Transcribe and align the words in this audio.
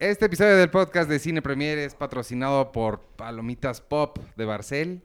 Este 0.00 0.26
episodio 0.26 0.56
del 0.56 0.70
podcast 0.70 1.08
de 1.08 1.20
Cine 1.20 1.40
Premier 1.40 1.78
es 1.78 1.94
patrocinado 1.94 2.72
por 2.72 3.00
Palomitas 3.00 3.80
Pop 3.80 4.18
de 4.36 4.44
Barcel. 4.44 5.02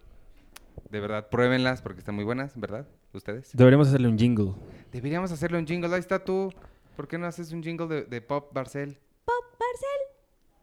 De 0.89 0.99
verdad, 0.99 1.29
pruébenlas 1.29 1.83
porque 1.83 1.99
están 1.99 2.15
muy 2.15 2.23
buenas, 2.23 2.59
¿verdad? 2.59 2.87
¿Ustedes? 3.13 3.51
Deberíamos 3.53 3.87
hacerle 3.89 4.07
un 4.07 4.17
jingle. 4.17 4.53
Deberíamos 4.91 5.31
hacerle 5.31 5.59
un 5.59 5.67
jingle. 5.67 5.93
Ahí 5.93 5.99
está 5.99 6.23
tú. 6.23 6.51
¿Por 6.95 7.07
qué 7.07 7.19
no 7.19 7.27
haces 7.27 7.51
un 7.51 7.61
jingle 7.61 7.87
de, 7.87 8.03
de 8.03 8.21
Pop 8.21 8.51
Barcel? 8.51 8.97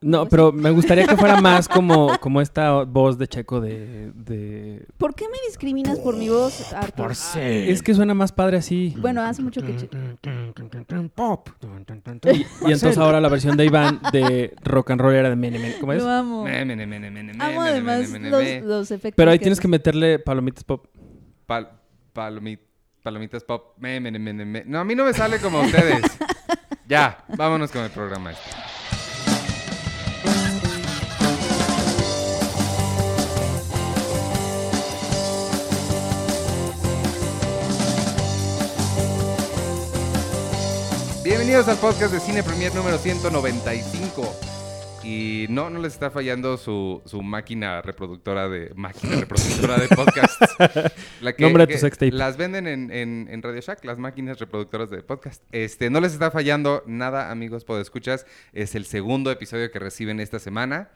No, 0.06 0.28
pero 0.28 0.52
me 0.52 0.70
gustaría 0.70 1.04
que 1.04 1.16
fuera 1.16 1.40
más 1.40 1.66
como, 1.76 2.16
como 2.20 2.40
esta 2.40 2.84
voz 2.84 3.18
de 3.18 3.26
Checo 3.26 3.60
de, 3.60 4.12
de... 4.14 4.86
¿Por 4.98 5.16
qué 5.16 5.24
me 5.28 5.36
discriminas 5.48 5.98
por 5.98 6.16
mi 6.16 6.28
voz, 6.28 6.72
Arthur? 6.72 7.12
Es 7.36 7.82
que 7.82 7.92
suena 7.92 8.14
más 8.14 8.30
padre 8.30 8.58
así. 8.58 8.94
Bueno, 8.98 9.20
hace 9.22 9.42
mucho 9.42 9.62
que... 9.62 9.72
Pop. 11.12 11.48
Y, 12.32 12.36
y 12.38 12.72
entonces 12.72 12.98
ahora 12.98 13.20
la 13.20 13.28
versión 13.28 13.56
de 13.56 13.64
Iván 13.64 14.00
de 14.12 14.54
rock 14.62 14.92
and 14.92 15.00
roll 15.00 15.14
era 15.14 15.28
de 15.28 15.34
mene, 15.34 15.58
mene. 15.58 15.76
¿Cómo 15.80 15.92
es? 15.92 16.02
Lo 16.02 16.08
amo. 16.08 16.46
Amo 16.46 17.62
además 17.62 18.08
los, 18.62 18.90
efectos. 18.92 19.16
Pero 19.16 19.30
ahí 19.32 19.40
tienes 19.40 19.58
que 19.58 19.66
meterle 19.66 20.20
palomitas 20.20 20.62
pop. 20.62 20.86
Pal- 21.48 21.70
palomi- 22.14 22.60
palomitas 23.02 23.42
Pop. 23.44 23.74
Me, 23.78 24.00
me, 24.00 24.10
me, 24.10 24.32
me, 24.32 24.44
me. 24.44 24.64
No, 24.64 24.80
a 24.80 24.84
mí 24.84 24.94
no 24.94 25.04
me 25.04 25.12
sale 25.12 25.38
como 25.38 25.58
a 25.58 25.62
ustedes. 25.62 26.02
ya, 26.88 27.24
vámonos 27.36 27.70
con 27.70 27.82
el 27.82 27.90
programa. 27.90 28.30
este. 28.30 28.75
Bienvenidos 41.26 41.66
al 41.66 41.76
podcast 41.78 42.12
de 42.14 42.20
Cine 42.20 42.44
Premier 42.44 42.72
número 42.72 42.98
195. 42.98 44.22
Y 45.02 45.46
no, 45.50 45.70
no 45.70 45.80
les 45.80 45.94
está 45.94 46.08
fallando 46.08 46.56
su, 46.56 47.02
su 47.04 47.20
máquina 47.20 47.82
reproductora 47.82 48.48
de 48.48 48.70
máquina 48.76 49.16
reproductora 49.16 49.76
de 49.76 49.88
podcasts. 49.88 50.38
La 51.20 51.34
Nombre 51.36 51.66
de 51.66 51.74
tu 51.74 51.80
sextape. 51.80 52.12
Las 52.12 52.36
venden 52.36 52.68
en, 52.68 52.92
en, 52.92 53.26
en 53.28 53.42
Radio 53.42 53.60
Shack, 53.60 53.84
las 53.84 53.98
máquinas 53.98 54.38
reproductoras 54.38 54.88
de 54.88 55.02
podcast. 55.02 55.42
Este, 55.50 55.90
no 55.90 56.00
les 56.00 56.12
está 56.12 56.30
fallando 56.30 56.84
nada, 56.86 57.32
amigos 57.32 57.64
podescuchas. 57.64 58.24
Es 58.52 58.76
el 58.76 58.84
segundo 58.84 59.32
episodio 59.32 59.68
que 59.72 59.80
reciben 59.80 60.20
esta 60.20 60.38
semana. 60.38 60.90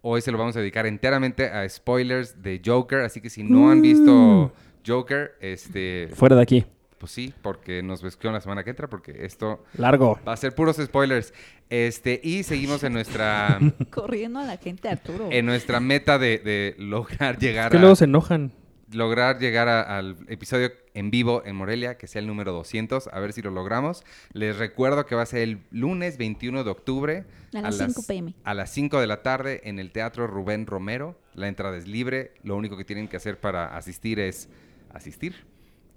Hoy 0.00 0.20
se 0.20 0.30
lo 0.30 0.38
vamos 0.38 0.54
a 0.54 0.60
dedicar 0.60 0.86
enteramente 0.86 1.48
a 1.48 1.68
spoilers 1.68 2.40
de 2.40 2.62
Joker, 2.64 3.00
así 3.00 3.20
que 3.20 3.30
si 3.30 3.42
no 3.42 3.68
han 3.70 3.78
Mm. 3.78 3.82
visto 3.82 4.52
Joker, 4.86 5.32
este, 5.40 6.08
Fuera 6.14 6.36
de 6.36 6.42
aquí. 6.42 6.64
Pues 7.02 7.10
sí, 7.10 7.34
porque 7.42 7.82
nos 7.82 8.00
vesqueó 8.00 8.30
la 8.30 8.40
semana 8.40 8.62
que 8.62 8.70
entra, 8.70 8.88
porque 8.88 9.24
esto 9.26 9.64
Largo. 9.76 10.20
va 10.26 10.34
a 10.34 10.36
ser 10.36 10.54
puros 10.54 10.76
spoilers. 10.76 11.34
Este, 11.68 12.20
y 12.22 12.44
seguimos 12.44 12.84
en 12.84 12.92
nuestra 12.92 13.58
Corriendo 13.90 14.38
a 14.38 14.44
la 14.44 14.56
gente, 14.56 14.88
Arturo. 14.88 15.28
en 15.32 15.44
nuestra 15.46 15.80
meta 15.80 16.16
de, 16.20 16.38
de 16.38 16.76
lograr 16.78 17.38
llegar 17.40 17.72
que 17.72 17.78
a 17.78 17.80
luego 17.80 17.96
se 17.96 18.04
enojan. 18.04 18.52
lograr 18.92 19.40
llegar 19.40 19.66
a- 19.66 19.98
al 19.98 20.16
episodio 20.28 20.70
en 20.94 21.10
vivo 21.10 21.42
en 21.44 21.56
Morelia, 21.56 21.98
que 21.98 22.06
sea 22.06 22.20
el 22.20 22.28
número 22.28 22.52
200, 22.52 23.08
a 23.12 23.18
ver 23.18 23.32
si 23.32 23.42
lo 23.42 23.50
logramos. 23.50 24.04
Les 24.32 24.56
recuerdo 24.56 25.04
que 25.06 25.16
va 25.16 25.22
a 25.22 25.26
ser 25.26 25.40
el 25.42 25.58
lunes 25.72 26.18
21 26.18 26.62
de 26.62 26.70
octubre 26.70 27.24
A 27.52 27.62
las 27.62 27.78
5 27.78 28.02
p.m.. 28.06 28.34
a 28.44 28.54
las 28.54 28.70
5 28.70 29.00
de 29.00 29.06
la 29.08 29.22
tarde 29.22 29.60
en 29.64 29.80
el 29.80 29.90
Teatro 29.90 30.28
Rubén 30.28 30.66
Romero. 30.66 31.18
La 31.34 31.48
entrada 31.48 31.76
es 31.76 31.88
libre, 31.88 32.34
lo 32.44 32.54
único 32.54 32.76
que 32.76 32.84
tienen 32.84 33.08
que 33.08 33.16
hacer 33.16 33.40
para 33.40 33.76
asistir 33.76 34.20
es 34.20 34.48
asistir. 34.94 35.50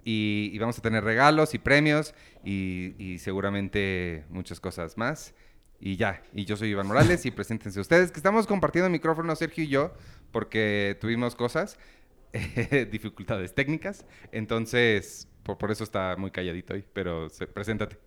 Y, 0.07 0.57
vamos 0.59 0.77
a 0.77 0.81
tener 0.81 1.03
regalos 1.03 1.55
y 1.55 1.57
premios 1.57 2.13
y, 2.43 3.17
seguramente 3.19 4.23
muchas 4.29 4.59
cosas 4.59 4.97
más. 4.97 5.33
Y 5.79 5.97
ya, 5.97 6.21
y 6.33 6.45
yo 6.45 6.55
soy 6.55 6.69
Iván 6.69 6.87
Morales 6.87 7.25
y 7.25 7.31
preséntense 7.31 7.79
ustedes, 7.81 8.11
que 8.11 8.19
estamos 8.19 8.47
compartiendo 8.47 8.89
micrófono 8.89 9.35
Sergio 9.35 9.63
y 9.63 9.67
yo, 9.67 9.93
porque 10.31 10.97
tuvimos 11.01 11.35
cosas, 11.35 11.77
dificultades 12.91 13.53
técnicas, 13.53 14.05
entonces 14.31 15.27
por, 15.43 15.57
por 15.57 15.71
eso 15.71 15.83
está 15.83 16.15
muy 16.17 16.31
calladito 16.31 16.73
hoy, 16.73 16.85
pero 16.93 17.29
se- 17.29 17.47
preséntate. 17.47 17.97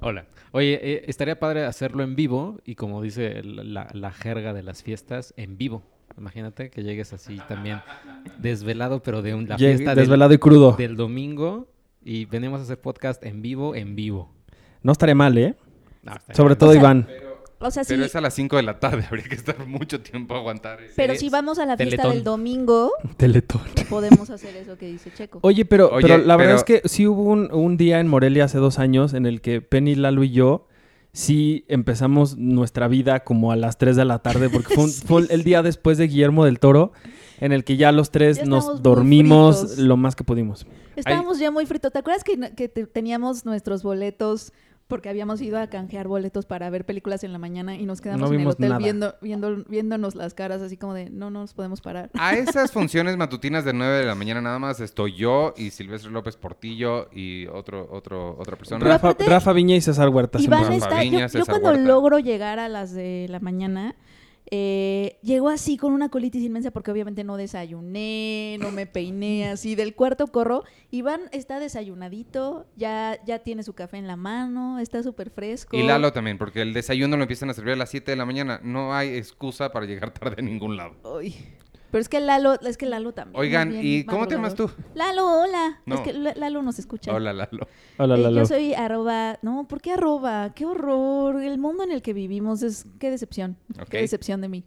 Hola. 0.00 0.26
Oye, 0.52 0.80
eh, 0.82 1.04
estaría 1.06 1.38
padre 1.38 1.64
hacerlo 1.64 2.02
en 2.02 2.16
vivo 2.16 2.60
y 2.64 2.74
como 2.74 3.02
dice 3.02 3.42
la, 3.42 3.88
la 3.92 4.12
jerga 4.12 4.54
de 4.54 4.62
las 4.62 4.82
fiestas, 4.82 5.34
en 5.36 5.58
vivo. 5.58 5.82
Imagínate 6.18 6.70
que 6.70 6.82
llegues 6.82 7.12
así 7.12 7.38
también 7.48 7.80
desvelado, 8.38 9.02
pero 9.02 9.22
de 9.22 9.34
un, 9.34 9.48
la 9.48 9.56
Llegue- 9.56 9.76
fiesta 9.76 9.90
del- 9.94 10.04
desvelado 10.04 10.34
y 10.34 10.38
crudo. 10.38 10.72
del, 10.76 10.96
domingo 10.96 11.68
y 12.04 12.24
venimos 12.26 12.60
a 12.60 12.64
hacer 12.64 12.80
podcast 12.80 13.24
en 13.24 13.42
vivo, 13.42 13.74
en 13.74 13.96
vivo. 13.96 14.30
No 14.82 14.92
estaría 14.92 15.14
mal, 15.14 15.36
¿eh? 15.38 15.54
No, 16.02 16.12
Sobre 16.34 16.54
bien. 16.54 16.58
todo 16.58 16.70
O 16.70 16.72
sea, 16.72 16.80
Iván. 16.80 17.08
o 17.58 17.70
sea, 17.70 17.84
sí, 17.84 17.92
Pero 17.94 18.04
es 18.06 18.16
a 18.16 18.20
las 18.22 18.34
5 18.34 18.56
de 18.56 18.62
la 18.62 18.78
tarde, 18.80 19.04
habría 19.10 19.24
que 19.24 19.34
estar 19.34 19.66
mucho 19.66 20.00
tiempo 20.00 20.34
a 20.34 20.38
aguantar. 20.38 20.80
ese- 20.82 20.94
pero 20.96 21.14
si 21.14 21.28
vamos 21.30 21.58
a 21.58 21.66
la 21.66 21.76
fiesta 21.76 21.96
Teletón. 21.96 22.12
del 22.14 22.24
domingo, 22.24 22.92
Teletón. 23.16 23.62
podemos 23.88 24.30
hacer 24.30 24.56
eso 24.56 24.76
que 24.76 24.86
dice 24.86 25.10
Checo. 25.14 25.38
Oye, 25.42 25.64
pero, 25.64 25.90
Oye, 25.90 26.06
pero 26.08 26.18
la 26.18 26.36
verdad 26.36 26.56
es 26.56 26.64
que 26.64 26.82
sí 26.86 27.06
hubo 27.06 27.22
un, 27.24 27.52
un 27.52 27.76
día 27.76 28.00
en 28.00 28.08
Morelia 28.08 28.44
hace 28.44 28.58
dos 28.58 28.78
años 28.78 29.14
en 29.14 29.26
el 29.26 29.40
que 29.40 29.60
Penny, 29.62 29.94
Lalo 29.94 30.24
y 30.24 30.30
yo 30.30 30.66
sí 31.12 31.64
empezamos 31.68 32.36
nuestra 32.36 32.88
vida 32.88 33.20
como 33.20 33.52
a 33.52 33.56
las 33.56 33.78
3 33.78 33.96
de 33.96 34.04
la 34.04 34.20
tarde, 34.20 34.48
porque 34.48 34.74
fue, 34.74 34.84
un- 34.84 34.90
fue 35.06 35.26
el 35.30 35.42
día 35.44 35.62
después 35.62 35.98
de 35.98 36.06
Guillermo 36.08 36.44
del 36.44 36.58
Toro, 36.58 36.92
en 37.40 37.52
el 37.52 37.64
que 37.64 37.76
ya 37.76 37.90
los 37.92 38.10
tres 38.10 38.36
Ya 38.38 38.44
nos 38.44 38.82
dormimos 38.82 39.78
lo 39.78 39.96
más 39.96 40.14
que 40.14 40.24
pudimos. 40.24 40.66
Estábamos 40.96 41.38
ya 41.38 41.50
muy 41.50 41.64
fritos. 41.66 41.90
¿Te 41.92 41.98
acuerdas 41.98 42.22
que, 42.24 42.38
que 42.54 42.68
te- 42.68 42.86
teníamos 42.86 43.46
nuestros 43.46 43.82
boletos 43.82 44.52
porque 44.90 45.08
habíamos 45.08 45.40
ido 45.40 45.58
a 45.58 45.68
canjear 45.68 46.06
boletos 46.06 46.44
para 46.44 46.68
ver 46.68 46.84
películas 46.84 47.24
en 47.24 47.32
la 47.32 47.38
mañana 47.38 47.76
y 47.76 47.86
nos 47.86 48.02
quedamos 48.02 48.28
No 48.28 48.34
en 48.34 48.42
el 48.42 48.46
hotel 48.48 48.74
viendo, 48.76 49.14
viendo, 49.22 49.64
viéndonos 49.66 50.14
las 50.14 50.34
caras 50.34 50.60
así 50.60 50.76
como 50.76 50.92
de 50.92 51.08
no, 51.08 51.30
no 51.30 51.40
nos 51.40 51.54
podemos 51.54 51.80
parar? 51.80 52.10
A 52.12 52.34
esas 52.34 52.70
funciones 52.72 53.16
matutinas 53.16 53.64
de 53.64 53.72
9 53.72 54.00
de 54.00 54.04
la 54.04 54.14
mañana 54.14 54.42
nada 54.42 54.58
más 54.58 54.80
estoy 54.80 55.14
yo 55.16 55.54
y 55.56 55.70
Silvestre 55.70 56.10
López 56.10 56.36
Portillo 56.36 57.08
y 57.12 57.46
otro, 57.46 57.88
otro, 57.90 58.36
otra 58.38 58.56
persona. 58.58 58.84
Rafa, 58.84 59.14
Rafa 59.18 59.52
Viña 59.54 59.76
y 59.76 59.80
César 59.80 60.10
Huerta. 60.10 60.38
se 60.38 60.44
Iván 60.44 60.60
Rafa 60.64 60.72
llamaban. 60.74 60.92
está, 60.92 61.04
yo, 61.04 61.10
Viña, 61.10 61.22
yo 61.22 61.28
César 61.30 61.46
cuando 61.46 61.68
Huerta. 61.70 61.84
logro 61.84 62.18
llegar 62.18 62.58
a 62.58 62.68
las 62.68 62.92
de 62.92 63.26
la 63.30 63.40
mañana, 63.40 63.94
eh, 64.50 65.18
llego 65.22 65.48
así 65.48 65.76
con 65.76 65.92
una 65.92 66.08
colitis 66.08 66.42
inmensa 66.42 66.70
porque 66.70 66.90
obviamente 66.90 67.22
no 67.22 67.36
desayuné, 67.36 68.56
no 68.60 68.72
me 68.72 68.86
peiné 68.86 69.48
así, 69.48 69.74
del 69.74 69.94
cuarto 69.94 70.26
corro. 70.26 70.64
Iván 70.90 71.20
está 71.32 71.60
desayunadito, 71.60 72.66
ya, 72.76 73.18
ya 73.24 73.40
tiene 73.40 73.62
su 73.62 73.74
café 73.74 73.98
en 73.98 74.08
la 74.08 74.16
mano, 74.16 74.78
está 74.78 75.02
súper 75.02 75.30
fresco. 75.30 75.76
Y 75.76 75.82
Lalo 75.82 76.12
también, 76.12 76.36
porque 76.36 76.62
el 76.62 76.72
desayuno 76.72 77.16
lo 77.16 77.22
empiezan 77.22 77.50
a 77.50 77.54
servir 77.54 77.74
a 77.74 77.76
las 77.76 77.90
7 77.90 78.10
de 78.10 78.16
la 78.16 78.26
mañana. 78.26 78.60
No 78.64 78.92
hay 78.94 79.16
excusa 79.16 79.70
para 79.70 79.86
llegar 79.86 80.10
tarde 80.12 80.36
a 80.38 80.42
ningún 80.42 80.76
lado. 80.76 80.96
Uy, 81.04 81.36
Pero 81.90 82.00
es 82.02 82.08
que 82.08 82.20
Lalo, 82.20 82.54
es 82.60 82.76
que 82.76 82.86
Lalo 82.86 83.12
también. 83.12 83.40
Oigan, 83.40 83.70
bien 83.70 83.84
¿y 83.84 84.04
cómo 84.04 84.28
te 84.28 84.36
llamas 84.36 84.54
tú? 84.54 84.70
Lalo, 84.94 85.26
hola. 85.42 85.80
No. 85.86 85.96
Es 85.96 86.00
que 86.02 86.12
Lalo 86.12 86.62
nos 86.62 86.78
escucha. 86.78 87.12
Hola, 87.12 87.32
Lalo. 87.32 87.66
Hola, 87.98 88.14
Eh, 88.14 88.18
Lalo. 88.18 88.36
yo 88.38 88.46
soy 88.46 88.74
arroba, 88.74 89.38
no, 89.42 89.66
¿por 89.66 89.80
qué 89.80 89.92
arroba? 89.92 90.52
Qué 90.54 90.64
horror, 90.66 91.42
el 91.42 91.58
mundo 91.58 91.82
en 91.82 91.90
el 91.92 92.02
que 92.02 92.12
vivimos 92.12 92.62
es, 92.62 92.86
qué 92.98 93.10
decepción, 93.10 93.56
Ok. 93.80 93.88
qué 93.88 93.98
decepción 93.98 94.40
de 94.40 94.48
mí. 94.48 94.64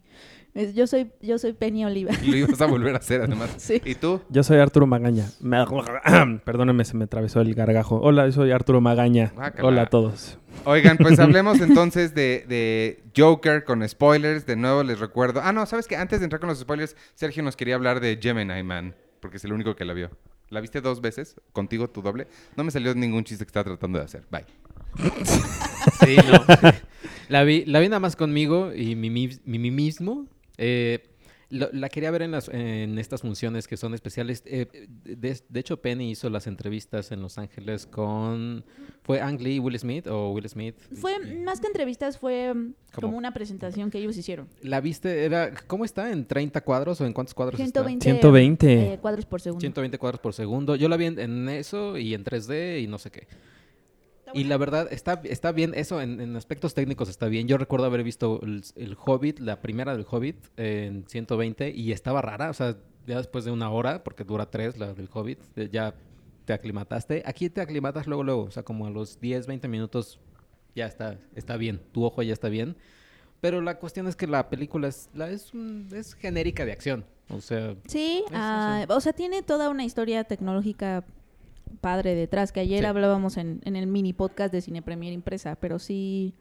Yo 0.74 0.86
soy, 0.86 1.10
yo 1.20 1.36
soy 1.38 1.52
Penny 1.52 1.84
Oliva. 1.84 2.12
Lo 2.24 2.36
ibas 2.36 2.60
a 2.60 2.66
volver 2.66 2.94
a 2.94 2.98
hacer 2.98 3.20
además. 3.22 3.54
Sí. 3.56 3.82
¿Y 3.84 3.96
tú? 3.96 4.20
Yo 4.28 4.44
soy 4.44 4.58
Arturo 4.58 4.86
Magaña. 4.86 5.28
Me- 5.40 5.64
Perdónenme, 6.44 6.84
se 6.84 6.96
me 6.96 7.04
atravesó 7.04 7.40
el 7.40 7.54
gargajo. 7.54 7.98
Hola, 8.00 8.26
yo 8.26 8.32
soy 8.32 8.52
Arturo 8.52 8.80
Magaña. 8.80 9.32
Guácala. 9.34 9.68
Hola 9.68 9.82
a 9.82 9.86
todos. 9.86 10.38
Oigan, 10.64 10.96
pues 10.98 11.18
hablemos 11.18 11.60
entonces 11.60 12.14
de, 12.14 12.44
de 12.48 13.02
Joker 13.16 13.64
con 13.64 13.86
spoilers. 13.88 14.46
De 14.46 14.54
nuevo 14.54 14.84
les 14.84 15.00
recuerdo. 15.00 15.40
Ah, 15.42 15.52
no, 15.52 15.66
¿sabes 15.66 15.88
qué? 15.88 15.96
Antes 15.96 16.20
de 16.20 16.24
entrar 16.26 16.38
con 16.38 16.48
los 16.48 16.60
spoilers, 16.60 16.96
Sergio 17.14 17.42
nos 17.42 17.56
quería 17.56 17.74
hablar 17.74 17.98
de 17.98 18.16
Gemini 18.22 18.62
Man, 18.62 18.94
porque 19.18 19.38
es 19.38 19.44
el 19.44 19.52
único 19.52 19.74
que 19.74 19.84
la 19.84 19.92
vio. 19.92 20.10
¿La 20.50 20.60
viste 20.60 20.80
dos 20.80 21.00
veces? 21.00 21.34
¿Contigo 21.52 21.90
tu 21.90 22.00
doble? 22.00 22.28
No 22.56 22.62
me 22.62 22.70
salió 22.70 22.94
ningún 22.94 23.24
chiste 23.24 23.44
que 23.44 23.48
estaba 23.48 23.64
tratando 23.64 23.98
de 23.98 24.04
hacer. 24.04 24.22
Bye. 24.30 24.44
Sí, 26.04 26.16
no. 26.30 26.44
la, 27.28 27.42
vi, 27.42 27.64
la 27.64 27.80
vi 27.80 27.88
nada 27.88 27.98
más 27.98 28.14
conmigo 28.14 28.72
y 28.72 28.94
mi, 28.94 29.10
mi- 29.10 29.30
mi 29.44 29.70
mismo. 29.72 30.28
Eh, 30.58 31.10
lo- 31.50 31.68
la 31.72 31.88
quería 31.88 32.10
ver 32.10 32.22
en, 32.22 32.30
las, 32.32 32.48
en 32.48 32.98
estas 32.98 33.20
funciones 33.20 33.68
que 33.68 33.76
son 33.76 33.94
especiales. 33.94 34.42
Eh, 34.46 34.66
de, 35.04 35.40
de 35.48 35.60
hecho, 35.60 35.80
Penny 35.80 36.10
hizo 36.10 36.28
las 36.30 36.46
entrevistas 36.46 37.12
en 37.12 37.20
Los 37.20 37.38
Ángeles 37.38 37.86
con... 37.86 38.64
¿Fue 39.02 39.20
Ang 39.20 39.40
Lee 39.40 39.56
y 39.56 39.58
Will 39.58 39.78
Smith 39.78 40.06
o 40.06 40.30
Will 40.32 40.48
Smith? 40.48 40.74
Fue, 40.94 41.18
más 41.44 41.60
que 41.60 41.66
entrevistas, 41.66 42.18
fue 42.18 42.54
mm, 42.54 42.74
¿Cómo? 42.94 43.08
como 43.08 43.18
una 43.18 43.34
presentación 43.34 43.90
que 43.90 43.98
ellos 43.98 44.16
hicieron. 44.16 44.48
¿La 44.62 44.80
viste? 44.80 45.24
Era, 45.26 45.52
¿Cómo 45.66 45.84
está? 45.84 46.10
¿En 46.10 46.24
30 46.26 46.62
cuadros 46.62 47.00
o 47.02 47.06
en 47.06 47.12
cuántos 47.12 47.34
cuadros 47.34 47.60
está? 47.60 47.82
120, 47.84 48.04
120. 48.04 48.92
eh, 48.94 48.98
cuadros 48.98 49.26
por 49.26 49.40
segundo. 49.42 49.60
120 49.60 49.98
cuadros 49.98 50.20
por 50.20 50.32
segundo. 50.32 50.74
Yo 50.76 50.88
la 50.88 50.96
vi 50.96 51.04
en, 51.04 51.18
en 51.20 51.48
eso 51.50 51.98
y 51.98 52.14
en 52.14 52.24
3D 52.24 52.82
y 52.82 52.86
no 52.86 52.98
sé 52.98 53.10
qué. 53.10 53.28
Y 54.34 54.44
la 54.44 54.56
verdad, 54.56 54.88
está, 54.90 55.20
está 55.24 55.52
bien, 55.52 55.72
eso 55.74 56.00
en, 56.00 56.20
en 56.20 56.36
aspectos 56.36 56.74
técnicos 56.74 57.08
está 57.08 57.26
bien. 57.28 57.46
Yo 57.48 57.56
recuerdo 57.58 57.86
haber 57.86 58.02
visto 58.02 58.40
el, 58.42 58.62
el 58.76 58.96
Hobbit, 59.02 59.38
la 59.38 59.60
primera 59.62 59.96
del 59.96 60.04
Hobbit, 60.08 60.36
en 60.56 61.04
120 61.08 61.70
y 61.70 61.92
estaba 61.92 62.20
rara. 62.20 62.50
O 62.50 62.54
sea, 62.54 62.76
ya 63.06 63.18
después 63.18 63.44
de 63.44 63.50
una 63.50 63.70
hora, 63.70 64.02
porque 64.04 64.24
dura 64.24 64.50
tres 64.50 64.76
la 64.78 64.92
del 64.94 65.08
Hobbit, 65.12 65.38
eh, 65.56 65.68
ya 65.72 65.94
te 66.44 66.52
aclimataste. 66.52 67.22
Aquí 67.26 67.48
te 67.50 67.60
aclimatas 67.60 68.06
luego, 68.06 68.22
luego. 68.24 68.42
O 68.42 68.50
sea, 68.50 68.62
como 68.64 68.86
a 68.86 68.90
los 68.90 69.20
10, 69.20 69.46
20 69.46 69.68
minutos 69.68 70.20
ya 70.74 70.86
está, 70.86 71.18
está 71.34 71.56
bien. 71.56 71.80
Tu 71.92 72.04
ojo 72.04 72.22
ya 72.22 72.32
está 72.32 72.48
bien. 72.48 72.76
Pero 73.40 73.60
la 73.60 73.78
cuestión 73.78 74.06
es 74.08 74.16
que 74.16 74.26
la 74.26 74.48
película 74.48 74.88
es, 74.88 75.10
la, 75.14 75.28
es, 75.30 75.52
un- 75.54 75.88
es 75.94 76.14
genérica 76.14 76.64
de 76.64 76.72
acción. 76.72 77.04
O 77.28 77.40
sea, 77.40 77.74
Sí, 77.86 78.24
ah, 78.32 78.84
o 78.88 79.00
sea, 79.00 79.12
tiene 79.12 79.42
toda 79.42 79.68
una 79.70 79.84
historia 79.84 80.24
tecnológica 80.24 81.04
padre 81.80 82.14
detrás, 82.14 82.52
que 82.52 82.60
ayer 82.60 82.80
Sí. 82.80 82.84
hablábamos 82.86 83.36
en, 83.36 83.60
en 83.64 83.76
el 83.76 83.86
mini 83.86 84.12
podcast 84.12 84.52
de 84.52 84.60
Cine 84.60 84.82
Premier 84.82 85.12
Impresa, 85.12 85.56
pero 85.56 85.78
sí... 85.78 86.34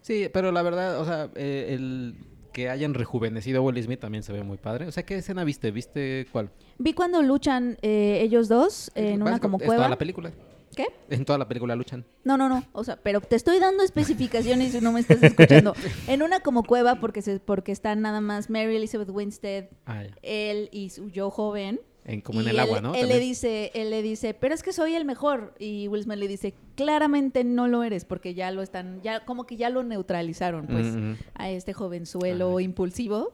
sí, 0.00 0.28
pero 0.32 0.52
la 0.52 0.62
verdad, 0.62 1.00
o 1.00 1.04
sea, 1.04 1.30
eh, 1.34 1.68
el 1.70 2.14
que 2.52 2.68
hayan 2.68 2.94
rejuvenecido 2.94 3.60
a 3.60 3.62
Will 3.62 3.80
Smith 3.82 4.00
también 4.00 4.22
se 4.24 4.32
ve 4.32 4.42
muy 4.42 4.56
padre. 4.56 4.86
O 4.88 4.92
sea, 4.92 5.04
¿qué 5.04 5.16
escena 5.16 5.44
viste? 5.44 5.70
¿Viste 5.70 6.26
cuál? 6.32 6.50
Vi 6.78 6.94
cuando 6.94 7.22
luchan 7.22 7.78
eh, 7.82 8.18
ellos 8.22 8.48
dos 8.48 8.90
en 8.96 9.22
una 9.22 9.38
como 9.38 9.56
es 9.58 9.64
toda 9.64 9.76
cueva. 9.76 9.88
la 9.88 9.96
película. 9.98 10.32
¿Qué? 10.74 10.86
En 11.10 11.24
toda 11.24 11.36
la 11.38 11.46
película 11.48 11.74
luchan. 11.76 12.04
No, 12.24 12.36
no, 12.36 12.48
no. 12.48 12.64
O 12.72 12.84
sea, 12.84 12.96
pero 12.96 13.20
te 13.20 13.34
estoy 13.36 13.58
dando 13.58 13.82
especificaciones 13.82 14.72
y 14.74 14.80
no 14.80 14.92
me 14.92 15.00
estás 15.00 15.22
escuchando. 15.22 15.74
En 16.08 16.22
una 16.22 16.40
como 16.40 16.62
cueva 16.64 16.96
porque 16.96 17.22
se, 17.22 17.38
porque 17.40 17.72
están 17.72 18.00
nada 18.02 18.20
más 18.20 18.50
Mary 18.50 18.76
Elizabeth 18.76 19.10
Winstead, 19.10 19.66
Ah, 19.86 20.04
él 20.22 20.68
y 20.72 20.90
su 20.90 21.08
yo 21.10 21.30
joven. 21.30 21.80
En, 22.10 22.20
como 22.20 22.40
en 22.40 22.48
el 22.48 22.54
él, 22.56 22.60
agua, 22.60 22.80
¿no? 22.80 22.94
Él 22.94 23.08
le 23.08 23.18
dice, 23.18 23.70
él 23.74 23.90
le 23.90 24.02
dice, 24.02 24.34
pero 24.34 24.54
es 24.54 24.62
que 24.62 24.72
soy 24.72 24.94
el 24.94 25.04
mejor. 25.04 25.54
Y 25.58 25.88
Will 25.88 26.02
Smith 26.02 26.18
le 26.18 26.28
dice, 26.28 26.54
claramente 26.74 27.44
no 27.44 27.68
lo 27.68 27.82
eres, 27.82 28.04
porque 28.04 28.34
ya 28.34 28.50
lo 28.50 28.62
están, 28.62 29.00
ya 29.02 29.24
como 29.24 29.46
que 29.46 29.56
ya 29.56 29.70
lo 29.70 29.82
neutralizaron, 29.82 30.66
pues, 30.66 30.86
Mm, 30.86 31.10
mm. 31.12 31.16
a 31.34 31.50
este 31.50 31.72
jovenzuelo 31.72 32.60
impulsivo. 32.60 33.32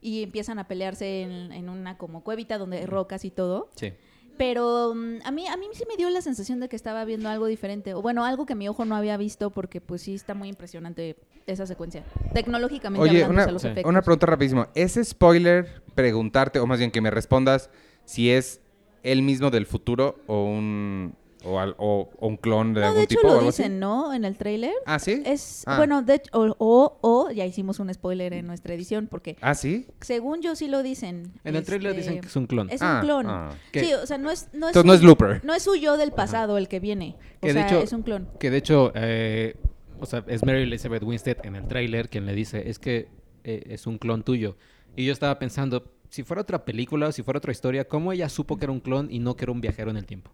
Y 0.00 0.22
empiezan 0.22 0.58
a 0.58 0.68
pelearse 0.68 1.22
en, 1.22 1.52
en 1.52 1.68
una 1.68 1.98
como 1.98 2.22
cuevita 2.22 2.56
donde 2.58 2.78
hay 2.78 2.86
rocas 2.86 3.24
y 3.24 3.30
todo. 3.30 3.70
Sí. 3.74 3.92
Pero 4.38 4.94
mm, 4.94 5.18
a 5.24 5.30
mí 5.32 5.46
a 5.48 5.56
mí 5.56 5.66
sí 5.72 5.84
me 5.88 5.96
dio 5.96 6.08
la 6.08 6.22
sensación 6.22 6.60
de 6.60 6.68
que 6.68 6.76
estaba 6.76 7.04
viendo 7.04 7.28
algo 7.28 7.46
diferente. 7.46 7.92
O 7.94 8.00
bueno, 8.00 8.24
algo 8.24 8.46
que 8.46 8.54
mi 8.54 8.68
ojo 8.68 8.84
no 8.84 8.94
había 8.94 9.16
visto 9.16 9.50
porque 9.50 9.80
pues 9.80 10.02
sí 10.02 10.14
está 10.14 10.34
muy 10.34 10.48
impresionante 10.48 11.16
esa 11.46 11.66
secuencia. 11.66 12.04
Tecnológicamente 12.32 13.02
Oye, 13.02 13.24
hablando, 13.24 13.32
una, 13.32 13.42
o 13.42 13.44
sea, 13.44 13.52
los 13.52 13.62
sí. 13.62 13.68
efectos. 13.68 13.90
una 13.90 14.02
pregunta 14.02 14.26
rapidísimo. 14.26 14.68
¿Es 14.74 14.98
spoiler 15.02 15.82
preguntarte, 15.94 16.60
o 16.60 16.66
más 16.66 16.78
bien 16.78 16.90
que 16.92 17.00
me 17.00 17.10
respondas, 17.10 17.70
si 18.08 18.30
es 18.30 18.62
él 19.02 19.20
mismo 19.20 19.50
del 19.50 19.66
futuro 19.66 20.16
o 20.26 20.44
un, 20.44 21.14
o, 21.44 21.58
al- 21.60 21.74
o- 21.78 22.08
o 22.18 22.26
un 22.26 22.36
clon 22.36 22.72
de 22.74 22.80
No, 22.80 22.86
algún 22.86 22.98
de 23.00 23.04
hecho 23.04 23.16
tipo? 23.20 23.28
o 23.28 23.34
lo 23.34 23.48
así? 23.48 23.62
dicen, 23.62 23.78
¿no? 23.78 24.12
En 24.14 24.24
el 24.24 24.36
tráiler. 24.38 24.72
¿Ah, 24.86 24.98
sí? 24.98 25.22
Es, 25.26 25.62
Ah. 25.66 25.76
bueno, 25.76 26.02
de 26.02 26.14
hecho, 26.14 26.30
o, 26.32 26.56
o, 26.58 26.98
o 27.02 27.30
ya 27.30 27.44
hicimos 27.46 27.78
un 27.80 27.92
spoiler 27.92 28.32
en 28.32 28.46
nuestra 28.46 28.72
edición, 28.74 29.06
porque 29.10 29.36
¿Ah, 29.40 29.54
sí? 29.54 29.86
según 30.00 30.40
yo 30.40 30.56
sí 30.56 30.68
lo 30.68 30.82
dicen. 30.82 31.32
En 31.44 31.54
el 31.54 31.64
trailer 31.64 31.90
este, 31.92 32.02
dicen 32.02 32.20
que 32.22 32.26
es 32.28 32.36
un 32.36 32.46
clon. 32.46 32.68
Es 32.70 32.80
Ah, 32.82 32.96
un 33.00 33.06
clon. 33.06 33.26
ah. 33.28 33.50
Que- 33.72 33.84
Sí, 33.84 33.92
o 33.94 34.06
sea, 34.06 34.16
no 34.18 34.30
es, 34.30 34.48
no 34.52 34.68
es, 34.68 34.76
Entonces 34.76 34.84
no 34.86 34.94
es 34.94 35.02
Looper. 35.02 35.44
no 35.44 35.54
es 35.54 35.62
su 35.62 35.76
yo 35.76 35.96
del 35.96 36.10
pasado 36.12 36.58
el 36.58 36.66
que 36.68 36.80
viene. 36.80 37.16
O 37.36 37.40
Que 37.42 37.48
de 37.48 37.52
sea, 37.52 37.66
hecho- 37.66 37.80
es 37.82 37.92
un 37.92 38.02
clon. 38.02 38.28
Que 38.40 38.50
de 38.50 38.56
hecho, 38.56 38.90
eh, 38.96 39.54
o 40.00 40.06
sea, 40.06 40.24
es 40.26 40.44
Mary 40.44 40.62
Elizabeth 40.62 41.02
Winstead 41.04 41.36
en 41.44 41.54
el 41.56 41.68
tráiler 41.68 42.08
quien 42.08 42.26
le 42.26 42.34
dice, 42.34 42.68
es 42.68 42.78
que 42.78 43.08
eh, 43.44 43.62
es 43.68 43.86
un 43.86 43.98
clon 43.98 44.22
tuyo. 44.24 44.56
Y 44.96 45.04
yo 45.06 45.12
estaba 45.12 45.38
pensando, 45.38 45.84
si 46.10 46.22
fuera 46.22 46.42
otra 46.42 46.64
película, 46.64 47.12
si 47.12 47.22
fuera 47.22 47.38
otra 47.38 47.52
historia, 47.52 47.86
¿cómo 47.86 48.12
ella 48.12 48.28
supo 48.28 48.56
que 48.56 48.64
era 48.64 48.72
un 48.72 48.80
clon 48.80 49.08
y 49.10 49.18
no 49.18 49.36
que 49.36 49.44
era 49.44 49.52
un 49.52 49.60
viajero 49.60 49.90
en 49.90 49.96
el 49.98 50.06
tiempo? 50.06 50.30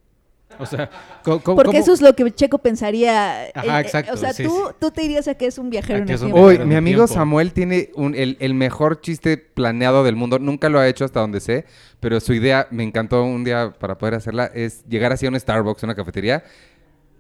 O 0.61 0.67
sea, 0.67 0.89
Porque 1.25 1.43
¿cómo- 1.43 1.73
eso 1.73 1.93
es 1.93 2.01
lo 2.01 2.15
que 2.15 2.31
Checo 2.31 2.59
pensaría. 2.59 3.47
Ajá, 3.55 3.81
eh, 3.81 3.83
eh, 3.83 3.87
exacto, 3.87 4.13
O 4.13 4.17
sea, 4.17 4.33
sí, 4.33 4.45
tú, 4.45 4.51
sí. 4.69 4.75
tú 4.79 4.91
te 4.93 5.01
dirías 5.03 5.27
a 5.27 5.35
que 5.35 5.47
es 5.47 5.59
un 5.59 5.69
viajero 5.69 5.99
en 6.01 6.09
el 6.09 6.17
tiempo. 6.19 6.51
En 6.51 6.69
mi 6.69 6.77
amigo 6.77 7.07
tiempo. 7.07 7.15
Samuel 7.15 7.53
tiene 7.53 7.91
un- 7.97 8.15
el, 8.15 8.37
el 8.39 8.55
mejor 8.55 9.01
chiste 9.01 9.37
planeado 9.37 10.05
del 10.05 10.15
mundo. 10.15 10.39
Nunca 10.39 10.69
lo 10.69 10.79
ha 10.79 10.87
hecho 10.87 11.05
hasta 11.05 11.19
donde 11.19 11.41
sé, 11.41 11.65
pero 11.99 12.21
su 12.21 12.35
idea, 12.35 12.69
me 12.71 12.85
encantó 12.85 13.25
un 13.25 13.43
día 13.43 13.75
para 13.77 13.99
poder 13.99 14.15
hacerla, 14.15 14.45
es 14.55 14.85
llegar 14.87 15.11
así 15.13 15.27
a 15.27 15.31
un 15.31 15.41
Starbucks, 15.41 15.83
una 15.83 15.97
cafetería, 15.97 16.45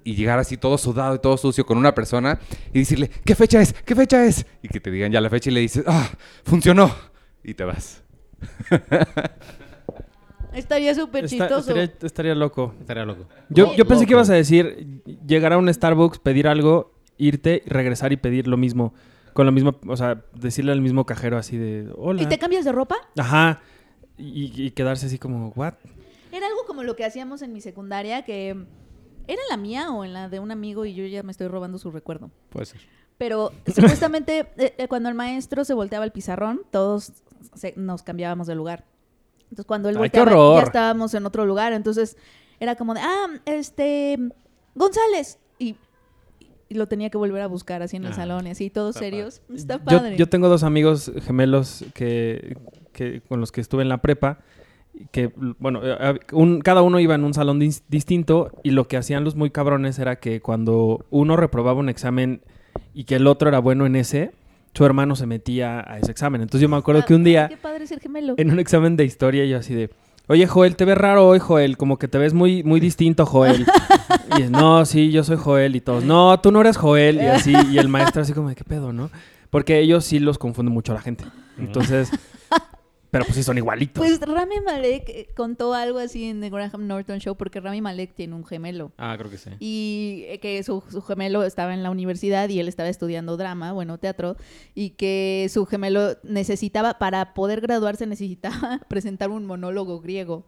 y 0.04 0.14
llegar 0.14 0.38
así 0.38 0.56
todo 0.56 0.78
sudado 0.78 1.16
y 1.16 1.18
todo 1.18 1.36
sucio 1.36 1.66
con 1.66 1.76
una 1.76 1.92
persona 1.92 2.38
y 2.72 2.80
decirle, 2.80 3.10
¿qué 3.24 3.34
fecha 3.34 3.60
es? 3.60 3.72
¿Qué 3.72 3.96
fecha 3.96 4.24
es? 4.24 4.46
Y 4.62 4.68
que 4.68 4.78
te 4.78 4.92
digan 4.92 5.10
ya 5.10 5.20
la 5.20 5.30
fecha 5.30 5.50
y 5.50 5.54
le 5.54 5.60
dices, 5.60 5.82
¡ah! 5.88 6.08
¡Funcionó! 6.44 6.94
Y 7.42 7.54
te 7.54 7.64
vas. 7.64 8.03
Estaría 10.52 10.94
súper 10.94 11.24
Está- 11.24 11.48
chistoso. 11.48 11.70
estaría, 11.72 11.92
estaría 12.02 12.34
loco. 12.34 12.74
Estaría 12.80 13.04
loco. 13.04 13.26
Yo, 13.48 13.74
yo 13.74 13.86
pensé 13.86 14.06
que 14.06 14.12
ibas 14.12 14.30
a 14.30 14.34
decir 14.34 15.02
llegar 15.26 15.52
a 15.52 15.58
un 15.58 15.72
Starbucks, 15.72 16.20
pedir 16.20 16.46
algo, 16.46 16.92
irte, 17.18 17.62
regresar 17.66 18.12
y 18.12 18.16
pedir 18.16 18.46
lo 18.46 18.56
mismo. 18.56 18.94
Con 19.32 19.46
lo 19.46 19.52
mismo, 19.52 19.74
o 19.88 19.96
sea, 19.96 20.22
decirle 20.32 20.70
al 20.70 20.80
mismo 20.80 21.06
cajero 21.06 21.36
así 21.38 21.56
de, 21.56 21.92
hola. 21.96 22.22
¿Y 22.22 22.26
te 22.26 22.38
cambias 22.38 22.64
de 22.64 22.70
ropa? 22.70 22.94
Ajá. 23.18 23.60
Y, 24.16 24.52
y 24.66 24.70
quedarse 24.70 25.06
así 25.06 25.18
como, 25.18 25.48
¿what? 25.56 25.74
Era 26.30 26.46
algo 26.46 26.60
como 26.68 26.84
lo 26.84 26.94
que 26.94 27.04
hacíamos 27.04 27.42
en 27.42 27.52
mi 27.52 27.60
secundaria, 27.60 28.24
que 28.24 28.50
era 28.50 29.42
en 29.42 29.48
la 29.50 29.56
mía 29.56 29.90
o 29.90 30.04
en 30.04 30.12
la 30.12 30.28
de 30.28 30.38
un 30.38 30.52
amigo 30.52 30.84
y 30.84 30.94
yo 30.94 31.04
ya 31.06 31.24
me 31.24 31.32
estoy 31.32 31.48
robando 31.48 31.78
su 31.78 31.90
recuerdo. 31.90 32.30
Puede 32.50 32.66
ser. 32.66 32.80
Pero 33.18 33.52
supuestamente 33.66 34.46
eh, 34.56 34.74
eh, 34.78 34.88
cuando 34.88 35.08
el 35.08 35.14
maestro 35.16 35.64
se 35.64 35.74
volteaba 35.74 36.04
al 36.04 36.12
pizarrón, 36.12 36.62
todos 36.70 37.12
se- 37.54 37.74
nos 37.76 38.02
cambiábamos 38.02 38.46
de 38.46 38.54
lugar. 38.54 38.84
Entonces 39.44 39.66
cuando 39.66 39.88
él 39.88 39.96
¡Ay, 39.96 40.00
volteaba 40.02 40.56
ya 40.56 40.62
estábamos 40.62 41.14
en 41.14 41.26
otro 41.26 41.44
lugar. 41.46 41.72
Entonces 41.72 42.16
era 42.60 42.74
como 42.76 42.94
de, 42.94 43.00
ah, 43.00 43.26
este, 43.46 44.18
González. 44.74 45.38
Y, 45.58 45.76
y 46.68 46.74
lo 46.74 46.86
tenía 46.88 47.10
que 47.10 47.18
volver 47.18 47.42
a 47.42 47.46
buscar 47.46 47.82
así 47.82 47.96
en 47.96 48.04
el 48.04 48.12
Ah, 48.12 48.16
salón 48.16 48.46
y 48.46 48.50
así, 48.50 48.70
todos 48.70 48.96
está 48.96 49.00
serios. 49.00 49.42
Está 49.54 49.76
Yo, 49.78 49.84
padre. 49.84 50.16
yo 50.16 50.28
tengo 50.28 50.48
dos 50.48 50.62
amigos 50.62 51.12
gemelos 51.22 51.84
que, 51.94 52.56
que- 52.92 53.20
con 53.20 53.40
los 53.40 53.52
que 53.52 53.60
estuve 53.60 53.82
en 53.82 53.88
la 53.88 53.98
prepa. 53.98 54.38
Que, 55.10 55.32
bueno, 55.58 55.80
eh, 55.82 56.20
un- 56.32 56.60
cada 56.60 56.82
uno 56.82 57.00
iba 57.00 57.14
en 57.16 57.24
un 57.24 57.34
salón 57.34 57.60
dis- 57.60 57.82
distinto 57.88 58.50
y 58.62 58.70
lo 58.70 58.86
que 58.86 58.96
hacían 58.96 59.24
los 59.24 59.34
muy 59.34 59.50
cabrones 59.50 59.98
era 59.98 60.16
que 60.16 60.40
cuando 60.40 61.04
uno 61.10 61.36
reprobaba 61.36 61.80
un 61.80 61.88
examen 61.88 62.42
y 62.94 63.04
que 63.04 63.16
el 63.16 63.26
otro 63.26 63.48
era 63.48 63.58
bueno 63.58 63.86
en 63.86 63.96
ese, 63.96 64.32
su 64.74 64.84
hermano 64.84 65.14
se 65.16 65.26
metía 65.26 65.80
a 65.90 65.98
ese 65.98 66.10
examen. 66.10 66.42
Entonces 66.42 66.60
yo 66.62 66.68
me 66.68 66.76
acuerdo 66.76 67.02
Ah, 67.02 67.06
que 67.06 67.14
un 67.14 67.24
día 67.24 67.48
Qué 67.48 67.56
padre 67.56 67.86
ser 67.86 68.00
gemelo. 68.00 68.34
en 68.36 68.50
un 68.50 68.58
examen 68.58 68.96
de 68.96 69.04
historia 69.04 69.44
yo 69.44 69.56
así 69.58 69.72
de, 69.74 69.90
oye 70.26 70.46
Joel, 70.46 70.74
te 70.76 70.84
ves 70.84 70.98
raro 70.98 71.26
hoy 71.28 71.38
Joel, 71.38 71.76
como 71.76 71.98
que 71.98 72.08
te 72.08 72.18
ves 72.18 72.34
muy, 72.34 72.62
muy 72.64 72.80
distinto 72.80 73.24
Joel. 73.24 73.64
y 74.38 74.42
es, 74.42 74.50
no, 74.50 74.84
sí, 74.84 75.10
yo 75.12 75.22
soy 75.24 75.36
Joel 75.36 75.76
y 75.76 75.80
todos, 75.80 76.04
no, 76.04 76.38
tú 76.40 76.50
no 76.50 76.60
eres 76.60 76.76
Joel 76.76 77.16
y 77.16 77.26
así, 77.26 77.54
y 77.70 77.78
el 77.78 77.88
maestro 77.88 78.22
así 78.22 78.32
como, 78.32 78.48
de, 78.48 78.56
¿qué 78.56 78.64
pedo, 78.64 78.92
no? 78.92 79.10
Porque 79.50 79.78
ellos 79.78 80.04
sí 80.04 80.18
los 80.18 80.38
confunden 80.38 80.74
mucho 80.74 80.90
a 80.92 80.96
la 80.96 81.00
gente. 81.00 81.24
Entonces, 81.58 82.10
pero 83.14 83.26
pues 83.26 83.36
sí 83.36 83.44
son 83.44 83.56
igualitos. 83.56 84.04
Pues 84.04 84.18
Rami 84.20 84.56
Malek 84.60 85.08
eh, 85.08 85.28
contó 85.36 85.72
algo 85.72 86.00
así 86.00 86.24
en 86.24 86.40
The 86.40 86.50
Graham 86.50 86.88
Norton 86.88 87.20
Show 87.20 87.36
porque 87.36 87.60
Rami 87.60 87.80
Malek 87.80 88.12
tiene 88.12 88.34
un 88.34 88.44
gemelo. 88.44 88.90
Ah, 88.98 89.14
creo 89.16 89.30
que 89.30 89.38
sí. 89.38 89.50
y 89.60 90.24
eh, 90.26 90.40
que 90.40 90.60
su, 90.64 90.82
su 90.90 91.00
gemelo 91.00 91.44
estaba 91.44 91.74
en 91.74 91.84
la 91.84 91.92
universidad 91.92 92.48
y 92.48 92.58
él 92.58 92.66
estaba 92.66 92.88
estudiando 92.88 93.36
drama, 93.36 93.70
bueno, 93.70 93.98
teatro, 93.98 94.36
y 94.74 94.90
que 94.90 95.46
su 95.48 95.64
gemelo 95.64 96.16
necesitaba, 96.24 96.98
para 96.98 97.34
poder 97.34 97.60
graduarse, 97.60 98.04
necesitaba 98.04 98.80
presentar 98.88 99.30
un 99.30 99.46
monólogo 99.46 100.00
griego. 100.00 100.44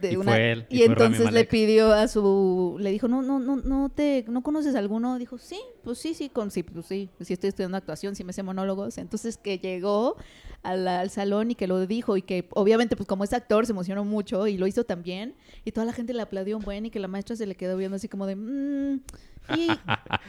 De 0.00 0.12
Y 0.12 0.16
fue 0.16 0.52
él, 0.52 0.66
y 0.68 0.82
y 0.82 0.86
fue 0.86 0.94
Rami 0.94 1.06
entonces 1.06 1.32
le 1.32 1.44
pidió 1.44 1.92
a 1.92 2.08
su, 2.08 2.76
le 2.80 2.90
dijo, 2.90 3.06
no, 3.08 3.22
no, 3.22 3.38
no, 3.38 3.56
no 3.56 3.88
te, 3.90 4.24
¿no 4.28 4.42
conoces 4.42 4.74
alguno? 4.74 5.18
Dijo, 5.18 5.38
sí, 5.38 5.60
pues 5.82 5.98
sí, 5.98 6.14
sí, 6.14 6.28
con, 6.28 6.50
sí, 6.50 6.62
pues 6.64 6.86
sí, 6.86 7.08
sí 7.20 7.32
estoy 7.32 7.48
estudiando 7.48 7.76
actuación, 7.76 8.16
sí 8.16 8.24
me 8.24 8.32
sé 8.32 8.42
monólogos. 8.42 8.98
Entonces 8.98 9.36
que 9.36 9.58
llegó 9.58 10.16
al, 10.62 10.86
al 10.88 11.10
salón 11.10 11.50
y 11.52 11.54
que 11.54 11.66
lo 11.66 11.86
dijo 11.86 12.16
y 12.16 12.22
que 12.22 12.48
obviamente 12.54 12.96
pues 12.96 13.06
como 13.06 13.22
es 13.24 13.32
actor 13.32 13.66
se 13.66 13.72
emocionó 13.72 14.04
mucho 14.04 14.46
y 14.46 14.56
lo 14.58 14.66
hizo 14.66 14.84
también 14.84 15.34
y 15.64 15.72
toda 15.72 15.84
la 15.86 15.92
gente 15.92 16.12
le 16.14 16.22
aplaudió 16.22 16.56
un 16.56 16.64
buen 16.64 16.86
y 16.86 16.90
que 16.90 16.98
la 16.98 17.08
maestra 17.08 17.36
se 17.36 17.46
le 17.46 17.54
quedó 17.54 17.76
viendo 17.76 17.96
así 17.96 18.08
como 18.08 18.26
de 18.26 18.34
"Mm, 18.36 19.00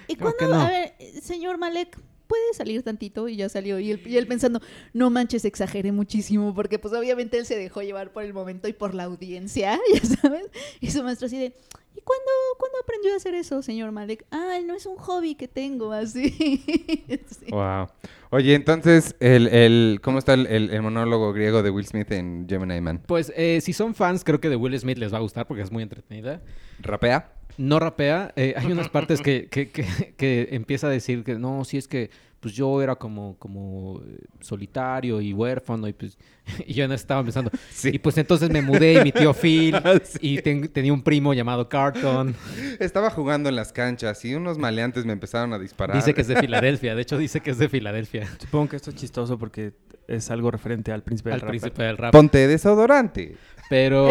y, 0.07 0.15
cuando 0.19 0.47
no. 0.49 0.55
a 0.61 0.69
ver 0.69 0.93
señor 1.21 1.57
Malek 1.57 1.97
puede 2.27 2.53
salir 2.53 2.83
tantito 2.83 3.27
y 3.27 3.35
ya 3.35 3.49
salió 3.49 3.79
y 3.79 3.91
él, 3.91 4.01
y 4.05 4.17
él 4.17 4.27
pensando 4.27 4.59
no 4.93 5.09
manches 5.09 5.45
exageré 5.45 5.91
muchísimo 5.91 6.53
porque 6.55 6.79
pues 6.79 6.93
obviamente 6.93 7.37
él 7.37 7.45
se 7.45 7.55
dejó 7.57 7.81
llevar 7.81 8.11
por 8.13 8.23
el 8.23 8.33
momento 8.33 8.67
y 8.67 8.73
por 8.73 8.93
la 8.95 9.03
audiencia 9.03 9.79
ya 9.93 10.01
sabes 10.21 10.47
y 10.81 10.91
su 10.91 11.03
maestro 11.03 11.27
así 11.27 11.37
de 11.37 11.53
¿Y 11.97 12.01
cuándo, 12.01 12.25
cuándo 12.57 12.77
aprendió 12.83 13.13
a 13.13 13.15
hacer 13.15 13.35
eso, 13.35 13.61
señor 13.61 13.93
Malek? 13.93 14.25
Ah, 14.29 14.57
no 14.65 14.75
es 14.75 14.85
un 14.85 14.97
hobby 14.97 15.35
que 15.35 15.47
tengo, 15.47 15.93
así. 15.93 16.61
Sí. 17.07 17.45
Wow. 17.51 17.87
Oye, 18.31 18.53
entonces, 18.53 19.15
el, 19.21 19.47
el, 19.47 19.99
¿cómo 20.03 20.19
está 20.19 20.33
el, 20.33 20.45
el- 20.47 20.71
el 20.71 20.81
monólogo 20.81 21.31
griego 21.31 21.63
de 21.63 21.69
Will 21.69 21.85
Smith 21.87 22.11
en 22.11 22.47
Gemini 22.49 22.81
Man? 22.81 23.01
Pues 23.07 23.31
eh, 23.37 23.61
si 23.61 23.71
son 23.71 23.95
fans, 23.95 24.25
creo 24.25 24.41
que 24.41 24.49
de 24.49 24.57
Will 24.57 24.77
Smith 24.77 24.97
les 24.97 25.13
va 25.13 25.19
a 25.19 25.21
gustar 25.21 25.47
porque 25.47 25.63
es 25.63 25.71
muy 25.71 25.83
entretenida. 25.83 26.41
¿Rapea? 26.79 27.31
No 27.57 27.79
rapea. 27.79 28.33
eh, 28.35 28.53
hay 28.57 28.71
unas 28.71 28.89
partes 28.89 29.21
que, 29.21 29.47
que, 29.49 29.69
que- 29.69 30.13
que 30.17 30.49
empieza 30.51 30.87
a 30.87 30.89
decir 30.89 31.23
que 31.23 31.35
no, 31.35 31.63
si 31.65 31.77
es 31.77 31.87
que 31.87 32.09
pues 32.41 32.53
yo 32.53 32.79
era 32.83 32.95
como, 32.95 33.37
como 33.39 34.01
eh, 34.05 34.17
solitario 34.39 35.19
y 35.19 35.33
huérfano 35.33 35.87
y 35.87 35.93
pues 35.93 36.15
y 36.67 36.73
yo 36.75 36.83
en 36.85 36.91
eso 36.91 37.01
estaba 37.01 37.23
pensando. 37.23 37.49
Sí. 37.71 37.89
Y 37.93 37.99
pues 37.99 38.17
entonces 38.19 38.49
me 38.51 38.61
mudé 38.61 38.93
y 38.93 39.03
mi 39.03 39.11
tío 39.11 39.33
Phil 39.33 39.75
Sí. 40.03 40.19
y 40.21 40.41
ten- 40.41 40.67
tenía 40.67 40.93
un 40.93 41.01
primo 41.01 41.33
llamado 41.33 41.67
Carton. 41.69 42.35
Estaba 42.79 43.09
jugando 43.09 43.49
en 43.49 43.55
las 43.55 43.71
canchas 43.73 44.23
y 44.25 44.35
unos 44.35 44.57
maleantes 44.59 45.05
me 45.05 45.13
empezaron 45.13 45.53
a 45.53 45.59
disparar. 45.59 45.95
Dice 45.95 46.13
que 46.13 46.21
es 46.21 46.27
de 46.27 46.35
Filadelfia. 46.35 46.93
De 46.93 47.01
hecho 47.01 47.17
dice 47.17 47.39
que 47.39 47.49
es 47.51 47.57
de 47.57 47.67
Filadelfia. 47.67 48.27
Supongo 48.39 48.69
que 48.69 48.75
esto 48.75 48.91
es 48.91 48.95
chistoso 48.97 49.39
porque 49.39 49.73
es 50.07 50.29
algo 50.29 50.51
referente 50.51 50.91
al 50.91 51.01
príncipe 51.01 51.29
del 51.29 51.35
Al 51.35 51.41
rap. 51.41 51.49
príncipe 51.49 51.81
del 51.83 51.97
rap. 51.97 52.11
Ponte 52.11 52.47
desodorante. 52.47 53.37
Pero, 53.71 54.07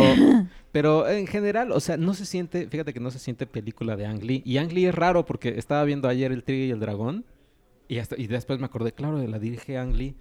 pero 0.74 1.08
en 1.08 1.28
general, 1.28 1.70
o 1.70 1.78
sea, 1.78 1.96
no 1.96 2.14
se 2.14 2.26
siente, 2.26 2.66
fíjate 2.66 2.92
que 2.92 2.98
no 2.98 3.12
se 3.12 3.20
siente 3.20 3.46
película 3.46 3.94
de 3.94 4.06
Ang 4.06 4.24
Lee. 4.24 4.42
Y 4.44 4.56
Ang 4.56 4.72
Lee 4.72 4.86
es 4.86 4.94
raro 4.96 5.24
porque 5.24 5.50
estaba 5.50 5.84
viendo 5.84 6.08
ayer 6.08 6.32
El 6.32 6.42
Tigre 6.42 6.64
y 6.64 6.70
el 6.72 6.80
Dragón. 6.80 7.24
Y, 7.86 7.98
hasta, 7.98 8.20
y 8.20 8.26
después 8.26 8.58
me 8.58 8.66
acordé, 8.66 8.90
claro, 8.90 9.20
de 9.20 9.28
la 9.28 9.38
dirige 9.38 9.78
Ang 9.78 9.94
Lee. 9.94 10.16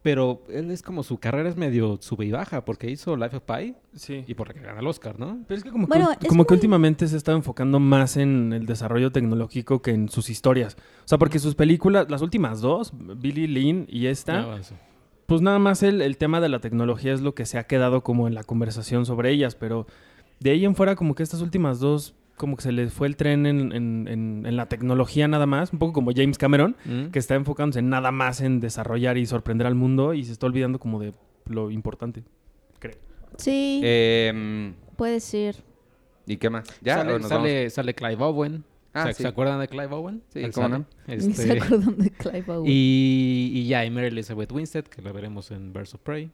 Pero 0.00 0.42
él 0.48 0.70
es 0.70 0.80
como 0.80 1.02
su 1.02 1.18
carrera 1.18 1.50
es 1.50 1.58
medio 1.58 1.98
sube 2.00 2.24
y 2.24 2.30
baja, 2.30 2.64
porque 2.64 2.90
hizo 2.90 3.14
Life 3.14 3.36
of 3.36 3.42
Pi 3.42 3.74
Sí. 3.92 4.24
y 4.26 4.32
porque 4.32 4.58
gana 4.58 4.80
el 4.80 4.86
Oscar, 4.86 5.18
¿no? 5.18 5.44
Pero 5.46 5.58
es 5.58 5.64
que 5.64 5.70
como, 5.70 5.86
Bueno, 5.86 6.08
que, 6.18 6.28
como 6.28 6.46
que 6.46 6.54
últimamente 6.54 7.06
se 7.06 7.18
está 7.18 7.32
enfocando 7.32 7.78
más 7.78 8.16
en 8.16 8.54
el 8.54 8.64
desarrollo 8.64 9.12
tecnológico 9.12 9.82
que 9.82 9.90
en 9.90 10.08
sus 10.08 10.30
historias. 10.30 10.78
O 11.04 11.08
sea, 11.08 11.18
porque 11.18 11.38
sus 11.38 11.54
películas, 11.56 12.08
las 12.08 12.22
últimas 12.22 12.62
dos, 12.62 12.90
Billy 13.18 13.46
Lynn 13.46 13.84
y 13.90 14.06
esta. 14.06 14.58
Pues 15.26 15.40
nada 15.42 15.58
más 15.58 15.82
el, 15.82 16.00
el 16.02 16.16
tema 16.16 16.40
de 16.40 16.48
la 16.48 16.58
tecnología 16.60 17.12
es 17.12 17.20
lo 17.20 17.34
que 17.34 17.46
se 17.46 17.58
ha 17.58 17.64
quedado 17.64 18.02
como 18.02 18.26
en 18.28 18.34
la 18.34 18.44
conversación 18.44 19.06
sobre 19.06 19.30
ellas, 19.30 19.54
pero 19.54 19.86
de 20.40 20.50
ahí 20.50 20.64
en 20.64 20.74
fuera 20.74 20.96
como 20.96 21.14
que 21.14 21.22
estas 21.22 21.40
últimas 21.40 21.80
dos, 21.80 22.14
como 22.36 22.56
que 22.56 22.62
se 22.62 22.72
les 22.72 22.92
fue 22.92 23.06
el 23.06 23.16
tren 23.16 23.46
en, 23.46 23.72
en- 23.72 24.08
en- 24.08 24.44
en 24.46 24.56
la 24.56 24.66
tecnología 24.66 25.28
nada 25.28 25.46
más, 25.46 25.72
un 25.72 25.78
poco 25.78 25.92
como 25.92 26.10
James 26.14 26.36
Cameron, 26.38 26.76
Mm. 26.84 27.06
que 27.12 27.18
está 27.18 27.34
enfocándose 27.36 27.78
en 27.78 27.88
nada 27.88 28.10
más 28.10 28.40
en 28.40 28.60
desarrollar 28.60 29.16
y 29.18 29.26
sorprender 29.26 29.66
al 29.66 29.74
mundo 29.76 30.14
y 30.14 30.24
se 30.24 30.32
está 30.32 30.46
olvidando 30.46 30.78
como 30.78 31.00
de 31.00 31.12
lo 31.46 31.70
importante, 31.70 32.24
creo. 32.78 32.96
Sí, 33.38 33.80
Em, 33.84 34.74
puede 34.96 35.20
ser. 35.20 35.56
¿Y 36.26 36.36
qué 36.38 36.50
más? 36.50 36.64
¿Ya? 36.80 36.96
sale, 36.96 37.12
¿O 37.14 37.18
nos 37.18 37.28
sale, 37.28 37.68
sale 37.70 37.94
Clive 37.94 38.22
Owen. 38.22 38.64
Ah, 38.94 39.06
¿Se, 39.08 39.14
sí. 39.14 39.22
¿Se 39.24 39.28
acuerdan 39.28 39.58
de 39.60 39.68
Clive 39.68 39.92
Owen? 39.92 40.22
Sí, 40.28 40.42
cómo 40.52 40.68
no. 40.68 40.86
Ni 41.08 41.20
se 41.20 41.30
Este, 41.30 41.60
acuerdan 41.60 41.98
de 41.98 42.10
Clive 42.10 42.44
Owen. 42.52 42.64
y, 42.66 43.50
y 43.54 43.66
ya, 43.66 43.84
y 43.84 43.90
Mary 43.90 44.06
Elizabeth 44.06 44.50
Winstead, 44.52 44.84
que 44.84 45.02
la 45.02 45.10
veremos 45.12 45.50
en 45.50 45.72
Birds 45.72 45.94
of 45.94 46.00
Prey. 46.00 46.30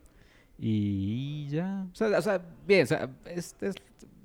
Y 0.58 1.48
ya. 1.48 1.86
O 1.90 1.94
sea, 1.94 2.18
o 2.18 2.22
sea, 2.22 2.42
bien, 2.66 2.82
o 2.82 2.86
sea, 2.86 3.08
es, 3.24 3.56
es 3.62 3.74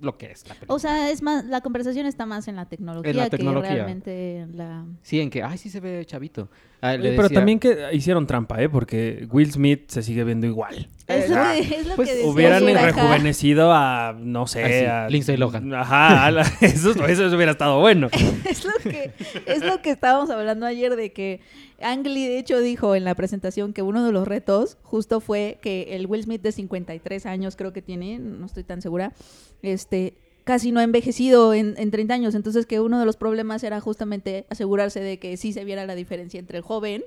lo 0.06 0.18
que 0.18 0.28
es 0.32 0.44
la 0.48 0.54
película. 0.56 0.76
O 0.76 0.80
sea, 0.80 1.10
es 1.12 1.22
más, 1.22 1.44
la 1.46 1.62
conversación 1.62 2.06
está 2.06 2.26
más 2.26 2.48
en 2.48 2.56
la 2.56 2.66
tecnología, 2.68 3.12
En 3.12 3.18
la 3.18 3.30
tecnología. 3.30 3.70
que 3.70 3.76
realmente 3.76 4.38
en 4.38 4.58
la... 4.58 4.86
sí, 5.02 5.20
en 5.20 5.30
que, 5.30 5.44
ay, 5.44 5.58
sí 5.58 5.70
se 5.70 5.80
ve 5.80 6.06
chavito. 6.06 6.50
Ah, 6.82 6.94
le 6.94 7.00
Oye, 7.00 7.10
pero 7.12 7.24
decía- 7.24 7.36
también 7.40 7.60
que 7.60 7.78
hicieron 7.94 8.28
trampa, 8.28 8.62
¿eh? 8.62 8.70
Porque 8.70 9.28
Will 9.32 9.52
Smith 9.52 9.90
se 9.90 10.04
sigue 10.04 10.24
viendo 10.24 10.46
igual. 10.46 10.88
Es 11.08 11.30
lo 11.30 11.36
Ah, 11.38 11.54
que, 11.56 11.60
es 11.76 11.88
lo 11.88 11.96
pues, 11.96 12.10
que 12.10 12.16
decía 12.16 12.30
Hubieran 12.32 12.64
rejuvenecido 12.66 13.72
a, 13.74 14.16
no 14.20 14.46
sé, 14.48 14.64
Ah, 14.64 14.68
sí, 14.70 14.86
a... 14.86 15.10
Lindsay 15.10 15.38
Lohan. 15.38 15.74
Ajá, 15.74 16.30
la- 16.32 16.42
eso, 16.62 16.92
eso 17.08 17.36
hubiera 17.36 17.52
estado 17.54 17.80
bueno. 17.80 18.10
Es 18.46 18.64
lo 18.66 18.72
que 18.84 19.12
es 19.48 19.64
lo 19.64 19.82
que 19.82 19.90
estábamos 19.92 20.30
hablando 20.30 20.66
ayer 20.66 20.96
de 20.96 21.12
que 21.12 21.42
Ang 21.82 22.04
Lee 22.04 22.28
de 22.28 22.40
hecho 22.40 22.60
dijo 22.60 22.96
en 22.96 23.04
la 23.04 23.16
presentación 23.16 23.74
que 23.74 23.82
uno 23.82 24.06
de 24.06 24.12
los 24.12 24.28
retos 24.28 24.78
justo 24.84 25.20
fue 25.20 25.60
que 25.62 25.96
el 25.96 26.08
Will 26.08 26.24
Smith 26.24 26.42
de 26.42 26.52
53 26.52 27.26
años 27.26 27.56
creo 27.56 27.74
que 27.74 27.82
tiene, 27.82 28.20
no 28.20 28.46
estoy 28.46 28.64
tan 28.64 28.82
segura, 28.82 29.14
este 29.62 30.18
casi 30.44 30.72
no 30.72 30.80
ha 30.80 30.84
envejecido 30.84 31.54
en, 31.54 31.74
en 31.78 31.92
30 31.92 32.14
años, 32.14 32.36
entonces 32.36 32.66
que 32.66 32.80
uno 32.80 33.00
de 33.00 33.06
los 33.06 33.18
problemas 33.18 33.64
era 33.64 33.82
justamente 33.82 34.46
asegurarse 34.50 35.00
de 35.00 35.18
que 35.18 35.38
sí 35.38 35.54
se 35.54 35.66
viera 35.66 35.86
la 35.86 35.96
diferencia 35.96 36.40
entre 36.40 36.60
el 36.60 36.64
joven 36.64 37.04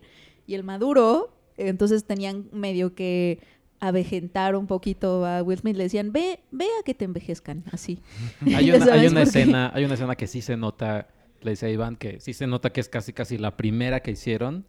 y 0.46 0.54
el 0.54 0.64
maduro, 0.64 1.30
entonces 1.56 2.04
tenían 2.04 2.48
medio 2.52 2.94
que 2.94 3.38
avejentar 3.80 4.56
un 4.56 4.66
poquito 4.66 5.24
a 5.24 5.42
Will 5.42 5.58
Smith, 5.58 5.76
le 5.76 5.84
decían, 5.84 6.12
ve, 6.12 6.40
ve 6.50 6.66
a 6.80 6.82
que 6.82 6.94
te 6.94 7.04
envejezcan, 7.04 7.64
así. 7.70 8.00
Hay 8.44 8.70
una, 8.72 8.92
hay 8.92 9.06
una 9.06 9.22
escena, 9.22 9.70
hay 9.74 9.84
una 9.84 9.94
escena 9.94 10.16
que 10.16 10.26
sí 10.26 10.42
se 10.42 10.56
nota, 10.56 11.06
le 11.42 11.50
decía 11.52 11.68
a 11.68 11.72
Iván, 11.72 11.96
que 11.96 12.20
sí 12.20 12.32
se 12.32 12.46
nota 12.46 12.70
que 12.70 12.80
es 12.80 12.88
casi 12.88 13.12
casi 13.12 13.38
la 13.38 13.56
primera 13.56 14.00
que 14.00 14.10
hicieron 14.12 14.64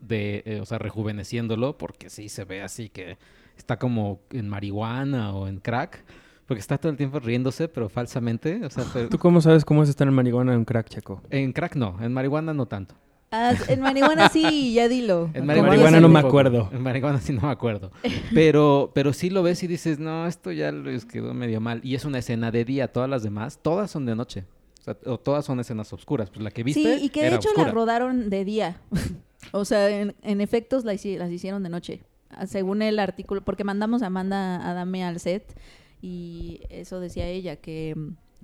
de, 0.00 0.42
eh, 0.46 0.60
o 0.60 0.66
sea, 0.66 0.78
rejuveneciéndolo, 0.78 1.78
porque 1.78 2.10
sí 2.10 2.28
se 2.28 2.44
ve 2.44 2.62
así 2.62 2.88
que 2.88 3.16
está 3.56 3.78
como 3.78 4.20
en 4.30 4.48
marihuana 4.48 5.32
o 5.34 5.46
en 5.48 5.60
crack, 5.60 6.04
porque 6.46 6.60
está 6.60 6.76
todo 6.76 6.90
el 6.90 6.98
tiempo 6.98 7.20
riéndose, 7.20 7.68
pero 7.68 7.88
falsamente, 7.88 8.64
o 8.64 8.70
sea, 8.70 8.84
pero- 8.92 9.08
¿Tú 9.08 9.18
cómo 9.18 9.40
sabes 9.40 9.64
cómo 9.64 9.82
es 9.82 9.88
estar 9.88 10.06
en 10.06 10.14
marihuana 10.14 10.54
en 10.54 10.64
crack, 10.64 10.88
Checo? 10.88 11.22
en 11.30 11.52
crack 11.52 11.76
no, 11.76 11.96
en 12.02 12.12
marihuana 12.12 12.52
no 12.52 12.66
tanto. 12.66 12.94
Ah, 13.36 13.52
en 13.66 13.80
marihuana 13.80 14.28
sí, 14.28 14.74
ya 14.74 14.86
dilo. 14.86 15.24
En 15.34 15.44
¿Cómo 15.46 15.46
marihuana 15.64 15.96
es 15.96 16.02
no 16.02 16.08
me 16.08 16.20
acuerdo. 16.20 16.70
En 16.72 16.82
marihuana 16.82 17.20
sí 17.20 17.32
no 17.32 17.40
me 17.42 17.50
acuerdo. 17.50 17.90
Pero, 18.32 18.92
pero 18.94 19.12
sí 19.12 19.28
lo 19.28 19.42
ves 19.42 19.60
y 19.64 19.66
dices, 19.66 19.98
no, 19.98 20.28
esto 20.28 20.52
ya 20.52 20.70
les 20.70 21.04
quedó 21.04 21.34
medio 21.34 21.60
mal. 21.60 21.80
Y 21.82 21.96
es 21.96 22.04
una 22.04 22.18
escena 22.20 22.52
de 22.52 22.64
día, 22.64 22.92
todas 22.92 23.10
las 23.10 23.24
demás, 23.24 23.58
todas 23.60 23.90
son 23.90 24.06
de 24.06 24.14
noche. 24.14 24.44
O, 24.84 24.92
sea, 24.92 24.96
o 25.06 25.18
todas 25.18 25.44
son 25.46 25.60
escenas 25.60 25.90
oscuras. 25.92 26.28
Pues 26.28 26.42
la 26.42 26.50
que 26.50 26.62
viste 26.62 26.98
Sí, 26.98 27.06
y 27.06 27.08
que 27.08 27.22
de 27.22 27.36
hecho 27.36 27.48
oscura. 27.48 27.68
la 27.68 27.72
rodaron 27.72 28.28
de 28.28 28.44
día. 28.44 28.80
o 29.52 29.64
sea, 29.64 29.88
en, 29.88 30.14
en 30.22 30.40
efectos 30.42 30.84
las 30.84 31.04
hicieron 31.04 31.62
de 31.62 31.68
noche. 31.70 32.02
Según 32.46 32.82
el 32.82 32.98
artículo, 32.98 33.42
porque 33.42 33.64
mandamos 33.64 34.02
a 34.02 34.06
Amanda 34.06 34.56
Adame 34.68 35.04
al 35.04 35.20
set 35.20 35.58
y 36.02 36.60
eso 36.68 37.00
decía 37.00 37.26
ella, 37.28 37.56
que, 37.56 37.94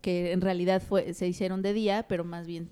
que 0.01 0.33
en 0.33 0.41
realidad 0.41 0.81
fue, 0.81 1.13
se 1.13 1.27
hicieron 1.27 1.61
de 1.61 1.75
día, 1.75 2.07
pero 2.09 2.25
más 2.25 2.47
bien 2.47 2.71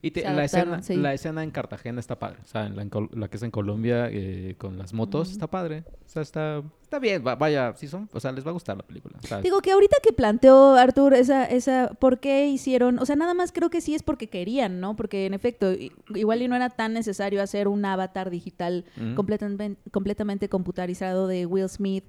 Y 0.00 0.12
te- 0.12 0.22
la, 0.22 0.44
escena, 0.44 0.80
sí. 0.82 0.94
la 0.94 1.12
escena 1.12 1.42
en 1.42 1.50
Cartagena 1.50 1.98
está 1.98 2.18
padre. 2.18 2.38
O 2.44 2.46
sea, 2.46 2.66
en 2.66 2.76
la, 2.76 2.82
en 2.82 2.90
la 3.12 3.28
que 3.28 3.36
es 3.36 3.42
en 3.42 3.50
Colombia 3.50 4.08
eh, 4.10 4.54
con 4.56 4.78
las 4.78 4.92
motos 4.92 5.30
está 5.32 5.48
padre. 5.48 5.82
O 6.06 6.08
sea, 6.08 6.22
está, 6.22 6.62
está 6.82 6.98
bien. 7.00 7.24
va- 7.26 7.34
vaya, 7.34 7.74
sí 7.76 7.88
son, 7.88 8.08
o 8.12 8.20
sea, 8.20 8.30
les 8.32 8.46
va 8.46 8.50
a 8.50 8.52
gustar 8.52 8.76
la 8.76 8.84
película. 8.84 9.18
Digo 9.42 9.60
que 9.60 9.72
ahorita 9.72 9.96
que 10.02 10.12
planteó 10.12 10.74
Arthur 10.76 11.14
esa, 11.14 11.44
esa, 11.44 11.88
¿por 11.98 12.20
qué 12.20 12.46
hicieron? 12.46 12.98
O 13.00 13.06
sea, 13.06 13.16
nada 13.16 13.34
más 13.34 13.50
creo 13.50 13.70
que 13.70 13.80
sí 13.80 13.94
es 13.96 14.02
porque 14.04 14.28
querían, 14.28 14.78
¿no? 14.80 14.94
Porque 14.94 15.26
en 15.26 15.34
efecto, 15.34 15.72
igual 16.14 16.42
y 16.42 16.48
no 16.48 16.54
era 16.54 16.70
tan 16.70 16.92
necesario 16.92 17.42
hacer 17.42 17.66
un 17.66 17.84
avatar 17.84 18.30
digital 18.30 18.84
completamente, 19.16 19.80
completamente 19.90 20.48
computarizado 20.48 21.26
de 21.26 21.44
Will 21.46 21.68
Smith. 21.68 22.04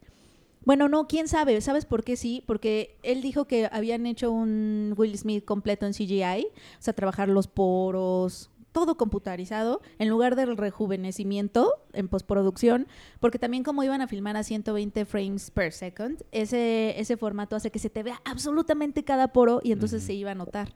Bueno, 0.65 0.89
no, 0.89 1.07
quién 1.07 1.27
sabe. 1.27 1.59
¿Sabes 1.61 1.85
por 1.85 2.03
qué 2.03 2.15
sí? 2.15 2.43
Porque 2.45 2.97
él 3.03 3.21
dijo 3.21 3.45
que 3.45 3.69
habían 3.71 4.05
hecho 4.05 4.31
un 4.31 4.93
Will 4.97 5.17
Smith 5.17 5.45
completo 5.45 5.85
en 5.85 5.93
CGI, 5.93 6.47
o 6.47 6.81
sea, 6.81 6.93
trabajar 6.93 7.29
los 7.29 7.47
poros, 7.47 8.51
todo 8.71 8.97
computarizado, 8.97 9.81
en 9.97 10.09
lugar 10.09 10.35
del 10.35 10.57
rejuvenecimiento 10.57 11.73
en 11.93 12.07
postproducción, 12.07 12.87
porque 13.19 13.39
también 13.39 13.63
como 13.63 13.83
iban 13.83 14.01
a 14.01 14.07
filmar 14.07 14.37
a 14.37 14.43
120 14.43 15.05
frames 15.05 15.51
per 15.51 15.71
second, 15.73 16.23
ese, 16.31 16.99
ese 16.99 17.17
formato 17.17 17.55
hace 17.55 17.71
que 17.71 17.79
se 17.79 17.89
te 17.89 18.03
vea 18.03 18.21
absolutamente 18.25 19.03
cada 19.03 19.29
poro 19.29 19.59
y 19.63 19.71
entonces 19.71 20.03
se 20.03 20.13
iba 20.13 20.31
a 20.31 20.35
notar. 20.35 20.73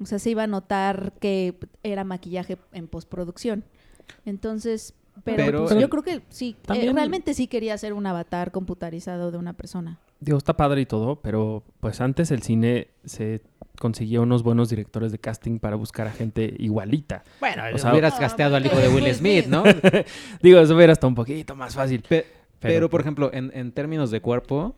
O 0.00 0.06
sea, 0.06 0.18
se 0.18 0.30
iba 0.30 0.44
a 0.44 0.46
notar 0.46 1.12
que 1.20 1.58
era 1.82 2.04
maquillaje 2.04 2.56
en 2.72 2.86
postproducción. 2.86 3.64
Entonces, 4.24 4.94
pero, 5.24 5.36
Pero 5.44 5.58
pues, 5.60 5.72
el- 5.72 5.80
yo 5.80 5.88
creo 5.90 6.02
que 6.02 6.22
sí, 6.28 6.56
eh, 6.74 6.90
realmente 6.92 7.34
sí 7.34 7.46
quería 7.46 7.74
hacer 7.74 7.92
un 7.92 8.06
avatar 8.06 8.50
computarizado 8.52 9.30
de 9.30 9.38
una 9.38 9.52
persona. 9.52 9.98
Digo, 10.20 10.36
está 10.38 10.56
padre 10.56 10.80
y 10.80 10.86
todo, 10.86 11.20
pero 11.22 11.62
pues 11.80 12.00
antes 12.00 12.30
el 12.32 12.42
cine 12.42 12.88
se 13.04 13.40
conseguía 13.78 14.20
unos 14.20 14.42
buenos 14.42 14.68
directores 14.68 15.12
de 15.12 15.18
casting 15.18 15.58
para 15.60 15.76
buscar 15.76 16.08
a 16.08 16.10
gente 16.10 16.54
igualita. 16.58 17.22
Bueno, 17.38 17.62
O 17.74 17.78
sea- 17.78 17.92
hubieras 17.92 18.14
Ah, 18.16 18.20
gasteado 18.22 18.56
al 18.56 18.66
hijo 18.66 18.76
de 18.76 18.88
Will 18.88 19.06
Smith. 19.14 19.46
¿no? 19.46 19.62
Digo, 20.42 20.58
eso 20.60 20.74
hubiera 20.74 20.92
estado 20.92 21.08
un 21.08 21.14
poquito 21.14 21.54
más 21.54 21.74
fácil. 21.74 22.02
Pe- 22.02 22.26
pero, 22.58 22.88
por 22.90 22.98
pues- 22.98 23.04
ejemplo, 23.04 23.30
en, 23.32 23.52
en 23.54 23.70
términos 23.70 24.10
de 24.10 24.20
cuerpo, 24.20 24.74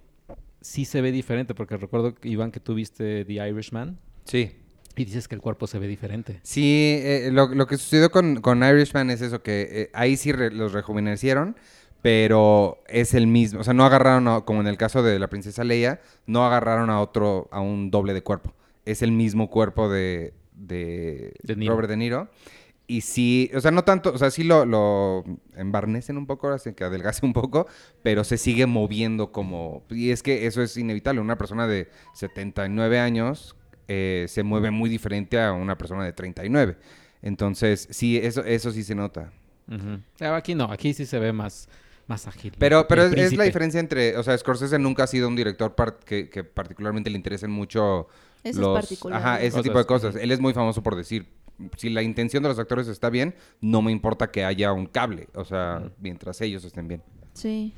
sí 0.61 0.85
se 0.85 1.01
ve 1.01 1.11
diferente, 1.13 1.55
porque 1.55 1.79
recuerdo, 1.79 2.15
Iván, 2.23 2.51
que 2.53 2.61
tú 2.61 2.75
viste 2.75 3.25
The 3.25 3.33
Irishman 3.49 3.99
Sí. 4.25 4.53
Y 4.97 5.05
dices 5.05 5.29
que 5.29 5.35
el 5.35 5.41
cuerpo 5.41 5.67
se 5.67 5.79
ve 5.79 5.87
diferente. 5.87 6.41
Sí, 6.43 6.99
eh, 7.03 7.31
lo, 7.33 7.49
lo 7.49 7.67
que 7.67 7.77
sucedió 7.77 8.11
con, 8.11 8.41
con 8.41 8.63
Irishman 8.63 9.11
es 9.11 9.21
eso, 9.23 9.43
que 9.43 9.69
eh, 9.71 9.91
ahí 9.95 10.17
sí 10.17 10.33
re- 10.33 10.51
los 10.51 10.73
rejuvenecieron, 10.73 11.57
pero 12.03 12.79
es 12.89 13.15
el 13.15 13.27
mismo. 13.27 13.61
O 13.61 13.65
sea, 13.65 13.75
no 13.75 13.85
agarraron, 13.85 14.29
a- 14.29 14.41
como 14.43 14.61
en 14.61 14.67
el 14.67 14.77
caso 14.77 15.03
de 15.03 15.19
la 15.19 15.29
princesa 15.29 15.65
Leia, 15.65 16.01
no 16.27 16.45
agarraron 16.47 16.91
a 16.91 17.01
otro, 17.01 17.49
a 17.53 17.61
un 17.61 17.91
doble 17.91 18.15
de 18.15 18.23
cuerpo. 18.23 18.53
Es 18.85 19.03
el 19.03 19.13
mismo 19.13 19.49
cuerpo 19.51 19.89
de, 19.89 20.35
de. 20.53 21.35
Robert 21.67 21.89
De 21.89 21.97
Niro. 21.97 22.29
Y 22.87 23.03
sí, 23.03 23.49
o 23.55 23.61
sea, 23.61 23.71
no 23.71 23.85
tanto, 23.85 24.13
o 24.13 24.19
sea, 24.19 24.33
sí 24.33 24.43
lo, 24.43 24.65
lo 24.67 25.23
embarnecen 25.55 26.17
un 26.17 26.27
poco, 26.27 26.49
hacen 26.49 26.75
que 26.75 26.83
adelgace 26.83 27.25
un 27.25 27.33
poco, 27.33 27.69
pero 28.03 28.25
se 28.25 28.37
sigue 28.37 28.67
moviendo 28.67 29.31
como... 29.31 29.85
Y 29.91 30.11
es 30.11 30.25
que 30.25 30.47
eso 30.47 30.61
es 30.61 30.77
inevitable. 30.77 31.21
Una 31.21 31.39
persona 31.39 31.69
de 31.69 31.89
79 32.15 32.99
años 32.99 33.55
eh, 33.93 34.27
se 34.29 34.45
mueve 34.45 34.71
muy 34.71 34.89
diferente 34.89 35.41
a 35.41 35.53
una 35.53 35.77
persona 35.77 36.05
de 36.05 36.13
39. 36.13 36.77
Entonces, 37.23 37.89
sí, 37.91 38.17
eso, 38.19 38.45
eso 38.45 38.71
sí 38.71 38.85
se 38.85 38.95
nota. 38.95 39.33
Ah, 40.21 40.37
Aquí 40.37 40.55
no, 40.55 40.65
aquí 40.71 40.95
sí 40.95 41.07
se 41.07 41.19
ve 41.19 41.33
más, 41.33 41.69
más 42.07 42.27
ágil. 42.29 42.53
Pero, 42.59 42.87
pero 42.89 43.03
es, 43.05 43.13
es 43.15 43.37
la 43.37 43.43
diferencia 43.45 43.81
entre, 43.81 44.17
o 44.17 44.23
sea, 44.23 44.39
Scorsese 44.39 44.79
nunca 44.79 45.05
ha 45.05 45.07
sido 45.09 45.27
un 45.29 45.35
director 45.37 45.75
par- 45.75 45.99
que, 46.05 46.29
que 46.31 46.45
particularmente 46.45 47.11
le 47.11 47.17
interesen 47.17 47.51
mucho 47.51 48.07
Ese 48.45 48.61
los, 48.61 48.77
es 48.79 48.83
particular. 48.87 49.19
ajá, 49.21 49.41
ese 49.41 49.51
Cosas, 49.51 49.63
tipo 49.65 49.79
de 49.79 49.85
cosas. 49.87 50.15
Él 50.17 50.31
es 50.31 50.39
muy 50.41 50.53
famoso 50.55 50.83
por 50.83 50.95
decir, 50.97 51.27
si 51.77 51.91
la 51.91 52.03
intención 52.03 52.43
de 52.45 52.49
los 52.49 52.59
actores 52.59 52.87
está 52.89 53.11
bien, 53.11 53.35
no 53.61 53.83
me 53.83 53.91
importa 53.93 54.31
que 54.31 54.45
haya 54.45 54.73
un 54.73 54.87
cable, 54.87 55.29
o 55.35 55.45
sea, 55.45 55.83
mientras 55.99 56.41
ellos 56.41 56.65
estén 56.65 56.87
bien. 56.89 57.03
Sí. 57.35 57.75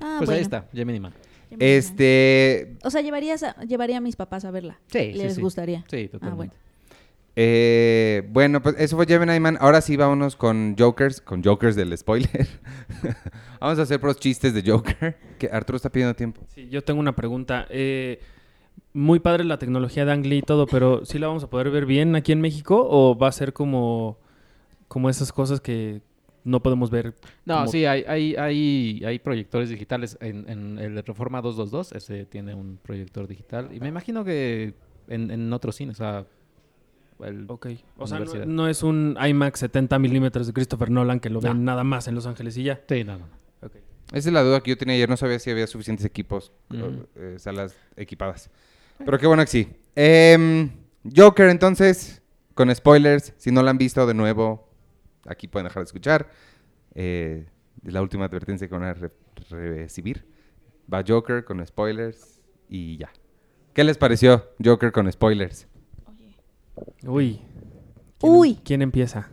Ah, 0.00 0.16
Pues 0.18 0.28
bueno. 0.28 0.32
ahí 0.34 0.40
está, 0.42 0.66
Gemini 0.72 1.00
Man. 1.00 1.12
Este, 1.60 2.76
O 2.82 2.90
sea, 2.90 3.00
llevarías 3.00 3.42
a- 3.42 3.56
llevaría 3.64 3.98
a 3.98 4.00
mis 4.00 4.16
papás 4.16 4.44
a 4.44 4.50
verla. 4.50 4.78
Sí, 4.88 5.12
sí, 5.12 5.18
Les 5.18 5.34
sí. 5.36 5.40
gustaría. 5.40 5.84
Sí, 5.90 6.08
totalmente. 6.08 6.22
Ah, 6.26 6.36
bueno. 6.36 6.52
eh, 7.36 8.22
bueno, 8.30 8.62
pues 8.62 8.76
eso 8.78 8.96
fue 8.96 9.06
Gemini 9.06 9.40
Man. 9.40 9.56
Ahora 9.60 9.80
sí 9.80 9.96
vámonos 9.96 10.36
con 10.36 10.76
Jokers, 10.78 11.20
con 11.20 11.42
Jokers 11.42 11.74
del 11.76 11.96
spoiler. 11.98 12.46
Vamos 13.60 13.78
a 13.78 13.82
hacer 13.82 13.98
pros 14.00 14.18
chistes 14.18 14.54
de 14.54 14.62
Joker, 14.70 15.16
que 15.38 15.48
Arturo 15.50 15.76
está 15.76 15.90
pidiendo 15.90 16.14
tiempo. 16.14 16.42
Sí, 16.54 16.68
yo 16.68 16.82
tengo 16.84 17.00
una 17.00 17.16
pregunta. 17.16 17.66
Eh, 17.70 18.20
muy 18.92 19.18
padre 19.20 19.44
la 19.44 19.58
tecnología 19.58 20.04
de 20.04 20.12
Ang 20.12 20.26
Lee 20.26 20.38
y 20.38 20.42
todo, 20.42 20.66
pero 20.66 21.04
¿sí 21.04 21.18
la 21.18 21.26
vamos 21.26 21.42
a 21.44 21.50
poder 21.50 21.70
ver 21.70 21.86
bien 21.86 22.14
aquí 22.14 22.30
en 22.32 22.40
México 22.40 22.86
o 22.88 23.16
va 23.18 23.28
a 23.28 23.32
ser 23.32 23.52
como 23.52 24.18
como 24.86 25.10
esas 25.10 25.32
cosas 25.32 25.60
que 25.60 26.02
no 26.44 26.62
podemos 26.62 26.90
ver. 26.90 27.14
No, 27.44 27.66
sí, 27.66 27.84
hay, 27.86 28.04
hay, 28.06 28.36
hay, 28.36 29.02
hay 29.04 29.18
proyectores 29.18 29.70
digitales. 29.70 30.16
En, 30.20 30.48
en 30.48 30.78
el 30.78 31.02
Reforma 31.04 31.40
222, 31.40 31.92
ese 31.92 32.26
tiene 32.26 32.54
un 32.54 32.78
proyector 32.82 33.26
digital. 33.26 33.70
Y 33.72 33.80
me 33.80 33.88
imagino 33.88 34.24
que 34.24 34.74
en, 35.08 35.30
en 35.30 35.52
otros 35.52 35.74
cines, 35.76 35.96
o 35.96 36.04
sea... 36.04 36.26
el- 37.26 37.46
Ok. 37.48 37.68
O 37.96 38.06
sea, 38.06 38.20
no, 38.46 38.68
es 38.68 38.82
un 38.82 39.16
IMAX 39.26 39.60
70 39.60 39.98
milímetros 39.98 40.46
de 40.46 40.52
Christopher 40.52 40.90
Nolan 40.90 41.20
que 41.20 41.30
lo 41.30 41.40
No. 41.40 41.48
ven 41.48 41.64
nada 41.64 41.82
más 41.84 42.08
en 42.08 42.14
Los 42.14 42.26
Ángeles 42.26 42.56
y 42.58 42.64
ya. 42.64 42.80
Sí, 42.88 43.04
no, 43.04 43.18
no. 43.18 43.26
Esa 44.12 44.28
es 44.28 44.32
la 44.34 44.42
duda 44.42 44.60
que 44.60 44.70
yo 44.70 44.76
tenía 44.76 44.94
ayer. 44.94 45.08
No 45.08 45.16
sabía 45.16 45.38
si 45.38 45.50
había 45.50 45.66
suficientes 45.66 46.04
equipos, 46.04 46.52
eh, 47.16 47.36
salas 47.38 47.74
equipadas. 47.96 48.50
Pero 49.04 49.18
qué 49.18 49.26
bueno 49.26 49.42
que 49.44 49.50
sí. 49.50 49.68
Em, 49.96 50.70
Joker, 51.16 51.48
entonces, 51.48 52.22
con 52.52 52.72
spoilers. 52.72 53.32
Si 53.38 53.50
no 53.50 53.62
la 53.62 53.70
han 53.70 53.78
visto 53.78 54.06
de 54.06 54.14
nuevo, 54.14 54.63
aquí 55.26 55.48
pueden 55.48 55.64
dejar 55.66 55.82
de 55.82 55.84
escuchar. 55.84 56.28
Eh, 56.94 57.46
es 57.84 57.92
la 57.92 58.02
última 58.02 58.24
advertencia 58.26 58.68
que 58.68 58.74
van 58.74 58.84
a 58.84 58.94
re- 58.94 59.10
recibir. 59.50 60.24
Va 60.92 61.02
Joker 61.06 61.44
con 61.44 61.64
spoilers 61.66 62.40
y 62.68 62.98
ya. 62.98 63.10
¿Qué 63.72 63.84
les 63.84 63.98
pareció 63.98 64.44
Joker 64.64 64.92
con 64.92 65.10
spoilers? 65.10 65.66
Uy. 67.06 67.40
¿Quién, 68.18 68.32
em- 68.32 68.38
Uy. 68.38 68.54
¿Quién 68.64 68.82
empieza? 68.82 69.28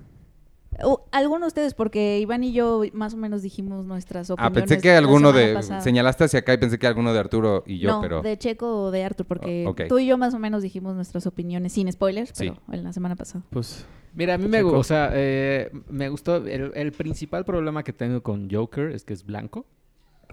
Uh, 0.84 0.98
algunos 1.12 1.42
de 1.42 1.48
ustedes, 1.48 1.74
porque 1.76 2.20
Iván 2.20 2.44
y 2.44 2.54
yo 2.54 2.82
más 2.94 3.14
o 3.14 3.18
menos 3.18 3.42
dijimos 3.44 3.86
nuestras 3.86 4.32
Ah, 4.32 4.34
opiniones. 4.34 4.62
pensé 4.64 4.82
que 4.82 4.92
alguno 4.94 5.32
de... 5.32 5.54
pasada. 5.54 5.82
Señalaste 5.82 6.24
hacia 6.24 6.40
acá 6.40 6.54
y 6.54 6.58
pensé 6.58 6.80
que 6.80 6.88
alguno 6.88 7.14
de 7.14 7.20
Arturo 7.20 7.64
y 7.68 7.78
yo, 7.78 7.90
no, 7.92 8.02
pero... 8.02 8.22
de 8.22 8.38
Checo 8.38 8.84
o 8.86 8.92
de 8.92 9.04
Arthur, 9.04 9.28
porque 9.28 9.66
Oh, 9.68 9.72
ok. 9.72 9.82
tú 9.90 10.00
y 10.00 10.08
yo 10.08 10.18
más 10.18 10.34
o 10.34 10.40
menos 10.40 10.64
dijimos 10.64 10.96
nuestras 10.96 11.28
opiniones 11.28 11.74
sin 11.74 11.92
spoilers, 11.92 12.32
Sí. 12.34 12.50
pero 12.50 12.62
en 12.72 12.84
la 12.84 12.94
semana 12.94 13.16
pasada. 13.16 13.44
Pues. 13.52 13.86
Mira, 14.14 14.34
a 14.34 14.38
mí 14.38 14.48
me, 14.48 14.62
o 14.62 14.84
sea, 14.84 15.10
eh, 15.14 15.72
me 15.90 16.10
gustó. 16.10 16.36
El, 16.38 16.72
el 16.76 16.92
principal 16.92 17.46
problema 17.46 17.84
que 17.84 17.94
tengo 17.94 18.22
con 18.22 18.50
Joker 18.52 18.92
es 18.92 19.04
que 19.04 19.14
es 19.14 19.26
blanco. 19.26 19.66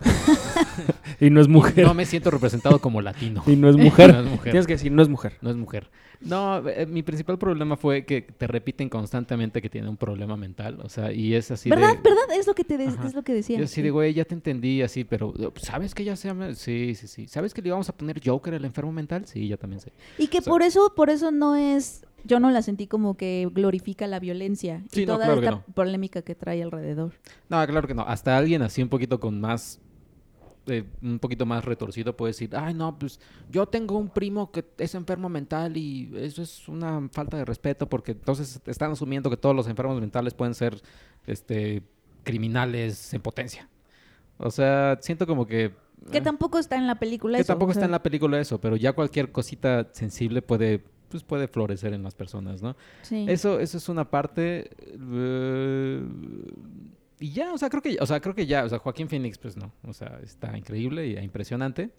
Y 1.20 1.30
no 1.30 1.40
es 1.40 1.48
Y 1.48 1.50
mujer. 1.50 1.84
No 1.86 1.94
me 1.94 2.06
siento 2.06 2.30
representado 2.30 2.78
como 2.80 3.00
latino. 3.02 3.42
Y 3.46 3.56
no 3.56 3.68
es 3.68 3.76
mujer. 3.88 4.12
No 4.14 4.20
es 4.20 4.26
mujer. 4.30 4.52
Tienes 4.52 4.66
que 4.66 4.74
decir, 4.74 4.92
no 4.92 5.02
es 5.02 5.08
mujer. 5.08 5.34
No 5.40 5.50
es 5.50 5.56
mujer. 5.56 5.90
No, 6.20 6.68
eh, 6.68 6.86
mi 6.86 7.02
principal 7.02 7.38
problema 7.38 7.76
fue 7.76 8.04
que 8.04 8.22
te 8.22 8.46
repiten 8.46 8.88
constantemente 8.88 9.60
que 9.62 9.68
tiene 9.68 9.88
un 9.88 9.96
problema 9.96 10.36
mental. 10.36 10.78
O 10.82 10.88
sea, 10.88 11.12
y 11.12 11.34
es 11.34 11.50
así 11.50 11.68
¿Verdad? 11.70 11.90
de... 11.96 12.02
¿Verdad? 12.02 12.24
Es 12.38 12.46
lo 12.46 12.54
que 12.54 12.64
te 12.64 12.76
de- 12.78 12.84
es 12.86 13.14
lo 13.14 13.22
que 13.22 13.34
decía. 13.34 13.58
Yo 13.58 13.66
sí 13.66 13.82
digo, 13.82 13.96
güey, 13.96 14.14
ya 14.14 14.24
te 14.24 14.34
entendí 14.34 14.82
así, 14.82 15.02
pero 15.04 15.32
¿sabes 15.56 15.94
que 15.94 16.04
ya 16.04 16.14
se 16.16 16.28
llama? 16.28 16.54
Sí, 16.54 16.94
sí, 16.94 17.06
sí. 17.08 17.26
¿Sabes 17.28 17.52
que 17.54 17.62
le 17.62 17.68
íbamos 17.68 17.88
a 17.88 17.96
poner 17.96 18.20
Joker 18.24 18.54
al 18.54 18.64
enfermo 18.64 18.92
mental? 18.92 19.26
Sí, 19.26 19.48
ya 19.48 19.56
también 19.56 19.80
sé. 19.80 19.92
Y 20.18 20.26
que 20.28 20.38
O 20.38 20.42
sea- 20.42 20.50
por 20.52 20.62
eso, 20.62 20.92
por 20.94 21.10
eso 21.10 21.30
no 21.32 21.56
es, 21.56 22.04
yo 22.24 22.40
no 22.40 22.50
la 22.50 22.62
sentí 22.62 22.86
como 22.86 23.16
que 23.16 23.48
glorifica 23.52 24.06
la 24.06 24.20
violencia 24.20 24.82
Sí, 24.90 25.02
y 25.02 25.06
no, 25.06 25.14
toda 25.14 25.26
claro 25.26 25.40
que 25.40 25.46
esta 25.46 25.56
no. 25.66 25.74
polémica 25.74 26.22
que 26.22 26.34
trae 26.34 26.62
alrededor. 26.62 27.12
No, 27.48 27.66
claro 27.66 27.86
que 27.88 27.94
no. 27.94 28.02
Hasta 28.02 28.36
alguien 28.36 28.62
así 28.62 28.82
un 28.82 28.88
poquito 28.88 29.18
con 29.20 29.40
más... 29.40 29.80
eh, 30.66 30.84
un 31.00 31.18
poquito 31.18 31.46
más 31.46 31.64
retorcido 31.64 32.14
puede 32.16 32.30
decir, 32.30 32.50
ay, 32.54 32.74
no, 32.74 32.98
pues 32.98 33.20
yo 33.50 33.64
tengo 33.66 33.96
un 33.96 34.10
primo 34.10 34.50
que 34.52 34.64
es 34.78 34.94
enfermo 34.94 35.28
mental 35.30 35.76
y 35.78 36.10
eso 36.16 36.42
es 36.42 36.68
una 36.68 37.08
falta 37.10 37.38
de 37.38 37.44
respeto 37.46 37.88
porque 37.88 38.12
entonces 38.12 38.60
están 38.66 38.90
asumiendo 38.92 39.30
que 39.30 39.36
todos 39.38 39.56
los 39.56 39.66
enfermos 39.68 39.98
mentales 40.00 40.34
pueden 40.34 40.54
ser 40.54 40.80
este 41.26 41.82
criminales 42.24 43.14
en 43.14 43.22
potencia. 43.22 43.68
O 44.36 44.50
sea, 44.50 44.98
siento 45.00 45.26
como 45.26 45.46
que... 45.46 45.72
Que 46.12 46.18
eh, 46.18 46.20
tampoco 46.20 46.58
está 46.58 46.76
en 46.76 46.86
la 46.86 46.98
película 46.98 47.38
que 47.38 47.42
eso, 47.42 47.52
tampoco 47.54 47.70
o 47.70 47.74
sea, 47.74 47.80
está 47.80 47.86
en 47.86 47.92
la 47.92 48.02
película 48.02 48.38
eso, 48.38 48.60
pero 48.60 48.76
ya 48.76 48.92
cualquier 48.92 49.32
cosita 49.32 49.88
sensible 49.92 50.42
puede, 50.42 50.84
pues 51.08 51.22
puede 51.24 51.48
florecer 51.48 51.92
en 51.94 52.02
las 52.02 52.14
personas, 52.14 52.62
¿no? 52.62 52.76
sí. 53.02 53.26
Eso, 53.28 53.58
eso 53.60 53.78
es 53.78 53.88
una 53.88 54.08
parte. 54.10 54.70
eh, 55.12 56.02
y 57.20 57.30
ya, 57.32 57.52
o 57.52 57.58
sea, 57.58 57.68
creo 57.68 57.82
que, 57.82 57.96
o 58.00 58.06
sea, 58.06 58.20
creo 58.20 58.34
que 58.34 58.46
ya, 58.46 58.64
o 58.64 58.68
sea, 58.68 58.78
Joaquín 58.78 59.08
Phoenix, 59.08 59.38
pues 59.38 59.56
no, 59.56 59.72
o 59.84 59.92
sea, 59.92 60.20
está 60.22 60.56
increíble 60.56 61.06
y 61.08 61.18
impresionante. 61.18 61.90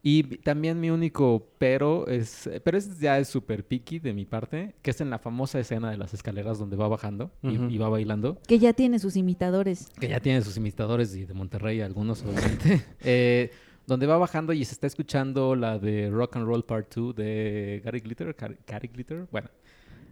Y 0.00 0.22
también 0.38 0.78
mi 0.80 0.90
único 0.90 1.48
pero 1.58 2.06
es, 2.06 2.48
pero 2.64 2.78
es 2.78 3.00
ya 3.00 3.18
es 3.18 3.28
súper 3.28 3.64
picky 3.66 3.98
de 3.98 4.12
mi 4.12 4.24
parte, 4.24 4.74
que 4.80 4.90
es 4.92 5.00
en 5.00 5.10
la 5.10 5.18
famosa 5.18 5.58
escena 5.58 5.90
de 5.90 5.96
las 5.96 6.14
escaleras 6.14 6.58
donde 6.58 6.76
va 6.76 6.86
bajando 6.86 7.32
y- 7.42 7.74
y, 7.74 7.78
va 7.78 7.88
bailando, 7.88 8.38
Que 8.46 8.60
ya 8.60 8.72
tiene 8.72 9.00
sus 9.00 9.16
imitadores. 9.16 9.88
que 10.00 10.08
ya 10.08 10.20
tiene 10.20 10.40
sus 10.42 10.56
imitadores 10.56 11.14
y 11.16 11.24
de 11.24 11.34
Monterrey 11.34 11.80
algunos 11.80 12.22
obviamente, 12.22 12.80
eh, 13.04 13.50
donde 13.88 14.06
va 14.06 14.18
bajando 14.18 14.52
y 14.52 14.64
se 14.64 14.72
está 14.74 14.86
escuchando 14.86 15.56
la 15.56 15.78
de 15.78 16.10
Rock 16.10 16.36
and 16.36 16.46
Roll 16.46 16.62
Part 16.64 16.94
2 16.94 17.16
de 17.16 17.80
Gary 17.84 18.00
Glitter, 18.00 18.34
Gary, 18.38 18.56
Gary 18.66 18.88
Glitter, 18.88 19.26
bueno. 19.32 19.48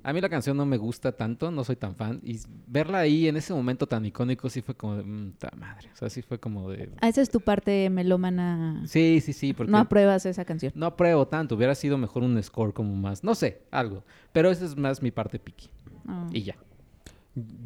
A 0.03 0.13
mí 0.13 0.21
la 0.21 0.29
canción 0.29 0.57
no 0.57 0.65
me 0.65 0.77
gusta 0.77 1.11
tanto, 1.13 1.51
no 1.51 1.65
soy 1.65 1.75
tan 1.75 1.97
fan. 1.97 2.21
Y 2.23 2.39
verla 2.69 2.99
ahí 3.01 3.27
en 3.27 3.37
ese 3.37 3.53
momento 3.53 3.89
tan 3.89 4.07
icónico 4.07 4.49
sí 4.49 4.63
fue 4.63 4.77
como 4.77 4.95
de, 4.97 5.03
"Mm, 5.03 5.33
ta 5.33 5.51
madre. 5.59 5.91
O 5.93 5.97
sea, 5.97 6.09
sí 6.09 6.23
fue 6.23 6.39
como 6.39 6.71
de... 6.71 6.91
Ah, 7.01 7.09
esa 7.09 7.21
es 7.23 7.29
tu 7.29 7.41
parte 7.41 7.91
melómana. 7.91 8.83
Sí, 8.87 9.21
sí, 9.21 9.33
sí, 9.33 9.53
porque 9.53 9.73
No 9.73 9.79
apruebas 9.79 10.25
esa 10.25 10.45
canción. 10.45 10.73
no 10.77 10.87
apruebo 10.87 11.27
tanto. 11.27 11.57
Hubiera 11.57 11.75
sido 11.75 11.99
mejor 11.99 12.23
un 12.23 12.41
score 12.41 12.73
como 12.73 12.95
más, 12.95 13.25
no 13.25 13.35
sé, 13.35 13.63
algo. 13.73 14.05
Pero 14.33 14.49
esa 14.51 14.65
es 14.65 14.77
más 14.77 15.03
mi 15.03 15.11
parte 15.11 15.41
picky. 15.41 15.69
Ah. 16.07 16.29
Y 16.33 16.43
ya. 16.43 16.57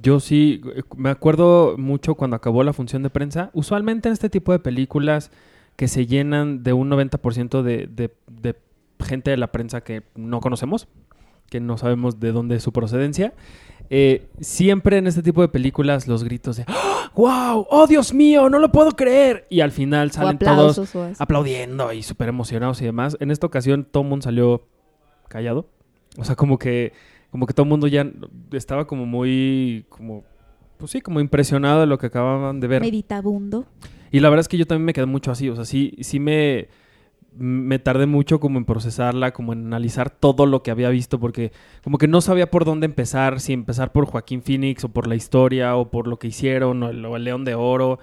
Yo 0.03 0.19
sí, 0.19 0.63
eh, 0.75 0.83
me 0.97 1.11
acuerdo 1.11 1.77
mucho 1.77 2.15
cuando 2.15 2.37
acabó 2.37 2.65
la 2.65 2.73
función 2.73 3.03
de 3.03 3.11
prensa. 3.11 3.51
Usualmente 3.53 4.09
en 4.09 4.15
este 4.15 4.31
tipo 4.31 4.51
de 4.53 4.59
películas 4.59 5.31
que 5.81 5.89
se 5.89 6.07
llenan 6.07 6.63
de 6.63 6.75
un 6.75 6.91
90% 6.91 7.63
de, 7.63 7.87
de, 7.87 8.15
de 8.27 8.55
gente 9.03 9.31
de 9.31 9.39
la 9.39 9.51
prensa 9.51 9.81
que 9.81 10.03
no 10.15 10.41
conocemos, 10.41 10.89
que 11.49 11.59
no 11.59 11.79
sabemos 11.79 12.21
de 12.21 12.33
dónde 12.33 12.57
es 12.57 12.63
su 12.63 12.71
procedencia, 12.71 13.33
eh, 13.89 14.29
siempre 14.41 14.99
en 14.99 15.07
este 15.07 15.23
tipo 15.23 15.41
de 15.41 15.49
películas 15.49 16.07
los 16.07 16.23
gritos 16.23 16.59
de 16.59 16.67
¡Ah! 16.69 17.11
¡Wow! 17.15 17.67
¡Oh, 17.71 17.87
Dios 17.87 18.13
mío! 18.13 18.51
¡No 18.51 18.59
lo 18.59 18.71
puedo 18.71 18.91
creer! 18.91 19.47
Y 19.49 19.61
al 19.61 19.73
final 19.73 20.11
salen 20.11 20.37
todos 20.37 20.79
aplaudiendo 21.19 21.95
y 21.95 22.03
súper 22.03 22.29
emocionados 22.29 22.83
y 22.83 22.85
demás. 22.85 23.17
En 23.19 23.31
esta 23.31 23.47
ocasión 23.47 23.87
todo 23.91 24.03
el 24.03 24.11
mundo 24.11 24.25
salió 24.25 24.67
callado. 25.29 25.67
O 26.19 26.25
sea, 26.25 26.37
como 26.37 26.59
que, 26.59 26.93
como 27.31 27.47
que 27.47 27.55
todo 27.55 27.65
el 27.65 27.71
mundo 27.71 27.87
ya 27.87 28.07
estaba 28.53 28.87
como 28.87 29.07
muy, 29.07 29.87
como, 29.89 30.25
pues 30.77 30.91
sí, 30.91 31.01
como 31.01 31.21
impresionado 31.21 31.81
de 31.81 31.87
lo 31.87 31.97
que 31.97 32.09
acababan 32.09 32.61
de 32.61 32.67
ver. 32.67 32.83
Meditabundo. 32.83 33.65
Y 34.11 34.21
la 34.21 34.29
verdad 34.31 34.41
es 34.43 34.49
que 34.49 34.59
yo 34.59 34.67
también 34.67 34.87
me 34.87 34.93
quedé 34.93 35.07
mucho 35.07 35.31
así. 35.31 35.49
O 35.49 35.57
sea, 35.57 35.65
sí, 35.65 35.95
sí 36.01 36.21
me, 36.21 36.69
me 37.37 37.79
tardé 37.79 38.07
mucho 38.07 38.41
como 38.41 38.59
en 38.59 38.65
procesarla, 38.65 39.33
como 39.33 39.53
en 39.53 39.67
analizar 39.67 40.11
todo 40.11 40.47
lo 40.47 40.63
que 40.63 40.71
había 40.73 40.91
visto, 40.91 41.21
porque 41.21 41.53
como 41.85 41.99
que 41.99 42.09
no 42.09 42.21
sabía 42.21 42.51
por 42.51 42.65
dónde 42.65 42.87
empezar, 42.87 43.41
si 43.41 43.53
empezar 43.53 43.93
por 43.93 44.07
Joaquín 44.07 44.43
Phoenix 44.43 44.85
o 44.85 44.89
por 44.91 45.07
la 45.07 45.15
historia 45.17 45.77
o 45.77 45.91
por 45.91 46.09
lo 46.09 46.19
que 46.19 46.29
hicieron 46.29 46.83
o 46.83 46.91
el, 46.91 47.25
León 47.25 47.45
de 47.45 47.55
Oro. 47.55 47.99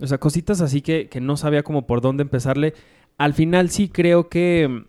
O 0.00 0.06
sea, 0.06 0.18
cositas 0.18 0.60
así 0.60 0.82
que, 0.82 1.08
que 1.08 1.20
no 1.20 1.36
sabía 1.36 1.62
como 1.62 1.86
por 1.86 2.00
dónde 2.00 2.22
empezarle. 2.22 2.74
Al 3.18 3.34
final 3.34 3.70
sí 3.70 3.88
creo 3.88 4.28
que, 4.28 4.84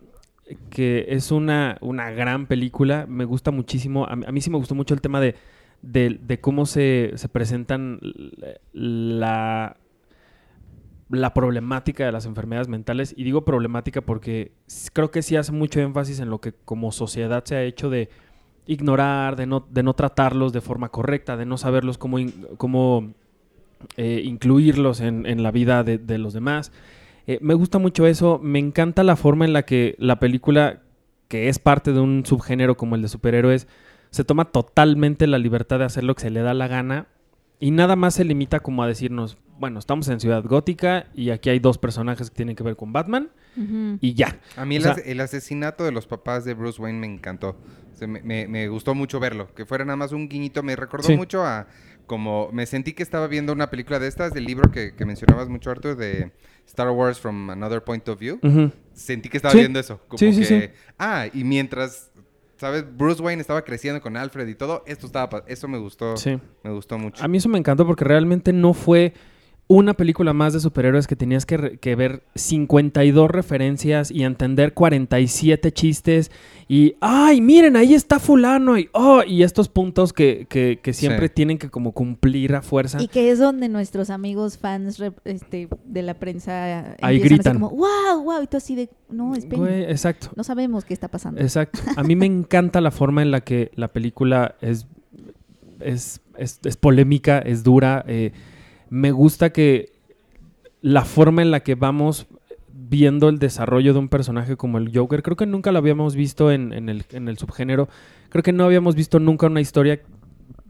que 0.70 1.06
es 1.10 1.30
una, 1.32 1.78
una 1.80 2.10
gran 2.10 2.46
película. 2.46 3.06
Me 3.08 3.24
gusta 3.24 3.50
muchísimo. 3.50 4.06
A, 4.06 4.16
mí- 4.16 4.24
a 4.26 4.32
mí 4.32 4.40
sí 4.40 4.50
me 4.50 4.58
gustó 4.58 4.74
mucho 4.74 4.94
el 4.94 5.00
tema 5.00 5.20
de, 5.20 5.34
de, 5.82 6.18
de 6.22 6.40
cómo 6.40 6.66
se, 6.66 7.12
se 7.16 7.28
presentan 7.28 8.00
la, 8.72 9.76
la 11.08 11.34
problemática 11.34 12.04
de 12.04 12.12
las 12.12 12.26
enfermedades 12.26 12.68
mentales. 12.68 13.14
Y 13.16 13.24
digo 13.24 13.44
problemática 13.44 14.00
porque 14.00 14.52
creo 14.92 15.10
que 15.10 15.22
sí 15.22 15.36
hace 15.36 15.52
mucho 15.52 15.80
énfasis 15.80 16.20
en 16.20 16.30
lo 16.30 16.40
que 16.40 16.52
como 16.52 16.92
sociedad 16.92 17.44
se 17.44 17.56
ha 17.56 17.62
hecho 17.62 17.90
de 17.90 18.08
ignorar, 18.66 19.36
de 19.36 19.46
no, 19.46 19.66
de 19.70 19.82
no 19.82 19.94
tratarlos 19.94 20.52
de 20.52 20.60
forma 20.60 20.88
correcta, 20.88 21.36
de 21.36 21.46
no 21.46 21.56
saberlos 21.56 21.98
cómo, 21.98 22.18
cómo 22.56 23.12
eh, 23.96 24.22
incluirlos 24.24 25.00
en, 25.00 25.26
en 25.26 25.42
la 25.42 25.50
vida 25.50 25.84
de, 25.84 25.98
de 25.98 26.18
los 26.18 26.32
demás. 26.32 26.72
Eh, 27.26 27.38
me 27.40 27.54
gusta 27.54 27.78
mucho 27.78 28.06
eso. 28.06 28.40
Me 28.42 28.58
encanta 28.58 29.04
la 29.04 29.16
forma 29.16 29.44
en 29.44 29.52
la 29.52 29.62
que 29.62 29.94
la 29.98 30.18
película, 30.18 30.82
que 31.28 31.48
es 31.48 31.58
parte 31.58 31.92
de 31.92 32.00
un 32.00 32.24
subgénero 32.26 32.76
como 32.76 32.96
el 32.96 33.02
de 33.02 33.08
superhéroes, 33.08 33.68
se 34.10 34.24
toma 34.24 34.46
totalmente 34.46 35.26
la 35.26 35.38
libertad 35.38 35.78
de 35.78 35.84
hacer 35.84 36.04
lo 36.04 36.14
que 36.14 36.22
se 36.22 36.30
le 36.30 36.40
da 36.40 36.54
la 36.54 36.68
gana 36.68 37.06
y 37.58 37.70
nada 37.70 37.96
más 37.96 38.14
se 38.14 38.24
limita 38.24 38.60
como 38.60 38.82
a 38.82 38.86
decirnos, 38.86 39.36
bueno, 39.58 39.78
estamos 39.78 40.08
en 40.08 40.20
Ciudad 40.20 40.44
Gótica 40.44 41.06
y 41.14 41.30
aquí 41.30 41.50
hay 41.50 41.58
dos 41.58 41.78
personajes 41.78 42.30
que 42.30 42.36
tienen 42.36 42.56
que 42.56 42.62
ver 42.62 42.76
con 42.76 42.92
Batman 42.92 43.30
y 44.00 44.14
ya. 44.14 44.38
A 44.56 44.64
mí 44.66 44.76
el, 44.76 44.82
sea- 44.82 44.92
as- 44.92 45.02
el 45.06 45.20
asesinato 45.20 45.84
de 45.84 45.92
los 45.92 46.06
papás 46.06 46.44
de 46.44 46.54
Bruce 46.54 46.80
Wayne 46.80 46.98
me 46.98 47.06
encantó. 47.06 47.56
O 47.92 47.96
sea, 47.96 48.06
me, 48.06 48.20
me- 48.22 48.46
me 48.48 48.68
gustó 48.68 48.94
mucho 48.94 49.18
verlo. 49.20 49.54
Que 49.54 49.64
fuera 49.64 49.84
nada 49.84 49.96
más 49.96 50.12
un 50.12 50.28
guiñito. 50.28 50.62
Me 50.62 50.76
recordó 50.76 51.04
Sí. 51.06 51.16
mucho 51.16 51.44
a... 51.44 51.66
Como 52.06 52.50
me 52.52 52.66
sentí 52.66 52.92
que 52.92 53.02
estaba 53.02 53.26
viendo 53.26 53.52
una 53.52 53.68
película 53.68 53.98
de 53.98 54.06
estas, 54.06 54.32
del 54.32 54.44
libro 54.44 54.70
que, 54.70 54.94
que 54.94 55.04
mencionabas 55.04 55.48
mucho, 55.48 55.72
Arthur, 55.72 55.96
de 55.96 56.30
Star 56.66 56.88
Wars 56.90 57.18
from 57.18 57.50
Another 57.50 57.82
Point 57.82 58.08
of 58.08 58.20
View. 58.20 58.38
Sentí 58.92 59.28
que 59.28 59.38
estaba 59.38 59.50
Sí. 59.52 59.58
viendo 59.58 59.80
eso. 59.80 60.00
Como 60.06 60.18
Sí, 60.18 60.32
sí, 60.32 60.40
que... 60.40 60.46
sí. 60.46 60.68
Ah, 60.98 61.26
y 61.32 61.42
mientras... 61.44 62.12
¿Sabes? 62.58 62.84
Bruce 62.96 63.20
Wayne 63.22 63.40
estaba 63.40 63.62
creciendo 63.64 64.00
con 64.00 64.16
Alfred 64.16 64.46
y 64.48 64.54
todo. 64.54 64.84
Esto 64.86 65.06
estaba... 65.06 65.42
Eso 65.48 65.66
me 65.66 65.78
gustó. 65.78 66.16
Sí. 66.16 66.38
Me 66.62 66.70
gustó 66.70 66.96
mucho. 66.98 67.24
A 67.24 67.28
mí 67.28 67.38
eso 67.38 67.48
me 67.48 67.58
encantó 67.58 67.84
porque 67.86 68.04
realmente 68.04 68.52
no 68.52 68.72
fue 68.72 69.12
una 69.68 69.94
película 69.94 70.32
más 70.32 70.52
de 70.52 70.60
superhéroes 70.60 71.08
que 71.08 71.16
tenías 71.16 71.44
que, 71.44 71.56
re- 71.56 71.78
que 71.78 71.96
ver 71.96 72.22
52 72.36 73.28
referencias 73.28 74.12
y 74.12 74.22
entender 74.22 74.74
47 74.74 75.72
chistes 75.72 76.30
y 76.68 76.94
¡ay, 77.00 77.40
miren, 77.40 77.76
ahí 77.76 77.92
está 77.94 78.20
fulano! 78.20 78.78
Y, 78.78 78.88
oh, 78.92 79.22
y 79.26 79.42
estos 79.42 79.68
puntos 79.68 80.12
que, 80.12 80.46
que- 80.48 80.78
que 80.80 80.92
siempre 80.92 81.26
Sí. 81.26 81.34
tienen 81.34 81.58
que 81.58 81.68
como 81.68 81.90
cumplir 81.90 82.54
a 82.54 82.62
fuerza. 82.62 83.02
Y 83.02 83.08
que 83.08 83.32
es 83.32 83.40
donde 83.40 83.68
nuestros 83.68 84.08
amigos 84.10 84.56
fans 84.56 85.02
este, 85.24 85.68
de 85.84 86.02
la 86.02 86.14
prensa 86.14 86.94
Ahí 87.02 87.18
gritan. 87.18 87.54
como, 87.54 87.70
wow, 87.70 88.22
wow, 88.22 88.42
y 88.42 88.46
tú 88.46 88.56
así 88.58 88.76
de, 88.76 88.88
no, 89.10 89.34
es 89.34 89.46
Penny. 89.46 89.62
Güey, 89.62 89.82
exacto. 89.84 90.30
No 90.36 90.44
sabemos 90.44 90.84
qué 90.84 90.94
está 90.94 91.08
pasando. 91.08 91.40
Exacto. 91.40 91.80
A 91.96 92.04
mí 92.04 92.14
me 92.16 92.26
encanta 92.26 92.80
la 92.80 92.92
forma 92.92 93.20
en 93.22 93.32
la 93.32 93.40
que 93.40 93.72
la 93.74 93.88
película 93.88 94.54
es, 94.60 94.86
es, 95.80 96.20
es- 96.38 96.60
es 96.64 96.76
polémica, 96.76 97.38
es 97.40 97.64
dura. 97.64 98.04
eh, 98.06 98.30
me 98.90 99.10
gusta 99.12 99.50
que 99.50 99.92
la 100.80 101.04
forma 101.04 101.42
en 101.42 101.50
la 101.50 101.60
que 101.60 101.74
vamos 101.74 102.26
viendo 102.72 103.28
el 103.28 103.38
desarrollo 103.38 103.92
de 103.92 103.98
un 103.98 104.08
personaje 104.08 104.56
como 104.56 104.78
el 104.78 104.96
Joker, 104.96 105.22
creo 105.22 105.36
que 105.36 105.46
nunca 105.46 105.72
lo 105.72 105.78
habíamos 105.78 106.14
visto 106.14 106.52
en, 106.52 106.72
en 106.72 106.88
el, 106.88 107.04
en 107.12 107.28
el 107.28 107.38
subgénero. 107.38 107.88
Creo 108.28 108.42
que 108.42 108.52
no 108.52 108.64
habíamos 108.64 108.94
visto 108.94 109.18
nunca 109.18 109.46
una 109.46 109.60
historia 109.60 110.00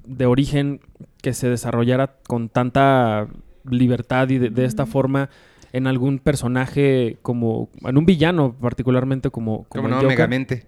de 0.07 0.26
origen 0.26 0.81
que 1.20 1.35
se 1.35 1.48
desarrollara 1.48 2.16
con 2.26 2.48
tanta 2.48 3.26
libertad 3.68 4.29
y 4.31 4.38
de, 4.38 4.50
de 4.50 4.64
esta 4.64 4.85
Ujú. 4.85 4.92
forma 4.92 5.31
en 5.72 5.87
algún 5.87 6.20
personaje 6.20 7.18
como 7.22 7.68
en 7.83 7.98
un 7.98 8.07
villano 8.07 8.55
particularmente 8.55 9.31
como 9.31 9.64
como 9.64 9.83
Como 9.83 9.88
el 9.88 9.90
no, 9.90 9.96
Joker. 9.96 10.09
Megamente. 10.09 10.66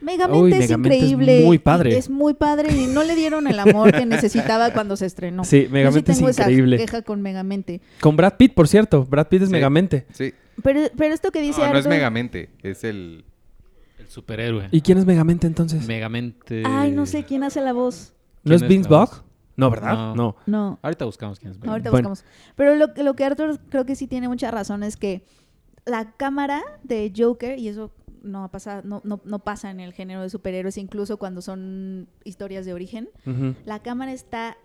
Megamente 0.00 0.40
Uy, 0.42 0.52
es 0.52 0.58
Megamente 0.60 0.96
es 0.98 1.02
increíble. 1.10 1.44
muy 1.44 1.58
padre. 1.58 1.96
Es 1.98 2.08
muy 2.08 2.34
padre 2.34 2.72
y 2.74 2.86
no 2.86 3.02
le 3.02 3.14
dieron 3.16 3.46
el 3.48 3.58
amor 3.58 3.92
que 3.92 4.06
necesitaba 4.06 4.72
cuando 4.72 4.96
se 4.96 5.06
estrenó. 5.06 5.44
Sí, 5.44 5.64
Yo 5.64 5.70
Megamente 5.70 6.12
sí 6.12 6.18
tengo 6.18 6.30
es 6.30 6.38
increíble. 6.38 6.76
esa 6.76 6.84
queja 6.86 7.02
con 7.02 7.20
Megamente. 7.22 7.80
Con 8.00 8.16
Brad 8.16 8.34
Pitt, 8.36 8.54
por 8.54 8.68
cierto. 8.68 9.04
Brad 9.04 9.26
Pitt 9.28 9.42
es 9.42 9.48
Sí. 9.48 9.52
Megamente. 9.52 10.06
Sí. 10.12 10.32
Pero, 10.62 10.80
pero 10.96 11.14
esto 11.14 11.30
que 11.32 11.40
dice 11.40 11.60
No, 11.60 11.72
no 11.72 11.78
es 11.78 11.86
Megamente, 11.86 12.50
es 12.62 12.84
el... 12.84 13.24
El 13.98 14.08
superhéroe. 14.08 14.68
¿Y 14.70 14.80
quién 14.82 14.98
es 14.98 15.04
Megamente 15.06 15.46
entonces? 15.48 15.86
Megamente. 15.88 16.62
Ay, 16.64 16.92
no 16.92 17.04
sé 17.06 17.24
quién 17.24 17.42
hace 17.42 17.60
la 17.60 17.72
voz. 17.72 18.14
¿No 18.44 18.54
es 18.54 18.60
¿Quién 18.62 18.70
es 18.72 18.76
Vince? 18.78 18.88
Vaughn? 18.88 19.08
No, 19.56 19.70
¿verdad? 19.70 19.92
No. 19.94 20.14
No. 20.14 20.36
No, 20.46 20.78
Ahorita 20.82 21.04
buscamos 21.04 21.40
quién 21.40 21.50
es. 21.50 21.58
Megamente. 21.58 21.88
ahorita 21.88 21.90
Bueno. 21.90 22.08
buscamos. 22.10 22.54
Pero 22.54 22.76
lo, 22.76 22.94
que- 22.94 23.02
lo 23.02 23.14
que 23.14 23.24
Arthur 23.24 23.58
creo 23.68 23.84
que 23.84 23.96
sí 23.96 24.06
tiene 24.06 24.28
mucha 24.28 24.52
razón 24.52 24.84
es 24.84 24.96
que 24.96 25.24
la 25.84 26.12
cámara 26.16 26.62
de 26.84 27.12
Joker, 27.16 27.58
y 27.58 27.66
eso 27.68 27.90
no 28.22 28.50
pasa, 28.50 28.82
no, 28.84 29.00
no, 29.04 29.20
no 29.24 29.38
pasa 29.40 29.70
en 29.70 29.80
el 29.80 29.92
género 29.92 30.22
de 30.22 30.30
superhéroes, 30.30 30.78
incluso 30.78 31.16
cuando 31.18 31.42
son 31.42 32.08
historias 32.24 32.64
de 32.66 32.72
origen, 32.74 33.08
la 33.64 33.80
cámara 33.82 34.12
está 34.12 34.56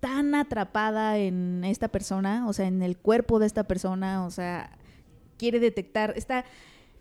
tan 0.00 0.34
atrapada 0.34 1.18
en 1.18 1.64
esta 1.64 1.88
persona, 1.88 2.46
o 2.46 2.52
sea, 2.52 2.66
en 2.66 2.82
el 2.82 2.96
cuerpo 2.96 3.38
de 3.38 3.46
esta 3.46 3.64
persona, 3.64 4.24
o 4.26 4.30
sea, 4.30 4.76
quiere 5.36 5.58
detectar, 5.60 6.14
está 6.16 6.44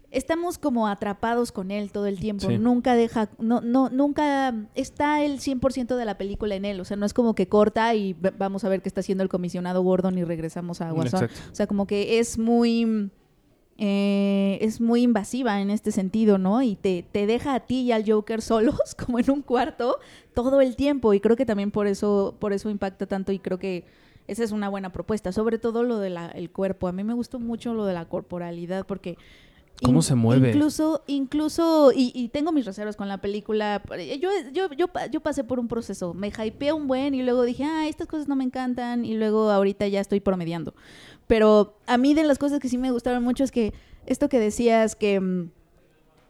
estamos 0.10 0.58
como 0.58 0.88
atrapados 0.88 1.52
con 1.52 1.70
él 1.70 1.92
todo 1.92 2.06
el 2.08 2.18
tiempo, 2.18 2.48
Sí. 2.48 2.58
nunca 2.58 2.96
deja 2.96 3.30
no 3.40 3.60
no 3.60 3.90
nunca 3.90 4.56
está 4.74 5.22
el 5.22 5.40
100% 5.42 5.98
de 5.98 6.06
la 6.06 6.18
película 6.18 6.56
en 6.56 6.64
él, 6.64 6.80
o 6.80 6.86
sea, 6.86 6.96
no 6.96 7.06
es 7.06 7.14
como 7.14 7.36
que 7.36 7.50
corta 7.50 7.94
y 7.94 8.16
vamos 8.38 8.64
a 8.64 8.70
ver 8.70 8.82
qué 8.82 8.88
está 8.88 9.02
haciendo 9.02 9.22
el 9.24 9.30
comisionado 9.30 9.82
Gordon 9.84 10.18
y 10.18 10.24
regresamos 10.24 10.80
a 10.80 10.92
Guasón. 10.92 11.26
Exacto. 11.26 11.52
O 11.52 11.56
sea, 11.56 11.68
como 11.68 11.88
que 11.88 12.20
es 12.20 12.38
muy 12.38 13.12
eh, 13.78 14.58
es 14.62 14.82
muy 14.82 15.04
invasiva 15.04 15.62
en 15.62 15.70
este 15.70 15.92
sentido, 15.92 16.38
¿no? 16.38 16.62
Y 16.64 16.76
te, 16.76 17.06
te 17.12 17.28
deja 17.28 17.54
a 17.54 17.60
ti 17.62 17.82
y 17.82 17.92
al 17.92 18.10
Joker 18.10 18.42
solos, 18.42 18.96
como 18.96 19.20
en 19.20 19.30
un 19.30 19.42
cuarto, 19.42 20.00
todo 20.34 20.62
el 20.62 20.76
tiempo. 20.76 21.14
Y 21.14 21.20
creo 21.20 21.36
que 21.36 21.46
también 21.46 21.72
por 21.72 21.88
eso, 21.88 22.36
por 22.40 22.54
eso 22.54 22.70
impacta 22.70 23.06
tanto 23.06 23.32
y 23.32 23.40
creo 23.40 23.60
que 23.60 23.86
esa 24.28 24.44
es 24.44 24.52
una 24.52 24.68
buena 24.70 24.92
propuesta. 24.92 25.32
Sobre 25.32 25.58
todo 25.58 25.84
lo 25.84 26.00
del 26.00 26.50
cuerpo. 26.52 26.88
A 26.88 26.92
mí 26.92 27.04
me 27.04 27.14
gustó 27.14 27.40
mucho 27.40 27.74
lo 27.74 27.86
de 27.86 27.94
la 27.94 28.06
corporalidad 28.06 28.86
porque... 28.86 29.18
¿Cómo 29.84 30.00
in- 30.00 30.04
se 30.04 30.16
mueve? 30.16 30.50
Incluso, 30.50 31.04
incluso, 31.06 31.92
y, 31.96 32.12
y 32.16 32.30
tengo 32.30 32.52
mis 32.52 32.66
reservas 32.66 32.96
con 32.96 33.08
la 33.08 33.20
película. 33.22 33.84
Yo, 34.20 34.30
yo, 34.52 34.72
yo, 34.72 34.88
pa- 34.88 35.06
yo 35.06 35.20
pasé 35.20 35.44
por 35.44 35.60
un 35.60 35.68
proceso. 35.68 36.16
Me 36.16 36.30
hypeé 36.30 36.74
un 36.74 36.88
buen 36.88 37.14
y 37.14 37.22
luego 37.22 37.44
dije, 37.44 37.64
ah, 37.64 37.88
estas 37.88 38.08
cosas 38.08 38.28
no 38.28 38.36
me 38.36 38.44
encantan. 38.44 39.06
Y 39.06 39.14
luego 39.14 39.52
ahorita 39.52 39.88
ya 39.88 40.02
estoy 40.02 40.20
promediando. 40.20 40.74
Pero 41.28 41.76
a 41.86 41.98
mí 41.98 42.14
de 42.14 42.24
las 42.24 42.38
cosas 42.38 42.60
que 42.60 42.70
sí 42.70 42.78
me 42.78 42.92
gustaron 42.92 43.24
mucho 43.24 43.44
es 43.44 43.52
que 43.52 43.74
esto 44.06 44.30
que 44.30 44.40
decías 44.40 44.96
que... 44.96 45.20
mm, 45.20 45.52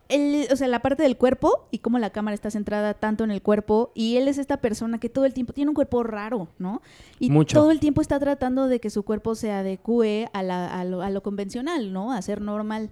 el- 0.10 0.48
o 0.52 0.56
sea, 0.56 0.68
la 0.70 0.80
parte 0.82 1.04
del 1.04 1.18
cuerpo 1.18 1.68
y 1.70 1.80
cómo 1.80 2.00
la 2.00 2.10
cámara 2.12 2.34
está 2.34 2.50
centrada 2.50 2.94
tanto 2.94 3.24
en 3.26 3.32
el 3.32 3.42
cuerpo 3.42 3.92
y 3.94 4.16
él 4.16 4.30
es 4.30 4.38
esta 4.38 4.58
persona 4.58 5.00
que 5.00 5.10
todo 5.10 5.26
el 5.26 5.34
tiempo 5.34 5.52
tiene 5.52 5.70
un 5.70 5.76
cuerpo 5.76 6.02
raro, 6.02 6.48
¿no? 6.60 6.82
Y 7.20 7.30
Mucho. 7.30 7.60
todo 7.60 7.72
el 7.72 7.80
tiempo 7.82 8.00
está 8.02 8.18
tratando 8.18 8.68
de 8.70 8.80
que 8.80 8.90
su 8.90 9.04
cuerpo 9.04 9.36
se 9.36 9.52
adecue 9.52 10.30
a, 10.34 10.44
la- 10.44 10.68
a 10.80 10.86
lo, 10.86 11.02
a 11.02 11.10
lo 11.10 11.22
convencional, 11.22 11.92
¿no? 11.92 12.14
A 12.14 12.22
ser 12.22 12.40
normal. 12.42 12.90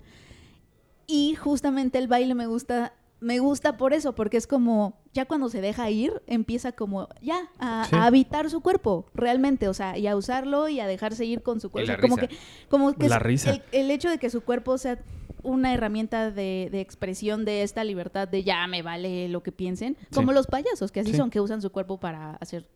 Y 1.07 1.35
justamente 1.35 1.99
el 1.99 2.07
baile 2.09 2.35
me 2.35 2.47
gusta, 2.47 2.93
me 3.25 3.39
gusta 3.39 3.75
por 3.75 3.93
eso, 3.93 4.13
porque 4.13 4.37
es 4.37 4.45
como, 4.45 4.99
ya 5.11 5.25
cuando 5.25 5.49
se 5.49 5.59
deja 5.59 5.89
ir, 5.89 6.21
empieza 6.27 6.73
como, 6.73 7.09
ya, 7.23 7.49
a, 7.57 7.85
Sí. 7.89 7.95
a 7.95 8.05
habitar 8.05 8.49
su 8.51 8.61
cuerpo, 8.61 9.07
realmente, 9.15 9.67
o 9.67 9.73
sea, 9.73 9.97
y 9.97 10.05
a 10.05 10.15
usarlo 10.15 10.69
y 10.69 10.79
a 10.79 10.85
dejarse 10.85 11.25
ir 11.25 11.41
con 11.41 11.59
su 11.59 11.71
cuerpo. 11.71 11.91
la 11.91 11.97
como 11.99 12.17
risa. 12.17 12.27
que, 12.27 12.35
como 12.69 12.93
que 12.93 13.09
La 13.09 13.15
es- 13.17 13.21
risa. 13.23 13.49
El, 13.51 13.63
el 13.71 13.89
hecho 13.91 14.09
de 14.11 14.19
que 14.19 14.29
su 14.29 14.41
cuerpo 14.41 14.77
sea 14.77 14.99
una 15.41 15.73
herramienta 15.73 16.29
de, 16.29 16.69
de 16.71 16.81
expresión 16.81 17.45
de 17.45 17.63
esta 17.63 17.83
libertad 17.83 18.27
de 18.27 18.43
ya 18.43 18.65
me 18.67 18.83
vale 18.83 19.27
lo 19.29 19.41
que 19.41 19.51
piensen, 19.51 19.97
como 20.13 20.31
los 20.31 20.45
payasos, 20.45 20.91
que 20.91 20.99
así 20.99 21.11
Sí. 21.11 21.17
son, 21.17 21.31
que 21.31 21.41
usan 21.41 21.63
su 21.63 21.71
cuerpo 21.71 21.99
para 21.99 22.35
hacer, 22.35 22.67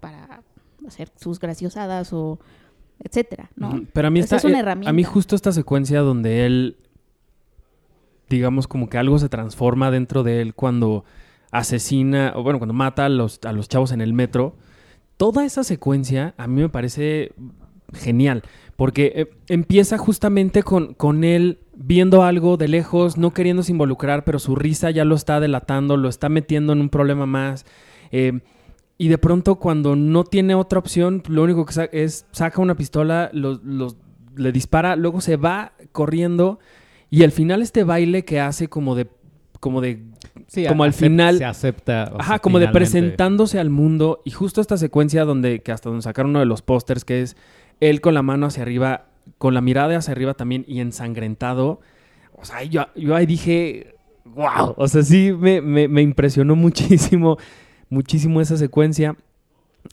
para 0.00 0.42
hacer 0.86 1.10
sus 1.16 1.38
graciosadas 1.38 2.12
o 2.12 2.38
etcétera, 3.02 3.50
¿no? 3.56 3.84
Pero 3.92 4.08
a 4.08 4.10
mí 4.10 4.20
está, 4.20 4.36
es 4.36 4.44
una 4.44 4.58
eh, 4.58 4.60
herramienta. 4.60 4.90
a 4.90 4.92
mí 4.92 5.04
justo 5.04 5.34
esta 5.36 5.52
secuencia 5.52 6.00
donde 6.00 6.44
él, 6.46 6.76
digamos 8.30 8.66
como 8.66 8.88
que 8.88 8.96
algo 8.96 9.18
se 9.18 9.28
transforma 9.28 9.90
dentro 9.90 10.22
de 10.22 10.40
él 10.40 10.54
cuando 10.54 11.04
asesina, 11.50 12.32
o 12.36 12.42
bueno, 12.42 12.58
cuando 12.58 12.72
mata 12.72 13.04
a 13.04 13.08
los, 13.10 13.40
a 13.44 13.52
los 13.52 13.68
chavos 13.68 13.92
en 13.92 14.00
el 14.00 14.14
metro. 14.14 14.54
Toda 15.18 15.44
esa 15.44 15.64
secuencia 15.64 16.32
a 16.38 16.46
mí 16.46 16.62
me 16.62 16.68
parece 16.70 17.32
genial, 17.92 18.42
porque 18.76 19.12
eh, 19.14 19.30
empieza 19.48 19.98
justamente 19.98 20.62
con, 20.62 20.94
con 20.94 21.24
él 21.24 21.58
viendo 21.74 22.22
algo 22.22 22.56
de 22.56 22.68
lejos, 22.68 23.18
no 23.18 23.32
queriéndose 23.34 23.72
involucrar, 23.72 24.24
pero 24.24 24.38
su 24.38 24.54
risa 24.54 24.90
ya 24.90 25.04
lo 25.04 25.14
está 25.16 25.40
delatando, 25.40 25.96
lo 25.96 26.08
está 26.08 26.28
metiendo 26.28 26.72
en 26.72 26.80
un 26.80 26.88
problema 26.88 27.26
más. 27.26 27.66
eh, 28.12 28.40
y 28.96 29.08
de 29.08 29.16
pronto 29.16 29.54
cuando 29.56 29.96
no 29.96 30.24
tiene 30.24 30.54
otra 30.54 30.78
opción, 30.78 31.22
lo 31.26 31.42
único 31.42 31.64
que 31.64 31.72
sa- 31.72 31.84
es 31.86 32.26
saca 32.32 32.60
una 32.60 32.74
pistola, 32.74 33.30
le 33.32 34.52
dispara, 34.52 34.94
luego 34.94 35.22
se 35.22 35.36
va 35.36 35.72
corriendo 35.92 36.58
y 37.10 37.22
al 37.24 37.32
final 37.32 37.60
este 37.62 37.84
baile 37.84 38.24
que 38.24 38.40
hace 38.40 38.68
como 38.68 38.94
de 38.94 39.08
como 39.58 39.80
de 39.80 40.02
Sí, 40.46 40.64
como 40.66 40.84
al 40.84 40.92
final- 40.92 41.38
Se 41.38 41.44
acepta. 41.44 42.04
Ajá, 42.18 42.24
sea, 42.34 42.38
como 42.38 42.58
de 42.58 42.68
presentándose 42.68 43.60
al 43.60 43.68
mundo. 43.70 44.20
Y 44.24 44.30
justo 44.30 44.60
esta 44.60 44.76
secuencia 44.76 45.24
donde, 45.24 45.60
que 45.60 45.70
hasta 45.70 45.88
donde 45.90 46.02
sacaron 46.02 46.30
uno 46.30 46.40
de 46.40 46.46
los 46.46 46.62
pósters, 46.62 47.04
que 47.04 47.22
es 47.22 47.36
él 47.80 48.00
con 48.00 48.14
la 48.14 48.22
mano 48.22 48.46
hacia 48.46 48.62
arriba, 48.62 49.06
con 49.38 49.54
la 49.54 49.60
mirada 49.60 49.96
hacia 49.98 50.12
arriba 50.12 50.34
también 50.34 50.64
y 50.66 50.80
ensangrentado. 50.80 51.80
O 52.32 52.44
sea, 52.44 52.62
yo, 52.64 52.86
yo 52.96 53.14
ahí 53.14 53.26
dije, 53.26 53.94
wow. 54.24 54.74
O 54.76 54.88
sea, 54.88 55.02
sí 55.02 55.32
me, 55.38 55.60
me- 55.60 55.88
me 55.88 56.02
impresionó 56.02 56.56
muchísimo, 56.56 57.36
muchísimo 57.90 58.40
esa 58.40 58.56
secuencia. 58.56 59.16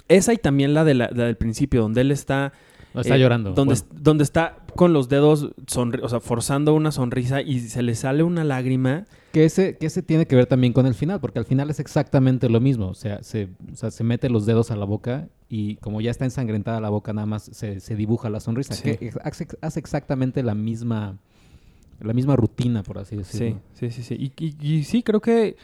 Esa 0.07 0.33
y 0.33 0.37
también 0.37 0.73
la, 0.73 0.83
de 0.85 0.93
la, 0.93 1.09
la 1.13 1.25
del 1.25 1.37
principio, 1.37 1.81
donde 1.81 2.01
él 2.01 2.11
está 2.11 2.53
No, 2.93 3.01
está 3.01 3.15
eh, 3.15 3.19
llorando. 3.19 3.51
Donde, 3.53 3.75
Bueno, 3.75 3.87
donde 4.01 4.23
está 4.23 4.57
con 4.77 4.93
los 4.93 5.09
dedos, 5.09 5.49
o 6.01 6.09
sea, 6.09 6.21
forzando 6.21 6.73
una 6.73 6.93
sonrisa 6.93 7.41
y 7.41 7.59
se 7.59 7.81
le 7.83 7.93
sale 7.95 8.23
una 8.23 8.45
lágrima. 8.45 9.05
que, 9.33 9.43
ese, 9.43 9.75
que 9.77 9.87
ese 9.87 10.01
tiene 10.01 10.25
que 10.25 10.37
ver 10.37 10.45
también 10.45 10.71
con 10.71 10.85
el 10.85 10.93
final, 10.93 11.19
porque 11.19 11.39
al 11.39 11.45
final 11.45 11.69
es 11.69 11.81
exactamente 11.81 12.47
lo 12.47 12.61
mismo. 12.61 12.87
O 12.87 12.93
sea, 12.93 13.21
se, 13.23 13.49
o 13.71 13.75
sea, 13.75 13.91
se 13.91 14.05
mete 14.05 14.29
los 14.29 14.45
dedos 14.45 14.71
a 14.71 14.77
la 14.77 14.85
boca 14.85 15.27
y 15.49 15.75
como 15.77 15.99
ya 15.99 16.11
está 16.11 16.23
ensangrentada 16.23 16.79
la 16.79 16.89
boca, 16.89 17.11
nada 17.11 17.25
más 17.25 17.43
se, 17.51 17.81
se 17.81 17.95
dibuja 17.97 18.29
la 18.29 18.39
sonrisa. 18.39 18.73
Sí. 18.73 18.83
Que 18.95 19.11
hace, 19.23 19.47
hace 19.61 19.79
exactamente 19.81 20.41
la 20.43 20.55
misma, 20.55 21.17
la 21.99 22.13
misma 22.13 22.35
rutina, 22.37 22.83
por 22.83 22.99
así 22.99 23.17
decirlo. 23.17 23.59
Sí, 23.73 23.89
sí, 23.89 24.03
sí, 24.03 24.15
sí. 24.15 24.31
Y, 24.37 24.45
y- 24.45 24.75
y 24.79 24.83
sí, 24.85 25.03
creo 25.03 25.19
que, 25.19 25.57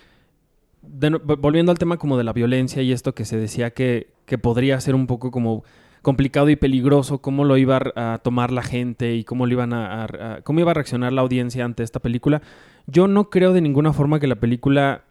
de 0.82 1.10
volviendo 1.38 1.72
al 1.72 1.78
tema 1.78 1.98
como 1.98 2.18
de 2.18 2.24
la 2.26 2.34
violencia 2.34 2.82
y 2.82 2.92
esto 2.92 3.16
que 3.16 3.24
se 3.26 3.38
decía 3.38 3.72
que, 3.72 4.12
que 4.26 4.38
podría 4.38 4.80
ser 4.82 4.96
un 4.96 5.08
poco 5.08 5.32
como 5.32 5.64
complicado 6.04 6.50
y 6.50 6.56
peligroso, 6.56 7.18
cómo 7.20 7.44
lo 7.46 7.58
iba 7.58 7.82
a, 7.96 8.20
tomar 8.24 8.52
la 8.52 8.62
gente 8.62 9.16
y 9.16 9.24
cómo 9.24 9.48
lo 9.48 9.54
iban 9.54 9.74
a, 9.74 10.42
cómo 10.44 10.60
iba 10.60 10.70
a 10.72 10.74
reaccionar 10.76 11.12
la 11.14 11.22
audiencia 11.22 11.66
ante 11.66 11.82
esta 11.82 12.00
película. 12.00 12.44
Yo 12.86 13.08
no 13.08 13.32
creo 13.32 13.54
de 13.54 13.62
ninguna 13.62 13.94
forma 13.94 14.20
que 14.20 14.28
la 14.28 14.36
película 14.36 15.06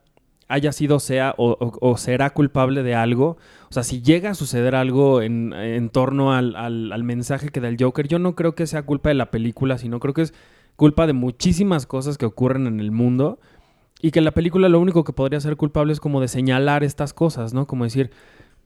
haya 0.48 0.70
sido, 0.70 1.00
sea 1.00 1.34
o, 1.38 1.56
o- 1.58 1.78
o 1.80 1.96
será 1.96 2.30
culpable 2.30 2.82
de 2.82 2.94
algo. 2.94 3.38
O 3.70 3.72
sea, 3.72 3.82
si 3.82 4.02
llega 4.02 4.30
a 4.30 4.34
suceder 4.34 4.74
algo 4.74 5.22
en, 5.22 5.88
torno 5.90 6.34
al, 6.34 6.54
al- 6.56 6.92
al 6.92 7.04
mensaje 7.04 7.48
que 7.48 7.60
da 7.60 7.68
el 7.68 7.78
Joker, 7.80 8.06
yo 8.06 8.18
no 8.18 8.34
creo 8.36 8.54
que 8.54 8.66
sea 8.66 8.82
culpa 8.84 9.08
de 9.08 9.14
la 9.14 9.30
película, 9.30 9.78
sino 9.78 9.98
creo 9.98 10.12
que 10.14 10.22
es 10.22 10.34
culpa 10.76 11.06
de 11.06 11.14
muchísimas 11.14 11.86
cosas 11.86 12.18
que 12.18 12.26
ocurren 12.26 12.66
en 12.66 12.80
el 12.80 12.90
mundo 12.92 13.40
y 14.02 14.10
que 14.10 14.20
la 14.20 14.32
película 14.32 14.68
lo 14.68 14.78
único 14.78 15.04
que 15.04 15.12
podría 15.14 15.40
ser 15.40 15.56
culpable 15.56 15.92
es 15.94 16.00
como 16.00 16.20
de 16.20 16.28
señalar 16.28 16.84
estas 16.84 17.14
cosas, 17.14 17.54
¿no? 17.54 17.66
Como 17.66 17.84
decir, 17.84 18.10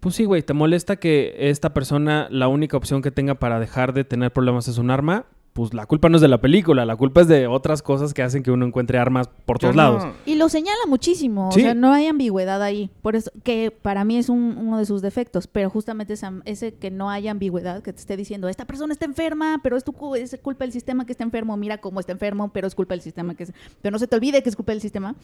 Pues 0.07 0.15
sí, 0.15 0.25
güey, 0.25 0.41
te 0.41 0.53
molesta 0.53 0.95
que 0.95 1.35
esta 1.37 1.75
persona, 1.75 2.29
la 2.31 2.47
única 2.47 2.77
opción 2.77 3.03
que 3.03 3.11
tenga 3.11 3.35
para 3.35 3.59
dejar 3.59 3.93
de 3.93 4.05
tener 4.05 4.33
problemas 4.33 4.69
es 4.69 4.79
un 4.79 4.93
arma. 4.93 5.27
Pues 5.53 5.75
la 5.75 5.85
culpa 5.87 6.09
no 6.09 6.15
es 6.15 6.21
de 6.23 6.29
la 6.29 6.41
película, 6.41 6.85
la 6.85 6.95
culpa 6.95 7.23
es 7.23 7.27
de 7.27 7.49
otras 7.49 7.83
cosas 7.83 8.15
que 8.15 8.23
hacen 8.23 8.45
que 8.45 8.53
uno 8.53 8.65
encuentre 8.67 8.99
armas 8.99 9.29
por 9.47 9.59
todos 9.59 9.75
no- 9.75 9.83
lados. 9.83 10.07
Y 10.25 10.37
lo 10.37 10.49
señala 10.49 10.79
muchísimo, 10.87 11.51
Sí. 11.51 11.59
o 11.59 11.65
sea, 11.65 11.75
no 11.75 11.91
hay 11.93 12.07
ambigüedad 12.07 12.63
ahí. 12.63 12.89
Por 13.03 13.17
eso, 13.17 13.33
que 13.43 13.73
para 13.73 14.05
mí 14.05 14.17
es 14.17 14.29
un- 14.29 14.57
uno 14.59 14.79
de 14.79 14.85
sus 14.87 15.03
defectos, 15.03 15.49
pero 15.49 15.71
justamente 15.71 16.13
esa- 16.13 16.41
ese 16.45 16.75
que 16.75 16.93
no 16.93 17.11
haya 17.11 17.33
ambigüedad, 17.33 17.83
que 17.83 17.93
te 17.93 17.99
esté 17.99 18.17
diciendo, 18.17 18.49
esta 18.49 18.65
persona 18.65 18.93
está 18.93 19.07
enferma, 19.07 19.59
pero 19.61 19.77
es, 19.77 19.83
tu, 19.83 20.15
es 20.15 20.39
culpa 20.41 20.63
del 20.67 20.73
sistema 20.73 21.05
que 21.05 21.11
está 21.11 21.25
enfermo, 21.25 21.57
mira 21.57 21.79
cómo 21.79 21.99
está 21.99 22.13
enfermo, 22.13 22.53
pero 22.53 22.69
es 22.69 22.77
culpa 22.77 22.95
del 22.95 23.01
sistema 23.01 23.35
que 23.35 23.43
es... 23.43 23.53
Pero 23.83 23.91
no 23.93 23.99
se 23.99 24.07
te 24.07 24.15
olvide 24.15 24.45
que 24.45 24.51
es 24.51 24.55
culpa 24.55 24.71
del 24.71 24.81
sistema. 24.83 25.17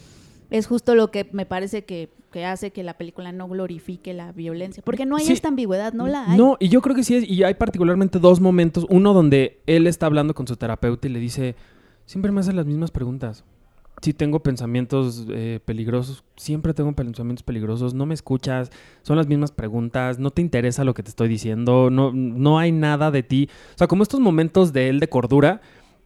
Es 0.50 0.66
justo 0.66 0.96
lo 0.96 1.12
que 1.12 1.28
me 1.32 1.46
parece 1.46 1.84
que, 1.84 2.10
que 2.32 2.44
hace 2.44 2.72
que 2.72 2.82
la 2.82 2.94
película 2.98 3.30
no 3.30 3.46
glorifique 3.46 4.12
la 4.14 4.32
violencia. 4.32 4.82
Porque 4.84 5.06
no 5.06 5.16
hay 5.16 5.24
Sí. 5.26 5.32
esta 5.32 5.48
ambigüedad, 5.48 5.92
no 5.92 6.08
la 6.08 6.28
hay. 6.32 6.36
No, 6.38 6.56
y 6.58 6.68
yo 6.68 6.80
creo 6.82 6.96
que 6.96 7.04
sí, 7.04 7.14
es, 7.14 7.28
y 7.30 7.44
hay 7.44 7.54
particularmente 7.54 8.18
dos 8.18 8.40
momentos. 8.40 8.86
Uno 8.90 9.12
donde 9.12 9.60
él 9.66 9.86
está 9.86 10.06
hablando 10.06 10.34
con 10.34 10.48
su 10.48 10.56
terapeuta 10.56 11.06
y 11.06 11.10
le 11.10 11.20
dice, 11.20 11.54
siempre 12.06 12.32
me 12.32 12.40
hacen 12.40 12.56
las 12.56 12.66
mismas 12.66 12.90
preguntas. 12.90 13.44
Si 14.00 14.12
tengo 14.12 14.40
pensamientos 14.42 15.26
eh, 15.30 15.60
peligrosos, 15.64 16.24
siempre 16.36 16.74
tengo 16.74 16.92
pensamientos 16.92 17.44
peligrosos, 17.44 17.94
no 17.94 18.04
me 18.04 18.14
escuchas, 18.14 18.70
son 19.02 19.16
las 19.16 19.28
mismas 19.28 19.52
preguntas, 19.52 20.18
no 20.18 20.32
te 20.32 20.42
interesa 20.42 20.82
lo 20.82 20.92
que 20.92 21.04
te 21.04 21.10
estoy 21.10 21.28
diciendo, 21.28 21.88
no, 21.88 22.10
no 22.12 22.58
hay 22.58 22.72
nada 22.72 23.12
de 23.12 23.22
ti. 23.22 23.48
O 23.76 23.78
sea, 23.78 23.86
como 23.86 24.02
estos 24.02 24.18
momentos 24.18 24.72
de 24.72 24.88
él 24.88 24.98
de 24.98 25.08
cordura 25.08 25.60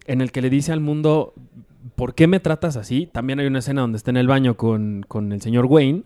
en 0.06 0.20
el 0.20 0.30
que 0.30 0.42
le 0.42 0.50
dice 0.50 0.72
al 0.72 0.80
mundo, 0.80 1.32
¿por 1.94 2.14
qué 2.14 2.26
me 2.26 2.38
tratas 2.38 2.76
así? 2.76 3.08
También 3.10 3.38
hay 3.40 3.46
una 3.46 3.60
escena 3.60 3.80
donde 3.80 3.96
está 3.96 4.10
en 4.10 4.18
el 4.18 4.26
baño 4.26 4.58
con, 4.58 5.02
con 5.08 5.32
el 5.32 5.40
señor 5.40 5.64
Wayne 5.64 6.02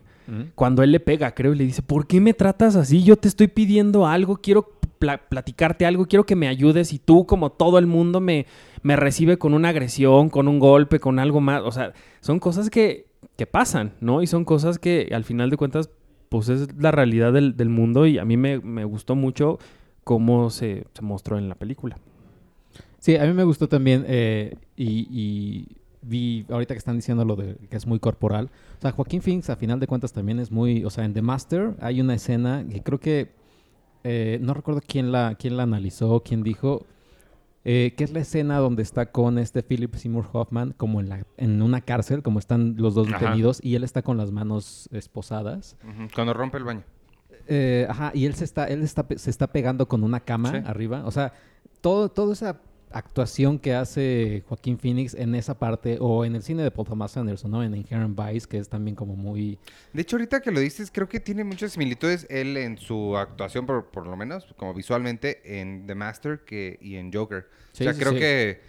cuando 0.54 0.82
él 0.82 0.92
le 0.92 1.00
pega, 1.00 1.34
creo, 1.34 1.52
y 1.54 1.56
le 1.56 1.64
dice, 1.64 1.82
¿por 1.82 2.06
qué 2.06 2.20
me 2.20 2.34
tratas 2.34 2.76
así? 2.76 3.02
Yo 3.02 3.16
te 3.16 3.28
estoy 3.28 3.48
pidiendo 3.48 4.06
algo, 4.06 4.36
quiero 4.36 4.68
pla- 4.98 5.28
platicarte 5.28 5.86
algo, 5.86 6.06
quiero 6.06 6.24
que 6.24 6.36
me 6.36 6.48
ayudes 6.48 6.92
y 6.92 6.98
tú, 6.98 7.26
como 7.26 7.50
todo 7.50 7.78
el 7.78 7.86
mundo, 7.86 8.20
me, 8.20 8.46
me 8.82 8.96
recibe 8.96 9.38
con 9.38 9.54
una 9.54 9.70
agresión, 9.70 10.30
con 10.30 10.46
un 10.48 10.58
golpe, 10.58 11.00
con 11.00 11.18
algo 11.18 11.40
más. 11.40 11.62
O 11.64 11.72
sea, 11.72 11.92
son 12.20 12.38
cosas 12.38 12.70
que, 12.70 13.06
que 13.36 13.46
pasan, 13.46 13.92
¿no? 14.00 14.22
Y 14.22 14.26
son 14.26 14.44
cosas 14.44 14.78
que 14.78 15.08
al 15.12 15.24
final 15.24 15.50
de 15.50 15.56
cuentas, 15.56 15.90
pues 16.28 16.48
es 16.48 16.68
la 16.76 16.90
realidad 16.92 17.32
del, 17.32 17.56
del 17.56 17.68
mundo 17.68 18.06
y 18.06 18.18
a 18.18 18.24
mí 18.24 18.36
me, 18.36 18.60
me 18.60 18.84
gustó 18.84 19.16
mucho 19.16 19.58
cómo 20.04 20.50
se, 20.50 20.84
se 20.94 21.02
mostró 21.02 21.38
en 21.38 21.48
la 21.48 21.54
película. 21.56 21.96
Sí, 22.98 23.16
a 23.16 23.24
mí 23.24 23.32
me 23.32 23.44
gustó 23.44 23.68
también 23.68 24.04
eh, 24.06 24.54
y, 24.76 25.08
y 25.10 25.76
vi 26.02 26.46
ahorita 26.48 26.74
que 26.74 26.78
están 26.78 26.96
diciendo 26.96 27.24
lo 27.24 27.36
de 27.36 27.56
que 27.68 27.76
es 27.76 27.86
muy 27.86 27.98
corporal. 27.98 28.50
O 28.78 28.80
sea, 28.82 28.92
Joaquín 28.92 29.22
Phoenix 29.22 29.50
a 29.50 29.56
final 29.56 29.80
de 29.80 29.86
cuentas 29.86 30.12
también 30.12 30.38
es 30.38 30.50
muy, 30.50 30.84
o 30.84 30.90
sea, 30.90 31.04
en 31.04 31.12
The 31.14 31.22
Master 31.22 31.74
hay 31.80 32.00
una 32.00 32.14
escena 32.14 32.64
que 32.70 32.82
creo 32.82 32.98
que 33.00 33.32
eh, 34.04 34.38
no 34.40 34.54
recuerdo 34.54 34.80
quién 34.86 35.12
la 35.12 35.34
quién 35.38 35.56
la 35.56 35.64
analizó, 35.64 36.22
quién 36.22 36.42
dijo 36.42 36.86
eh, 37.66 37.92
que 37.98 38.04
es 38.04 38.12
la 38.12 38.20
escena 38.20 38.56
donde 38.58 38.82
está 38.82 39.12
con 39.12 39.38
este 39.38 39.62
Philip 39.62 39.94
Seymour 39.94 40.24
Hoffman 40.32 40.72
como 40.78 41.00
en 41.00 41.10
la 41.10 41.26
en 41.36 41.60
una 41.60 41.82
cárcel, 41.82 42.22
como 42.22 42.38
están 42.38 42.76
los 42.78 42.94
dos 42.94 43.08
Ajá. 43.08 43.18
detenidos 43.18 43.60
y 43.62 43.74
él 43.74 43.84
está 43.84 44.00
con 44.00 44.16
las 44.16 44.30
manos 44.32 44.88
esposadas. 44.92 45.76
Cuando 46.14 46.32
rompe 46.32 46.56
el 46.56 46.64
baño. 46.64 46.82
Eh, 47.46 47.86
ajá, 47.90 48.12
y 48.14 48.24
él 48.26 48.34
se 48.34 48.44
está, 48.44 48.64
él 48.66 48.82
está, 48.82 49.04
se 49.16 49.28
está 49.28 49.48
pegando 49.48 49.86
con 49.88 50.02
una 50.04 50.20
cama 50.20 50.50
Sí. 50.52 50.56
arriba. 50.64 51.02
O 51.04 51.10
sea, 51.10 51.32
todo, 51.82 52.08
toda 52.08 52.32
esa 52.32 52.60
actuación 52.92 53.58
que 53.58 53.74
hace 53.74 54.42
Joaquín 54.48 54.78
Phoenix 54.78 55.14
en 55.14 55.34
esa 55.34 55.58
parte, 55.58 55.98
o 56.00 56.24
en 56.24 56.34
el 56.34 56.42
cine 56.42 56.62
de 56.62 56.70
Paul 56.70 56.86
Thomas 56.88 57.16
Anderson, 57.16 57.50
¿no? 57.50 57.62
En 57.62 57.74
Inherent 57.74 58.18
Vice, 58.18 58.46
que 58.48 58.58
es 58.58 58.68
también 58.68 58.94
como 58.96 59.14
muy... 59.16 59.58
De 59.92 60.02
hecho, 60.02 60.16
ahorita 60.16 60.40
que 60.40 60.50
lo 60.50 60.60
dices, 60.60 60.90
creo 60.92 61.08
que 61.08 61.20
tiene 61.20 61.44
muchas 61.44 61.72
similitudes 61.72 62.26
él 62.30 62.56
en 62.56 62.78
su 62.78 63.16
actuación, 63.16 63.66
por, 63.66 63.86
por 63.90 64.06
lo 64.06 64.16
menos, 64.16 64.46
como 64.56 64.74
visualmente, 64.74 65.60
en 65.60 65.86
The 65.86 65.94
Master 65.94 66.40
que, 66.44 66.78
y 66.80 66.96
en 66.96 67.12
Joker. 67.12 67.46
Sí, 67.72 67.82
o 67.82 67.84
sea, 67.84 67.94
sí, 67.94 68.00
creo 68.00 68.12
sí. 68.12 68.18
que 68.18 68.60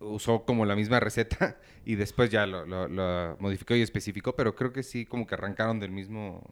usó 0.00 0.44
como 0.44 0.64
la 0.64 0.76
misma 0.76 0.98
receta 1.00 1.56
y 1.84 1.94
después 1.94 2.30
ya 2.30 2.46
lo, 2.46 2.64
lo- 2.66 2.88
lo 2.88 3.36
modificó 3.40 3.74
y 3.74 3.82
especificó, 3.82 4.34
pero 4.34 4.54
creo 4.54 4.72
que 4.72 4.82
sí, 4.82 5.04
como 5.06 5.26
que 5.26 5.34
arrancaron 5.34 5.78
del 5.80 5.90
mismo... 5.90 6.42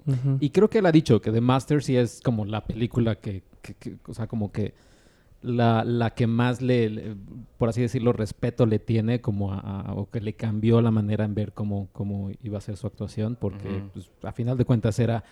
Y 0.40 0.50
creo 0.50 0.68
que 0.70 0.78
él 0.78 0.86
ha 0.86 0.92
dicho 0.92 1.20
que 1.20 1.30
The 1.30 1.40
Master 1.40 1.82
sí 1.82 1.96
es 1.96 2.20
como 2.22 2.44
la 2.44 2.64
película 2.64 3.16
que, 3.16 3.42
que- 3.62 3.74
que- 3.74 3.96
o 4.06 4.14
sea, 4.14 4.26
como 4.26 4.50
que 4.52 4.74
la, 5.40 5.84
la 5.84 6.10
que 6.10 6.26
más 6.26 6.60
le, 6.62 6.90
le- 6.90 7.16
por 7.58 7.68
así 7.68 7.80
decirlo, 7.80 8.12
respeto 8.12 8.66
le 8.66 8.78
tiene 8.78 9.20
como 9.20 9.52
a, 9.52 9.58
a- 9.60 9.94
o 9.94 10.10
que 10.10 10.20
le 10.20 10.32
cambió 10.34 10.80
la 10.80 10.90
manera 10.90 11.24
en 11.24 11.34
ver 11.34 11.52
cómo, 11.52 11.88
cómo 11.92 12.30
iba 12.42 12.58
a 12.58 12.60
ser 12.60 12.76
su 12.76 12.86
actuación, 12.86 13.36
porque 13.40 13.82
pues, 13.92 14.10
a 14.22 14.32
final 14.32 14.56
de 14.58 14.64
cuentas 14.64 14.98
era, 14.98 15.22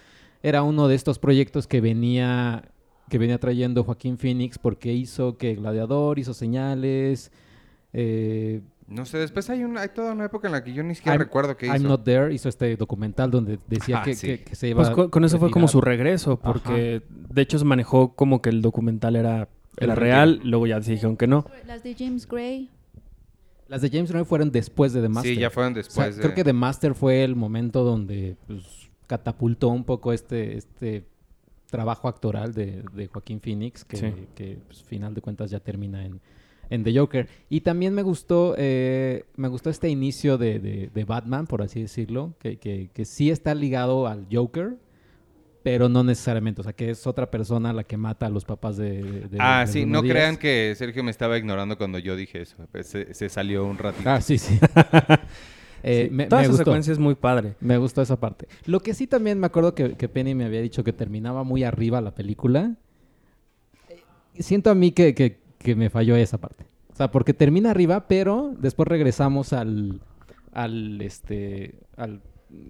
era 0.42 0.62
uno 0.62 0.86
de 0.88 0.94
estos 0.94 1.18
proyectos 1.18 1.66
que 1.66 1.80
venía, 1.80 2.70
que 3.08 3.18
venía 3.18 3.38
trayendo 3.38 3.82
Joaquín 3.84 4.16
Phoenix 4.18 4.58
porque 4.58 4.92
hizo 4.92 5.36
que 5.38 5.54
Gladiador, 5.56 6.18
hizo 6.20 6.34
señales, 6.34 7.32
eh, 7.92 8.60
No 8.88 9.04
sé, 9.06 9.18
después 9.18 9.50
hay, 9.50 9.64
una, 9.64 9.80
hay 9.80 9.88
toda 9.88 10.12
una 10.12 10.26
época 10.26 10.46
en 10.46 10.52
la 10.52 10.62
que 10.62 10.72
yo 10.72 10.82
ni 10.84 10.94
siquiera 10.94 11.16
I'm- 11.16 11.24
recuerdo 11.24 11.56
qué 11.56 11.66
I'm 11.66 11.76
hizo. 11.76 11.88
Not 11.88 12.04
There, 12.04 12.32
hizo 12.32 12.48
este 12.48 12.76
documental 12.76 13.30
donde 13.32 13.58
decía 13.66 14.00
Ah, 14.00 14.04
que, 14.04 14.14
sí. 14.14 14.26
que- 14.28 14.44
que 14.44 14.54
se 14.54 14.68
iba 14.68 14.82
Pues 14.84 14.94
con, 14.94 15.10
con 15.10 15.24
eso 15.24 15.38
fue 15.40 15.50
como 15.50 15.66
su 15.66 15.80
regreso, 15.80 16.38
porque 16.38 17.02
de 17.10 17.42
hecho 17.42 17.58
se 17.58 17.64
manejó 17.64 18.14
como 18.14 18.40
que 18.40 18.50
el 18.50 18.62
documental 18.62 19.16
era, 19.16 19.48
El 19.76 19.94
real, 19.96 20.40
luego 20.44 20.66
ya 20.66 20.80
dijeron 20.80 21.16
que 21.16 21.26
no. 21.26 21.44
Las 21.66 21.82
de 21.82 21.94
James 21.94 22.26
Gray. 22.26 22.70
Las 23.68 23.82
de 23.82 23.90
James 23.90 24.10
Gray 24.12 24.24
fueron 24.24 24.50
después 24.52 24.92
de 24.92 25.02
The 25.02 25.08
Master. 25.08 25.34
Sí, 25.34 25.40
ya 25.40 25.50
fueron 25.50 25.72
O 25.72 25.74
sea, 25.74 25.82
después 25.82 26.16
de... 26.16 26.22
Creo 26.22 26.34
que 26.34 26.44
The 26.44 26.52
Master 26.52 26.94
fue 26.94 27.24
el 27.24 27.34
momento 27.36 27.82
donde 27.84 28.36
pues, 28.46 28.62
catapultó 29.06 29.68
un 29.68 29.84
poco 29.84 30.12
este, 30.12 30.56
este 30.56 31.04
trabajo 31.70 32.06
actoral 32.08 32.54
de, 32.54 32.84
de 32.94 33.06
Joaquín 33.08 33.40
Phoenix, 33.40 33.84
que, 33.84 33.96
Sí. 33.96 34.12
que 34.34 34.58
pues, 34.66 34.82
final 34.84 35.14
de 35.14 35.20
cuentas 35.20 35.50
ya 35.50 35.58
termina 35.58 36.04
en, 36.06 36.20
en 36.70 36.84
The 36.84 36.96
Joker. 36.96 37.28
Y 37.50 37.62
también 37.62 37.92
me 37.92 38.02
gustó, 38.02 38.54
eh, 38.56 39.24
me 39.36 39.48
gustó 39.48 39.68
este 39.68 39.88
inicio 39.88 40.38
de, 40.38 40.60
de- 40.60 40.90
de 40.94 41.04
Batman, 41.04 41.46
por 41.48 41.60
así 41.62 41.82
decirlo, 41.82 42.34
que, 42.38 42.58
que, 42.58 42.90
que 42.94 43.04
sí 43.04 43.30
está 43.30 43.52
ligado 43.54 44.06
al 44.06 44.26
Joker, 44.32 44.76
pero 45.66 45.88
no 45.88 46.04
necesariamente. 46.04 46.60
O 46.60 46.64
sea, 46.64 46.72
que 46.74 46.90
es 46.90 47.08
otra 47.08 47.28
persona 47.28 47.72
la 47.72 47.82
que 47.82 47.96
mata 47.96 48.26
a 48.26 48.28
los 48.30 48.44
papás 48.44 48.76
de... 48.76 49.02
de- 49.28 49.36
Ah, 49.40 49.64
de 49.66 49.72
sí, 49.72 49.84
no 49.84 50.00
crean 50.00 50.36
que 50.36 50.72
Sergio 50.76 51.02
me 51.02 51.10
estaba 51.10 51.36
ignorando 51.38 51.76
cuando 51.76 51.98
yo 51.98 52.14
dije 52.14 52.42
eso. 52.42 52.54
Pues, 52.70 52.86
Se, 52.86 53.12
se 53.14 53.28
salió 53.28 53.64
un 53.66 53.76
ratito. 53.76 54.08
Ah, 54.08 54.20
sí, 54.20 54.38
sí. 54.38 54.60
Eh, 55.82 56.06
Sí, 56.08 56.14
me, 56.14 56.26
Toda 56.26 56.40
me 56.42 56.44
esa 56.44 56.52
gustó. 56.52 56.64
secuencia 56.66 56.92
es 56.92 56.98
muy 57.00 57.16
padre. 57.16 57.54
Me 57.60 57.78
gustó 57.78 58.00
esa 58.00 58.18
parte. 58.20 58.46
Lo 58.64 58.78
que 58.80 58.94
sí 58.94 59.08
también 59.08 59.40
me 59.40 59.46
acuerdo 59.48 59.74
que, 59.74 59.94
que 59.96 60.08
Penny 60.08 60.34
me 60.36 60.44
había 60.44 60.60
dicho 60.62 60.84
que 60.84 60.92
terminaba 60.92 61.42
muy 61.42 61.64
arriba 61.64 62.00
la 62.00 62.14
película. 62.14 62.76
Eh, 63.88 64.42
Siento 64.42 64.70
a 64.70 64.74
mí 64.76 64.92
que, 64.92 65.14
que- 65.16 65.38
que 65.58 65.74
me 65.74 65.90
falló 65.90 66.14
esa 66.14 66.38
parte. 66.38 66.64
O 66.92 66.96
sea, 66.96 67.10
porque 67.10 67.34
termina 67.34 67.72
arriba, 67.72 68.06
pero 68.06 68.54
después 68.58 68.86
regresamos 68.88 69.52
al, 69.52 70.00
al 70.52 71.00
este, 71.02 71.74
al 71.96 72.20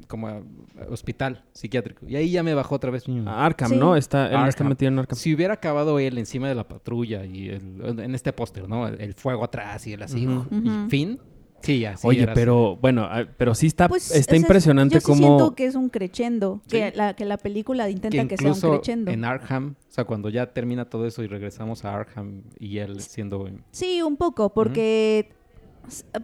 como 0.08 0.28
a- 0.28 0.42
hospital 0.90 1.44
psiquiátrico. 1.52 2.06
Y 2.08 2.16
ahí 2.16 2.30
ya 2.30 2.42
me 2.42 2.54
bajó 2.54 2.74
otra 2.76 2.90
vez. 2.90 3.04
Arkham, 3.26 3.70
Sí. 3.70 3.76
¿no? 3.76 3.96
Está, 3.96 4.26
él 4.26 4.32
está 4.32 4.44
Arkham. 4.44 4.68
metido 4.68 4.92
en 4.92 4.98
Arkham. 4.98 5.16
Si 5.18 5.34
hubiera 5.34 5.54
acabado 5.54 5.98
él 5.98 6.18
encima 6.18 6.48
de 6.48 6.54
la 6.54 6.68
patrulla 6.68 7.24
y 7.24 7.48
el- 7.48 7.98
en 8.00 8.14
este 8.14 8.32
póster, 8.32 8.68
¿no? 8.68 8.86
El, 8.88 9.00
el 9.00 9.14
fuego 9.14 9.44
atrás 9.44 9.86
y 9.86 9.92
el 9.94 10.02
así, 10.02 10.26
Ujú. 10.26 10.46
y 10.54 10.68
Ujú. 10.68 10.88
fin. 10.90 11.18
Sí, 11.62 11.80
ya. 11.80 11.96
sí, 11.96 12.06
Oye, 12.06 12.22
era 12.22 12.32
así. 12.32 12.40
pero 12.40 12.76
bueno, 12.76 13.04
ah, 13.10 13.24
pero 13.38 13.54
sí 13.54 13.66
está, 13.66 13.88
Pues, 13.88 14.10
está 14.14 14.32
o 14.32 14.36
sea, 14.36 14.36
impresionante 14.36 14.94
yo 14.96 15.00
sí 15.00 15.06
cómo... 15.06 15.26
siento 15.38 15.54
que 15.56 15.64
es 15.66 15.74
un 15.74 15.88
crescendo, 15.88 16.60
que, 16.68 16.90
Sí. 16.90 16.96
la, 16.96 17.14
que 17.16 17.24
la 17.24 17.38
película 17.38 17.88
intenta 17.88 18.10
que 18.22 18.28
que, 18.28 18.36
sea 18.36 18.52
un 18.52 18.60
crescendo. 18.76 19.10
en 19.10 19.24
Arkham, 19.24 19.74
o 19.88 19.90
sea, 19.90 20.04
cuando 20.04 20.28
ya 20.28 20.52
termina 20.52 20.84
todo 20.84 21.06
eso 21.06 21.24
y 21.24 21.26
regresamos 21.28 21.84
a 21.84 21.94
Arkham 21.96 22.42
y 22.60 22.78
él 22.78 23.00
siendo... 23.00 23.48
Sí, 23.72 24.00
un 24.02 24.16
poco, 24.16 24.52
porque, 24.52 25.30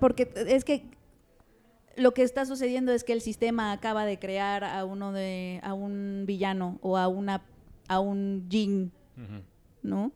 porque 0.01 0.31
es 0.46 0.64
que 0.64 0.85
lo 1.97 2.15
que 2.15 2.23
está 2.23 2.47
sucediendo 2.47 2.93
es 2.93 3.05
que 3.05 3.13
el 3.13 3.21
sistema 3.21 3.73
acaba 3.73 4.05
de 4.05 4.19
crear 4.19 4.65
a 4.65 4.85
uno 4.85 5.13
de 5.13 5.61
a 5.63 5.75
un 5.75 6.25
villano 6.27 6.79
o 6.83 6.97
a 6.97 7.09
una 7.09 7.43
a 7.89 8.01
un 8.01 8.47
Jin, 8.49 8.93
¿no? 9.83 10.13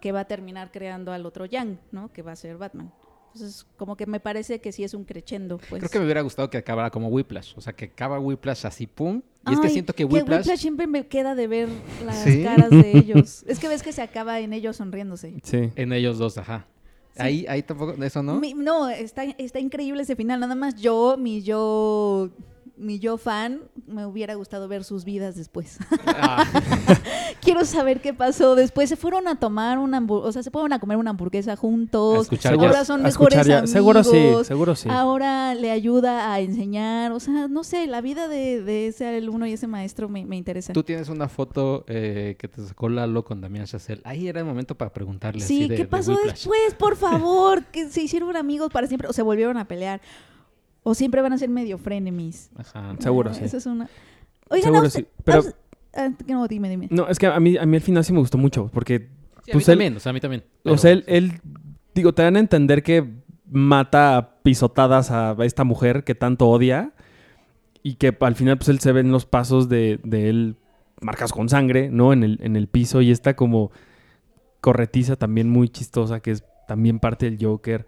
Que 0.00 0.12
va 0.12 0.20
a 0.20 0.24
terminar 0.26 0.70
creando 0.70 1.12
al 1.12 1.24
otro 1.26 1.46
Yang, 1.46 1.78
¿no? 1.92 2.12
Que 2.12 2.22
va 2.22 2.32
a 2.32 2.36
ser 2.36 2.58
Batman. 2.58 2.92
Entonces, 3.34 3.66
como 3.76 3.96
que 3.96 4.06
me 4.06 4.20
parece 4.20 4.60
que 4.60 4.70
sí 4.70 4.84
es 4.84 4.94
un 4.94 5.04
crescendo, 5.04 5.58
pues. 5.58 5.80
Creo 5.80 5.90
que 5.90 5.98
me 5.98 6.04
hubiera 6.04 6.20
gustado 6.20 6.48
que 6.48 6.56
acabara 6.56 6.90
como 6.90 7.08
Whiplash, 7.08 7.54
o 7.56 7.60
sea, 7.60 7.72
que 7.72 7.86
acaba 7.86 8.20
Whiplash 8.20 8.64
así, 8.64 8.86
pum. 8.86 9.22
Y 9.48 9.54
es 9.54 9.60
que 9.60 9.66
Ay, 9.66 9.72
siento 9.72 9.92
que 9.92 10.04
Whiplash... 10.04 10.46
siempre 10.56 10.86
me 10.86 11.08
queda 11.08 11.34
de 11.34 11.48
ver 11.48 11.68
las 12.04 12.22
¿Sí? 12.22 12.44
caras 12.44 12.70
de 12.70 12.96
ellos. 12.96 13.44
es 13.48 13.58
que 13.58 13.66
ves 13.66 13.82
que 13.82 13.92
se 13.92 14.02
acaba 14.02 14.38
en 14.38 14.52
ellos 14.52 14.76
sonriéndose. 14.76 15.34
Sí. 15.42 15.72
En 15.74 15.92
ellos 15.92 16.18
dos, 16.18 16.38
ajá. 16.38 16.66
Sí. 17.14 17.22
Ahí, 17.22 17.46
ahí 17.48 17.62
tampoco, 17.62 17.92
eso 18.02 18.22
no. 18.22 18.40
Mi- 18.40 18.54
no, 18.54 18.88
está, 18.88 19.24
está 19.24 19.60
increíble 19.60 20.02
ese 20.02 20.16
final. 20.16 20.40
Nada 20.40 20.54
más 20.54 20.74
yo, 20.74 21.16
mi 21.18 21.42
yo 21.42 22.30
mi 22.76 22.98
yo 22.98 23.18
fan, 23.18 23.60
me 23.86 24.04
hubiera 24.04 24.34
gustado 24.34 24.66
ver 24.68 24.82
sus 24.84 25.04
vidas 25.04 25.36
después. 25.36 25.78
Ah, 26.06 26.44
Quiero 27.40 27.64
saber 27.64 28.00
qué 28.00 28.12
pasó 28.14 28.54
después. 28.54 28.88
Se 28.88 28.96
fueron 28.96 29.28
a 29.28 29.38
tomar 29.38 29.78
una 29.78 29.98
hamburguesa, 29.98 30.28
o 30.28 30.32
sea, 30.32 30.42
se 30.42 30.50
fueron 30.50 30.72
a 30.72 30.78
comer 30.80 30.96
una 30.96 31.10
hamburguesa 31.10 31.52
A 31.52 31.56
juntos. 31.56 32.22
escuchar 32.22 32.54
Ahora 32.54 32.84
son 32.84 33.00
A 33.00 33.04
mejores 33.04 33.38
amigos. 33.38 33.70
Seguro 33.70 34.02
sí, 34.04 34.32
seguro 34.44 34.74
sí. 34.74 34.88
Ahora 34.90 35.54
le 35.54 35.70
ayuda 35.70 36.32
a 36.32 36.40
enseñar. 36.40 37.12
O 37.12 37.20
sea, 37.20 37.46
no 37.48 37.64
sé, 37.64 37.86
la 37.86 38.00
vida 38.00 38.28
de, 38.28 38.62
de 38.62 38.88
ese 38.88 39.06
alumno 39.18 39.46
y 39.46 39.52
ese 39.52 39.66
maestro 39.66 40.08
me, 40.08 40.24
me 40.24 40.36
interesa. 40.36 40.72
Tú 40.72 40.82
tienes 40.82 41.08
una 41.08 41.28
foto 41.28 41.84
eh, 41.86 42.36
que 42.38 42.48
te 42.48 42.64
sacó 42.66 42.88
Lalo 42.88 43.24
con 43.24 43.40
Damián 43.40 43.66
Chazelle. 43.66 44.00
Ahí 44.04 44.26
era 44.28 44.40
el 44.40 44.46
momento 44.46 44.74
para 44.76 44.92
preguntarle 44.92 45.40
Sí, 45.44 45.60
así 45.60 45.68
de- 45.68 45.76
¿qué 45.76 45.84
pasó 45.84 46.16
después? 46.24 46.74
Por 46.78 46.96
favor, 46.96 47.64
que 47.66 47.88
se 47.90 48.02
hicieron 48.02 48.36
amigos 48.36 48.70
para 48.72 48.86
siempre 48.86 49.08
o 49.08 49.12
se 49.12 49.22
volvieron 49.22 49.56
a 49.58 49.66
pelear. 49.68 50.00
O 50.84 50.94
siempre 50.94 51.20
van 51.22 51.32
a 51.32 51.38
ser 51.38 51.48
medio 51.48 51.76
frenemies. 51.78 52.50
Ajá. 52.56 52.94
Seguro, 53.00 53.30
Ah, 53.30 53.34
sí. 53.34 53.44
Eso 53.44 53.56
es 53.56 53.66
una... 53.66 53.88
Oigan, 54.50 54.64
Seguro 54.64 54.82
a 54.84 54.86
usted- 54.86 55.00
sí, 55.00 55.06
pero- 55.24 55.40
a 55.94 56.04
ah, 56.04 56.10
no, 56.28 56.46
dime, 56.46 56.68
dime. 56.68 56.86
No, 56.90 57.08
es 57.08 57.18
que 57.18 57.26
a 57.26 57.40
mí, 57.40 57.56
a 57.56 57.64
mí 57.66 57.76
al 57.76 57.82
final 57.82 58.04
sí 58.04 58.12
me 58.12 58.18
gustó 58.20 58.38
mucho, 58.38 58.70
porque, 58.72 59.08
Sí, 59.44 59.50
a 59.50 59.52
Pues 59.54 59.66
mí 59.68 59.72
él- 59.72 59.76
también, 59.78 59.96
o 59.96 60.00
sea, 60.00 60.10
a 60.10 60.12
mí 60.14 60.20
también. 60.20 60.44
o 60.64 60.78
sea, 60.78 60.90
él, 60.92 61.04
él- 61.06 61.32
digo, 61.94 62.14
te 62.14 62.22
dan 62.22 62.36
a 62.36 62.40
entender 62.40 62.82
que 62.82 63.04
mata 63.50 64.16
a 64.16 64.42
pisotadas 64.42 65.10
a 65.10 65.36
esta 65.40 65.64
mujer 65.64 66.04
que 66.04 66.14
tanto 66.14 66.48
odia 66.48 66.92
y 67.82 67.96
que 67.96 68.16
al 68.20 68.34
final 68.36 68.56
pues 68.56 68.68
él 68.70 68.80
se 68.80 68.92
ve 68.92 69.00
en 69.00 69.10
los 69.10 69.26
pasos 69.26 69.68
de, 69.68 70.00
de 70.02 70.30
él 70.30 70.56
marcas 71.02 71.30
con 71.32 71.48
sangre, 71.50 71.90
¿no? 71.90 72.12
En 72.14 72.22
el, 72.24 72.38
en 72.42 72.56
el 72.56 72.68
piso 72.68 73.02
y 73.02 73.10
esta 73.10 73.36
como 73.36 73.70
corretiza 74.62 75.16
también 75.16 75.50
muy 75.50 75.68
chistosa 75.68 76.20
que 76.20 76.30
es 76.30 76.44
también 76.66 76.98
parte 76.98 77.30
del 77.30 77.38
Joker. 77.44 77.86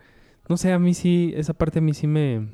No 0.48 0.56
sé, 0.58 0.72
a 0.72 0.78
mí 0.78 0.92
sí, 0.94 1.32
esa 1.36 1.54
parte 1.54 1.78
a 1.78 1.82
mí 1.82 1.94
sí 1.94 2.06
me, 2.06 2.48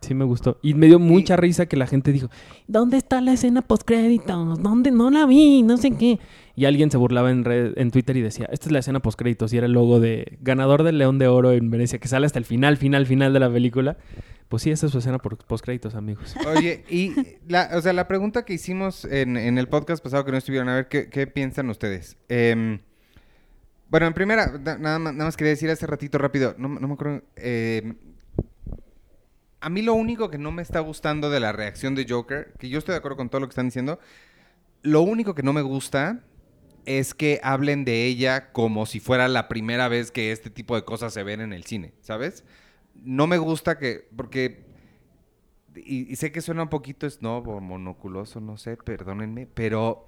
sí 0.00 0.14
me 0.14 0.24
gustó. 0.24 0.58
Y 0.62 0.74
me 0.74 0.86
dio 0.86 0.98
mucha 0.98 1.36
risa 1.36 1.66
que 1.66 1.76
la 1.76 1.86
gente 1.86 2.12
dijo, 2.12 2.28
¿dónde 2.66 2.96
está 2.96 3.20
la 3.20 3.32
escena 3.32 3.62
postcréditos? 3.62 4.62
¿Dónde? 4.62 4.90
No 4.90 5.10
la 5.10 5.26
vi, 5.26 5.62
no 5.62 5.76
sé 5.76 5.92
qué. 5.92 6.18
Y 6.56 6.64
alguien 6.64 6.90
se 6.90 6.96
burlaba 6.96 7.30
en, 7.30 7.44
red- 7.44 7.72
en 7.76 7.90
Twitter 7.90 8.16
y 8.16 8.20
decía, 8.20 8.48
esta 8.52 8.66
es 8.66 8.72
la 8.72 8.80
escena 8.80 9.00
postcréditos 9.00 9.52
y 9.52 9.58
era 9.58 9.66
el 9.66 9.72
logo 9.72 10.00
de 10.00 10.38
ganador 10.40 10.82
del 10.82 10.98
León 10.98 11.18
de 11.18 11.28
Oro 11.28 11.52
en 11.52 11.70
Venecia, 11.70 11.98
que 11.98 12.08
sale 12.08 12.26
hasta 12.26 12.38
el 12.38 12.44
final, 12.44 12.76
final, 12.76 13.06
final 13.06 13.32
de 13.32 13.40
la 13.40 13.50
película. 13.50 13.96
Pues 14.48 14.62
sí, 14.62 14.70
esa 14.70 14.86
es 14.86 14.92
su 14.92 14.98
escena 14.98 15.18
por 15.18 15.36
postcréditos, 15.36 15.94
amigos. 15.94 16.34
Oye, 16.46 16.82
y 16.88 17.12
la, 17.46 17.70
o 17.74 17.80
sea, 17.82 17.92
la 17.92 18.08
pregunta 18.08 18.44
que 18.46 18.54
hicimos 18.54 19.04
en, 19.04 19.36
en 19.36 19.58
el 19.58 19.68
podcast 19.68 20.02
pasado 20.02 20.24
que 20.24 20.32
no 20.32 20.38
estuvieron, 20.38 20.68
a 20.70 20.74
ver, 20.74 20.88
¿qué, 20.88 21.08
qué 21.10 21.26
piensan 21.26 21.68
ustedes? 21.68 22.16
Em, 22.30 22.78
bueno, 23.90 24.06
en 24.06 24.14
primera, 24.14 24.58
na- 24.58 24.78
nada 24.78 24.98
más, 24.98 25.12
nada 25.12 25.24
más 25.26 25.36
quería 25.36 25.50
decir 25.50 25.70
hace 25.70 25.86
ratito 25.86 26.16
rápido, 26.18 26.54
no, 26.58 26.68
no 26.68 26.88
me 26.88 26.94
acuerdo. 26.94 27.22
em, 27.36 27.94
a 29.60 29.68
mí 29.68 29.82
lo 29.82 29.94
único 29.94 30.30
que 30.30 30.38
no 30.38 30.52
me 30.52 30.62
está 30.62 30.80
gustando 30.80 31.30
de 31.30 31.40
la 31.40 31.52
reacción 31.52 31.94
de 31.94 32.06
Joker, 32.08 32.52
que 32.58 32.68
yo 32.68 32.78
estoy 32.78 32.92
de 32.92 32.98
acuerdo 32.98 33.16
con 33.16 33.28
todo 33.28 33.40
lo 33.40 33.48
que 33.48 33.52
están 33.52 33.66
diciendo, 33.66 33.98
lo 34.82 35.02
único 35.02 35.34
que 35.34 35.42
no 35.42 35.52
me 35.52 35.62
gusta 35.62 36.24
es 36.86 37.12
que 37.12 37.40
hablen 37.42 37.84
de 37.84 38.06
ella 38.06 38.52
como 38.52 38.86
si 38.86 39.00
fuera 39.00 39.28
la 39.28 39.48
primera 39.48 39.88
vez 39.88 40.10
que 40.10 40.32
este 40.32 40.48
tipo 40.48 40.74
de 40.74 40.84
cosas 40.84 41.12
se 41.12 41.22
ven 41.22 41.40
en 41.40 41.52
el 41.52 41.64
cine, 41.64 41.92
¿sabes? 42.00 42.44
No 42.94 43.26
me 43.26 43.38
gusta 43.38 43.78
que, 43.78 44.08
porque 44.16 44.64
y, 45.84 46.16
sé 46.16 46.32
que 46.32 46.40
suena 46.40 46.62
un 46.62 46.68
poquito 46.68 47.08
snob 47.08 47.48
o 47.48 47.60
monoculoso, 47.60 48.40
no 48.40 48.56
sé, 48.56 48.76
perdónenme, 48.76 49.46
pero, 49.46 50.06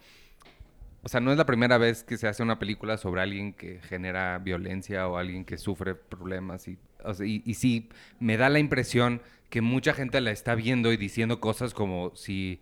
o 1.03 1.09
sea, 1.09 1.21
no 1.21 1.33
es 1.33 1.39
la 1.39 1.47
primera 1.47 1.79
vez 1.79 2.03
que 2.05 2.17
se 2.17 2.29
hace 2.29 2.43
una 2.43 2.59
película 2.59 2.97
sobre 2.97 3.21
alguien 3.23 3.53
que 3.53 3.81
genera 3.83 4.39
violencia 4.39 5.09
o 5.09 5.17
alguien 5.17 5.45
que 5.45 5.59
sufre 5.59 5.95
problemas 5.95 6.67
y, 6.69 6.79
o 7.05 7.13
y, 7.23 7.43
y 7.45 7.55
sí, 7.55 7.89
me 8.19 8.37
da 8.37 8.49
la 8.49 8.59
impresión 8.59 9.21
que 9.51 9.61
mucha 9.61 9.93
gente 9.95 10.21
la 10.21 10.31
está 10.31 10.55
viendo 10.55 10.93
y 10.93 10.97
diciendo 10.97 11.41
cosas 11.41 11.75
como 11.75 12.15
si 12.15 12.61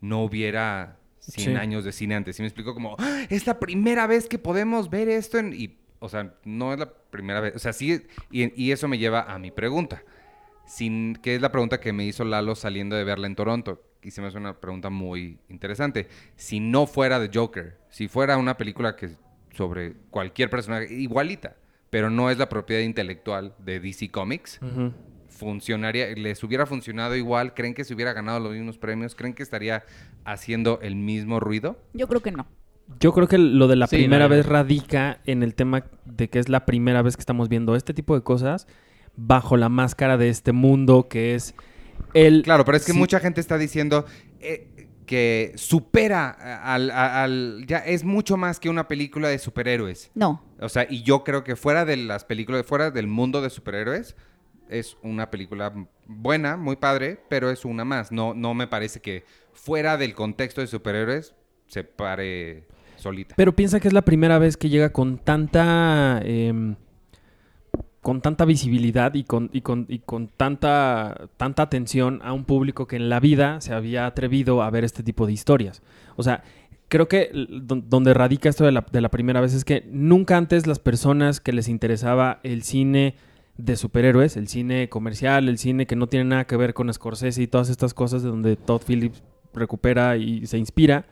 no 0.00 0.22
hubiera 0.22 0.96
100 1.18 1.52
Sí. 1.52 1.56
años 1.56 1.84
de 1.84 1.92
cine 1.92 2.14
antes. 2.14 2.36
¿Sí 2.36 2.42
me 2.42 2.48
explico? 2.48 2.72
Como, 2.72 2.96
"Ah, 2.98 3.22
es 3.28 3.46
la 3.46 3.58
primera 3.60 4.06
vez 4.06 4.26
que 4.28 4.38
podemos 4.38 4.88
ver 4.90 5.08
esto 5.08 5.38
en... 5.38 5.52
Y, 5.52 5.76
o 5.98 6.08
sea, 6.08 6.34
no 6.44 6.72
es 6.72 6.78
la 6.78 6.90
primera 6.90 7.40
vez. 7.40 7.54
O 7.54 7.58
sea, 7.58 7.72
sí, 7.74 8.02
y, 8.30 8.62
y 8.62 8.72
eso 8.72 8.88
me 8.88 8.96
lleva 8.98 9.22
a 9.22 9.38
mi 9.38 9.50
pregunta 9.50 10.02
sin, 10.66 11.16
que 11.16 11.34
es 11.34 11.42
la 11.42 11.50
pregunta 11.52 11.80
que 11.80 11.92
me 11.92 12.04
hizo 12.06 12.24
Lalo 12.24 12.54
saliendo 12.54 12.96
de 12.96 13.04
verla 13.04 13.26
en 13.26 13.34
Toronto. 13.34 13.82
Y 14.02 14.12
se 14.12 14.22
me 14.22 14.28
hace 14.28 14.38
una 14.38 14.58
pregunta 14.60 14.88
muy 14.88 15.38
interesante. 15.50 16.08
Si 16.36 16.58
no 16.60 16.86
fuera 16.86 17.18
de 17.18 17.28
Joker, 17.34 17.76
si 17.90 18.08
fuera 18.08 18.38
una 18.38 18.56
película 18.56 18.96
que 18.96 19.10
sobre 19.52 19.92
cualquier 20.10 20.48
personaje, 20.48 20.94
igualita, 20.94 21.56
pero 21.90 22.08
no 22.08 22.30
es 22.30 22.38
la 22.38 22.48
propiedad 22.48 22.80
intelectual 22.82 23.54
de 23.58 23.78
DC 23.80 24.10
Comics. 24.10 24.58
Funcionaría, 25.40 26.06
les 26.14 26.44
hubiera 26.44 26.66
funcionado 26.66 27.16
igual, 27.16 27.54
creen 27.54 27.74
que 27.74 27.82
se 27.84 27.94
hubiera 27.94 28.12
ganado 28.12 28.38
los 28.38 28.52
mismos 28.52 28.78
premios, 28.78 29.14
creen 29.16 29.34
que 29.34 29.42
estaría 29.42 29.82
haciendo 30.24 30.78
el 30.82 30.94
mismo 30.94 31.40
ruido. 31.40 31.76
Yo 31.94 32.06
creo 32.06 32.20
que 32.20 32.30
no. 32.30 32.46
Yo 33.00 33.12
creo 33.12 33.26
que 33.26 33.38
lo 33.38 33.66
de 33.66 33.76
la 33.76 33.86
Sí, 33.86 33.96
primera 33.96 34.28
vez 34.28 34.46
radica 34.46 35.20
en 35.24 35.42
el 35.42 35.54
tema 35.54 35.84
de 36.04 36.28
que 36.28 36.38
es 36.38 36.48
la 36.48 36.66
primera 36.66 37.02
vez 37.02 37.16
que 37.16 37.20
estamos 37.20 37.48
viendo 37.48 37.74
este 37.74 37.94
tipo 37.94 38.14
de 38.14 38.22
cosas 38.22 38.66
bajo 39.16 39.56
la 39.56 39.68
máscara 39.68 40.16
de 40.16 40.28
este 40.28 40.52
mundo 40.52 41.08
que 41.08 41.34
es 41.34 41.54
el... 42.14 42.42
Claro, 42.42 42.64
pero 42.64 42.76
es 42.76 42.84
que 42.84 42.92
Sí. 42.92 42.98
mucha 42.98 43.18
gente 43.20 43.40
está 43.40 43.58
diciendo 43.58 44.06
eh, 44.40 44.88
que 45.06 45.52
supera 45.56 46.30
al, 46.64 46.90
al- 46.90 47.64
ya 47.66 47.78
es 47.78 48.02
mucho 48.04 48.36
más 48.36 48.58
que 48.60 48.68
una 48.68 48.88
película 48.88 49.28
de 49.28 49.38
superhéroes. 49.38 50.10
No. 50.14 50.42
O 50.60 50.68
sea, 50.68 50.86
y 50.90 51.02
yo 51.02 51.22
creo 51.24 51.44
que 51.44 51.54
fuera 51.56 51.84
de 51.84 51.96
las 51.96 52.24
películas, 52.24 52.66
fuera 52.66 52.90
del 52.90 53.06
mundo 53.06 53.40
de 53.40 53.50
superhéroes, 53.50 54.16
es 54.70 54.96
una 55.02 55.30
película 55.30 55.72
buena, 56.06 56.56
muy 56.56 56.76
padre, 56.76 57.18
pero 57.28 57.50
es 57.50 57.64
una 57.64 57.84
más. 57.84 58.12
No, 58.12 58.34
no 58.34 58.54
me 58.54 58.66
parece 58.66 59.00
que 59.00 59.24
fuera 59.52 59.96
del 59.96 60.14
contexto 60.14 60.60
de 60.60 60.66
superhéroes 60.66 61.34
se 61.66 61.84
pare 61.84 62.64
solita. 62.96 63.34
Pero 63.36 63.54
piensa 63.54 63.80
que 63.80 63.88
es 63.88 63.94
la 63.94 64.02
primera 64.02 64.38
vez 64.38 64.56
que 64.56 64.68
llega 64.68 64.90
con 64.92 65.18
tanta... 65.18 66.20
em, 66.24 66.76
con 68.00 68.22
tanta 68.22 68.46
visibilidad 68.46 69.12
y 69.12 69.24
con, 69.24 69.50
y 69.52 69.60
con, 69.60 69.84
y 69.88 69.98
con 69.98 70.28
tanta, 70.28 71.28
tanta 71.36 71.62
atención 71.62 72.20
a 72.22 72.32
un 72.32 72.46
público 72.46 72.86
que 72.86 72.96
en 72.96 73.10
la 73.10 73.20
vida 73.20 73.60
se 73.60 73.74
había 73.74 74.06
atrevido 74.06 74.62
a 74.62 74.70
ver 74.70 74.84
este 74.84 75.02
tipo 75.02 75.26
de 75.26 75.34
historias. 75.34 75.82
O 76.16 76.22
sea, 76.22 76.42
creo 76.88 77.08
que 77.08 77.30
donde 77.32 78.14
radica 78.14 78.48
esto 78.48 78.64
de 78.64 78.72
la, 78.72 78.86
de 78.90 79.00
la 79.02 79.10
primera 79.10 79.42
vez 79.42 79.52
es 79.52 79.66
que 79.66 79.84
nunca 79.90 80.38
antes 80.38 80.66
las 80.66 80.78
personas 80.78 81.40
que 81.40 81.52
les 81.52 81.68
interesaba 81.68 82.40
el 82.42 82.62
cine 82.62 83.16
de 83.64 83.76
superhéroes, 83.76 84.36
el 84.36 84.48
cine 84.48 84.88
comercial, 84.88 85.48
el 85.48 85.58
cine 85.58 85.86
que 85.86 85.96
no 85.96 86.06
tiene 86.08 86.24
nada 86.24 86.46
que 86.46 86.56
ver 86.56 86.74
con 86.74 86.92
Scorsese 86.92 87.42
y 87.42 87.46
todas 87.46 87.68
estas 87.68 87.94
cosas 87.94 88.22
de 88.22 88.28
donde 88.28 88.56
Todd 88.56 88.82
Phillips 88.86 89.22
recupera 89.52 90.16
y 90.16 90.46
se 90.46 90.58
inspira, 90.58 91.06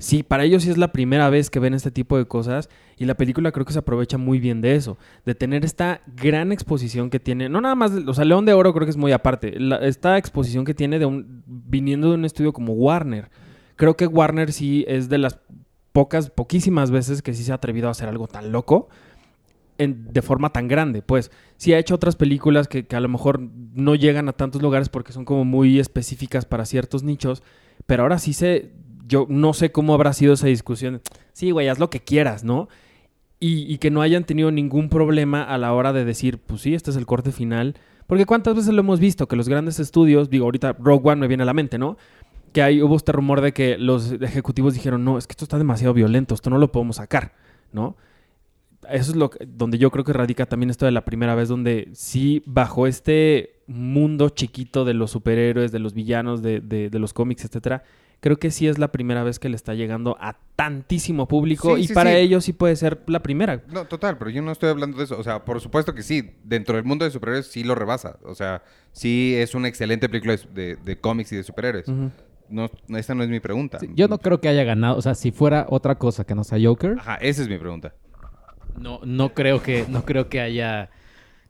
Sí, 0.00 0.22
para 0.22 0.44
ellos 0.44 0.62
sí 0.62 0.70
es 0.70 0.78
la 0.78 0.92
primera 0.92 1.28
vez 1.28 1.50
que 1.50 1.60
ven 1.60 1.74
este 1.74 1.90
tipo 1.90 2.16
de 2.16 2.24
cosas 2.24 2.70
y 2.96 3.04
la 3.04 3.16
película 3.16 3.52
creo 3.52 3.66
que 3.66 3.74
se 3.74 3.80
aprovecha 3.80 4.16
muy 4.16 4.40
bien 4.40 4.62
de 4.62 4.74
eso, 4.74 4.96
de 5.26 5.34
tener 5.34 5.62
esta 5.62 6.00
gran 6.16 6.52
exposición 6.52 7.10
que 7.10 7.20
tiene, 7.20 7.50
no 7.50 7.60
nada 7.60 7.74
más, 7.74 7.92
o 7.92 8.14
sea, 8.14 8.24
León 8.24 8.46
de 8.46 8.54
Oro 8.54 8.72
creo 8.72 8.86
que 8.86 8.92
es 8.92 8.96
muy 8.96 9.12
aparte, 9.12 9.58
esta 9.82 10.16
exposición 10.16 10.64
que 10.64 10.72
tiene 10.72 10.98
de 10.98 11.04
un, 11.04 11.44
viniendo 11.46 12.08
de 12.08 12.14
un 12.14 12.24
estudio 12.24 12.54
como 12.54 12.72
Warner. 12.72 13.30
Creo 13.76 13.94
que 13.94 14.06
Warner 14.06 14.54
sí 14.54 14.86
es 14.88 15.10
de 15.10 15.18
las 15.18 15.38
pocas, 15.92 16.30
poquísimas 16.30 16.90
veces 16.90 17.20
que 17.20 17.34
sí 17.34 17.44
se 17.44 17.52
ha 17.52 17.56
atrevido 17.56 17.88
a 17.88 17.90
hacer 17.90 18.08
algo 18.08 18.26
tan 18.26 18.52
loco 18.52 18.88
de 19.88 20.22
forma 20.22 20.52
tan 20.52 20.68
grande. 20.68 21.02
Pues 21.02 21.30
sí 21.56 21.72
ha 21.72 21.78
hecho 21.78 21.94
otras 21.94 22.16
películas 22.16 22.68
que, 22.68 22.86
a 22.90 23.00
lo 23.00 23.08
mejor 23.08 23.40
no 23.40 23.94
llegan 23.94 24.28
a 24.28 24.32
tantos 24.32 24.62
lugares 24.62 24.88
porque 24.88 25.12
son 25.12 25.24
como 25.24 25.44
muy 25.44 25.78
específicas 25.78 26.44
para 26.44 26.66
ciertos 26.66 27.02
nichos, 27.02 27.42
pero 27.86 28.02
ahora 28.02 28.18
sí 28.18 28.32
se, 28.32 28.72
yo 29.06 29.26
no 29.28 29.52
sé 29.52 29.72
cómo 29.72 29.94
habrá 29.94 30.12
sido 30.12 30.34
esa 30.34 30.46
discusión. 30.46 31.00
Sí, 31.32 31.50
güey, 31.50 31.68
haz 31.68 31.78
lo 31.78 31.90
que 31.90 32.00
quieras, 32.00 32.44
¿no? 32.44 32.68
Y, 33.38 33.72
y 33.72 33.78
que 33.78 33.90
no 33.90 34.02
hayan 34.02 34.24
tenido 34.24 34.50
ningún 34.50 34.88
problema 34.88 35.42
a 35.42 35.56
la 35.58 35.72
hora 35.72 35.92
de 35.92 36.04
decir, 36.04 36.38
pues 36.38 36.60
sí, 36.62 36.74
este 36.74 36.90
es 36.90 36.96
el 36.96 37.06
corte 37.06 37.32
final. 37.32 37.74
Porque 38.10 38.26
cuántas 38.26 38.56
veces 38.56 38.74
lo 38.74 38.80
hemos 38.80 38.98
visto, 38.98 39.28
que 39.28 39.36
los 39.36 39.48
grandes 39.48 39.78
estudios, 39.78 40.30
digo, 40.30 40.44
ahorita 40.44 40.72
Rogue 40.80 41.10
One 41.10 41.20
me 41.20 41.28
viene 41.28 41.44
a 41.44 41.46
la 41.46 41.54
mente, 41.54 41.78
¿no? 41.78 41.96
Que 42.52 42.60
ahí 42.60 42.82
hubo 42.82 42.96
este 42.96 43.12
rumor 43.12 43.40
de 43.40 43.52
que 43.52 43.78
los 43.78 44.10
ejecutivos 44.10 44.74
dijeron, 44.74 45.04
no, 45.04 45.16
es 45.16 45.28
que 45.28 45.32
esto 45.32 45.44
está 45.44 45.58
demasiado 45.58 45.94
violento, 45.94 46.34
esto 46.34 46.50
no 46.50 46.58
lo 46.58 46.72
podemos 46.72 46.96
sacar, 46.96 47.34
¿no? 47.72 47.96
Eso 48.88 49.10
es 49.12 49.16
lo 49.16 49.30
que- 49.30 49.44
donde 49.46 49.76
yo 49.78 49.90
creo 49.90 50.04
que 50.04 50.12
radica 50.12 50.46
también 50.46 50.70
esto 50.70 50.86
de 50.86 50.92
la 50.92 51.04
primera 51.04 51.34
vez, 51.34 51.48
donde 51.48 51.88
sí, 51.92 52.42
bajo 52.46 52.86
este 52.86 53.56
mundo 53.66 54.30
chiquito 54.30 54.84
de 54.84 54.94
los 54.94 55.10
superhéroes, 55.10 55.70
de 55.72 55.78
los 55.78 55.92
villanos, 55.94 56.42
de, 56.42 56.60
de- 56.60 56.88
de 56.90 56.98
los 56.98 57.12
cómics, 57.12 57.44
etcétera, 57.44 57.82
creo 58.20 58.38
que 58.38 58.50
sí 58.50 58.66
es 58.68 58.78
la 58.78 58.88
primera 58.92 59.22
vez 59.22 59.38
que 59.38 59.48
le 59.48 59.56
está 59.56 59.74
llegando 59.74 60.16
a 60.20 60.38
tantísimo 60.56 61.28
público 61.28 61.76
Sí, 61.76 61.82
y 61.82 61.86
sí, 61.88 61.94
para 61.94 62.10
sí. 62.10 62.16
ellos 62.16 62.44
sí 62.44 62.52
puede 62.52 62.74
ser 62.76 63.00
la 63.06 63.20
primera. 63.22 63.62
No, 63.68 63.84
total, 63.86 64.18
pero 64.18 64.30
yo 64.30 64.42
no 64.42 64.50
estoy 64.52 64.70
hablando 64.70 64.98
de 64.98 65.04
eso. 65.04 65.18
O 65.18 65.22
sea, 65.22 65.44
por 65.44 65.60
supuesto 65.60 65.94
que 65.94 66.02
sí, 66.02 66.30
dentro 66.44 66.76
del 66.76 66.84
mundo 66.84 67.04
de 67.04 67.10
superhéroes 67.10 67.46
sí 67.46 67.64
lo 67.64 67.74
rebasa. 67.74 68.18
O 68.24 68.34
sea, 68.34 68.62
sí 68.92 69.34
es 69.36 69.54
una 69.54 69.68
excelente 69.68 70.08
película 70.08 70.36
de, 70.36 70.42
de- 70.52 70.76
de 70.76 70.96
cómics 71.00 71.32
y 71.32 71.36
de 71.36 71.42
superhéroes. 71.44 71.88
Ujú. 71.88 72.10
No, 72.48 72.68
esa 72.98 73.14
no 73.14 73.22
es 73.22 73.28
mi 73.28 73.38
pregunta. 73.40 73.78
Sí, 73.78 73.88
yo 73.94 74.08
no 74.08 74.18
creo 74.18 74.40
que 74.40 74.48
haya 74.48 74.64
ganado. 74.64 74.96
O 74.96 75.02
sea, 75.02 75.14
si 75.14 75.30
fuera 75.30 75.66
otra 75.70 75.94
cosa 75.96 76.24
que 76.24 76.34
no 76.34 76.42
sea 76.44 76.58
Joker, 76.62 76.96
Ajá, 76.98 77.14
esa 77.16 77.42
es 77.42 77.48
mi 77.48 77.56
pregunta. 77.58 77.94
No, 78.78 79.00
no 79.04 79.34
creo 79.34 79.62
que, 79.62 79.86
no 79.88 80.04
creo 80.04 80.28
que 80.28 80.40
haya 80.40 80.90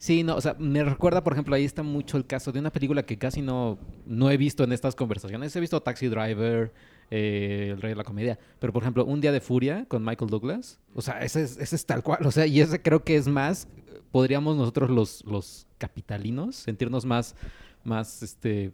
Sí, 0.01 0.23
no, 0.23 0.35
o 0.35 0.41
sea, 0.41 0.57
me 0.59 0.83
recuerda, 0.83 1.23
por 1.23 1.35
ejemplo, 1.35 1.55
ahí 1.55 1.67
está 1.67 1.83
mucho 1.83 2.17
el 2.17 2.27
caso 2.27 2.53
de 2.53 2.59
una 2.59 2.73
película 2.73 3.03
que 3.03 3.19
casi 3.19 3.43
no, 3.43 3.79
no 4.07 4.31
he 4.31 4.39
visto 4.39 4.65
en 4.65 4.73
estas 4.73 4.95
conversaciones. 4.95 5.55
He 5.55 5.61
visto 5.61 5.83
Taxi 5.83 6.09
Driver, 6.09 6.73
eh, 7.11 7.69
El 7.73 7.83
Rey 7.83 7.91
de 7.91 7.97
la 7.97 8.05
Comedia, 8.05 8.39
pero 8.59 8.73
por 8.73 8.83
ejemplo, 8.83 9.05
Un 9.05 9.21
Día 9.21 9.31
de 9.31 9.43
Furia 9.43 9.85
con 9.89 10.03
Michael 10.03 10.31
Douglas, 10.31 10.81
o 10.95 11.03
sea, 11.03 11.21
ese 11.21 11.43
es, 11.43 11.59
ese 11.59 11.77
es 11.77 11.85
tal 11.85 12.03
cual, 12.03 12.25
o 12.25 12.31
sea, 12.31 12.47
y 12.47 12.63
ese 12.63 12.81
creo 12.81 13.05
que 13.05 13.17
es 13.17 13.29
más, 13.29 13.69
podríamos 14.11 14.57
nosotros 14.57 14.89
los, 14.89 15.23
los 15.27 15.67
capitalinos 15.77 16.57
sentirnos 16.57 17.05
más, 17.05 17.35
más, 17.85 18.23
este, 18.23 18.73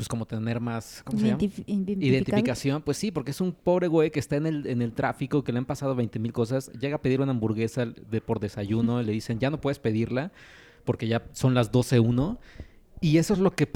pues 0.00 0.08
como 0.08 0.24
tener 0.24 0.60
más, 0.60 1.02
¿cómo 1.04 1.18
se 1.18 1.26
llama? 1.26 1.38
Identif- 1.38 1.62
identificado. 1.66 2.06
Identificación, 2.06 2.80
pues 2.80 2.96
sí, 2.96 3.10
porque 3.10 3.32
es 3.32 3.40
un 3.42 3.52
pobre 3.52 3.86
güey 3.86 4.10
que 4.10 4.18
está 4.18 4.36
en 4.36 4.46
el, 4.46 4.66
en 4.66 4.80
el 4.80 4.94
tráfico, 4.94 5.44
que 5.44 5.52
le 5.52 5.58
han 5.58 5.66
pasado 5.66 5.94
20 5.94 6.18
mil 6.18 6.32
cosas, 6.32 6.72
llega 6.72 6.96
a 6.96 7.02
pedir 7.02 7.20
una 7.20 7.32
hamburguesa 7.32 7.84
de, 7.84 8.20
por 8.22 8.40
desayuno, 8.40 9.02
y 9.02 9.04
le 9.04 9.12
dicen, 9.12 9.38
ya 9.38 9.50
no 9.50 9.60
puedes 9.60 9.78
pedirla 9.78 10.32
porque 10.86 11.06
ya 11.06 11.26
son 11.34 11.52
las 11.52 11.70
12.1, 11.70 12.38
y 13.02 13.18
eso 13.18 13.34
es 13.34 13.40
lo 13.40 13.50
que 13.50 13.68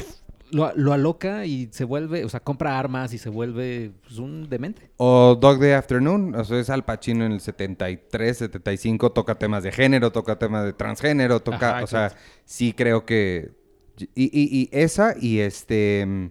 lo, 0.51 0.72
lo 0.75 0.95
aloca 0.95 1.45
y 1.45 1.68
se 1.72 1.85
vuelve, 1.85 2.25
o 2.25 2.31
sea, 2.31 2.41
compra 2.41 2.79
armas 2.79 3.12
y 3.12 3.18
se 3.18 3.29
vuelve 3.29 3.93
pues, 4.05 4.16
un 4.16 4.49
demente. 4.49 4.93
O 4.97 5.37
Dog 5.39 5.59
Day 5.59 5.72
Afternoon, 5.72 6.35
o 6.37 6.45
sea, 6.47 6.59
es 6.59 6.70
Al 6.70 6.87
Pacino 6.87 7.27
en 7.27 7.33
el 7.33 7.41
73, 7.41 8.39
75, 8.39 9.12
toca 9.12 9.35
temas 9.35 9.62
de 9.62 9.72
género, 9.72 10.11
toca 10.11 10.39
temas 10.39 10.64
de 10.64 10.72
transgénero, 10.72 11.41
toca, 11.41 11.77
Ajá, 11.77 11.85
o 11.85 11.87
sea, 11.87 12.16
sí 12.47 12.72
creo 12.72 13.05
que... 13.05 13.62
Y, 14.15 14.31
y- 14.33 14.69
esa 14.73 15.15
y 15.21 15.39
este... 15.41 16.31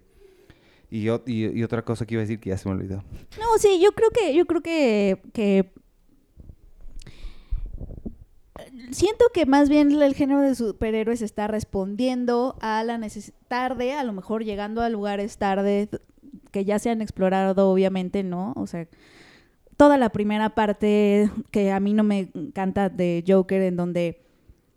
Y 0.89 1.09
otra 1.64 1.84
cosa 1.84 2.05
que 2.05 2.14
iba 2.14 2.22
a 2.22 2.26
decir 2.26 2.39
que 2.39 2.51
ya 2.51 2.57
se 2.57 2.70
me 2.70 2.76
olvidó. 2.76 3.03
No, 3.39 3.57
sí, 3.57 3.80
yo 3.82 3.93
creo 3.93 4.11
que, 4.11 4.36
yo 4.36 4.45
creo 4.45 4.61
que, 4.61 5.20
que 5.34 5.72
siento 8.91 9.26
que 9.34 9.45
más 9.45 9.70
bien 9.70 9.91
el 10.01 10.14
género 10.14 10.41
de 10.41 10.53
superhéroes 10.55 11.22
está 11.22 11.47
respondiendo 11.47 12.55
a 12.61 12.84
la 12.84 12.97
necesidad 12.97 13.36
tarde, 13.47 13.93
a 13.93 14.03
lo 14.03 14.14
mejor 14.14 14.43
llegando 14.43 14.82
a 14.82 14.89
lugares 14.89 15.38
tarde 15.38 15.89
que 16.51 16.66
ya 16.66 16.78
se 16.80 16.89
han 16.91 17.01
explorado, 17.01 17.70
obviamente, 17.72 18.24
¿no? 18.24 18.53
O 18.55 18.68
sea, 18.68 18.88
toda 19.78 19.97
la 19.97 20.09
primera 20.09 20.53
parte 20.53 21.30
que 21.51 21.72
a 21.72 21.80
mí 21.80 21.93
no 21.93 22.03
me 22.03 22.30
encanta 22.36 22.89
de 22.89 23.24
Joker, 23.28 23.61
en 23.64 23.76
donde 23.76 24.22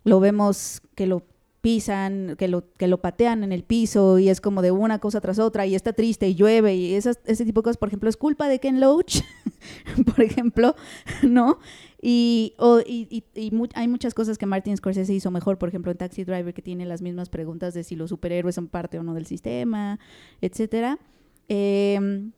lo 0.04 0.20
vemos 0.20 0.80
que 0.94 1.06
lo 1.06 1.22
pisan, 1.66 2.36
que 2.38 2.46
lo, 2.46 2.70
que 2.74 2.86
lo 2.86 3.00
patean 3.00 3.42
en 3.42 3.50
el 3.50 3.64
piso 3.64 4.20
y 4.20 4.28
es 4.28 4.40
como 4.40 4.62
de 4.62 4.70
una 4.70 5.00
cosa 5.00 5.20
tras 5.20 5.40
otra 5.40 5.66
y 5.66 5.74
está 5.74 5.92
triste 5.92 6.28
y 6.28 6.36
llueve 6.36 6.76
y 6.76 6.94
esas, 6.94 7.18
ese 7.24 7.44
tipo 7.44 7.60
de 7.60 7.64
cosas, 7.64 7.76
por 7.76 7.88
ejemplo, 7.88 8.08
es 8.08 8.16
culpa 8.16 8.48
de 8.48 8.60
Ken 8.60 8.78
Loach, 8.78 9.16
por 10.06 10.20
ejemplo, 10.22 10.76
¿no? 11.24 11.58
Y, 12.00 12.54
o- 12.58 12.78
y- 12.78 13.08
y- 13.34 13.52
hay 13.74 13.88
muchas 13.88 14.14
cosas 14.14 14.38
que 14.38 14.46
Martin 14.46 14.76
Scorsese 14.76 15.12
hizo 15.12 15.32
mejor, 15.32 15.58
por 15.58 15.68
ejemplo, 15.68 15.90
en 15.90 15.98
Taxi 15.98 16.22
Driver, 16.22 16.54
que 16.54 16.62
tiene 16.62 16.86
las 16.86 17.02
mismas 17.02 17.30
preguntas 17.30 17.74
de 17.74 17.82
si 17.82 17.96
los 17.96 18.10
superhéroes 18.10 18.54
son 18.54 18.68
parte 18.68 19.00
o 19.00 19.02
no 19.02 19.12
del 19.14 19.26
sistema, 19.26 19.98
etcétera. 20.40 21.00
Em, 21.48 22.30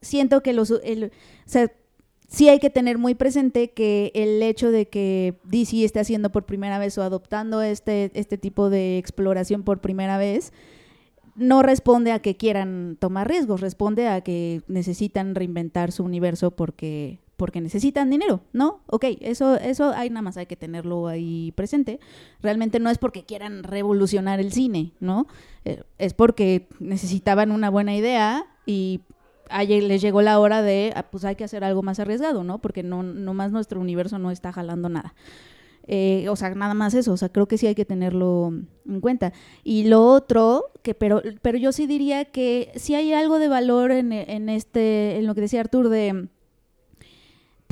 siento 0.00 0.40
que 0.44 0.52
los, 0.52 0.70
o 0.70 0.80
sea, 1.46 1.72
sí 2.32 2.48
hay 2.48 2.58
que 2.58 2.70
tener 2.70 2.98
muy 2.98 3.14
presente 3.14 3.72
que 3.72 4.10
el 4.14 4.42
hecho 4.42 4.70
de 4.70 4.88
que 4.88 5.38
DC 5.44 5.84
esté 5.84 6.00
haciendo 6.00 6.32
por 6.32 6.46
primera 6.46 6.78
vez 6.78 6.96
o 6.96 7.02
adoptando 7.02 7.60
este, 7.60 8.10
este 8.14 8.38
tipo 8.38 8.70
de 8.70 8.98
exploración 8.98 9.62
por 9.62 9.80
primera 9.80 10.16
vez, 10.16 10.52
no 11.34 11.62
responde 11.62 12.10
a 12.10 12.20
que 12.20 12.36
quieran 12.36 12.96
tomar 12.98 13.28
riesgos, 13.28 13.60
responde 13.60 14.08
a 14.08 14.22
que 14.22 14.62
necesitan 14.66 15.34
reinventar 15.34 15.92
su 15.92 16.04
universo 16.04 16.50
porque 16.50 17.20
porque 17.36 17.60
necesitan 17.60 18.08
dinero, 18.08 18.44
¿no? 18.52 18.82
Ok, 18.86 19.04
eso, 19.20 19.56
eso 19.56 19.90
hay 19.90 20.10
nada 20.10 20.22
más 20.22 20.36
hay 20.36 20.46
que 20.46 20.54
tenerlo 20.54 21.08
ahí 21.08 21.52
presente. 21.56 21.98
Realmente 22.40 22.78
no 22.78 22.88
es 22.88 22.98
porque 22.98 23.24
quieran 23.24 23.64
revolucionar 23.64 24.38
el 24.38 24.52
cine, 24.52 24.92
¿no? 25.00 25.26
Eh, 25.64 25.82
es 25.98 26.14
porque 26.14 26.68
necesitaban 26.78 27.50
una 27.50 27.68
buena 27.68 27.96
idea 27.96 28.46
y 28.64 29.00
les 29.60 30.02
llegó 30.02 30.22
la 30.22 30.38
hora 30.38 30.62
de, 30.62 30.92
ah, 30.96 31.04
pues 31.10 31.24
hay 31.24 31.36
que 31.36 31.44
hacer 31.44 31.64
algo 31.64 31.82
más 31.82 31.98
arriesgado, 32.00 32.44
¿no? 32.44 32.58
Porque 32.60 32.82
no, 32.82 33.02
nomás 33.02 33.52
nuestro 33.52 33.80
universo 33.80 34.18
no 34.18 34.30
está 34.30 34.52
jalando 34.52 34.88
nada. 34.88 35.14
Eh, 35.88 36.28
o 36.28 36.36
sea, 36.36 36.54
nada 36.54 36.74
más 36.74 36.94
eso, 36.94 37.12
o 37.12 37.16
sea, 37.16 37.28
creo 37.28 37.48
que 37.48 37.58
sí 37.58 37.66
hay 37.66 37.74
que 37.74 37.84
tenerlo 37.84 38.52
en 38.86 39.00
cuenta. 39.00 39.32
Y 39.64 39.84
lo 39.84 40.06
otro, 40.06 40.70
que 40.82 40.94
pero, 40.94 41.22
pero 41.42 41.58
yo 41.58 41.72
sí 41.72 41.86
diría 41.86 42.24
que 42.24 42.72
sí 42.76 42.94
hay 42.94 43.12
algo 43.12 43.38
de 43.38 43.48
valor 43.48 43.90
en, 43.90 44.12
en 44.12 44.48
este, 44.48 45.18
en 45.18 45.26
lo 45.26 45.34
que 45.34 45.40
decía 45.40 45.60
Artur 45.60 45.88
de 45.88 46.28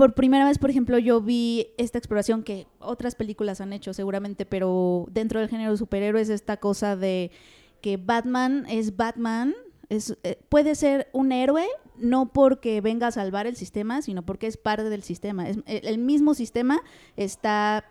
por 0.01 0.15
primera 0.15 0.47
vez, 0.47 0.57
por 0.57 0.71
ejemplo, 0.71 0.97
yo 0.97 1.21
vi 1.21 1.75
esta 1.77 1.99
exploración 1.99 2.43
que 2.43 2.67
otras 2.79 3.15
películas 3.15 3.61
han 3.61 3.75
hecho 3.75 3.93
seguramente, 3.93 4.47
pero 4.47 5.07
dentro 5.11 5.41
del 5.41 5.51
género 5.51 5.73
de 5.73 5.77
superhéroes 5.77 6.31
esta 6.31 6.57
cosa 6.57 6.97
de 6.97 7.31
que 7.83 7.99
Batman 7.99 8.65
es 8.71 8.97
Batman, 8.97 9.55
es, 9.91 10.17
eh, 10.23 10.39
puede 10.49 10.75
ser 10.75 11.09
un 11.13 11.33
héroe 11.33 11.67
no 11.99 12.33
porque 12.33 12.81
venga 12.81 13.09
a 13.09 13.13
salvar 13.13 13.47
el 13.47 13.57
sistema, 13.57 14.01
sino 14.01 14.23
porque 14.23 14.47
es 14.47 14.57
parte 14.57 14.85
del 14.85 15.03
sistema. 15.03 15.47
El, 15.67 15.99
mismo 15.99 16.33
sistema 16.33 16.81
está 17.17 17.85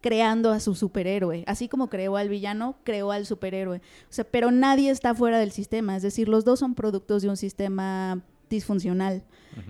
creando 0.00 0.50
a 0.50 0.60
su 0.60 0.74
superhéroe, 0.74 1.44
así 1.46 1.68
como 1.68 1.90
creó 1.90 2.16
al 2.16 2.30
villano, 2.30 2.76
creó 2.84 3.12
al 3.12 3.26
superhéroe. 3.26 3.82
Pero 4.30 4.50
nadie 4.50 4.90
está 4.90 5.14
fuera 5.14 5.38
del 5.38 5.50
sistema, 5.50 5.96
es 5.96 6.02
decir, 6.02 6.28
los 6.28 6.46
dos 6.46 6.60
son 6.60 6.74
productos 6.74 7.20
de 7.20 7.28
un 7.28 7.36
sistema 7.36 8.22
disfuncional. 8.50 9.22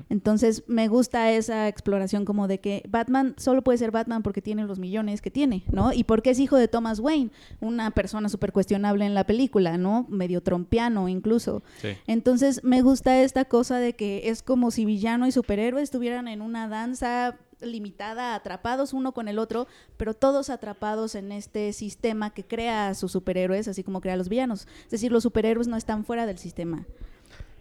Entonces 0.08 0.64
me 0.66 0.88
gusta 0.88 1.30
esa 1.32 1.68
exploración 1.68 2.24
como 2.24 2.48
de 2.48 2.60
que 2.60 2.82
Batman 2.88 3.34
solo 3.38 3.62
puede 3.62 3.78
ser 3.78 3.90
Batman 3.90 4.22
porque 4.22 4.42
tiene 4.42 4.64
los 4.64 4.78
millones 4.78 5.22
que 5.22 5.30
tiene, 5.30 5.64
¿no? 5.70 5.92
Y 5.92 6.04
porque 6.04 6.30
es 6.30 6.38
hijo 6.38 6.56
de 6.56 6.68
Thomas 6.68 6.98
Wayne, 7.00 7.30
una 7.60 7.90
persona 7.90 8.28
súper 8.28 8.52
cuestionable 8.52 9.06
en 9.06 9.14
la 9.14 9.24
película, 9.24 9.78
¿no? 9.78 10.06
Medio 10.08 10.42
trompiano 10.42 11.08
incluso. 11.08 11.62
Entonces 12.06 12.62
me 12.62 12.82
gusta 12.82 13.22
esta 13.22 13.44
cosa 13.46 13.78
de 13.78 13.94
que 13.94 14.28
es 14.28 14.42
como 14.42 14.70
si 14.70 14.84
villano 14.84 15.26
y 15.26 15.32
superhéroe 15.32 15.82
estuvieran 15.82 16.28
en 16.28 16.42
una 16.42 16.68
danza 16.68 17.38
limitada, 17.60 18.34
atrapados 18.34 18.92
uno 18.92 19.12
con 19.12 19.28
el 19.28 19.38
otro, 19.38 19.66
pero 19.96 20.14
todos 20.14 20.50
atrapados 20.50 21.14
en 21.14 21.32
este 21.32 21.72
sistema 21.72 22.30
que 22.30 22.44
crea 22.44 22.88
a 22.88 22.94
sus 22.94 23.12
superhéroes, 23.12 23.68
así 23.68 23.82
como 23.82 24.00
crea 24.00 24.14
a 24.14 24.16
los 24.16 24.28
villanos. 24.28 24.66
Es 24.84 24.90
decir, 24.90 25.12
los 25.12 25.22
superhéroes 25.22 25.68
no 25.68 25.76
están 25.76 26.04
fuera 26.04 26.26
del 26.26 26.38
sistema. 26.38 26.86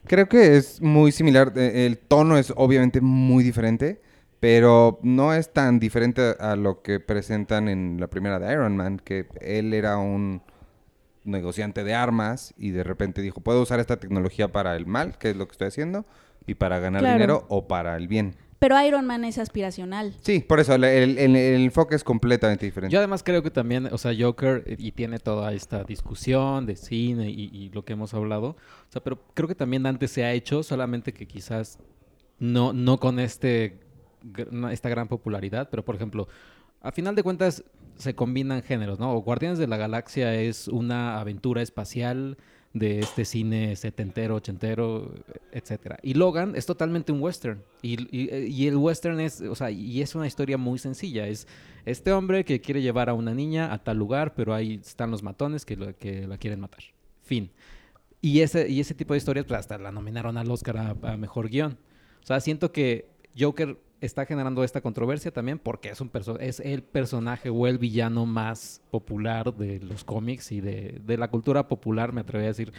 Creo 0.07 0.27
que 0.27 0.57
es 0.57 0.81
muy 0.81 1.11
similar. 1.11 1.53
eh, 1.55 1.85
El 1.85 1.97
tono 1.97 2.37
es 2.37 2.53
obviamente 2.55 3.01
muy 3.01 3.43
diferente, 3.43 4.01
pero 4.39 4.99
no 5.03 5.33
es 5.33 5.51
tan 5.51 5.79
diferente 5.79 6.35
a 6.39 6.55
lo 6.55 6.81
que 6.81 6.99
presentan 6.99 7.67
en 7.67 7.97
la 7.99 8.07
primera 8.07 8.39
de 8.39 8.51
Iron 8.51 8.75
Man, 8.77 8.99
que 9.03 9.27
él 9.41 9.73
era 9.73 9.97
un 9.97 10.41
negociante 11.25 11.83
de 11.83 11.93
armas 11.93 12.53
y 12.57 12.71
de 12.71 12.83
repente 12.83 13.21
dijo, 13.21 13.41
puedo 13.41 13.61
usar 13.61 13.79
esta 13.79 13.97
tecnología 13.97 14.47
para 14.51 14.75
el 14.75 14.85
mal, 14.87 15.17
que 15.17 15.31
es 15.31 15.35
lo 15.35 15.47
que 15.47 15.51
estoy 15.51 15.67
haciendo, 15.67 16.05
y 16.47 16.55
para 16.55 16.79
ganar 16.79 17.01
Claro. 17.01 17.13
dinero 17.13 17.45
o 17.49 17.67
para 17.67 17.95
el 17.97 18.07
bien. 18.07 18.35
Pero 18.59 18.81
Iron 18.85 19.05
Man 19.05 19.23
es 19.23 19.37
aspiracional. 19.37 20.15
Sí, 20.21 20.41
por 20.41 20.59
eso 20.59 20.75
el, 20.75 20.83
el- 20.83 21.17
el- 21.17 21.35
el 21.35 21.61
enfoque 21.63 21.95
es 21.95 22.03
completamente 22.03 22.65
diferente. 22.65 22.91
Yo 22.93 22.99
además 22.99 23.23
creo 23.23 23.41
que 23.41 23.51
también, 23.51 23.87
o 23.91 23.97
sea, 23.97 24.11
Joker, 24.17 24.63
eh, 24.67 24.75
y 24.77 24.91
tiene 24.91 25.17
toda 25.19 25.53
esta 25.53 25.83
discusión 25.85 26.65
de 26.65 26.75
cine 26.75 27.29
y, 27.29 27.49
y 27.53 27.69
lo 27.69 27.85
que 27.85 27.93
hemos 27.93 28.13
hablado, 28.13 28.49
o 28.49 28.91
sea, 28.91 29.01
pero 29.01 29.17
creo 29.33 29.47
que 29.47 29.55
también 29.55 29.85
antes 29.85 30.11
se 30.11 30.25
ha 30.25 30.33
hecho, 30.33 30.61
solamente 30.61 31.13
que 31.13 31.25
quizás 31.25 31.79
no, 32.37 32.73
no 32.73 32.99
con 32.99 33.19
este, 33.19 33.79
esta 34.71 34.89
gran 34.89 35.07
popularidad, 35.07 35.69
pero 35.71 35.85
por 35.85 35.95
ejemplo, 35.95 36.27
a 36.81 36.91
final 36.91 37.15
de 37.15 37.23
cuentas 37.23 37.63
se 37.95 38.15
combinan 38.15 38.61
géneros, 38.63 38.99
¿no? 38.99 39.13
O 39.13 39.21
Guardianes 39.21 39.59
de 39.59 39.67
la 39.67 39.77
Galaxia 39.77 40.33
es 40.35 40.67
una 40.67 41.19
aventura 41.19 41.61
espacial 41.61 42.37
de 42.73 42.99
este 42.99 43.25
cine 43.25 43.75
setentero, 43.75 44.35
ochentero, 44.35 45.13
etcétera. 45.51 45.97
Y 46.03 46.13
Logan 46.13 46.55
es 46.55 46.65
totalmente 46.65 47.11
un 47.11 47.21
western. 47.21 47.63
Y, 47.81 47.97
y- 48.15 48.67
el 48.67 48.77
western 48.77 49.19
es, 49.19 49.41
o 49.41 49.55
sea, 49.55 49.71
y 49.71 50.01
es 50.01 50.13
una 50.15 50.27
historia 50.27 50.57
muy 50.57 50.77
sencilla. 50.77 51.27
Es 51.27 51.47
este 51.85 52.11
hombre 52.11 52.45
que 52.45 52.61
quiere 52.61 52.81
llevar 52.81 53.09
a 53.09 53.13
una 53.15 53.33
niña 53.33 53.73
a 53.73 53.83
tal 53.83 53.97
lugar, 53.97 54.35
pero 54.35 54.53
ahí 54.53 54.79
están 54.83 55.09
los 55.09 55.23
matones 55.23 55.65
que, 55.65 55.75
lo- 55.77 55.97
que 55.97 56.27
la 56.27 56.37
quieren 56.37 56.59
matar. 56.59 56.83
Fin. 57.23 57.49
Y 58.21 58.41
ese, 58.41 58.69
y 58.69 58.79
ese 58.79 58.93
tipo 58.93 59.13
de 59.13 59.17
historias, 59.17 59.45
pues 59.45 59.59
hasta 59.59 59.77
la 59.77 59.91
nominaron 59.91 60.37
al 60.37 60.51
Oscar 60.51 60.77
a, 60.77 60.95
a 61.03 61.17
mejor 61.17 61.49
guion. 61.49 61.77
O 62.21 62.25
sea, 62.25 62.39
siento 62.39 62.71
que 62.71 63.07
Joker 63.37 63.77
está 64.01 64.25
generando 64.25 64.63
esta 64.63 64.81
controversia 64.81 65.31
también 65.31 65.59
porque 65.59 65.89
es 65.89 65.99
un 66.01 66.09
perso- 66.11 66.37
es 66.39 66.59
el 66.61 66.83
personaje 66.83 67.49
o 67.49 67.67
el 67.67 67.77
villano 67.77 68.25
más 68.25 68.81
popular 68.91 69.53
de 69.55 69.79
los 69.81 70.03
cómics 70.03 70.51
y 70.51 70.61
de, 70.61 71.01
de 71.05 71.17
la 71.17 71.29
cultura 71.29 71.67
popular, 71.67 72.13
me 72.13 72.21
atrevería 72.21 72.47
a 72.49 72.51
decir, 72.53 72.71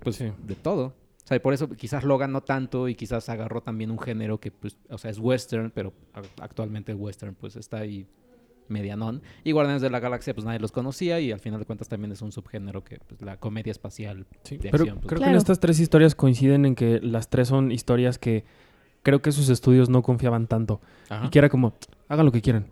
pues 0.00 0.16
Sí. 0.16 0.30
de 0.46 0.54
todo. 0.54 0.94
O 1.24 1.26
sea, 1.26 1.36
y 1.36 1.40
por 1.40 1.54
eso 1.54 1.68
quizás 1.70 2.02
Logan 2.04 2.32
no 2.32 2.40
tanto 2.42 2.88
y 2.88 2.94
quizás 2.96 3.28
agarró 3.28 3.62
también 3.62 3.90
un 3.92 3.98
género 3.98 4.40
que, 4.40 4.50
pues, 4.50 4.76
o 4.90 4.98
sea, 4.98 5.10
es 5.10 5.18
western, 5.18 5.70
pero 5.72 5.92
actualmente 6.40 6.90
el 6.90 6.98
western, 6.98 7.34
pues, 7.36 7.54
está 7.54 7.78
ahí 7.78 8.06
medianón. 8.68 9.22
Y 9.44 9.52
Guardianes 9.52 9.82
de 9.82 9.90
la 9.90 10.00
Galaxia, 10.00 10.34
pues, 10.34 10.44
nadie 10.44 10.58
los 10.58 10.72
conocía 10.72 11.20
y 11.20 11.30
al 11.30 11.38
final 11.40 11.60
de 11.60 11.66
cuentas 11.66 11.88
también 11.88 12.10
es 12.12 12.22
un 12.22 12.32
subgénero 12.32 12.82
que, 12.82 12.98
pues, 13.06 13.20
la 13.22 13.36
comedia 13.38 13.70
espacial 13.70 14.26
Sí, 14.42 14.56
de 14.56 14.70
pero 14.70 14.82
acción. 14.84 14.98
pues, 14.98 15.08
creo 15.10 15.20
que 15.22 15.28
en 15.30 15.36
estas 15.36 15.60
tres 15.60 15.78
historias 15.78 16.14
coinciden 16.14 16.64
en 16.64 16.74
que 16.74 16.98
las 17.00 17.28
tres 17.28 17.48
son 17.48 17.70
historias 17.70 18.18
que 18.18 18.44
creo 19.02 19.22
que 19.22 19.32
sus 19.32 19.48
estudios 19.48 19.88
no 19.88 20.02
confiaban 20.02 20.46
tanto. 20.46 20.80
ajá. 21.08 21.26
Y 21.26 21.30
que 21.30 21.38
era 21.38 21.48
como, 21.48 21.74
hagan 22.08 22.26
lo 22.26 22.32
que 22.32 22.40
quieran, 22.42 22.66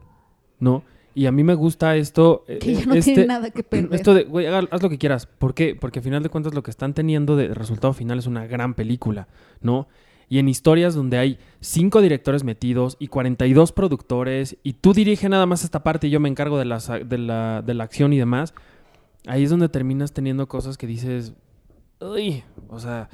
¿no? 0.59 0.83
Y 1.13 1.27
a 1.27 1.33
mí 1.33 1.43
me 1.43 1.55
gusta 1.55 1.97
esto. 1.97 2.45
eh, 2.47 2.59
Que 2.61 2.75
ya 2.77 2.87
no 2.87 2.95
este, 2.95 3.15
tiene 3.15 3.27
nada 3.27 3.51
que 3.51 3.65
perder. 3.65 3.93
Esto 3.95 4.15
de, 4.15 4.23
güey, 4.25 4.47
haz 4.47 4.81
lo 4.83 4.89
que 4.89 4.97
quieras. 4.99 5.27
¿Por 5.27 5.55
qué? 5.55 5.75
Porque 5.75 5.99
al 5.99 6.05
final 6.05 6.23
de 6.23 6.29
cuentas 6.29 6.55
lo 6.55 6.63
que 6.63 6.71
están 6.71 6.95
teniendo 6.95 7.35
de 7.35 7.49
resultado 7.49 7.93
final 7.93 8.19
es 8.21 8.27
una 8.29 8.47
gran 8.47 8.75
película, 8.75 9.27
¿no? 9.61 9.89
Y 10.29 10.39
en 10.39 10.49
historias 10.49 10.95
donde 10.95 11.19
hay 11.19 11.39
cinco 11.61 12.01
directores 12.01 12.45
metidos 12.45 12.97
y 13.01 13.09
42 13.09 13.73
productores 13.73 14.57
y 14.63 14.75
tú 14.75 14.93
diriges 14.93 15.29
nada 15.29 15.45
más 15.47 15.65
esta 15.65 15.83
parte 15.83 16.07
y 16.07 16.11
yo 16.11 16.21
me 16.21 16.29
encargo 16.29 16.57
de, 16.61 16.65
las, 16.67 16.87
de, 16.87 17.19
la, 17.19 17.63
de 17.63 17.75
la 17.75 17.83
acción 17.83 18.13
y 18.13 18.19
demás, 18.19 18.55
ahí 19.27 19.43
es 19.43 19.51
donde 19.51 19.69
terminas 19.69 20.13
teniendo 20.13 20.47
cosas 20.47 20.79
que 20.79 20.87
dices, 20.87 21.33
uy, 22.01 22.45
o 22.69 22.79
sea, 22.79 23.09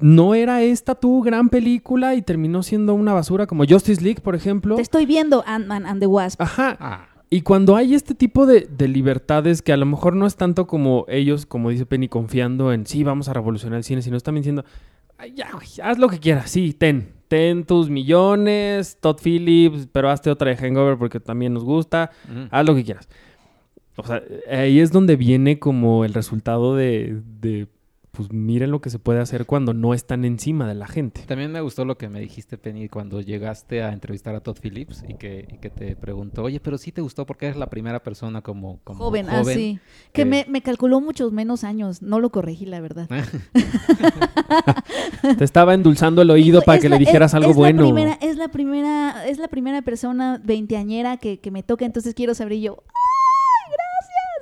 no 0.00 0.34
era 0.34 0.62
esta 0.62 0.94
tu 0.94 1.22
gran 1.22 1.48
película 1.48 2.14
y 2.14 2.22
terminó 2.22 2.62
siendo 2.62 2.94
una 2.94 3.12
basura 3.12 3.46
como 3.46 3.64
Justice 3.66 4.02
League, 4.02 4.20
por 4.20 4.34
ejemplo. 4.34 4.76
Te 4.76 4.82
estoy 4.82 5.06
viendo 5.06 5.42
Ant-Man 5.46 5.86
and 5.86 6.00
the 6.00 6.06
Wasp. 6.06 6.40
Ajá. 6.42 6.76
Ah, 6.80 7.06
Y 7.30 7.42
cuando 7.42 7.76
hay 7.76 7.94
este 7.94 8.14
tipo 8.14 8.44
de, 8.46 8.66
de 8.76 8.88
libertades 8.88 9.62
que 9.62 9.72
a 9.72 9.76
lo 9.76 9.86
mejor 9.86 10.16
no 10.16 10.26
es 10.26 10.36
tanto 10.36 10.66
como 10.66 11.04
ellos, 11.08 11.46
como 11.46 11.70
dice 11.70 11.86
Penny, 11.86 12.08
confiando 12.08 12.72
en 12.72 12.86
sí, 12.86 13.04
vamos 13.04 13.28
a 13.28 13.32
revolucionar 13.34 13.76
el 13.78 13.84
cine, 13.84 14.02
sino 14.02 14.16
están 14.16 14.34
diciendo, 14.34 14.64
"Ay, 15.16 15.34
ya, 15.36 15.50
güey, 15.52 15.68
haz 15.82 15.98
lo 15.98 16.08
que 16.08 16.18
quieras, 16.18 16.50
sí, 16.50 16.72
ten, 16.72 17.12
ten 17.28 17.64
tus 17.64 17.88
millones, 17.88 18.98
Todd 19.00 19.18
Phillips, 19.22 19.86
pero 19.92 20.10
hazte 20.10 20.30
otra 20.30 20.50
de 20.50 20.56
Hangover 20.56 20.98
porque 20.98 21.20
también 21.20 21.54
nos 21.54 21.62
gusta, 21.62 22.10
haz 22.50 22.66
lo 22.66 22.74
que 22.74 22.82
quieras. 22.84 23.08
O 23.96 24.02
sea, 24.04 24.22
ahí 24.50 24.80
es 24.80 24.90
donde 24.92 25.14
viene 25.16 25.58
como 25.58 26.04
el 26.04 26.14
resultado 26.14 26.74
de, 26.74 27.20
de, 27.40 27.66
pues 28.12 28.32
miren 28.32 28.70
lo 28.72 28.80
que 28.80 28.90
se 28.90 28.98
puede 28.98 29.20
hacer 29.20 29.46
cuando 29.46 29.72
no 29.72 29.94
están 29.94 30.24
encima 30.24 30.66
de 30.66 30.74
la 30.74 30.86
gente. 30.88 31.22
También 31.26 31.52
me 31.52 31.60
gustó 31.60 31.84
lo 31.84 31.96
que 31.96 32.08
me 32.08 32.18
dijiste, 32.20 32.58
Penny, 32.58 32.88
cuando 32.88 33.20
llegaste 33.20 33.82
a 33.84 33.92
entrevistar 33.92 34.34
a 34.34 34.40
Todd 34.40 34.56
Phillips 34.60 35.04
y 35.08 35.14
que, 35.14 35.46
y 35.52 35.58
que 35.58 35.70
te 35.70 35.94
preguntó, 35.96 36.42
oye, 36.42 36.58
pero 36.60 36.76
sí 36.76 36.90
te 36.92 37.00
gustó 37.02 37.24
porque 37.24 37.46
eres 37.46 37.56
la 37.56 37.70
primera 37.70 38.02
persona 38.02 38.42
como, 38.42 38.80
como 38.82 39.04
Joven, 39.04 39.26
joven. 39.26 39.48
así. 39.48 39.78
Que 40.12 40.22
que- 40.22 40.24
me, 40.24 40.44
me 40.48 40.60
calculó 40.60 41.00
muchos 41.00 41.30
menos 41.32 41.62
años. 41.64 42.02
No 42.02 42.18
lo 42.18 42.30
corregí, 42.30 42.66
la 42.66 42.80
verdad. 42.80 43.08
Te 45.38 45.44
estaba 45.44 45.74
endulzando 45.74 46.22
el 46.22 46.30
oído 46.30 46.62
para 46.62 46.76
es 46.76 46.82
que 46.82 46.88
la- 46.88 46.96
le 46.96 47.00
dijeras 47.00 47.30
es- 47.30 47.34
algo 47.34 47.50
es 47.50 47.56
la 47.56 47.60
bueno. 47.60 47.82
primera- 47.84 48.18
es 48.20 48.36
la 48.36 48.48
primera, 48.48 49.26
es 49.28 49.38
la 49.38 49.48
primera 49.48 49.82
persona 49.82 50.40
veinteañera 50.44 51.16
que, 51.16 51.40
que 51.40 51.50
me 51.50 51.62
toca, 51.62 51.84
entonces 51.84 52.14
quiero 52.14 52.34
saber 52.34 52.54
y 52.54 52.62
yo. 52.62 52.82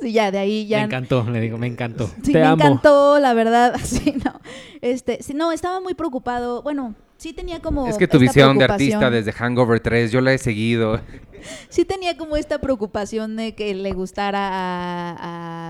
Y 0.00 0.12
ya, 0.12 0.30
de 0.30 0.38
ahí 0.38 0.62
Me 0.64 0.68
ya. 0.68 0.82
encantó, 0.82 1.28
le 1.28 1.40
digo, 1.40 1.58
me 1.58 1.66
encantó. 1.66 2.08
Sí, 2.22 2.32
Te 2.32 2.38
me 2.40 2.44
amo. 2.46 2.54
encantó, 2.62 3.18
la 3.18 3.34
verdad. 3.34 3.74
Sí, 3.84 4.14
no. 4.24 4.40
Este, 4.80 5.22
sí, 5.22 5.34
no, 5.34 5.50
estaba 5.52 5.80
muy 5.80 5.94
preocupado. 5.94 6.62
Bueno, 6.62 6.94
sí 7.16 7.32
tenía 7.32 7.60
como. 7.60 7.86
Es 7.88 7.96
que 7.98 8.06
tu 8.06 8.16
esta 8.18 8.26
visión 8.26 8.58
de 8.58 8.64
preocupación. 8.66 8.92
artista 9.02 9.10
desde 9.10 9.32
Hangover 9.32 9.80
3, 9.80 10.12
yo 10.12 10.20
la 10.20 10.32
he 10.32 10.38
seguido. 10.38 11.00
Sí 11.68 11.84
tenía 11.84 12.16
como 12.16 12.36
esta 12.36 12.58
preocupación 12.60 13.36
de 13.36 13.54
que 13.54 13.72
le 13.72 13.92
gustara 13.92 14.48
a, 14.50 15.16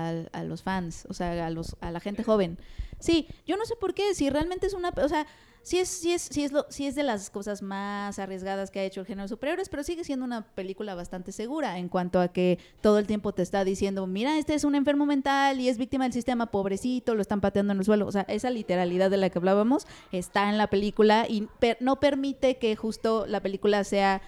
a- 0.09 0.39
a 0.39 0.43
los 0.43 0.63
fans, 0.63 1.05
o 1.09 1.13
sea, 1.13 1.45
a 1.45 1.49
los 1.51 1.75
a 1.79 1.91
la 1.91 1.99
gente 1.99 2.23
joven. 2.23 2.57
Sí, 2.99 3.27
yo 3.45 3.55
no 3.55 3.65
sé 3.65 3.75
por 3.79 3.93
qué, 3.93 4.15
si 4.15 4.29
realmente 4.31 4.65
es 4.65 4.73
una, 4.73 4.89
o 4.89 5.07
sea, 5.07 5.27
sí 5.61 5.77
es 5.79 5.89
sí 5.89 6.13
es 6.13 6.21
sí 6.23 6.43
es 6.43 6.51
lo 6.51 6.65
sí 6.69 6.87
es 6.87 6.95
de 6.95 7.03
las 7.03 7.29
cosas 7.29 7.61
más 7.61 8.17
arriesgadas 8.19 8.71
que 8.71 8.79
ha 8.79 8.83
hecho 8.83 9.01
el 9.01 9.05
género 9.05 9.23
de 9.23 9.29
superhéroes, 9.29 9.69
pero 9.69 9.83
sigue 9.83 10.03
siendo 10.03 10.25
una 10.25 10.41
película 10.53 10.95
bastante 10.95 11.31
segura 11.31 11.77
en 11.77 11.89
cuanto 11.89 12.19
a 12.19 12.29
que 12.29 12.59
todo 12.81 12.97
el 12.99 13.07
tiempo 13.07 13.33
te 13.33 13.41
está 13.41 13.63
diciendo, 13.63 14.07
"Mira, 14.07 14.37
este 14.37 14.53
es 14.53 14.63
un 14.63 14.75
enfermo 14.75 15.05
mental 15.05 15.59
y 15.59 15.69
es 15.69 15.77
víctima 15.77 16.05
del 16.05 16.13
sistema, 16.13 16.47
pobrecito, 16.47 17.15
lo 17.15 17.21
están 17.21 17.41
pateando 17.41 17.73
en 17.73 17.79
el 17.79 17.85
suelo." 17.85 18.07
O 18.07 18.11
sea, 18.11 18.21
esa 18.23 18.49
literalidad 18.49 19.09
de 19.11 19.17
la 19.17 19.29
que 19.29 19.37
hablábamos 19.37 19.85
está 20.11 20.49
en 20.49 20.57
la 20.57 20.67
película 20.67 21.25
y 21.29 21.47
per- 21.59 21.77
no 21.81 21.99
permite 21.99 22.57
que 22.57 22.75
justo 22.75 23.25
la 23.27 23.41
película 23.41 23.83
sea 23.83 24.21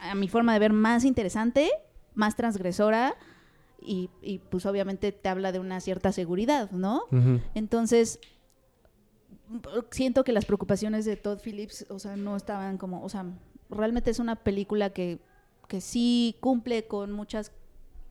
a 0.00 0.14
mi 0.14 0.28
forma 0.28 0.52
de 0.54 0.58
ver, 0.58 0.72
más 0.72 1.04
interesante, 1.04 1.70
más 2.14 2.34
transgresora 2.34 3.14
y, 3.80 4.08
y, 4.22 4.38
pues 4.38 4.66
obviamente 4.66 5.12
te 5.12 5.28
habla 5.28 5.52
de 5.52 5.58
una 5.60 5.80
cierta 5.80 6.10
seguridad, 6.12 6.70
¿no? 6.72 7.02
Entonces, 7.54 8.18
siento 9.90 10.24
que 10.24 10.32
las 10.32 10.44
preocupaciones 10.44 11.04
de 11.04 11.16
Todd 11.16 11.38
Phillips, 11.44 11.86
o 11.88 11.98
sea, 11.98 12.16
no 12.16 12.36
estaban 12.36 12.78
como, 12.78 13.02
o 13.04 13.08
sea, 13.08 13.24
realmente 13.70 14.10
es 14.10 14.18
una 14.18 14.36
película 14.36 14.90
que, 14.90 15.18
que 15.68 15.80
sí 15.80 16.36
cumple 16.40 16.86
con 16.86 17.12
muchas 17.12 17.52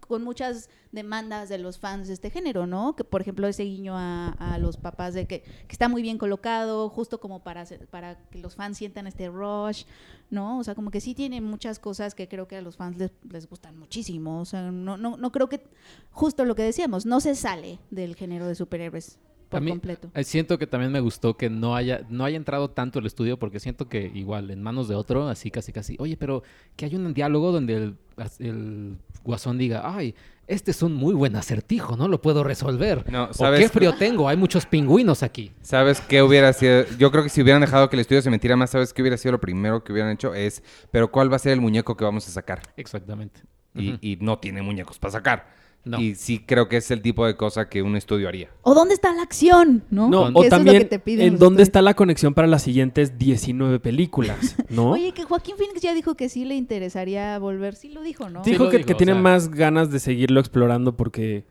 con 0.07 0.23
muchas 0.23 0.69
demandas 0.91 1.49
de 1.49 1.57
los 1.57 1.79
fans 1.79 2.07
de 2.07 2.13
este 2.13 2.29
género, 2.29 2.67
¿no? 2.67 2.95
Que 2.95 3.03
por 3.03 3.21
ejemplo 3.21 3.47
ese 3.47 3.63
guiño 3.63 3.97
a, 3.97 4.29
a 4.37 4.59
los 4.59 4.77
papás 4.77 5.15
de 5.15 5.25
que, 5.25 5.41
que 5.41 5.71
está 5.71 5.89
muy 5.89 6.03
bien 6.03 6.19
colocado, 6.19 6.89
justo 6.89 7.19
como 7.19 7.39
para 7.41 7.61
hacer- 7.61 7.87
para 7.87 8.15
que 8.29 8.37
los 8.37 8.53
fans 8.53 8.77
sientan 8.77 9.07
este 9.07 9.29
rush, 9.29 9.85
¿no? 10.29 10.59
O 10.59 10.63
sea, 10.63 10.75
como 10.75 10.91
que 10.91 11.01
sí 11.01 11.15
tiene 11.15 11.41
muchas 11.41 11.79
cosas 11.79 12.13
que 12.13 12.27
creo 12.27 12.47
que 12.47 12.55
a 12.57 12.61
los 12.61 12.75
fans 12.77 12.97
les, 12.99 13.09
les 13.27 13.49
gustan 13.49 13.79
muchísimo. 13.79 14.41
O 14.41 14.45
sea, 14.45 14.69
no, 14.71 14.95
no, 14.95 15.17
no 15.17 15.31
creo 15.31 15.49
que, 15.49 15.63
justo 16.11 16.45
lo 16.45 16.53
que 16.53 16.61
decíamos, 16.61 17.07
no 17.07 17.19
se 17.19 17.33
sale 17.33 17.79
del 17.89 18.15
género 18.15 18.45
de 18.45 18.53
superhéroes 18.53 19.17
por 19.55 19.61
A 19.61 19.65
mí- 19.65 19.71
completo. 19.71 20.09
Eh, 20.13 20.23
Siento 20.23 20.57
que 20.57 20.67
también 20.67 20.91
me 20.91 20.99
gustó 20.99 21.35
que 21.37 21.49
no 21.49 21.75
haya, 21.75 22.01
no 22.09 22.23
haya 22.25 22.37
entrado 22.37 22.69
tanto 22.69 22.99
el 22.99 23.05
estudio, 23.05 23.37
porque 23.39 23.59
siento 23.59 23.87
que 23.89 24.11
igual 24.13 24.51
en 24.51 24.61
manos 24.61 24.87
de 24.87 24.95
otro, 24.95 25.27
así 25.27 25.51
casi 25.51 25.71
casi, 25.71 25.95
oye, 25.99 26.17
pero 26.17 26.43
que 26.75 26.85
hay 26.85 26.95
un 26.95 27.13
diálogo 27.13 27.51
donde 27.51 27.75
el, 27.75 27.95
el 28.39 28.97
guasón 29.23 29.57
diga, 29.57 29.81
ay, 29.85 30.15
este 30.47 30.69
es 30.69 30.83
un 30.83 30.93
muy 30.93 31.15
buen 31.15 31.35
acertijo, 31.35 31.97
no 31.97 32.07
lo 32.07 32.21
puedo 32.21 32.43
resolver. 32.43 33.09
No, 33.11 33.29
qué 33.57 33.67
frío 33.67 33.95
tengo, 33.95 34.29
hay 34.29 34.37
muchos 34.37 34.65
pingüinos 34.67 35.23
aquí. 35.23 35.51
¿Sabes 35.63 36.01
qué 36.01 36.21
hubiera 36.21 36.53
sido? 36.53 36.85
Yo 36.99 37.09
creo 37.11 37.23
que 37.23 37.29
si 37.29 37.41
hubieran 37.41 37.61
dejado 37.61 37.89
que 37.89 37.95
el 37.95 38.01
estudio 38.01 38.21
se 38.21 38.29
metiera 38.29 38.55
más, 38.55 38.69
¿sabes 38.69 38.93
qué 38.93 39.01
hubiera 39.01 39.17
sido 39.17 39.31
lo 39.31 39.41
primero 39.41 39.83
que 39.83 39.91
hubieran 39.91 40.11
hecho? 40.11 40.35
Es, 40.35 40.61
pero 40.91 41.11
¿cuál 41.11 41.31
va 41.31 41.37
a 41.37 41.39
ser 41.39 41.53
el 41.53 41.61
muñeco 41.61 41.97
que 41.97 42.03
vamos 42.03 42.27
a 42.27 42.31
sacar? 42.31 42.61
Exactamente. 42.77 43.41
Y 43.73 44.17
no 44.21 44.37
tiene 44.39 44.61
muñecos 44.61 44.99
para 44.99 45.11
sacar. 45.13 45.47
No. 45.85 46.01
Y 46.01 46.15
sí 46.15 46.39
creo 46.45 46.67
que 46.67 46.77
es 46.77 46.89
el 46.89 47.01
tipo 47.03 47.25
de 47.27 47.35
cosa 47.35 47.69
que 47.69 47.81
un 47.83 47.95
estudio 47.95 48.27
haría. 48.27 48.49
¿O 48.63 48.73
dónde 48.73 48.95
está 48.95 49.13
la 49.13 49.21
acción? 49.21 49.83
No, 49.91 50.07
o 50.07 50.09
eso 50.09 50.27
es 50.27 50.33
lo 50.45 50.49
también 50.49 50.79
que 50.79 50.85
te 50.85 50.97
piden 50.99 51.27
en 51.27 51.33
dónde 51.37 51.61
estudios. 51.61 51.67
está 51.67 51.81
la 51.83 51.93
conexión 51.93 52.33
para 52.33 52.47
las 52.47 52.63
siguientes 52.63 53.19
19 53.19 53.79
películas, 53.79 54.55
¿no? 54.69 54.91
Oye, 54.91 55.11
que 55.13 55.23
Joaquín 55.23 55.55
Phoenix 55.57 55.81
ya 55.81 55.93
dijo 55.93 56.15
que 56.15 56.27
sí 56.27 56.43
le 56.43 56.55
interesaría 56.55 57.37
volver. 57.37 57.75
Sí 57.75 57.89
lo 57.89 58.01
dijo, 58.01 58.29
¿no? 58.29 58.43
Sí, 58.43 58.49
Dijo 58.51 58.69
que, 58.69 58.77
dijo, 58.77 58.87
que 58.87 58.93
o 58.93 58.97
tiene 58.97 59.13
sea- 59.13 59.21
más 59.21 59.49
ganas 59.51 59.91
de 59.91 59.99
seguirlo 59.99 60.39
explorando 60.39 60.97
porque... 60.97 61.45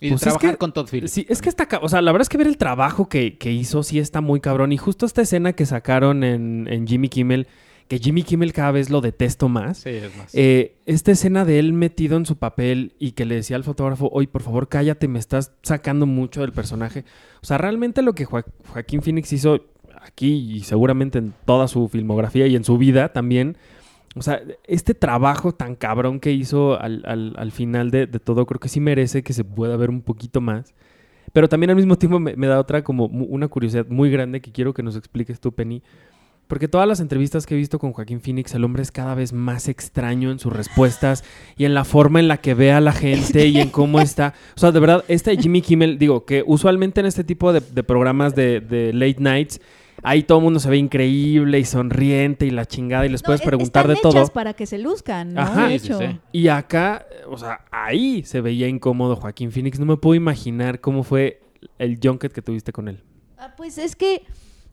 Y 0.00 0.08
Pues 0.10 0.20
es 0.20 0.28
trabajar 0.28 0.50
que- 0.50 0.56
con 0.58 0.72
Todd 0.72 0.88
Phillips. 0.90 1.10
Sí, 1.12 1.24
es 1.28 1.40
que 1.40 1.48
está... 1.48 1.66
O 1.80 1.88
sea, 1.88 2.02
la 2.02 2.12
verdad 2.12 2.22
es 2.24 2.28
que 2.28 2.36
ver 2.38 2.48
el 2.48 2.58
trabajo 2.58 3.08
que, 3.08 3.38
que 3.38 3.52
hizo 3.52 3.82
sí 3.82 3.98
está 3.98 4.20
muy 4.20 4.40
cabrón. 4.40 4.72
Y 4.72 4.76
justo 4.78 5.06
esta 5.06 5.22
escena 5.22 5.52
que 5.54 5.64
sacaron 5.64 6.22
en, 6.24 6.66
en 6.70 6.86
Jimmy 6.86 7.08
Kimmel, 7.08 7.46
que 7.88 7.98
Jimmy 7.98 8.22
Kimmel 8.22 8.52
cada 8.52 8.72
vez 8.72 8.90
lo 8.90 9.00
detesto 9.00 9.48
más. 9.48 9.78
Sí, 9.78 9.90
es 9.90 10.16
más. 10.16 10.34
Eh, 10.34 10.76
esta 10.86 11.12
escena 11.12 11.44
de 11.44 11.58
él 11.58 11.72
metido 11.72 12.16
en 12.16 12.26
su 12.26 12.36
papel 12.36 12.94
y 12.98 13.12
que 13.12 13.24
le 13.24 13.36
decía 13.36 13.56
al 13.56 13.64
fotógrafo, 13.64 14.08
oye, 14.12 14.26
por 14.28 14.42
favor, 14.42 14.68
cállate, 14.68 15.08
me 15.08 15.18
estás 15.18 15.52
sacando 15.62 16.06
mucho 16.06 16.40
del 16.40 16.52
personaje. 16.52 17.04
O 17.42 17.46
sea, 17.46 17.58
realmente 17.58 18.02
lo 18.02 18.14
que 18.14 18.24
Joa- 18.26 18.44
Joaquín 18.72 19.02
Phoenix 19.02 19.32
hizo 19.32 19.60
aquí 20.02 20.32
y 20.34 20.60
seguramente 20.60 21.18
en 21.18 21.32
toda 21.44 21.68
su 21.68 21.88
filmografía 21.88 22.46
y 22.46 22.56
en 22.56 22.64
su 22.64 22.76
vida 22.78 23.12
también, 23.12 23.56
o 24.14 24.22
sea, 24.22 24.40
este 24.64 24.94
trabajo 24.94 25.52
tan 25.52 25.74
cabrón 25.76 26.20
que 26.20 26.32
hizo 26.32 26.80
al, 26.80 27.02
al- 27.06 27.34
al 27.36 27.52
final 27.52 27.90
de, 27.90 28.06
de 28.06 28.18
todo, 28.18 28.46
creo 28.46 28.58
que 28.60 28.68
sí 28.68 28.80
merece 28.80 29.22
que 29.22 29.32
se 29.32 29.44
pueda 29.44 29.76
ver 29.76 29.90
un 29.90 30.02
poquito 30.02 30.40
más. 30.40 30.74
Pero 31.32 31.48
también 31.48 31.70
al 31.70 31.76
mismo 31.76 31.96
tiempo 31.98 32.18
me, 32.18 32.34
me 32.34 32.46
da 32.46 32.58
otra 32.58 32.82
como 32.82 33.06
una 33.06 33.46
curiosidad 33.48 33.86
muy 33.88 34.10
grande 34.10 34.40
que 34.40 34.52
quiero 34.52 34.72
que 34.72 34.82
nos 34.82 34.96
expliques 34.96 35.38
tú, 35.38 35.52
Penny. 35.52 35.82
Porque 36.46 36.68
todas 36.68 36.86
las 36.86 37.00
entrevistas 37.00 37.44
que 37.44 37.54
he 37.54 37.58
visto 37.58 37.78
con 37.80 37.92
Joaquín 37.92 38.20
Phoenix, 38.20 38.54
el 38.54 38.62
hombre 38.62 38.82
es 38.82 38.92
cada 38.92 39.14
vez 39.16 39.32
más 39.32 39.66
extraño 39.68 40.30
en 40.30 40.38
sus 40.38 40.52
respuestas 40.52 41.24
y 41.56 41.64
en 41.64 41.74
la 41.74 41.84
forma 41.84 42.20
en 42.20 42.28
la 42.28 42.36
que 42.36 42.54
ve 42.54 42.70
a 42.72 42.80
la 42.80 42.92
gente 42.92 43.46
y 43.48 43.58
en 43.58 43.70
cómo 43.70 44.00
está. 44.00 44.32
O 44.56 44.60
sea, 44.60 44.70
de 44.70 44.78
verdad, 44.78 45.04
este 45.08 45.36
Jimmy 45.36 45.60
Kimmel, 45.60 45.98
digo, 45.98 46.24
que 46.24 46.44
usualmente 46.46 47.00
en 47.00 47.06
este 47.06 47.24
tipo 47.24 47.52
de, 47.52 47.60
de 47.60 47.82
programas 47.82 48.36
de, 48.36 48.60
de 48.60 48.92
late 48.92 49.16
nights, 49.18 49.60
ahí 50.04 50.22
todo 50.22 50.38
el 50.38 50.44
mundo 50.44 50.60
se 50.60 50.70
ve 50.70 50.76
increíble 50.76 51.58
y 51.58 51.64
sonriente 51.64 52.46
y 52.46 52.50
la 52.50 52.64
chingada 52.64 53.06
y 53.06 53.08
les 53.08 53.22
No, 53.22 53.26
puedes 53.26 53.40
es- 53.40 53.46
preguntar 53.46 53.88
de 53.88 53.96
todo. 53.96 54.24
para 54.28 54.52
que 54.54 54.66
se 54.66 54.78
luzcan, 54.78 55.34
¿no? 55.34 55.40
Ajá. 55.40 55.68
Sí, 55.70 55.80
sí. 55.80 56.20
Y 56.30 56.46
acá, 56.46 57.06
o 57.28 57.36
sea, 57.38 57.62
ahí 57.72 58.22
se 58.24 58.40
veía 58.40 58.68
incómodo 58.68 59.16
Joaquín 59.16 59.50
Phoenix. 59.50 59.80
No 59.80 59.86
me 59.86 59.96
puedo 59.96 60.14
imaginar 60.14 60.80
cómo 60.80 61.02
fue 61.02 61.40
el 61.80 61.98
junket 62.00 62.30
que 62.32 62.40
tuviste 62.42 62.70
con 62.72 62.86
él. 62.86 63.02
Ah, 63.36 63.52
pues 63.56 63.78
es 63.78 63.96
que 63.96 64.22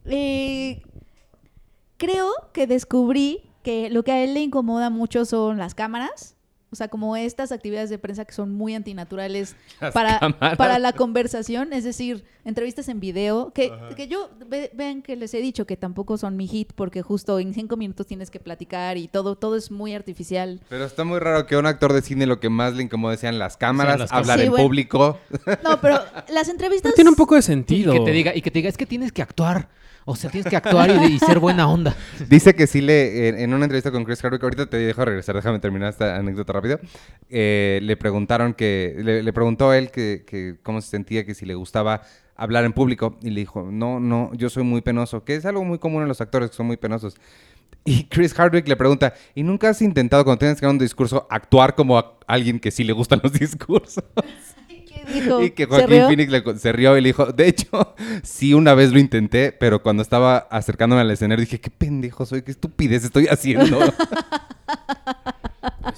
eh, 0.05 0.82
creo 1.98 2.32
que 2.54 2.68
descubrí 2.68 3.50
que 3.64 3.89
lo 3.89 4.04
que 4.04 4.12
a 4.12 4.24
él 4.24 4.34
le 4.34 4.41
incomoda 4.41 4.89
mucho 4.89 5.26
son 5.26 5.58
las 5.58 5.76
cámaras. 5.76 6.36
O 6.74 6.76
sea, 6.76 6.89
como 6.89 7.15
estas 7.15 7.51
actividades 7.51 7.89
de 7.89 7.97
prensa 7.97 8.26
que 8.26 8.34
son 8.34 8.51
muy 8.53 8.74
antinaturales 8.76 9.55
para, 9.93 10.19
para 10.57 10.80
la 10.80 10.91
conversación, 10.93 11.71
es 11.71 11.84
decir, 11.86 12.26
entrevistas 12.45 12.89
en 12.89 12.99
video, 12.99 13.51
que, 13.53 13.71
que 13.95 14.07
yo, 14.07 14.30
ve- 14.47 14.69
vean 14.74 15.01
que 15.01 15.15
les 15.15 15.34
he 15.34 15.38
dicho 15.38 15.65
que 15.65 15.78
tampoco 15.78 16.17
son 16.17 16.36
mi 16.36 16.47
hit, 16.47 16.74
porque 16.74 17.01
justo 17.01 17.39
en 17.39 17.53
cinco 17.53 17.78
minutos 17.78 18.05
tienes 18.07 18.30
que 18.32 18.39
platicar 18.39 18.97
y 18.97 19.07
todo, 19.07 19.36
todo 19.38 19.55
es 19.55 19.71
muy 19.71 19.93
artificial. 19.93 20.59
Pero 20.67 20.84
está 20.86 21.03
muy 21.05 21.19
raro 21.19 21.45
que 21.45 21.55
a 21.55 21.59
un 21.59 21.65
actor 21.67 21.93
de 21.93 22.01
cine 22.01 22.26
lo 22.26 22.39
que 22.39 22.49
más 22.49 22.74
le 22.74 22.84
incomoda 22.84 23.15
sean 23.15 23.39
las 23.39 23.55
cámaras, 23.55 23.99
las 23.99 24.11
hablar. 24.11 24.39
Sí, 24.39 24.45
en 24.45 24.51
bueno. 24.51 24.65
público. 24.65 25.19
No, 25.63 25.80
pero 25.80 25.99
las 26.34 26.49
entrevistas... 26.49 26.84
Pero 26.91 26.95
tiene 26.95 27.09
un 27.11 27.15
poco 27.15 27.36
de 27.36 27.39
Y 27.39 27.43
sentido. 27.43 27.93
que 27.93 27.99
te 28.01 28.11
diga, 28.11 28.36
y 28.36 28.41
que 28.41 28.51
te 28.51 28.59
diga, 28.59 28.69
es 28.69 28.78
que 28.78 28.86
tienes 28.86 29.11
que 29.11 29.21
actuar. 29.21 29.69
O 30.05 30.17
sea, 30.17 30.30
tienes 30.30 30.49
que 30.49 30.57
actuar 30.57 30.89
y, 30.91 31.13
y 31.13 31.19
ser 31.19 31.39
buena 31.39 31.65
onda. 31.69 31.95
Dice 32.28 32.53
que 32.55 32.67
sí 32.67 32.82
le, 32.82 33.30
en, 33.30 33.39
en 33.39 33.53
una 33.53 33.63
entrevista 33.63 33.89
con 33.89 34.03
Chris 34.03 34.21
Hardwick, 34.21 34.43
ahorita 34.43 34.65
te 34.65 34.76
dejo 34.76 35.05
regresar, 35.05 35.34
déjame 35.34 35.59
terminar 35.59 35.91
esta 35.91 36.17
anécdota 36.17 36.51
rápido. 36.64 36.80
eh, 37.30 37.80
le 37.82 37.97
preguntaron 37.97 38.53
que, 38.53 38.95
le, 38.97 39.24
le 39.24 39.34
preguntó 39.34 39.74
él 39.74 39.91
que, 39.91 40.24
que 40.26 40.55
cómo 40.64 40.82
se 40.82 40.89
sentía, 40.89 41.26
que 41.26 41.34
si 41.34 41.45
le 41.45 41.55
gustaba 41.55 42.01
hablar 42.36 42.64
en 42.66 42.74
público. 42.74 43.18
Y 43.22 43.30
le 43.32 43.41
dijo, 43.41 43.68
no, 43.72 43.99
no, 43.99 44.32
yo 44.36 44.49
soy 44.49 44.64
muy 44.64 44.82
penoso, 44.82 45.24
que 45.24 45.36
es 45.36 45.45
algo 45.45 45.64
muy 45.64 45.80
común 45.80 46.01
en 46.03 46.07
los 46.07 46.22
actores 46.22 46.49
que 46.51 46.55
son 46.55 46.68
muy 46.68 46.78
penosos. 46.78 47.16
Y 47.86 48.05
Chris 48.05 48.34
Hardwick 48.34 48.68
le 48.68 48.76
pregunta, 48.78 49.14
¿y 49.36 49.43
nunca 49.43 49.70
has 49.70 49.82
intentado 49.82 50.24
cuando 50.24 50.39
tienes 50.39 50.59
que 50.59 50.66
dar 50.66 50.72
un 50.74 50.80
discurso 50.80 51.28
actuar 51.30 51.76
como 51.76 51.97
a 51.97 52.18
alguien 52.28 52.59
que 52.59 52.72
sí 52.72 52.84
le 52.84 52.93
gustan 52.93 53.20
los 53.22 53.34
discursos? 53.39 54.03
¿Qué 54.68 55.03
dijo? 55.22 55.41
Y 55.41 55.51
que 55.51 55.64
¿Se 55.64 55.70
Joaquín? 55.70 56.03
Phoenix 56.07 56.32
le- 56.32 56.57
se 56.59 56.72
rió 56.72 56.97
y 56.97 57.01
le 57.01 57.09
dijo, 57.09 57.26
de 57.34 57.47
hecho, 57.47 57.95
sí 58.24 58.53
una 58.53 58.74
vez 58.74 58.91
lo 58.93 58.99
intenté, 58.99 59.51
pero 59.51 59.82
cuando 59.84 60.01
estaba 60.01 60.38
acercándome 60.38 61.01
al 61.01 61.11
escenario 61.11 61.43
dije, 61.43 61.59
qué 61.59 61.72
pendejo 61.72 62.26
soy, 62.26 62.41
qué 62.43 62.51
estupidez 62.51 63.03
estoy 63.03 63.28
haciendo. 63.28 63.80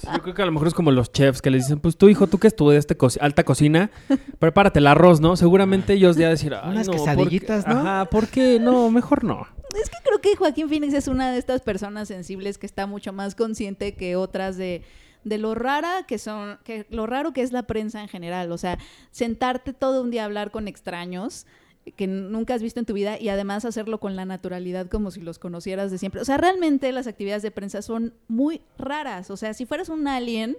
Yo 0.14 0.22
creo 0.22 0.34
que 0.34 0.42
a 0.42 0.46
lo 0.46 0.52
mejor 0.52 0.68
es 0.68 0.74
como 0.74 0.90
los 0.90 1.12
chefs 1.12 1.40
que 1.42 1.50
les 1.50 1.64
dicen, 1.64 1.80
pues 1.80 1.96
tú, 1.96 2.08
hijo, 2.08 2.26
tú 2.26 2.38
que 2.38 2.46
estudiaste 2.48 2.96
co- 2.96 3.08
alta 3.20 3.44
cocina, 3.44 3.90
prepárate 4.38 4.78
el 4.78 4.86
arroz, 4.86 5.20
¿no? 5.20 5.36
Seguramente 5.36 5.92
ellos 5.94 6.16
ya 6.16 6.28
decir, 6.28 6.54
Ay, 6.54 6.70
Unas 6.72 6.86
no, 6.86 6.92
¿por 6.92 7.00
qué? 7.02 7.06
quesadillitas, 7.10 7.66
¿no? 7.66 7.78
Ajá, 7.80 8.04
¿por 8.06 8.28
qué? 8.28 8.58
No, 8.60 8.90
mejor 8.90 9.24
no. 9.24 9.46
Es 9.80 9.90
que 9.90 9.96
creo 10.04 10.20
que 10.20 10.36
Joaquín 10.36 10.68
Phoenix 10.68 10.94
es 10.94 11.08
una 11.08 11.30
de 11.32 11.38
estas 11.38 11.60
personas 11.60 12.08
sensibles 12.08 12.56
que 12.58 12.66
está 12.66 12.86
mucho 12.86 13.12
más 13.12 13.34
consciente 13.34 13.94
que 13.94 14.16
otras 14.16 14.56
de, 14.56 14.82
de 15.24 15.38
lo 15.38 15.54
rara 15.54 16.04
que 16.06 16.18
son, 16.18 16.58
que 16.64 16.86
lo 16.90 17.06
raro 17.06 17.32
que 17.32 17.42
es 17.42 17.52
la 17.52 17.64
prensa 17.64 18.00
en 18.00 18.08
general. 18.08 18.52
O 18.52 18.58
sea, 18.58 18.78
sentarte 19.10 19.72
todo 19.72 20.02
un 20.02 20.10
día 20.10 20.22
a 20.22 20.24
hablar 20.26 20.50
con 20.50 20.68
extraños 20.68 21.46
que 21.94 22.06
nunca 22.06 22.54
has 22.54 22.62
visto 22.62 22.80
en 22.80 22.86
tu 22.86 22.94
vida 22.94 23.20
y 23.20 23.28
además 23.28 23.64
hacerlo 23.64 24.00
con 24.00 24.16
la 24.16 24.24
naturalidad 24.24 24.88
como 24.88 25.10
si 25.10 25.20
los 25.20 25.38
conocieras 25.38 25.90
de 25.90 25.98
siempre. 25.98 26.20
O 26.20 26.24
sea, 26.24 26.36
realmente 26.36 26.90
las 26.92 27.06
actividades 27.06 27.42
de 27.42 27.50
prensa 27.50 27.82
son 27.82 28.14
muy 28.28 28.62
raras. 28.76 29.30
O 29.30 29.36
sea, 29.36 29.54
si 29.54 29.66
fueras 29.66 29.88
un 29.88 30.08
alien 30.08 30.56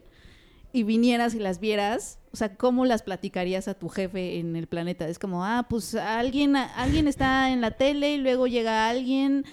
y 0.72 0.84
vinieras 0.84 1.36
y 1.36 1.40
las 1.40 1.60
vieras, 1.60 2.20
o 2.32 2.38
sea, 2.38 2.56
¿cómo 2.56 2.86
las 2.86 3.04
platicarías 3.04 3.68
a 3.68 3.74
tu 3.74 3.90
jefe 3.90 4.40
en 4.40 4.56
el 4.56 4.68
planeta? 4.68 5.08
Es 5.08 5.20
como, 5.20 5.44
ah, 5.44 5.66
pues 5.70 5.96
alguien, 5.96 6.56
alguien 6.56 7.08
está 7.08 7.52
en 7.52 7.62
la 7.62 7.72
tele 7.72 8.14
y 8.14 8.18
luego 8.18 8.48
llega 8.48 8.90
alguien 8.90 9.46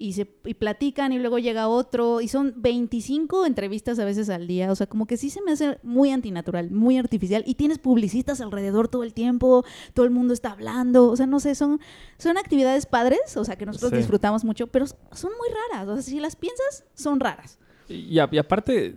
y 0.00 0.12
se 0.12 0.30
y 0.44 0.54
platican 0.54 1.12
y 1.12 1.18
luego 1.18 1.40
llega 1.40 1.66
otro 1.66 2.20
y 2.20 2.28
son 2.28 2.54
25 2.56 3.44
entrevistas 3.46 3.98
a 3.98 4.04
veces 4.04 4.30
al 4.30 4.46
día, 4.46 4.70
o 4.70 4.76
sea, 4.76 4.86
como 4.86 5.06
que 5.06 5.16
sí 5.16 5.28
se 5.28 5.42
me 5.42 5.50
hace 5.50 5.78
muy 5.82 6.12
antinatural, 6.12 6.70
muy 6.70 6.96
artificial 6.98 7.42
y 7.46 7.56
tienes 7.56 7.78
publicistas 7.80 8.40
alrededor 8.40 8.86
todo 8.86 9.02
el 9.02 9.12
tiempo, 9.12 9.64
todo 9.94 10.06
el 10.06 10.12
mundo 10.12 10.32
está 10.34 10.52
hablando, 10.52 11.08
o 11.10 11.16
sea, 11.16 11.26
no 11.26 11.40
sé, 11.40 11.56
son 11.56 11.80
son 12.16 12.38
actividades 12.38 12.86
padres, 12.86 13.36
o 13.36 13.44
sea, 13.44 13.56
que 13.56 13.66
nosotros 13.66 13.90
Sí. 13.90 13.96
disfrutamos 13.96 14.44
mucho, 14.44 14.68
pero 14.68 14.86
son 14.86 15.32
muy 15.36 15.48
raras, 15.72 15.88
o 15.88 15.94
sea, 15.94 16.02
si 16.02 16.20
las 16.20 16.36
piensas, 16.36 16.84
son 16.94 17.18
raras. 17.18 17.58
Y, 17.88 18.18
a- 18.20 18.28
y 18.30 18.38
aparte, 18.38 18.96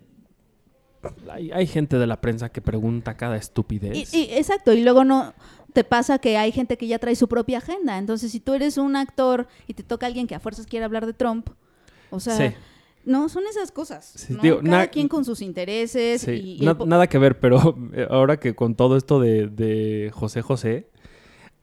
hay, 1.32 1.52
hay 1.52 1.66
gente 1.66 1.98
de 1.98 2.06
la 2.06 2.22
prensa 2.22 2.50
que 2.50 2.62
pregunta 2.62 3.18
cada 3.18 3.38
estupidez. 3.38 4.14
Y, 4.14 4.18
y- 4.18 4.34
exacto, 4.36 4.72
y 4.74 4.84
luego 4.84 5.04
no 5.04 5.34
te 5.74 5.84
pasa 5.84 6.20
que 6.20 6.38
hay 6.38 6.52
gente 6.52 6.78
que 6.78 6.88
ya 6.88 7.00
trae 7.00 7.16
su 7.16 7.28
propia 7.28 7.60
agenda. 7.60 7.98
Entonces, 7.98 8.32
si 8.32 8.40
tú 8.40 8.54
eres 8.54 8.78
un 8.78 8.96
actor 8.96 9.48
y 9.68 9.74
te 9.74 9.84
toca 9.84 10.06
alguien 10.06 10.28
que 10.28 10.36
a 10.36 10.40
fuerzas 10.40 10.66
quiere 10.68 10.86
hablar 10.86 11.06
de 11.06 11.14
Trump, 11.14 11.50
o 12.10 12.20
sea, 12.20 12.36
Sí. 12.38 12.56
no, 13.06 13.30
son 13.30 13.44
esas 13.50 13.72
cosas. 13.72 14.12
Sí, 14.16 14.34
¿no? 14.34 14.42
digo, 14.42 14.60
Cada 14.64 14.88
quien 14.88 15.08
con 15.08 15.24
sus 15.26 15.42
intereses. 15.42 16.22
Sí, 16.22 16.58
y, 16.60 16.66
na- 16.66 16.78
nada 16.86 17.08
que 17.08 17.18
ver, 17.18 17.40
pero 17.40 17.76
eh, 17.94 18.08
ahora 18.10 18.38
que 18.38 18.54
con 18.56 18.76
todo 18.76 18.98
esto 18.98 19.20
de, 19.20 19.48
de 19.48 20.12
José 20.14 20.42
José, 20.42 20.88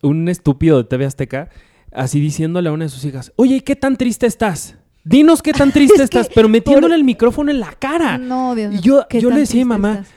un 0.03 0.29
estúpido 0.29 0.79
de 0.79 0.85
TV 0.85 1.05
Azteca, 1.07 1.51
así 1.93 2.21
diciéndole 2.21 2.69
a 2.69 2.73
una 2.73 2.85
de 2.85 2.91
sus 2.91 3.05
hijas, 3.05 3.33
oye, 3.37 3.57
¿y 3.57 3.61
¿qué 3.61 3.77
tan 3.77 3.97
triste 3.97 4.27
estás? 4.27 4.77
Dinos 5.05 5.43
qué 5.43 5.53
tan 5.53 5.73
triste 5.73 5.97
Es 5.97 6.03
estás, 6.03 6.29
pero 6.35 6.49
metiéndole 6.49 6.93
por- 6.93 6.99
el 6.99 7.05
micrófono 7.05 7.51
en 7.51 7.61
la 7.61 7.73
cara. 7.73 8.19
No, 8.19 8.55
Dios 8.55 8.73
mío, 8.73 8.81
yo, 8.83 9.07
yo 9.19 9.31
le 9.31 9.41
decía 9.41 9.63
a 9.63 9.65
mi 9.65 9.69
mamá, 9.69 9.93
estás. 10.01 10.09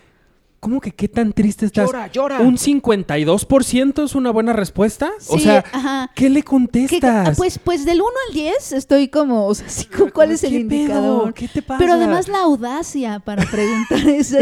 ¿Cómo 0.62 0.80
que 0.80 0.92
qué 0.92 1.10
tan 1.10 1.34
triste 1.34 1.66
estás? 1.66 1.88
Llora, 1.88 2.08
llora. 2.08 2.40
¿Un 2.40 2.56
52% 2.56 4.04
es 4.06 4.16
una 4.16 4.32
buena 4.32 4.54
respuesta? 4.54 5.12
o 5.28 5.38
Sí, 5.38 5.44
sea, 5.44 5.66
ajá. 5.74 6.10
¿qué 6.16 6.30
le 6.30 6.42
¿Qué- 6.42 6.46
contestas? 6.46 7.36
pues, 7.38 7.60
pues 7.60 7.84
del 7.84 8.00
1 8.02 8.10
al 8.30 8.34
10 8.34 8.72
estoy 8.72 9.10
como, 9.10 9.48
o 9.48 9.54
sea, 9.56 9.68
sí, 9.68 9.88
¿cuál 10.14 10.32
es 10.32 10.44
el 10.44 10.52
¿Qué 10.52 10.60
pedo? 10.66 10.78
indicador? 10.82 11.34
¿Qué 11.34 11.48
te 11.50 11.62
pasa? 11.62 11.80
Pero 11.80 11.94
además 11.94 12.28
la 12.30 12.40
audacia 12.44 13.20
para 13.20 13.44
preguntar 13.44 14.00
eso. 14.08 14.38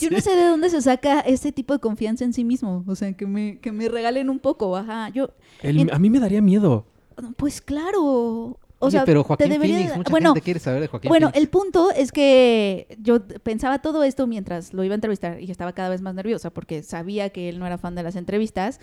Yo 0.00 0.10
no 0.10 0.20
sé 0.20 0.34
de 0.34 0.48
dónde 0.48 0.70
se 0.70 0.82
saca 0.82 1.20
este 1.20 1.52
tipo 1.52 1.72
de 1.74 1.78
confianza 1.80 2.24
en 2.24 2.32
sí 2.32 2.42
mismo. 2.44 2.82
O 2.88 2.96
sea, 2.96 3.12
que 3.12 3.26
me, 3.26 3.58
que 3.60 3.70
me 3.70 3.88
regalen 3.88 4.30
un 4.30 4.38
poco, 4.40 4.76
ajá. 4.76 5.10
Yo, 5.10 5.28
El- 5.62 5.80
en- 5.80 5.94
a 5.94 5.98
mí 5.98 6.08
me 6.10 6.18
daría 6.18 6.40
miedo. 6.42 6.86
pues 7.36 7.60
claro. 7.60 8.58
O 8.80 8.86
Oye, 8.86 8.92
sea, 8.92 9.04
pero 9.04 9.22
te 9.22 9.28
Joaquín 9.28 9.48
debería 9.50 9.76
Phoenix, 9.76 9.96
mucha 9.96 10.10
bueno, 10.10 10.34
gente 10.34 10.44
quiere 10.44 10.60
saber 10.60 10.80
de 10.80 10.86
Joaquín 10.86 11.08
bueno, 11.08 11.28
Phoenix. 11.28 11.42
el 11.42 11.48
punto 11.48 11.90
es 11.90 12.12
que 12.12 12.96
yo 13.00 13.20
pensaba 13.42 13.80
todo 13.80 14.04
esto 14.04 14.26
mientras 14.28 14.72
lo 14.72 14.84
iba 14.84 14.94
a 14.94 14.96
entrevistar 14.96 15.40
y 15.40 15.50
estaba 15.50 15.72
cada 15.72 15.88
vez 15.88 16.00
más 16.00 16.14
nerviosa 16.14 16.50
porque 16.50 16.84
sabía 16.84 17.30
que 17.30 17.48
él 17.48 17.58
no 17.58 17.66
era 17.66 17.78
fan 17.78 17.96
de 17.96 18.04
las 18.04 18.14
entrevistas. 18.14 18.78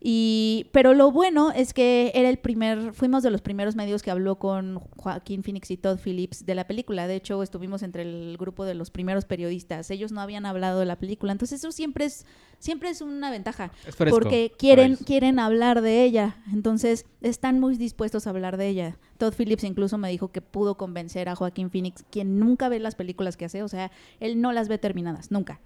Y, 0.00 0.70
pero 0.72 0.94
lo 0.94 1.10
bueno 1.10 1.50
es 1.50 1.74
que 1.74 2.12
era 2.14 2.28
el 2.28 2.38
primer, 2.38 2.92
fuimos 2.92 3.24
de 3.24 3.30
los 3.30 3.42
primeros 3.42 3.74
medios 3.74 4.02
que 4.02 4.12
habló 4.12 4.38
con 4.38 4.78
Joaquín 4.96 5.42
Phoenix 5.42 5.70
y 5.72 5.76
Todd 5.76 5.98
Phillips 5.98 6.46
de 6.46 6.54
la 6.54 6.68
película. 6.68 7.08
De 7.08 7.16
hecho, 7.16 7.42
estuvimos 7.42 7.82
entre 7.82 8.02
el 8.02 8.36
grupo 8.38 8.64
de 8.64 8.74
los 8.74 8.90
primeros 8.90 9.24
periodistas. 9.24 9.90
Ellos 9.90 10.12
no 10.12 10.20
habían 10.20 10.46
hablado 10.46 10.78
de 10.78 10.86
la 10.86 10.96
película. 10.96 11.32
Entonces, 11.32 11.58
eso 11.58 11.72
siempre 11.72 12.04
es, 12.04 12.26
siempre 12.60 12.90
es 12.90 13.00
una 13.00 13.30
ventaja. 13.30 13.72
Es 13.86 13.96
fresco 13.96 14.16
porque 14.16 14.52
quieren, 14.56 14.94
quieren 14.96 15.40
hablar 15.40 15.80
de 15.80 16.04
ella. 16.04 16.36
Entonces, 16.52 17.04
están 17.20 17.58
muy 17.58 17.76
dispuestos 17.76 18.26
a 18.26 18.30
hablar 18.30 18.56
de 18.56 18.68
ella. 18.68 18.98
Todd 19.18 19.34
Phillips 19.36 19.64
incluso 19.64 19.98
me 19.98 20.10
dijo 20.10 20.28
que 20.28 20.40
pudo 20.40 20.76
convencer 20.76 21.28
a 21.28 21.34
Joaquín 21.34 21.70
Phoenix, 21.70 22.04
quien 22.08 22.38
nunca 22.38 22.68
ve 22.68 22.78
las 22.78 22.94
películas 22.94 23.36
que 23.36 23.46
hace, 23.46 23.64
o 23.64 23.68
sea, 23.68 23.90
él 24.20 24.40
no 24.40 24.52
las 24.52 24.68
ve 24.68 24.78
terminadas, 24.78 25.32
nunca. 25.32 25.60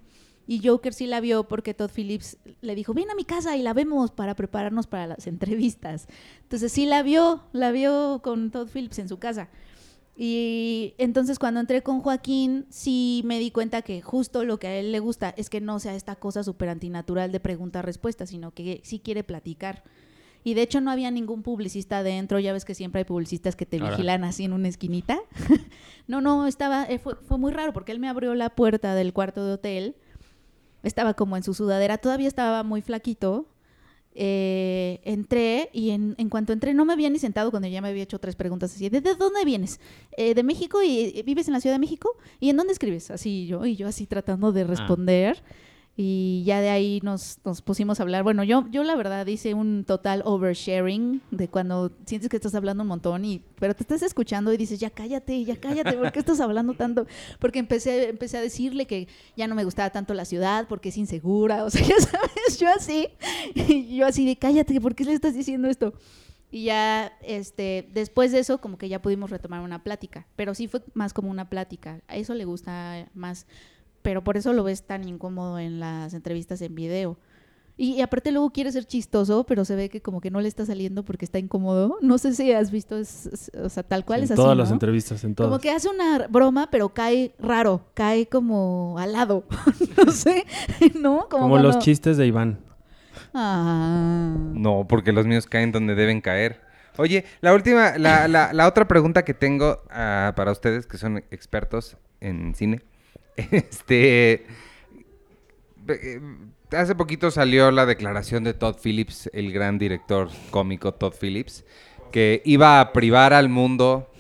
Y 0.47 0.66
Joker 0.66 0.93
sí 0.93 1.07
la 1.07 1.20
vio 1.20 1.47
porque 1.49 1.74
Todd 1.74 1.90
Phillips 1.95 2.36
le 2.61 2.74
dijo, 2.74 2.95
ven 2.95 3.11
a 3.11 3.14
mi 3.14 3.24
casa 3.24 3.57
y 3.57 3.62
la 3.62 3.72
vemos 3.72 4.11
para 4.11 4.34
prepararnos 4.34 4.86
para 4.86 5.07
las 5.07 5.26
entrevistas. 5.28 6.09
Entonces 6.43 6.72
sí 6.72 6.86
la 6.86 7.03
vio, 7.03 7.45
la 7.53 7.70
vio 7.70 8.20
con 8.22 8.51
Todd 8.51 8.68
Phillips 8.68 8.99
en 8.99 9.09
su 9.09 9.18
casa. 9.18 9.49
Y 10.14 10.95
entonces 10.99 11.38
cuando 11.38 11.61
entré 11.61 11.82
con 11.82 12.01
Joaquín, 12.01 12.66
sí 12.68 13.22
me 13.24 13.38
di 13.38 13.51
cuenta 13.51 13.82
que 13.82 14.03
justo 14.03 14.45
lo 14.45 14.59
que 14.59 14.66
a 14.66 14.76
él 14.76 14.93
le 14.93 14.99
gusta 14.99 15.32
es 15.36 15.49
que 15.49 15.61
no 15.61 15.78
sea 15.78 15.95
esta 15.95 16.16
cosa 16.16 16.45
súper 16.45 16.68
antinatural 16.68 17.32
de 17.32 17.40
pregunta-respuesta, 17.40 18.26
sino 18.26 18.53
que 18.53 18.80
sí 18.84 18.99
quiere 18.99 19.24
platicar. 19.24 19.84
Y 20.45 20.55
de 20.55 20.62
hecho 20.62 20.80
no 20.80 20.90
había 20.90 21.11
ningún 21.11 21.43
publicista 21.43 21.99
adentro, 21.99 22.38
ya 22.40 22.53
ves 22.53 22.64
que 22.64 22.74
siempre 22.74 23.01
hay 23.01 23.05
publicistas 23.05 23.55
que 23.57 23.64
te 23.64 23.78
Ahora. 23.78 23.90
vigilan 23.90 24.24
así 24.24 24.45
en 24.45 24.53
una 24.53 24.68
esquinita. 24.68 25.18
no, 26.09 26.20
no, 26.20 26.47
estaba, 26.47 26.84
eh, 26.84 26.99
fue, 26.99 27.14
fue 27.14 27.38
muy 27.38 27.53
raro 27.53 27.72
porque 27.72 27.93
él 27.93 28.01
me 28.01 28.09
abrió 28.09 28.34
la 28.34 28.51
puerta 28.51 28.95
del 28.95 29.12
cuarto 29.12 29.47
de 29.47 29.53
hotel, 29.53 29.97
estaba 30.83 31.14
como 31.14 31.37
en 31.37 31.43
su 31.43 31.55
sudadera, 31.55 31.99
todavía 31.99 32.28
estaba 32.28 32.62
muy 32.62 32.83
flaquito. 32.83 33.47
Eh, 34.14 35.01
entré 35.05 35.70
y 35.72 35.89
en, 35.91 36.14
en 36.18 36.28
cuanto 36.28 36.53
entré 36.53 36.74
no 36.74 36.85
me 36.85 36.93
había 36.93 37.09
ni 37.09 37.18
sentado 37.18 37.51
cuando 37.51 37.66
ya 37.68 37.80
me 37.80 37.89
había 37.89 38.03
hecho 38.03 38.18
tres 38.18 38.37
preguntas 38.37 38.74
así, 38.74 38.91
¿de, 38.91 39.01
de 39.01 39.14
dónde 39.14 39.43
vienes? 39.47 39.80
"Eh, 40.18 40.35
¿De 40.35 40.43
México 40.43 40.83
y 40.83 41.22
vives 41.24 41.47
en 41.49 41.55
la 41.55 41.61
Ciudad 41.62 41.76
de 41.76 41.80
México? 41.80 42.11
¿Y 42.39 42.51
en 42.51 42.59
dónde 42.59 42.74
escribes? 42.74 43.11
Así 43.11 43.47
yo, 43.47 43.64
y 43.64 43.74
yo 43.74 43.89
así 43.89 44.05
tratando 44.07 44.53
de 44.53 44.64
responder. 44.64 45.43
Y 45.95 46.43
ya 46.47 46.62
de 46.62 46.70
ahí 46.70 47.01
nos, 47.03 47.38
nos 47.45 47.61
pusimos 47.61 48.01
a 48.01 48.05
hablar. 48.05 48.22
Bueno, 48.22 48.45
yo, 48.45 48.66
yo 48.70 48.82
la 48.82 48.97
verdad 48.97 49.26
hice 49.26 49.53
un 49.53 49.84
total 49.84 50.22
oversharing 50.24 51.20
de 51.30 51.49
cuando 51.49 51.93
sientes 52.07 52.30
que 52.30 52.36
estás 52.36 52.55
hablando 52.55 52.82
un 52.82 52.88
montón, 52.88 53.26
y, 53.26 53.45
pero 53.59 53.74
te 53.74 53.82
estás 53.82 54.01
escuchando 54.01 54.53
y 54.55 54.57
dices, 54.57 54.80
ya 54.80 54.88
cállate, 54.88 55.45
ya 55.45 55.57
cállate, 55.57 55.93
¿por 55.93 56.11
qué 56.11 56.20
estás 56.20 56.40
hablando 56.40 56.72
tanto? 56.74 57.07
Porque 57.38 57.59
empecé, 57.59 58.09
empecé 58.09 58.38
a 58.38 58.40
decirle 58.40 58.86
que 58.86 59.07
ya 59.36 59.47
no 59.47 59.55
me 59.55 59.64
gustaba 59.64 59.90
tanto 59.90 60.14
la 60.14 60.24
ciudad 60.24 60.66
porque 60.66 60.88
es 60.88 60.97
insegura, 60.97 61.64
o 61.64 61.70
sea, 61.70 61.82
ya 61.86 61.99
sabes, 61.99 62.59
yo 62.59 62.68
así, 62.70 63.09
y 63.55 63.95
yo 63.95 64.07
así 64.07 64.24
de 64.24 64.36
cállate, 64.36 64.80
¿por 64.80 64.95
qué 64.95 65.05
le 65.05 65.12
estás 65.12 65.34
diciendo 65.34 65.68
esto? 65.68 65.93
Y 66.51 66.64
ya, 66.64 67.12
este, 67.22 67.88
después 67.95 68.30
de 68.30 68.38
eso, 68.38 68.61
como 68.61 68.76
que 68.76 68.90
ya 68.90 69.01
pudimos 69.01 69.30
retomar 69.30 69.62
una 69.62 69.82
plática, 69.82 70.26
pero 70.36 70.55
sí 70.55 70.68
fue 70.68 70.82
más 70.93 71.14
como 71.14 71.30
una 71.30 71.49
plática. 71.49 72.03
A 72.09 72.16
eso 72.16 72.34
le 72.34 72.45
gusta 72.45 73.09
más, 73.14 73.47
pero 74.03 74.22
por 74.24 74.36
eso 74.36 74.53
lo 74.53 74.64
ves 74.64 74.82
tan 74.84 75.09
incómodo 75.09 75.59
en 75.59 75.80
las 75.80 76.12
entrevistas 76.14 76.61
en 76.62 76.74
video. 76.74 77.18
Y, 77.78 77.94
y 77.94 78.03
aparte 78.03 78.32
luego 78.32 78.50
quiere 78.50 78.70
ser 78.70 78.84
chistoso, 78.84 79.44
pero 79.44 79.64
se 79.64 79.74
ve 79.74 79.88
que 79.88 80.03
como 80.03 80.20
que 80.20 80.30
no 80.30 80.42
le 80.42 80.48
está 80.48 80.66
saliendo 80.66 81.05
porque 81.07 81.24
está 81.24 81.38
incómodo. 81.38 81.96
No 82.03 82.18
sé 82.18 82.34
si 82.34 82.53
has 82.53 82.70
visto, 82.70 82.98
es- 82.98 83.26
es- 83.26 83.50
o 83.55 83.68
sea, 83.70 83.82
tal 83.82 84.05
cual 84.05 84.18
en 84.20 84.24
es 84.24 84.30
así, 84.32 84.36
todas 84.42 84.57
las 84.57 84.68
¿no? 84.68 84.74
entrevistas, 84.74 85.24
en 85.24 85.34
todas. 85.34 85.48
Como 85.50 85.59
que 85.61 85.70
hace 85.70 85.88
una 85.88 86.26
broma, 86.28 86.68
pero 86.70 86.90
cae 86.90 87.34
raro, 87.38 87.86
cae 87.94 88.26
como 88.26 88.96
al 88.98 89.12
lado. 89.14 89.44
no 90.05 90.12
sé, 90.12 90.44
¿no? 91.00 91.28
Como 91.30 91.48
cuando- 91.48 91.68
los 91.68 91.78
chistes 91.78 92.18
de 92.18 92.26
Iván. 92.26 92.59
Ah. 93.34 94.34
No, 94.53 94.86
porque 94.88 95.12
los 95.12 95.26
míos 95.26 95.46
caen 95.46 95.72
donde 95.72 95.94
deben 95.94 96.20
caer. 96.20 96.61
Oye, 96.98 97.24
la 97.40 97.55
última, 97.55 97.96
la, 97.96 98.28
la, 98.28 98.53
la 98.53 98.68
otra 98.68 98.86
pregunta 98.86 99.24
que 99.24 99.32
tengo 99.32 99.78
ah, 99.90 100.34
para 100.36 100.53
ustedes 100.53 100.86
que 100.86 100.98
son 100.98 101.18
expertos 101.30 101.96
en 102.20 102.55
cine. 102.55 102.82
Este. 103.51 104.47
eh, 105.89 106.20
Hace 106.72 106.95
poquito 106.95 107.30
salió 107.30 107.70
la 107.70 107.85
declaración 107.85 108.45
de 108.45 108.55
Todd 108.55 108.76
Phillips, 108.83 109.28
el 109.35 109.53
gran 109.53 109.78
director 109.78 110.30
cómico 110.51 110.95
Todd 110.95 111.12
Phillips, 111.20 111.64
que 112.11 112.41
iba 112.47 112.80
a 112.80 112.93
privar 112.95 113.35
al 113.35 113.51
mundo 113.51 114.11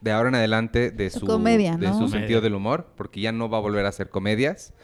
de 0.00 0.10
ahora 0.10 0.30
en 0.30 0.34
adelante 0.34 0.90
de 0.90 1.10
Su 1.10 1.20
su, 1.20 1.26
comedia, 1.26 1.76
de 1.76 1.86
¿no? 1.86 1.92
su 1.92 2.08
Comedia. 2.08 2.08
sentido 2.08 2.40
del 2.40 2.54
humor, 2.54 2.88
porque 2.96 3.20
ya 3.20 3.30
no 3.32 3.48
va 3.48 3.58
a 3.58 3.60
volver 3.60 3.86
a 3.86 3.90
hacer 3.90 4.10
comedias. 4.10 4.74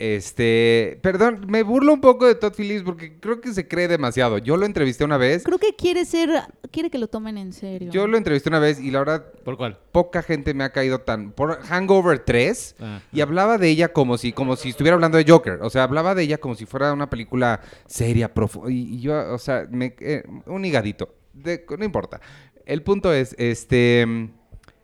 Este, 0.00 0.98
perdón, 1.02 1.44
me 1.46 1.62
burlo 1.62 1.92
un 1.92 2.00
poco 2.00 2.26
de 2.26 2.34
Todd 2.34 2.54
Phillips 2.56 2.82
porque 2.84 3.20
creo 3.20 3.42
que 3.42 3.52
se 3.52 3.68
cree 3.68 3.86
demasiado. 3.86 4.38
Yo 4.38 4.56
lo 4.56 4.64
entrevisté 4.64 5.04
una 5.04 5.18
vez, 5.18 5.44
Creo 5.44 5.58
que 5.58 5.76
quiere 5.76 6.06
ser, 6.06 6.30
quiere 6.70 6.88
que 6.88 6.96
lo 6.96 7.06
tomen 7.08 7.36
en 7.36 7.52
serio. 7.52 7.92
yo 7.92 8.06
lo 8.06 8.16
entrevisté 8.16 8.48
una 8.48 8.60
vez 8.60 8.80
y 8.80 8.90
la 8.90 9.00
verdad 9.00 9.26
¿Por 9.44 9.58
cuál? 9.58 9.78
poca 9.92 10.22
gente 10.22 10.54
me 10.54 10.64
ha 10.64 10.70
caído 10.72 11.02
tan 11.02 11.32
por 11.32 11.60
Hangover 11.64 12.18
3 12.20 12.76
Ah. 12.80 13.00
y 13.12 13.20
hablaba 13.20 13.58
de 13.58 13.68
ella 13.68 13.92
como 13.92 14.16
si 14.16 14.32
como 14.32 14.56
si 14.56 14.70
estuviera 14.70 14.94
hablando 14.94 15.18
de 15.18 15.30
Joker, 15.30 15.58
o 15.60 15.68
sea, 15.68 15.82
hablaba 15.82 16.14
de 16.14 16.22
ella 16.22 16.38
como 16.38 16.54
si 16.54 16.64
fuera 16.64 16.94
una 16.94 17.10
película 17.10 17.60
seria, 17.86 18.32
profunda 18.32 18.72
y, 18.72 18.94
y 18.94 19.00
yo, 19.02 19.34
o 19.34 19.38
sea, 19.38 19.66
me, 19.70 19.94
eh, 20.00 20.22
un 20.46 20.64
higadito, 20.64 21.14
De- 21.34 21.64
no 21.78 21.84
importa. 21.84 22.22
El 22.64 22.82
punto 22.82 23.12
es, 23.12 23.34
este, 23.38 24.30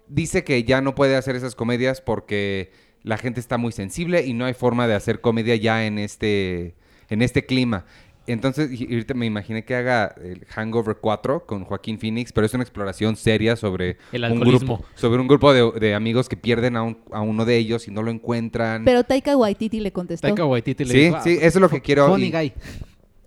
dice 0.08 0.44
que 0.44 0.62
ya 0.64 0.80
no 0.82 0.94
puede 0.94 1.16
hacer 1.16 1.36
esas 1.36 1.54
comedias 1.54 2.00
porque 2.02 2.70
la 3.06 3.16
gente 3.16 3.40
está 3.40 3.56
muy 3.56 3.72
sensible 3.72 4.26
y 4.26 4.34
no 4.34 4.44
hay 4.44 4.52
forma 4.54 4.86
de 4.86 4.94
hacer 4.94 5.20
comedia 5.20 5.56
ya 5.56 5.86
en 5.86 5.98
este 5.98 6.74
en 7.08 7.22
este 7.22 7.46
clima. 7.46 7.86
Entonces, 8.28 8.68
me 9.14 9.24
imaginé 9.26 9.64
que 9.64 9.76
haga 9.76 10.12
el 10.20 10.44
Hangover 10.46 10.96
4 11.00 11.46
con 11.46 11.62
Joaquín 11.64 12.00
Phoenix, 12.00 12.32
pero 12.32 12.44
es 12.44 12.52
una 12.54 12.64
exploración 12.64 13.14
seria 13.14 13.54
sobre 13.54 13.98
El 14.10 14.24
un 14.24 14.40
grupo, 14.40 14.84
sobre 14.96 15.20
un 15.20 15.28
grupo 15.28 15.52
de, 15.52 15.70
de 15.78 15.94
amigos 15.94 16.28
que 16.28 16.36
pierden 16.36 16.74
a, 16.74 16.82
un- 16.82 16.98
a 17.12 17.20
uno 17.20 17.44
de 17.44 17.56
ellos 17.56 17.86
y 17.86 17.92
no 17.92 18.02
lo 18.02 18.10
encuentran. 18.10 18.84
Pero 18.84 19.04
Taika 19.04 19.36
Waititi 19.36 19.78
le 19.78 19.92
contestó. 19.92 20.26
Taika 20.26 20.44
Waititi 20.44 20.84
le 20.84 20.90
Sí, 20.92 20.98
dijo, 20.98 21.16
"Ah, 21.16 21.20
sí, 21.22 21.34
eso 21.40 21.46
es 21.46 21.60
lo 21.60 21.68
que 21.70 21.80
quiero 21.80 22.08
Funny 22.08 22.26
y- 22.26 22.32
guy. 22.32 22.52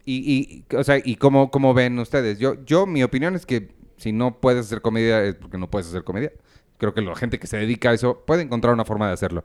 Y, 0.06 0.64
y, 0.70 0.76
o 0.76 0.84
sea, 0.84 0.98
¿y 1.02 1.16
cómo, 1.16 1.50
cómo 1.52 1.74
ven 1.74 1.98
ustedes? 2.00 2.38
Yo, 2.40 2.56
yo, 2.66 2.86
mi 2.86 3.02
opinión 3.04 3.36
es 3.38 3.46
que 3.46 3.70
si 3.96 4.12
no 4.12 4.42
puedes 4.42 4.66
hacer 4.66 4.82
comedia 4.82 5.24
es 5.24 5.36
porque 5.36 5.58
no 5.58 5.70
puedes 5.70 5.88
hacer 5.88 6.04
comedia. 6.04 6.34
Creo 6.80 6.94
que 6.96 7.02
la 7.02 7.16
gente 7.16 7.38
que 7.38 7.46
se 7.46 7.58
dedica 7.58 7.92
a 7.92 7.94
eso 7.94 8.24
puede 8.26 8.42
encontrar 8.42 8.74
una 8.74 8.86
forma 8.86 9.06
de 9.08 9.14
hacerlo. 9.14 9.44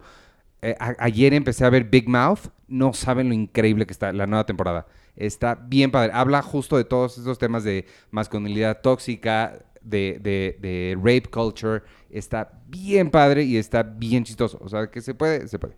Eh, 0.63 0.75
a- 0.81 0.95
ayer 1.01 1.35
empecé 1.35 1.67
a 1.67 1.71
ver 1.71 1.85
Big 1.85 2.09
Mouth. 2.09 2.49
No 2.69 2.95
saben 2.95 3.29
lo 3.29 3.35
increíble 3.35 3.85
que 3.87 3.93
está 3.93 4.11
la 4.15 4.27
nueva 4.27 4.47
temporada. 4.47 4.87
Está 5.17 5.55
bien 5.55 5.91
padre. 5.91 6.13
Habla 6.15 6.41
justo 6.41 6.77
de 6.79 6.85
todos 6.85 7.19
esos 7.19 7.39
temas 7.39 7.63
de 7.65 7.85
masculinidad 8.11 8.81
tóxica, 8.81 9.59
de, 9.83 10.19
de, 10.23 10.57
de 10.61 10.95
rape 10.97 11.25
culture. 11.31 11.83
Está 12.09 12.51
bien 12.69 13.11
padre 13.11 13.43
y 13.45 13.59
está 13.59 13.83
bien 13.83 14.25
chistoso. 14.25 14.59
O 14.63 14.69
sea, 14.69 14.87
que 14.91 15.03
se 15.03 15.15
puede, 15.15 15.47
se 15.49 15.59
puede. 15.59 15.75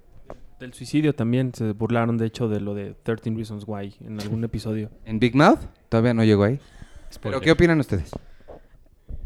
Del 0.60 0.72
suicidio 0.72 1.14
también 1.14 1.52
se 1.54 1.72
burlaron, 1.72 2.16
de 2.16 2.26
hecho, 2.26 2.48
de 2.48 2.60
lo 2.60 2.74
de 2.74 2.94
13 3.02 3.30
Reasons 3.30 3.64
Why 3.66 3.94
en 4.00 4.20
algún 4.20 4.44
episodio. 4.44 4.90
¿En 5.04 5.18
Big 5.18 5.34
Mouth? 5.34 5.58
Todavía 5.88 6.14
no 6.14 6.22
llegó 6.24 6.44
ahí. 6.44 6.60
¿Pero 7.20 7.40
qué 7.40 7.50
opinan 7.50 7.80
ustedes? 7.80 8.10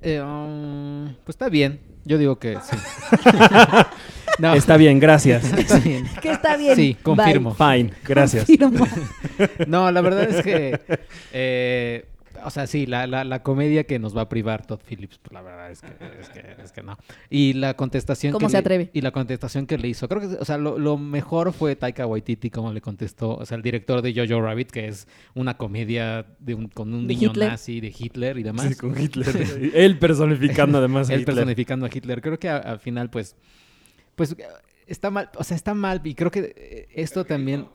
Eh, 0.03 0.21
um, 0.23 1.13
pues 1.25 1.35
está 1.35 1.49
bien. 1.49 1.81
Yo 2.05 2.19
digo 2.19 2.39
que 2.39 2.57
sí. 2.63 2.77
no, 4.39 4.55
Está 4.55 4.77
bien, 4.77 4.99
gracias. 5.01 5.45
está 5.59 5.79
bien. 5.79 6.09
Que 6.23 6.33
está 6.33 6.57
bien. 6.57 6.77
Sí, 6.77 6.95
Bye. 6.95 7.03
confirmo. 7.03 7.55
Fine, 7.55 7.93
gracias. 8.07 8.47
Confirmo. 8.47 8.87
No, 9.67 9.91
la 9.91 10.01
verdad 10.03 10.25
es 10.25 10.43
que. 10.43 10.81
eh, 11.33 12.05
o 12.45 12.51
sea, 12.51 12.67
sí, 12.67 12.87
la, 12.87 13.07
la, 13.07 13.25
la 13.25 13.43
comedia 13.43 13.85
que 13.85 13.99
nos 13.99 14.17
va 14.17 14.23
a 14.23 14.29
privar 14.29 14.67
Todd 14.67 14.81
Phillips, 14.89 15.19
pues 15.19 15.33
la 15.33 15.43
verdad 15.43 15.71
es 15.71 15.81
que, 15.81 15.89
es 16.21 16.29
que, 16.31 16.63
es 16.63 16.73
que 16.73 16.83
no. 16.83 16.97
Y 17.29 17.53
la 17.55 17.75
contestación 17.75 18.33
¿Cómo 18.33 18.47
que 18.47 18.51
se 18.51 18.57
le- 18.57 18.61
atreve? 18.61 18.91
Y 18.93 19.01
la 19.01 19.11
contestación 19.11 19.67
que 19.67 19.79
le 19.79 19.89
hizo. 19.89 20.09
Creo 20.09 20.21
que, 20.21 20.27
o 20.37 20.45
sea, 20.45 20.59
lo, 20.59 20.79
lo 20.79 20.97
mejor 20.99 21.53
fue 21.53 21.77
Taika 21.77 22.07
Waititi, 22.07 22.51
como 22.51 22.73
le 22.73 22.81
contestó. 22.81 23.37
O 23.37 23.47
sea, 23.47 23.57
el 23.57 23.63
director 23.63 24.03
de 24.03 24.15
Jojo 24.15 24.41
Rabbit, 24.43 24.71
que 24.71 24.89
es 24.89 25.07
una 25.35 25.57
comedia 25.57 26.27
de 26.39 26.55
un- 26.55 26.69
con 26.69 26.93
un 26.95 27.07
¿De 27.07 27.15
niño 27.15 27.31
Hitler? 27.31 27.51
nazi 27.51 27.81
de 27.81 27.95
Hitler 27.97 28.39
y 28.39 28.43
demás. 28.43 28.67
Sí, 28.69 28.75
con 28.75 28.99
Hitler. 29.01 29.71
Él 29.75 29.99
personificando 29.99 30.79
además 30.79 31.11
a 31.11 31.15
Él 31.15 31.21
Hitler. 31.21 31.35
personificando 31.37 31.87
a 31.87 31.91
Hitler. 31.93 32.21
Creo 32.21 32.39
que 32.39 32.49
a- 32.49 32.57
al 32.59 32.79
final, 32.81 33.11
pues, 33.11 33.37
pues 34.15 34.37
está 34.87 35.11
mal, 35.11 35.31
o 35.37 35.45
sea, 35.45 35.57
está 35.57 35.75
mal. 35.75 36.01
Y 36.05 36.15
creo 36.15 36.31
que 36.31 36.53
eh, 36.57 36.89
esto 36.95 37.25
también, 37.25 37.67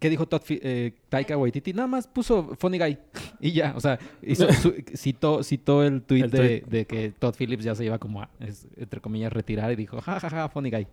¿qué 0.00 0.10
dijo 0.10 0.26
Todd, 0.26 0.42
eh, 0.48 0.92
Taika 1.08 1.36
Waititi? 1.36 1.72
Nada 1.72 1.86
más 1.88 2.06
puso 2.06 2.54
Funny 2.58 2.78
Guy 2.78 2.98
y 3.40 3.52
ya, 3.52 3.72
o 3.76 3.80
sea, 3.80 3.98
hizo- 4.22 4.52
su- 4.52 4.74
citó, 4.94 5.42
citó 5.42 5.82
el 5.82 6.02
tweet 6.02 6.24
El 6.24 6.30
de, 6.30 6.38
tweet. 6.38 6.62
de 6.70 6.86
que 6.86 7.10
Todd 7.12 7.34
Phillips 7.38 7.64
ya 7.64 7.74
se 7.74 7.84
iba 7.84 7.98
como 7.98 8.22
a, 8.22 8.30
es- 8.40 8.66
entre 8.76 9.00
comillas, 9.00 9.32
retirar 9.32 9.70
y 9.72 9.76
dijo, 9.76 10.00
ja, 10.00 10.18
ja, 10.20 10.30
ja, 10.30 10.48
Funny 10.48 10.70
Guy. 10.70 10.86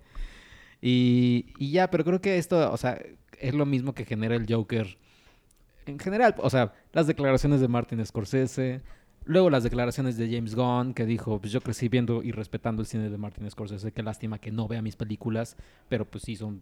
Y, 0.81 1.45
y 1.57 1.71
ya, 1.71 1.89
pero 1.89 2.03
creo 2.03 2.21
que 2.21 2.37
esto, 2.37 2.71
o 2.71 2.77
sea, 2.77 2.99
es 3.39 3.53
lo 3.53 3.65
mismo 3.65 3.93
que 3.93 4.05
genera 4.05 4.35
el 4.35 4.45
Joker 4.51 4.97
en 5.85 5.99
general. 5.99 6.35
O 6.39 6.49
sea, 6.49 6.73
las 6.93 7.07
declaraciones 7.07 7.61
de 7.61 7.67
Martin 7.67 8.03
Scorsese, 8.05 8.81
luego 9.25 9.49
las 9.49 9.63
declaraciones 9.63 10.17
de 10.17 10.33
James 10.33 10.55
Gunn, 10.55 10.93
que 10.93 11.05
dijo, 11.05 11.39
pues 11.39 11.51
yo 11.53 11.61
crecí 11.61 11.87
viendo 11.87 12.23
y 12.23 12.31
respetando 12.31 12.81
el 12.81 12.87
cine 12.87 13.09
de 13.09 13.17
Martin 13.17 13.49
Scorsese, 13.49 13.91
qué 13.91 14.01
lástima 14.03 14.39
que 14.39 14.51
no 14.51 14.67
vea 14.67 14.81
mis 14.81 14.95
películas, 14.95 15.55
pero 15.89 16.05
pues 16.05 16.23
sí 16.23 16.35
son, 16.35 16.61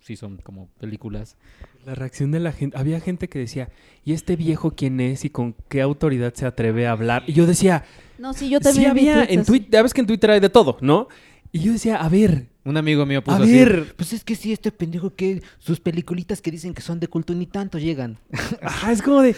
sí 0.00 0.16
son 0.16 0.38
como 0.38 0.68
películas. 0.78 1.36
La 1.84 1.94
reacción 1.94 2.30
de 2.30 2.40
la 2.40 2.52
gente. 2.52 2.76
Había 2.76 3.00
gente 3.00 3.28
que 3.28 3.38
decía, 3.38 3.70
¿y 4.04 4.12
este 4.12 4.36
viejo 4.36 4.72
quién 4.72 5.00
es 5.00 5.24
y 5.24 5.30
con 5.30 5.54
qué 5.68 5.80
autoridad 5.80 6.34
se 6.34 6.46
atreve 6.46 6.86
a 6.86 6.92
hablar? 6.92 7.24
Y 7.26 7.32
yo 7.32 7.46
decía, 7.46 7.84
No, 8.18 8.32
sí, 8.32 8.48
yo 8.48 8.58
sí 8.58 8.64
también 8.64 8.94
vi 8.94 9.08
había 9.08 9.24
en. 9.24 9.44
Twitter, 9.44 9.70
ya 9.70 9.82
ves 9.82 9.94
que 9.94 10.00
en 10.00 10.06
Twitter 10.06 10.30
hay 10.30 10.40
de 10.40 10.50
todo, 10.50 10.76
¿no? 10.80 11.08
Y 11.52 11.60
yo 11.60 11.72
decía, 11.72 11.96
a 11.96 12.08
ver, 12.08 12.46
Un 12.64 12.76
amigo 12.76 13.04
mío 13.06 13.24
puso 13.24 13.38
a 13.38 13.42
así, 13.42 13.52
ver, 13.52 13.94
pues 13.96 14.12
es 14.12 14.22
que 14.22 14.36
sí, 14.36 14.52
este 14.52 14.70
pendejo 14.70 15.14
que 15.14 15.42
sus 15.58 15.80
peliculitas 15.80 16.40
que 16.40 16.50
dicen 16.50 16.74
que 16.74 16.82
son 16.82 17.00
de 17.00 17.08
culto 17.08 17.34
ni 17.34 17.46
tanto 17.46 17.78
llegan. 17.78 18.18
ajá, 18.62 18.92
es 18.92 19.02
como 19.02 19.22
de, 19.22 19.34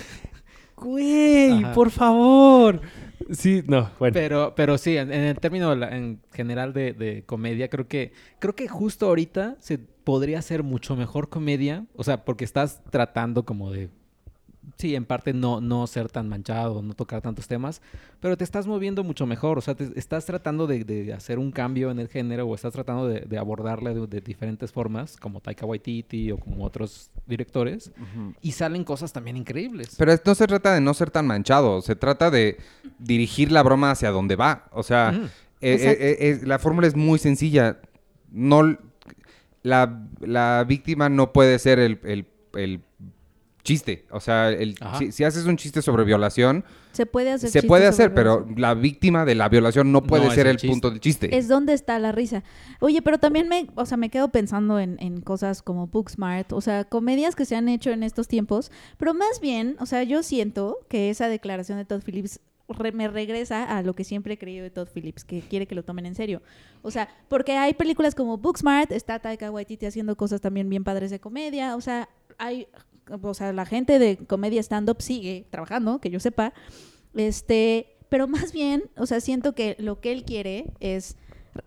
güey, 0.76 1.52
Ajá. 1.52 1.72
por 1.72 1.90
favor. 1.90 2.80
Sí, 3.30 3.62
no, 3.66 3.90
bueno. 3.98 4.12
Pero, 4.12 4.52
pero 4.54 4.76
sí, 4.76 4.96
en, 4.96 5.12
en 5.12 5.22
el 5.22 5.38
término 5.38 5.72
en 5.84 6.20
general 6.32 6.72
de, 6.72 6.92
de 6.92 7.22
comedia, 7.24 7.68
creo 7.68 7.86
que, 7.88 8.12
creo 8.40 8.54
que 8.54 8.68
justo 8.68 9.06
ahorita 9.06 9.56
se 9.60 9.78
podría 10.04 10.38
hacer 10.38 10.62
mucho 10.62 10.96
mejor 10.96 11.28
comedia. 11.28 11.86
O 11.96 12.04
sea, 12.04 12.24
porque 12.24 12.44
estás 12.44 12.80
tratando 12.90 13.44
como 13.44 13.70
de. 13.70 13.88
Sí, 14.78 14.94
en 14.94 15.04
parte 15.04 15.32
no, 15.32 15.60
no 15.60 15.86
ser 15.88 16.08
tan 16.08 16.28
manchado, 16.28 16.82
no 16.82 16.94
tocar 16.94 17.20
tantos 17.20 17.46
temas, 17.48 17.82
pero 18.20 18.36
te 18.36 18.44
estás 18.44 18.66
moviendo 18.66 19.02
mucho 19.02 19.26
mejor. 19.26 19.58
O 19.58 19.60
sea, 19.60 19.74
te- 19.74 19.90
estás 19.96 20.24
tratando 20.24 20.66
de, 20.68 20.84
de 20.84 21.12
hacer 21.12 21.38
un 21.40 21.50
cambio 21.50 21.90
en 21.90 21.98
el 21.98 22.08
género 22.08 22.46
o 22.46 22.54
estás 22.54 22.72
tratando 22.72 23.08
de, 23.08 23.20
de 23.20 23.38
abordarle 23.38 23.92
de, 23.92 24.06
de 24.06 24.20
diferentes 24.20 24.70
formas, 24.72 25.16
como 25.16 25.40
Taika 25.40 25.66
Waititi 25.66 26.30
o 26.30 26.38
como 26.38 26.64
otros 26.64 27.10
directores, 27.26 27.92
y 28.40 28.52
salen 28.52 28.84
cosas 28.84 29.12
también 29.12 29.36
increíbles. 29.36 29.94
Pero 29.98 30.12
no 30.24 30.34
se 30.34 30.46
trata 30.46 30.74
de 30.74 30.80
no 30.80 30.94
ser 30.94 31.10
tan 31.10 31.26
manchado, 31.26 31.82
se 31.82 31.96
trata 31.96 32.30
de 32.30 32.56
dirigir 33.00 33.50
la 33.50 33.62
broma 33.64 33.90
hacia 33.90 34.10
donde 34.10 34.36
va. 34.36 34.68
O 34.72 34.84
sea, 34.84 35.10
eh, 35.60 35.76
eh, 35.80 36.16
eh, 36.20 36.40
la 36.44 36.58
fórmula 36.60 36.86
es 36.86 36.94
muy 36.96 37.18
sencilla. 37.18 37.80
No, 38.30 38.76
la, 39.62 40.06
la 40.20 40.64
víctima 40.66 41.08
no 41.08 41.32
puede 41.32 41.58
ser 41.58 41.78
el, 41.78 41.98
el- 42.04 42.26
el 42.54 42.80
chiste. 43.62 44.06
O 44.10 44.18
sea, 44.18 44.50
el- 44.50 44.74
si, 44.98 45.12
si 45.12 45.22
haces 45.22 45.44
un 45.46 45.56
chiste 45.56 45.82
sobre 45.82 46.02
violación, 46.04 46.64
Se 46.90 47.06
puede 47.06 47.30
hacer 47.30 47.48
se 47.50 47.62
puede 47.62 47.86
hacer, 47.86 48.12
pero 48.12 48.44
la 48.56 48.74
víctima 48.74 49.24
de 49.24 49.36
la 49.36 49.48
violación 49.48 49.92
no 49.92 50.02
puede 50.02 50.24
No 50.24 50.32
ser 50.32 50.46
el 50.48 50.52
el, 50.52 50.56
chiste. 50.56 50.72
punto 50.72 50.90
del 50.90 50.98
chiste. 50.98 51.36
Es 51.38 51.46
donde 51.46 51.72
está 51.72 51.98
la 52.00 52.10
risa. 52.10 52.42
Oye, 52.80 53.02
pero 53.02 53.18
también 53.18 53.48
me, 53.48 53.68
o 53.76 53.86
sea, 53.86 53.96
me 53.96 54.10
quedo 54.10 54.30
pensando 54.30 54.80
en, 54.80 54.96
en 55.00 55.20
cosas 55.20 55.62
como 55.62 55.86
Booksmart, 55.86 56.52
o 56.52 56.60
sea, 56.60 56.82
comedias 56.84 57.36
que 57.36 57.44
se 57.44 57.54
han 57.54 57.68
hecho 57.68 57.90
en 57.90 58.02
estos 58.02 58.26
tiempos, 58.26 58.72
pero 58.98 59.14
más 59.14 59.40
bien, 59.40 59.76
o 59.78 59.86
sea, 59.86 60.02
yo 60.02 60.24
siento 60.24 60.78
que 60.88 61.08
esa 61.10 61.28
declaración 61.28 61.78
de 61.78 61.84
Todd 61.84 62.02
Phillips 62.04 62.40
re- 62.72 62.92
me 62.92 63.08
regresa 63.08 63.64
a 63.64 63.82
lo 63.82 63.94
que 63.94 64.04
siempre 64.04 64.34
he 64.34 64.38
creído 64.38 64.62
de 64.62 64.70
Todd 64.70 64.88
Phillips, 64.92 65.24
que 65.24 65.40
quiere 65.40 65.66
que 65.66 65.74
lo 65.74 65.82
tomen 65.84 66.06
en 66.06 66.14
serio. 66.14 66.42
O 66.82 66.90
sea, 66.90 67.08
porque 67.28 67.52
hay 67.52 67.74
películas 67.74 68.14
como 68.14 68.38
Booksmart, 68.38 68.92
está 68.92 69.18
Taika 69.18 69.50
Waititi 69.50 69.86
haciendo 69.86 70.16
cosas 70.16 70.40
también 70.40 70.68
bien 70.68 70.84
padres 70.84 71.10
de 71.10 71.20
comedia, 71.20 71.76
o 71.76 71.80
sea, 71.80 72.08
hay, 72.38 72.66
o 73.08 73.34
sea, 73.34 73.52
la 73.52 73.66
gente 73.66 73.98
de 73.98 74.16
comedia 74.16 74.60
stand-up 74.62 75.02
sigue 75.02 75.46
trabajando, 75.50 76.00
que 76.00 76.10
yo 76.10 76.20
sepa, 76.20 76.52
este, 77.14 77.96
pero 78.08 78.28
más 78.28 78.52
bien, 78.52 78.84
o 78.96 79.06
sea, 79.06 79.20
siento 79.20 79.54
que 79.54 79.76
lo 79.78 80.00
que 80.00 80.12
él 80.12 80.24
quiere 80.24 80.72
es 80.80 81.16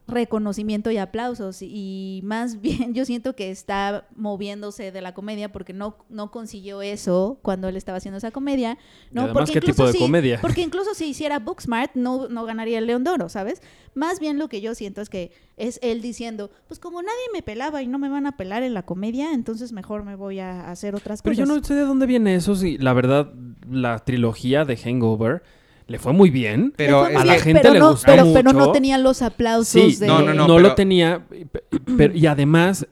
reconocimiento 0.08 0.90
y 0.92 0.98
aplausos 0.98 1.62
y 1.62 2.22
más 2.24 2.62
bien 2.62 2.94
yo 2.94 3.06
siento 3.06 3.36
que 3.36 3.52
está 3.52 4.08
moviéndose 4.16 4.92
de 4.92 5.02
la 5.02 5.14
comedia 5.14 5.52
porque 5.52 5.74
no, 5.74 5.98
no 6.10 6.32
consiguió 6.32 6.82
eso 6.82 7.38
cuando 7.42 7.68
él 7.68 7.76
estaba 7.78 7.98
haciendo 7.98 8.18
esa 8.18 8.32
comedia 8.32 8.78
no 9.12 9.24
además, 9.24 9.42
porque 9.50 9.54
¿qué 9.54 9.58
incluso 9.60 9.74
tipo 9.84 9.88
de 9.88 9.94
si- 9.94 10.00
comedia? 10.00 10.40
porque 10.42 10.62
incluso 10.62 10.94
si 10.94 11.06
hiciera 11.06 11.40
Booksmart 11.40 11.96
no, 11.96 12.28
no 12.30 12.46
ganaría 12.46 12.80
el 12.80 12.88
León 12.88 13.04
de 13.04 13.12
Oro 13.12 13.30
¿sabes? 13.30 13.62
más 13.94 14.20
bien 14.20 14.40
lo 14.40 14.48
que 14.50 14.62
yo 14.62 14.76
siento 14.76 15.02
es 15.02 15.10
que 15.10 15.32
es 15.58 15.80
él 15.82 16.02
diciendo 16.02 16.50
pues 16.68 16.80
como 16.80 17.02
nadie 17.02 17.14
me 17.34 17.42
pelaba 17.42 17.82
y 17.82 17.88
no 17.88 18.00
me 18.00 18.10
van 18.10 18.26
a 18.26 18.38
pelar 18.38 18.64
en 18.64 18.74
la 18.74 18.84
comedia 18.84 19.34
entonces 19.34 19.72
mejor 19.72 20.04
me 20.04 20.16
voy 20.16 20.40
a 20.40 20.70
hacer 20.72 20.96
otras 20.96 21.22
Pero 21.22 21.34
cosas 21.36 21.48
yo 21.48 21.56
no 21.56 21.64
sé 21.64 21.74
de 21.76 21.82
dónde 21.82 22.06
viene 22.06 22.36
eso. 22.36 22.56
Sí, 22.56 22.78
la 22.78 22.94
verdad, 22.94 23.32
la 23.70 24.00
trilogía 24.00 24.66
de 24.66 24.76
Hangover 24.78 25.44
le 25.88 26.00
fue 26.00 26.14
muy 26.14 26.30
bien. 26.30 26.74
Pero 26.76 27.06
muy 27.06 27.16
a 27.16 27.26
la 27.26 27.34
bien, 27.34 27.40
gente 27.44 27.62
pero 27.62 27.74
le 27.74 27.80
no, 27.80 27.92
gustó 27.92 28.06
pero, 28.12 28.26
pero 28.34 28.54
no 28.54 28.60
mucho. 28.60 28.72
tenía 28.72 28.98
los 28.98 29.22
aplausos 29.22 29.68
Sí, 29.68 29.96
de 30.00 30.08
no, 30.08 30.22
no, 30.22 30.34
no, 30.34 30.48
no, 30.48 30.60
lo 30.60 30.74
tenía. 30.76 31.26
pe- 31.28 31.64
pero- 31.98 32.14
y 32.16 32.26
además, 32.26 32.88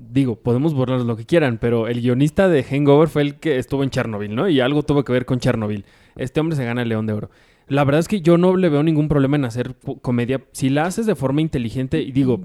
digo, 0.00 0.36
podemos 0.36 0.74
burlarnos 0.74 1.06
lo 1.06 1.16
que 1.16 1.24
quieran, 1.26 1.58
pero 1.58 1.88
el 1.88 2.00
guionista 2.00 2.48
de 2.48 2.62
Hangover 2.64 3.08
fue 3.08 3.22
el 3.22 3.34
que 3.36 3.58
estuvo 3.58 3.82
en 3.82 3.90
Chernobyl, 3.90 4.34
¿no? 4.34 4.48
Y 4.48 4.60
algo 4.60 4.82
tuvo 4.82 5.04
que 5.04 5.12
ver 5.12 5.24
con 5.26 5.38
Chernobyl. 5.40 5.84
Este 6.16 6.40
hombre 6.40 6.56
se 6.56 6.64
gana 6.64 6.82
el 6.82 6.88
León 6.88 7.06
de 7.06 7.12
Oro. 7.12 7.30
La 7.68 7.84
verdad 7.84 7.98
es 8.00 8.08
que 8.08 8.22
yo 8.22 8.38
no 8.38 8.56
le 8.56 8.68
veo 8.70 8.82
ningún 8.82 9.08
problema 9.08 9.36
en 9.36 9.44
hacer 9.44 9.74
comedia. 10.00 10.42
Si 10.52 10.70
la 10.70 10.84
haces 10.86 11.04
de 11.04 11.14
forma 11.14 11.42
inteligente, 11.42 12.00
y 12.00 12.12
digo, 12.12 12.40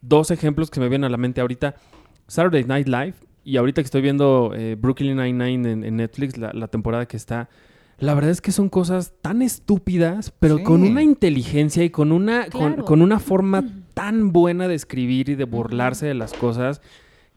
dos 0.00 0.30
ejemplos 0.32 0.70
que 0.70 0.80
me 0.80 0.88
vienen 0.88 1.04
a 1.04 1.08
la 1.10 1.16
mente 1.16 1.40
ahorita. 1.40 1.76
Saturday 2.26 2.64
Night 2.64 2.88
Live, 2.88 3.14
y 3.44 3.56
ahorita 3.58 3.82
que 3.82 3.84
estoy 3.84 4.00
viendo 4.02 4.52
eh, 4.56 4.76
Brooklyn 4.80 5.16
Nine-Nine 5.16 5.70
en, 5.70 5.84
en 5.84 5.96
Netflix, 5.96 6.38
la, 6.38 6.52
la 6.54 6.66
temporada 6.68 7.06
que 7.06 7.16
está, 7.18 7.48
la 7.98 8.14
verdad 8.14 8.30
es 8.30 8.40
que 8.40 8.52
son 8.52 8.68
cosas 8.68 9.12
tan 9.22 9.42
estúpidas, 9.42 10.32
pero 10.40 10.58
Sí. 10.58 10.64
con 10.64 10.82
una 10.82 11.02
inteligencia 11.02 11.84
y 11.84 11.90
con 11.90 12.12
una, 12.12 12.46
con, 12.50 12.68
Claro. 12.72 12.84
con 12.84 13.02
una 13.02 13.18
forma 13.20 13.64
tan 13.94 14.32
buena 14.32 14.68
de 14.68 14.74
escribir 14.74 15.28
y 15.28 15.34
de 15.34 15.44
burlarse 15.44 16.06
de 16.06 16.14
las 16.14 16.32
cosas 16.32 16.80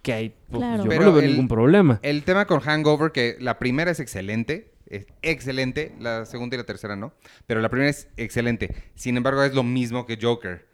que 0.02 0.14
hay, 0.14 0.30
pues, 0.50 0.60
Claro. 0.60 0.84
yo 0.84 0.90
Pero 0.90 1.02
no 1.06 1.08
le 1.08 1.14
veo 1.14 1.22
el- 1.24 1.32
ningún 1.32 1.48
problema. 1.48 2.00
El 2.02 2.24
tema 2.24 2.46
con 2.46 2.60
Hangover, 2.60 3.12
que 3.12 3.38
la 3.40 3.60
primera 3.60 3.92
es 3.92 4.00
excelente, 4.00 4.72
es 4.88 5.06
excelente, 5.22 5.94
la 6.00 6.26
segunda 6.26 6.56
y 6.56 6.60
la 6.60 6.66
tercera 6.66 6.96
no, 6.96 7.14
pero 7.46 7.62
la 7.62 7.70
primera 7.70 7.90
es 7.90 8.08
excelente. 8.18 8.74
Sin 8.96 9.18
embargo, 9.18 9.44
es 9.44 9.54
lo 9.54 9.64
mismo 9.64 10.06
que 10.06 10.18
Joker. 10.22 10.66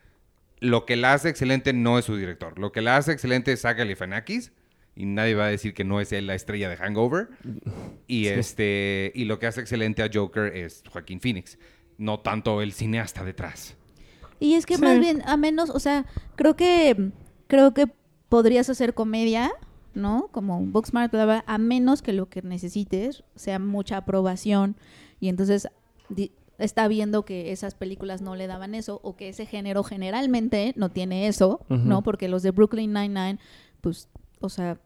Lo 0.60 0.86
que 0.86 0.96
la 0.96 1.14
hace 1.14 1.30
excelente 1.30 1.74
no 1.74 1.98
es 2.00 2.06
su 2.06 2.16
director. 2.16 2.58
Lo 2.58 2.72
que 2.72 2.82
la 2.82 2.96
hace 2.96 3.12
excelente 3.12 3.52
es 3.52 3.62
Zach 3.62 3.78
Galifianakis 3.78 4.52
y 4.96 5.06
nadie 5.06 5.36
va 5.36 5.46
a 5.46 5.50
decir 5.50 5.74
que 5.74 5.84
no 5.84 6.00
es 6.02 6.12
él 6.12 6.28
la 6.28 6.36
estrella 6.36 6.70
de 6.70 6.78
Hangover. 6.78 7.30
Y 8.08 8.24
Sí. 8.26 8.28
este 8.30 9.12
y 9.16 9.26
lo 9.26 9.40
que 9.40 9.48
hace 9.48 9.62
excelente 9.62 10.04
a 10.04 10.10
Joker 10.14 10.56
es 10.56 10.84
Joaquín 10.92 11.20
Phoenix, 11.20 11.58
no 11.98 12.20
tanto 12.20 12.62
el 12.62 12.74
cineasta 12.74 13.24
detrás. 13.24 13.76
Y 14.40 14.54
es 14.56 14.66
que 14.66 14.76
Sí. 14.76 14.82
más 14.82 15.00
bien, 15.00 15.22
a 15.26 15.38
menos, 15.38 15.70
o 15.70 15.80
sea, 15.80 16.06
creo 16.36 16.56
que 16.56 17.12
creo 17.48 17.74
que 17.74 17.88
podrías 18.30 18.70
hacer 18.70 18.94
comedia, 18.94 19.52
¿no? 19.94 20.28
Como 20.32 20.58
un 20.58 20.72
Booksmart, 20.74 21.12
bla, 21.12 21.26
bla, 21.26 21.44
a 21.48 21.58
menos 21.58 22.02
que 22.02 22.14
lo 22.14 22.28
que 22.30 22.42
necesites 22.42 23.24
sea 23.36 23.60
mucha 23.60 23.98
aprobación 23.98 24.76
y 25.20 25.30
entonces 25.30 25.68
di- 26.10 26.32
está 26.58 26.88
viendo 26.88 27.26
que 27.26 27.52
esas 27.52 27.76
películas 27.76 28.22
no 28.22 28.36
le 28.36 28.48
daban 28.48 28.74
eso 28.76 29.00
o 29.04 29.16
que 29.16 29.30
ese 29.30 29.46
género 29.46 29.84
generalmente 29.84 30.74
no 30.78 30.90
tiene 30.90 31.28
eso, 31.28 31.66
¿no? 31.70 32.02
Porque 32.04 32.28
los 32.28 32.42
de 32.44 32.52
Brooklyn 32.52 32.92
Nine-Nine, 32.94 33.38
pues, 33.82 34.08
o 34.44 34.50
sea, 34.50 34.80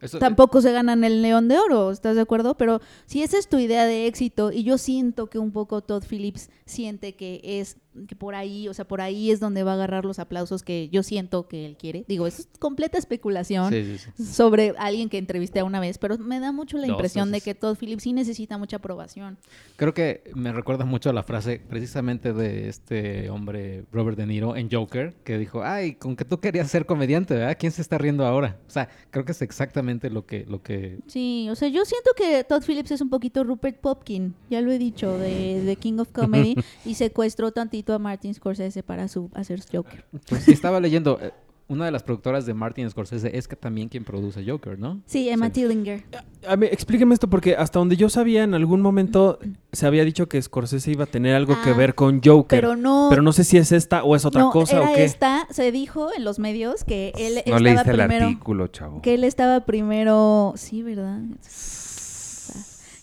Eso- 0.00 0.18
tampoco 0.18 0.60
se 0.62 0.72
ganan 0.72 1.04
el 1.04 1.22
león 1.22 1.48
de 1.48 1.58
oro, 1.58 1.90
¿estás 1.90 2.16
de 2.16 2.22
acuerdo? 2.22 2.56
Pero 2.56 2.80
si 3.06 3.22
esa 3.22 3.38
es 3.38 3.48
tu 3.48 3.58
idea 3.58 3.84
de 3.84 4.06
éxito 4.06 4.50
y 4.52 4.62
yo 4.64 4.78
siento 4.78 5.26
que 5.28 5.38
un 5.38 5.52
poco 5.52 5.82
Todd 5.82 6.02
Phillips 6.08 6.50
siente 6.64 7.14
que 7.14 7.40
es 7.42 7.76
que 8.06 8.16
por 8.16 8.34
ahí, 8.34 8.68
o 8.68 8.74
sea, 8.74 8.86
por 8.86 9.00
ahí 9.00 9.30
es 9.30 9.40
donde 9.40 9.62
va 9.62 9.72
a 9.72 9.74
agarrar 9.74 10.04
los 10.04 10.18
aplausos 10.18 10.62
que 10.62 10.88
yo 10.90 11.02
siento 11.02 11.48
que 11.48 11.66
él 11.66 11.76
quiere. 11.76 12.04
Digo, 12.08 12.26
es 12.26 12.48
completa 12.58 12.98
especulación 12.98 13.72
Sí, 13.72 13.98
sí, 13.98 14.10
sí. 14.16 14.24
sobre 14.24 14.74
alguien 14.78 15.08
que 15.08 15.18
entrevisté 15.18 15.62
una 15.62 15.80
vez, 15.80 15.98
pero 15.98 16.18
me 16.18 16.40
da 16.40 16.52
mucho 16.52 16.76
la 16.76 16.86
Dos 16.86 16.90
impresión 16.94 17.32
de 17.32 17.40
que 17.40 17.54
Todd 17.54 17.76
Phillips 17.76 18.02
sí 18.02 18.12
necesita 18.12 18.58
mucha 18.58 18.76
aprobación. 18.76 19.38
Creo 19.76 19.94
que 19.94 20.30
me 20.34 20.52
recuerda 20.52 20.84
mucho 20.84 21.10
a 21.10 21.12
la 21.12 21.22
frase 21.22 21.60
precisamente 21.68 22.32
de 22.32 22.68
este 22.68 23.30
hombre 23.30 23.84
Robert 23.92 24.16
De 24.16 24.26
Niro 24.26 24.56
en 24.56 24.70
Joker, 24.70 25.14
que 25.24 25.38
dijo, 25.38 25.62
ay, 25.62 25.94
con 25.94 26.16
que 26.16 26.24
tú 26.24 26.40
querías 26.40 26.70
ser 26.70 26.86
comediante, 26.86 27.34
¿verdad? 27.34 27.56
¿Quién 27.58 27.72
se 27.72 27.82
está 27.82 27.98
riendo 27.98 28.24
ahora? 28.26 28.58
O 28.66 28.70
sea, 28.70 28.88
creo 29.10 29.24
que 29.24 29.32
es 29.32 29.42
exactamente 29.42 30.10
lo 30.10 30.26
que... 30.26 30.44
Lo 30.46 30.62
que... 30.62 30.98
Sí, 31.06 31.48
o 31.50 31.54
sea, 31.54 31.68
yo 31.68 31.84
siento 31.84 32.10
que 32.16 32.44
Todd 32.44 32.62
Phillips 32.66 32.90
es 32.90 33.00
un 33.00 33.10
poquito 33.10 33.44
Rupert 33.44 33.80
Popkin, 33.80 34.34
ya 34.50 34.60
lo 34.60 34.70
he 34.72 34.78
dicho, 34.78 35.16
de, 35.18 35.62
de 35.62 35.76
King 35.76 35.98
of 35.98 36.10
Comedy, 36.12 36.54
y 36.84 36.94
secuestró 36.94 37.52
tantito 37.52 37.85
a 37.94 37.98
Martin 37.98 38.34
Scorsese 38.34 38.82
para 38.82 39.08
su, 39.08 39.30
hacer 39.34 39.60
Joker. 39.72 40.04
Pues 40.28 40.44
sí, 40.44 40.52
estaba 40.52 40.80
leyendo, 40.80 41.18
eh, 41.20 41.32
una 41.68 41.84
de 41.84 41.90
las 41.90 42.04
productoras 42.04 42.46
de 42.46 42.54
Martin 42.54 42.88
Scorsese 42.88 43.36
es 43.36 43.48
que 43.48 43.56
también 43.56 43.88
quien 43.88 44.04
produce 44.04 44.48
Joker, 44.48 44.78
¿no? 44.78 45.00
Sí, 45.04 45.28
Emma 45.28 45.46
Sí. 45.46 45.52
Tillinger. 45.54 46.04
A 46.46 46.54
ver, 46.54 46.72
explíqueme 46.72 47.12
esto 47.12 47.28
porque 47.28 47.56
hasta 47.56 47.80
donde 47.80 47.96
yo 47.96 48.08
sabía 48.08 48.44
en 48.44 48.54
algún 48.54 48.80
momento 48.80 49.40
se 49.72 49.84
había 49.84 50.04
dicho 50.04 50.28
que 50.28 50.40
Scorsese 50.40 50.92
iba 50.92 51.02
a 51.04 51.06
tener 51.08 51.34
algo 51.34 51.60
que 51.64 51.70
Ah, 51.70 51.76
ver 51.76 51.96
con 51.96 52.20
Joker. 52.24 52.60
Pero 52.60 52.76
no, 52.76 53.08
Pero 53.10 53.22
no 53.22 53.32
sé 53.32 53.42
si 53.42 53.56
es 53.56 53.72
esta 53.72 54.04
o 54.04 54.14
es 54.14 54.24
otra 54.24 54.42
no, 54.42 54.50
cosa 54.52 54.76
era 54.78 54.90
o 54.90 54.94
qué. 54.94 55.02
esta, 55.04 55.48
se 55.50 55.72
dijo 55.72 56.10
en 56.16 56.22
los 56.24 56.38
medios 56.38 56.84
que 56.84 57.12
él 57.18 57.34
No 57.34 57.40
estaba 57.40 57.58
leíste 57.60 57.90
el 57.90 58.00
artículo, 58.00 58.68
chavo. 58.68 59.02
que 59.02 59.14
él 59.14 59.24
estaba 59.24 59.64
primero, 59.66 60.52
sí, 60.56 60.82
¿verdad? 60.84 61.18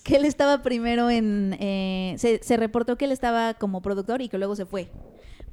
Que 0.14 0.18
él 0.18 0.26
estaba 0.26 0.62
primero 0.64 1.10
en, 1.10 1.56
eh, 1.62 2.16
se, 2.18 2.44
se 2.44 2.58
reportó 2.58 2.98
que 2.98 3.06
él 3.06 3.14
estaba 3.14 3.54
como 3.54 3.82
productor 3.82 4.22
y 4.22 4.28
que 4.28 4.38
luego 4.38 4.56
se 4.56 4.66
fue. 4.66 4.90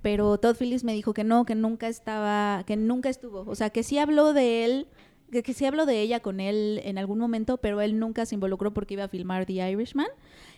Pero 0.03 0.39
Todd 0.39 0.57
Phillips 0.57 0.85
me 0.85 0.93
dijo 0.93 1.15
que 1.15 1.25
no, 1.25 1.45
que 1.45 1.55
nunca 1.55 1.89
estaba, 1.89 2.65
que 2.67 2.77
nunca 2.77 3.09
estuvo. 3.09 3.45
O 3.47 3.55
sea, 3.55 3.71
que 3.71 3.83
sí 3.83 3.99
habló 3.99 4.33
de 4.33 4.65
él, 4.65 4.87
que, 5.31 5.43
que 5.43 5.53
sí 5.53 5.67
habló 5.67 5.87
de 5.87 6.01
ella 6.01 6.21
con 6.21 6.41
él 6.41 6.81
en 6.85 6.99
algún 6.99 7.19
momento, 7.19 7.59
pero 7.59 7.81
él 7.81 7.99
nunca 7.99 8.27
se 8.27 8.35
involucró 8.35 8.73
porque 8.73 8.95
iba 8.95 9.05
a 9.05 9.09
filmar 9.09 9.47
The 9.47 9.71
Irishman 9.71 10.09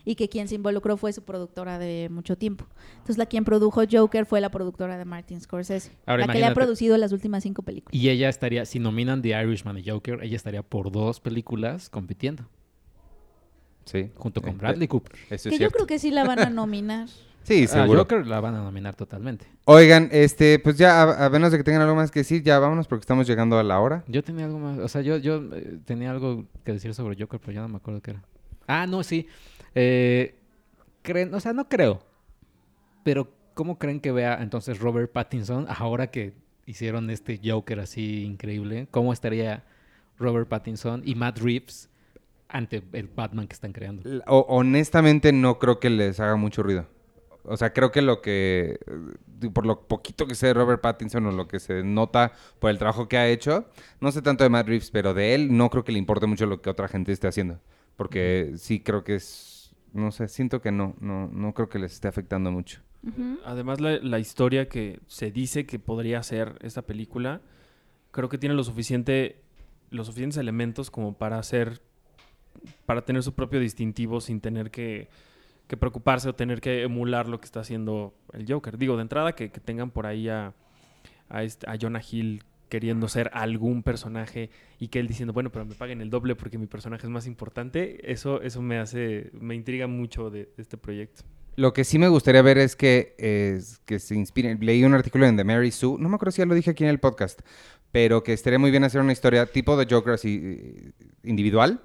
y 0.04 0.14
que 0.14 0.28
quien 0.28 0.48
se 0.48 0.54
involucró 0.54 0.96
fue 0.96 1.12
su 1.12 1.22
productora 1.22 1.78
de 1.78 2.08
mucho 2.10 2.36
tiempo. 2.36 2.66
Entonces 2.92 3.18
la 3.18 3.26
quien 3.26 3.44
produjo 3.44 3.82
Joker 3.90 4.26
fue 4.26 4.40
la 4.40 4.50
productora 4.50 4.96
de 4.96 5.04
Martin 5.04 5.40
Scorsese, 5.40 5.92
Ahora, 6.06 6.26
la 6.26 6.32
que 6.32 6.38
le 6.38 6.46
ha 6.46 6.54
producido 6.54 6.96
las 6.96 7.12
últimas 7.12 7.42
cinco 7.42 7.62
películas. 7.62 7.94
Y 7.94 8.08
ella 8.08 8.28
estaría, 8.28 8.64
si 8.64 8.78
nominan 8.78 9.22
The 9.22 9.42
Irishman 9.42 9.78
y 9.78 9.88
Joker, 9.88 10.20
ella 10.22 10.36
estaría 10.36 10.62
por 10.62 10.90
dos 10.90 11.20
películas 11.20 11.90
compitiendo, 11.90 12.48
Sí. 13.84 14.10
junto 14.16 14.40
con 14.42 14.50
Eh, 14.52 14.56
Bradley 14.58 14.88
Cooper. 14.88 15.12
Eso 15.30 15.48
es 15.48 15.56
Que 15.58 15.62
yo 15.62 15.70
creo 15.70 15.86
que 15.86 15.98
sí 15.98 16.10
la 16.10 16.24
van 16.24 16.38
a 16.40 16.50
nominar. 16.50 17.08
Sí, 17.44 17.64
A 17.64 17.66
seguro. 17.66 17.98
Joker 18.02 18.24
la 18.24 18.38
van 18.38 18.54
a 18.54 18.62
nominar 18.62 18.94
totalmente. 18.94 19.46
Oigan, 19.64 20.08
este, 20.12 20.60
pues 20.60 20.78
ya, 20.78 21.02
a, 21.02 21.26
a 21.26 21.28
menos 21.28 21.50
de 21.50 21.58
que 21.58 21.64
tengan 21.64 21.82
algo 21.82 21.96
más 21.96 22.12
que 22.12 22.20
decir, 22.20 22.40
ya 22.44 22.60
vámonos 22.60 22.86
porque 22.86 23.00
estamos 23.02 23.26
llegando 23.26 23.58
a 23.58 23.64
la 23.64 23.80
hora. 23.80 24.04
Yo 24.06 24.22
tenía 24.22 24.44
algo 24.44 24.60
más, 24.60 24.78
o 24.78 24.86
sea, 24.86 25.00
yo, 25.00 25.16
yo 25.16 25.42
eh, 25.52 25.78
tenía 25.84 26.12
algo 26.12 26.44
que 26.64 26.70
decir 26.74 26.94
sobre 26.94 27.16
Joker, 27.20 27.40
pero 27.40 27.50
ya 27.52 27.60
no 27.62 27.68
me 27.68 27.78
acuerdo 27.78 28.00
qué 28.00 28.12
era. 28.12 28.22
Ah, 28.68 28.86
no, 28.86 29.02
sí. 29.02 29.26
Eh, 29.74 30.36
creen, 31.02 31.34
o 31.34 31.40
sea, 31.40 31.52
no 31.52 31.68
creo. 31.68 32.04
Pero, 33.02 33.28
¿cómo 33.54 33.76
creen 33.76 33.98
que 33.98 34.12
vea 34.12 34.38
entonces 34.40 34.78
Robert 34.78 35.10
Pattinson 35.10 35.66
ahora 35.68 36.12
que 36.12 36.34
hicieron 36.66 37.10
este 37.10 37.40
Joker 37.44 37.80
así 37.80 38.22
increíble? 38.22 38.86
¿Cómo 38.92 39.12
estaría 39.12 39.64
Robert 40.16 40.46
Pattinson 40.48 41.02
y 41.04 41.16
Matt 41.16 41.38
Reeves 41.40 41.88
ante 42.52 42.82
el 42.92 43.08
Batman 43.08 43.48
que 43.48 43.54
están 43.54 43.72
creando? 43.72 44.08
O- 44.26 44.46
honestamente 44.48 45.32
no 45.32 45.58
creo 45.58 45.80
que 45.80 45.90
les 45.90 46.20
haga 46.20 46.36
mucho 46.36 46.62
ruido. 46.62 46.86
O 47.44 47.56
sea, 47.56 47.72
creo 47.72 47.90
que 47.90 48.02
lo 48.02 48.22
que, 48.22 48.78
eh, 48.86 49.50
por 49.52 49.66
lo 49.66 49.88
poquito 49.88 50.26
que 50.28 50.36
sé 50.36 50.46
de 50.48 50.54
Robert 50.54 50.80
Pattinson 50.80 51.26
o 51.26 51.32
lo 51.32 51.48
que 51.48 51.58
se 51.58 51.82
nota 51.82 52.30
por 52.60 52.70
el 52.70 52.78
trabajo 52.78 53.08
que 53.08 53.16
ha 53.16 53.26
hecho, 53.28 53.66
no 54.00 54.12
sé 54.12 54.22
tanto 54.22 54.44
de 54.44 54.50
Matt 54.50 54.68
Reeves, 54.68 54.92
pero 54.92 55.12
de 55.12 55.34
él 55.34 55.56
no 55.56 55.68
creo 55.68 55.82
que 55.82 55.90
le 55.90 55.98
importe 55.98 56.26
mucho 56.28 56.46
lo 56.46 56.62
que 56.62 56.70
otra 56.70 56.86
gente 56.86 57.10
esté 57.10 57.26
haciendo. 57.26 57.58
Porque 57.96 58.52
sí 58.56 58.78
creo 58.80 59.02
que 59.02 59.16
es, 59.16 59.74
no 59.92 60.12
sé, 60.12 60.28
siento 60.28 60.62
que 60.62 60.70
no, 60.70 60.94
no, 61.00 61.26
no 61.28 61.52
creo 61.52 61.68
que 61.68 61.80
les 61.80 61.92
esté 61.94 62.06
afectando 62.06 62.52
mucho. 62.52 62.80
Además, 63.44 63.80
la, 63.80 63.98
la 63.98 64.20
historia 64.20 64.68
que 64.68 65.00
se 65.08 65.32
dice 65.32 65.66
que 65.66 65.80
podría 65.80 66.22
ser 66.22 66.56
esta 66.62 66.82
película, 66.82 67.40
creo 68.12 68.28
que 68.28 68.38
tiene 68.38 68.54
lo 68.54 68.62
suficiente, 68.62 69.40
los 69.90 70.06
suficientes 70.06 70.36
elementos 70.38 70.92
como 70.92 71.14
para 71.18 71.38
hacer, 71.40 71.80
para 72.86 73.04
tener 73.04 73.22
su 73.22 73.32
propio 73.34 73.60
distintivo 73.60 74.20
sin 74.20 74.40
tener 74.40 74.70
que, 74.70 75.08
que 75.68 75.76
preocuparse 75.76 76.28
o 76.28 76.34
tener 76.34 76.60
que 76.60 76.82
emular 76.82 77.28
lo 77.28 77.40
que 77.40 77.46
está 77.46 77.60
haciendo 77.60 78.14
el 78.32 78.44
Joker. 78.50 78.78
Digo, 78.78 78.96
de 78.96 79.02
entrada 79.02 79.34
que, 79.34 79.50
que 79.50 79.60
tengan 79.60 79.90
por 79.90 80.06
ahí 80.06 80.28
a, 80.28 80.54
a, 81.28 81.42
este- 81.42 81.68
a 81.68 81.76
Jonah 81.80 82.02
Hill 82.10 82.42
queriendo 82.68 83.06
ser 83.08 83.30
algún 83.34 83.82
personaje 83.82 84.48
y 84.78 84.88
que 84.88 84.98
él 84.98 85.06
diciendo, 85.06 85.34
bueno, 85.34 85.50
pero 85.52 85.66
me 85.66 85.74
paguen 85.74 86.00
el 86.00 86.08
doble 86.08 86.34
porque 86.34 86.56
mi 86.56 86.66
personaje 86.66 87.06
es 87.06 87.10
más 87.10 87.26
importante, 87.26 88.10
eso, 88.10 88.40
eso 88.40 88.62
me 88.62 88.78
hace, 88.78 89.30
me 89.34 89.54
intriga 89.54 89.86
mucho 89.86 90.30
de- 90.30 90.48
este 90.56 90.78
proyecto. 90.78 91.22
Lo 91.56 91.74
que 91.74 91.84
sí 91.84 91.98
me 91.98 92.08
gustaría 92.08 92.40
ver 92.40 92.56
es 92.56 92.74
que, 92.76 93.14
que 93.84 93.98
se 93.98 94.14
inspiren. 94.14 94.58
Leí 94.64 94.84
un 94.84 94.94
artículo 94.94 95.26
en 95.26 95.36
The 95.36 95.44
Mary 95.44 95.70
Sue, 95.70 95.98
no 96.00 96.08
me 96.08 96.14
acuerdo 96.14 96.32
si 96.32 96.38
ya 96.38 96.46
lo 96.46 96.54
dije 96.54 96.70
aquí 96.70 96.82
en 96.82 96.88
el 96.88 96.98
podcast, 96.98 97.42
pero 97.90 98.22
que 98.22 98.32
estaría 98.32 98.58
muy 98.58 98.70
bien 98.70 98.84
hacer 98.84 99.02
una 99.02 99.12
historia 99.12 99.44
tipo 99.44 99.76
de 99.76 99.86
Joker 99.94 100.14
así 100.14 100.40
eh, 100.42 100.92
individual 101.24 101.82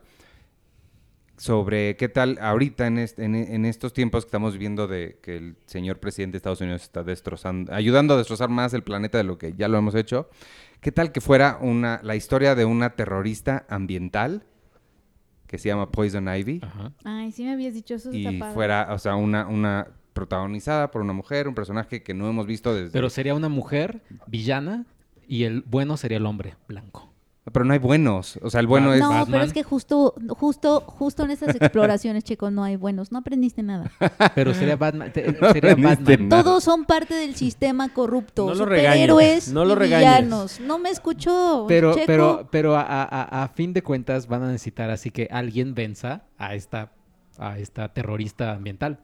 sobre 1.37 1.95
qué 1.97 2.09
tal 2.09 2.37
ahorita 2.41 2.87
en, 2.87 2.97
est- 2.97 3.19
en- 3.19 3.35
en 3.35 3.65
estos 3.65 3.93
tiempos 3.93 4.25
que 4.25 4.29
estamos 4.29 4.53
viviendo 4.53 4.87
de 4.87 5.19
que 5.21 5.37
el 5.37 5.55
señor 5.65 5.99
presidente 5.99 6.33
de 6.33 6.37
Estados 6.37 6.61
Unidos 6.61 6.81
está 6.83 7.03
destrozando, 7.03 7.71
ayudando 7.73 8.15
a 8.15 8.17
destrozar 8.17 8.49
más 8.49 8.73
el 8.73 8.81
planeta 8.83 9.17
de 9.19 9.23
lo 9.23 9.37
que 9.37 9.53
ya 9.53 9.67
lo 9.67 9.77
hemos 9.77 9.93
hecho. 9.95 10.29
¿Qué 10.81 10.91
tal 10.91 11.11
que 11.11 11.21
fuera 11.21 11.57
una, 11.61 11.99
la 12.03 12.15
historia 12.15 12.55
de 12.55 12.65
una 12.65 12.91
terrorista 12.95 13.65
ambiental 13.69 14.43
que 15.47 15.57
se 15.57 15.69
llama 15.69 15.91
Poison 15.91 16.27
Ivy? 16.27 16.59
Ajá. 16.63 16.91
Ay, 17.03 17.31
sí 17.31 17.43
me 17.43 17.53
habías 17.53 17.73
dicho 17.73 17.95
eso. 17.95 18.11
y 18.11 18.23
fuera, 18.53 18.87
o 18.91 18.99
sea, 18.99 19.15
una, 19.15 19.47
una 19.47 19.87
protagonizada 20.13 20.89
por 20.91 21.01
una 21.01 21.13
mujer, 21.13 21.47
un 21.47 21.53
personaje 21.55 22.01
que 22.01 22.13
no 22.15 22.27
hemos 22.29 22.47
visto 22.47 22.73
desde... 22.73 22.91
Pero 22.91 23.09
sería 23.11 23.35
una 23.35 23.49
mujer 23.49 24.01
villana 24.25 24.85
y 25.27 25.43
el 25.43 25.61
bueno 25.61 25.97
sería 25.97 26.17
el 26.17 26.25
hombre 26.25 26.55
blanco. 26.67 27.13
Pero 27.51 27.63
no 27.65 27.71
hay 27.73 27.79
buenos, 27.79 28.37
o 28.43 28.49
sea, 28.49 28.59
el 28.59 28.67
bueno 28.67 28.91
Ah, 28.91 28.95
es... 28.95 28.99
No, 29.01 29.09
Batman. 29.09 29.31
pero 29.31 29.43
es 29.45 29.53
que 29.53 29.63
justo, 29.63 30.13
justo, 30.29 30.81
justo 30.85 31.23
en 31.23 31.31
estas 31.31 31.55
exploraciones, 31.55 32.23
chicos, 32.25 32.51
no 32.51 32.63
hay 32.63 32.75
buenos. 32.75 33.11
No 33.11 33.19
aprendiste 33.19 33.63
nada. 33.63 33.89
Pero 34.35 34.53
sería 34.53 34.75
Batman. 34.75 35.13
te- 35.13 35.31
No 35.39 35.51
sería 35.53 35.75
Batman. 35.75 36.27
nada. 36.27 36.43
Todos 36.43 36.63
son 36.63 36.83
parte 36.85 37.13
del 37.15 37.35
sistema 37.35 37.87
corrupto. 37.93 38.43
No 38.45 38.49
lo 38.53 38.57
superhéroes 38.57 39.51
no 39.53 39.63
lo 39.65 39.73
y 39.73 39.75
regañes. 39.75 40.07
villanos. 40.25 40.59
No 40.59 40.77
me 40.77 40.89
escuchó. 40.89 41.65
Pero, 41.67 41.93
Checo. 41.93 42.05
pero, 42.05 42.47
pero 42.51 42.75
a, 42.75 42.81
a- 42.81 43.03
a- 43.03 43.43
a 43.43 43.47
fin 43.49 43.71
de 43.73 43.81
cuentas 43.81 44.27
van 44.27 44.43
a 44.43 44.47
necesitar 44.47 44.89
así 44.89 45.09
que 45.11 45.29
alguien 45.31 45.73
venza 45.73 46.23
a 46.37 46.53
esta, 46.53 46.91
a 47.37 47.59
esta 47.59 47.93
terrorista 47.93 48.51
ambiental. 48.51 48.99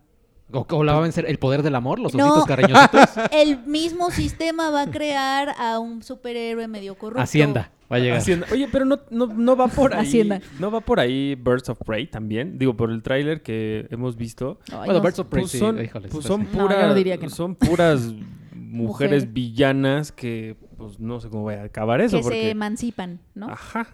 ¿O, 0.52 0.66
o 0.70 0.84
la 0.84 0.94
va 0.94 1.00
a 1.00 1.02
vencer 1.02 1.26
el 1.28 1.40
poder 1.40 1.64
del 1.64 1.74
amor? 1.76 2.00
¿Los 2.00 2.14
No. 2.14 2.26
ositos 2.34 2.46
cariñositos? 2.46 3.10
El 3.32 3.66
mismo 3.66 4.12
sistema 4.12 4.70
va 4.70 4.84
a 4.84 4.92
crear 4.92 5.50
a 5.58 5.80
un 5.80 6.04
superhéroe 6.04 6.68
medio 6.68 6.96
corrupto. 6.96 7.22
Hacienda. 7.24 7.72
Va 7.92 7.96
a 7.96 8.00
llegar. 8.00 8.18
Hacienda. 8.20 8.48
Oye, 8.52 8.68
pero 8.72 8.86
no, 8.86 9.00
no, 9.10 9.28
no 9.28 9.56
va 9.56 9.68
por 9.68 9.94
ahí. 9.96 10.02
Hacienda. 10.08 10.42
No 10.60 10.70
va 10.70 10.82
por 10.82 11.00
ahí 11.00 11.36
Birds 11.36 11.70
of 11.70 11.80
Prey 11.86 12.08
también. 12.08 12.58
Digo, 12.60 12.76
por 12.76 12.92
el 12.92 13.02
tráiler 13.02 13.42
que 13.42 13.88
hemos 13.90 14.16
visto. 14.16 14.60
Ay, 14.72 14.78
Bueno, 14.78 14.94
no 14.94 15.02
Birds 15.02 15.20
of 15.20 15.28
Prey, 15.28 15.44
Pues 15.44 15.52
sí, 15.52 15.60
son, 15.60 15.84
híjole, 15.84 16.10
pues 16.10 16.26
son 16.26 16.48
diría 16.96 17.18
que 17.18 17.26
no. 17.28 17.32
son 17.32 17.56
puras 17.56 18.02
mujeres 18.56 19.24
Mujer. 19.24 19.34
villanas 19.34 20.12
que, 20.12 20.56
pues 20.78 21.00
no 21.00 21.20
sé 21.20 21.30
cómo 21.30 21.44
voy 21.44 21.56
a 21.56 21.64
acabar 21.64 22.02
eso. 22.02 22.18
que 22.18 22.24
porque... 22.24 22.42
se 22.42 22.50
emancipan, 22.52 23.20
¿no? 23.36 23.50
Ajá. 23.50 23.88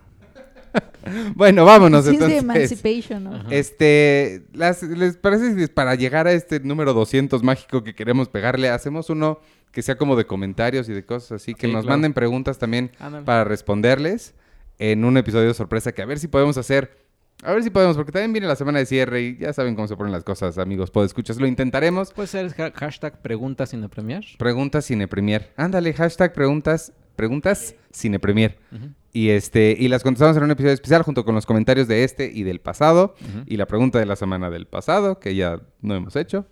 Bueno, 1.36 1.66
vámonos 1.66 2.06
sí, 2.06 2.12
es 2.16 2.20
de 2.20 2.38
entonces. 2.38 2.72
emancipation, 2.72 3.24
¿no? 3.24 3.36
Ajá. 3.36 3.48
Este, 3.50 4.44
las- 4.54 4.84
¿les 4.84 5.18
parece 5.18 5.56
si 5.56 5.68
para 5.68 5.96
llegar 5.96 6.28
a 6.28 6.34
este 6.34 6.60
número 6.60 6.94
200 6.94 7.42
mágico 7.42 7.84
que 7.84 7.96
queremos 7.96 8.30
pegarle, 8.30 8.70
hacemos 8.70 9.10
uno 9.10 9.40
que 9.72 9.82
sea 9.82 9.98
como 9.98 10.16
de 10.16 10.26
comentarios 10.26 10.88
y 10.90 10.94
de 10.94 11.06
cosas 11.06 11.42
así, 11.42 11.54
que 11.56 11.68
Sí, 11.68 11.74
nos 11.74 11.84
claro. 11.84 11.96
manden 11.98 12.14
preguntas 12.14 12.58
también 12.60 12.92
Ándale. 13.00 13.26
para 13.26 13.44
responderles 13.44 14.34
en 14.78 15.04
un 15.06 15.18
episodio 15.18 15.54
sorpresa 15.54 15.92
que 15.92 16.02
a 16.02 16.06
ver 16.06 16.20
si 16.20 16.28
podemos 16.28 16.58
hacer, 16.58 16.98
a 17.44 17.54
ver 17.54 17.64
si 17.64 17.70
podemos, 17.70 17.96
porque 17.96 18.12
también 18.12 18.34
viene 18.34 18.48
la 18.48 18.56
semana 18.56 18.80
de 18.80 18.86
cierre 18.86 19.22
y 19.22 19.38
ya 19.38 19.54
saben 19.54 19.76
cómo 19.76 19.88
se 19.88 19.96
ponen 19.96 20.12
las 20.12 20.24
cosas, 20.24 20.58
amigos, 20.58 20.92
escuchas, 21.06 21.38
lo 21.38 21.48
intentaremos. 21.48 22.12
Puede 22.14 22.28
ser 22.28 22.54
ha- 22.62 22.72
hashtag 22.72 23.22
preguntas 23.22 23.70
sin 23.70 23.88
premier. 23.90 24.26
Preguntas 24.38 24.86
Cine 24.86 25.08
Premier. 25.08 25.52
Ándale, 25.56 25.94
hashtag 25.94 26.34
preguntas, 26.34 26.92
preguntas 27.16 27.76
Cine 27.92 28.20
Premier. 28.20 28.58
Ujú, 28.72 28.90
Y 29.12 29.30
este, 29.30 29.76
y 29.78 29.88
las 29.88 30.04
contestamos 30.04 30.38
en 30.38 30.44
un 30.44 30.52
episodio 30.52 30.74
especial 30.74 31.02
junto 31.04 31.26
con 31.26 31.36
los 31.36 31.46
comentarios 31.46 31.88
de 31.88 32.04
este 32.04 32.32
y 32.34 32.44
del 32.44 32.60
pasado. 32.60 33.16
Y 33.46 33.58
la 33.58 33.66
pregunta 33.66 34.00
de 34.00 34.06
la 34.06 34.16
semana 34.16 34.50
del 34.50 34.68
pasado, 34.68 35.20
que 35.20 35.36
ya 35.36 35.62
no 35.82 35.96
hemos 35.96 36.16
hecho. 36.16 36.46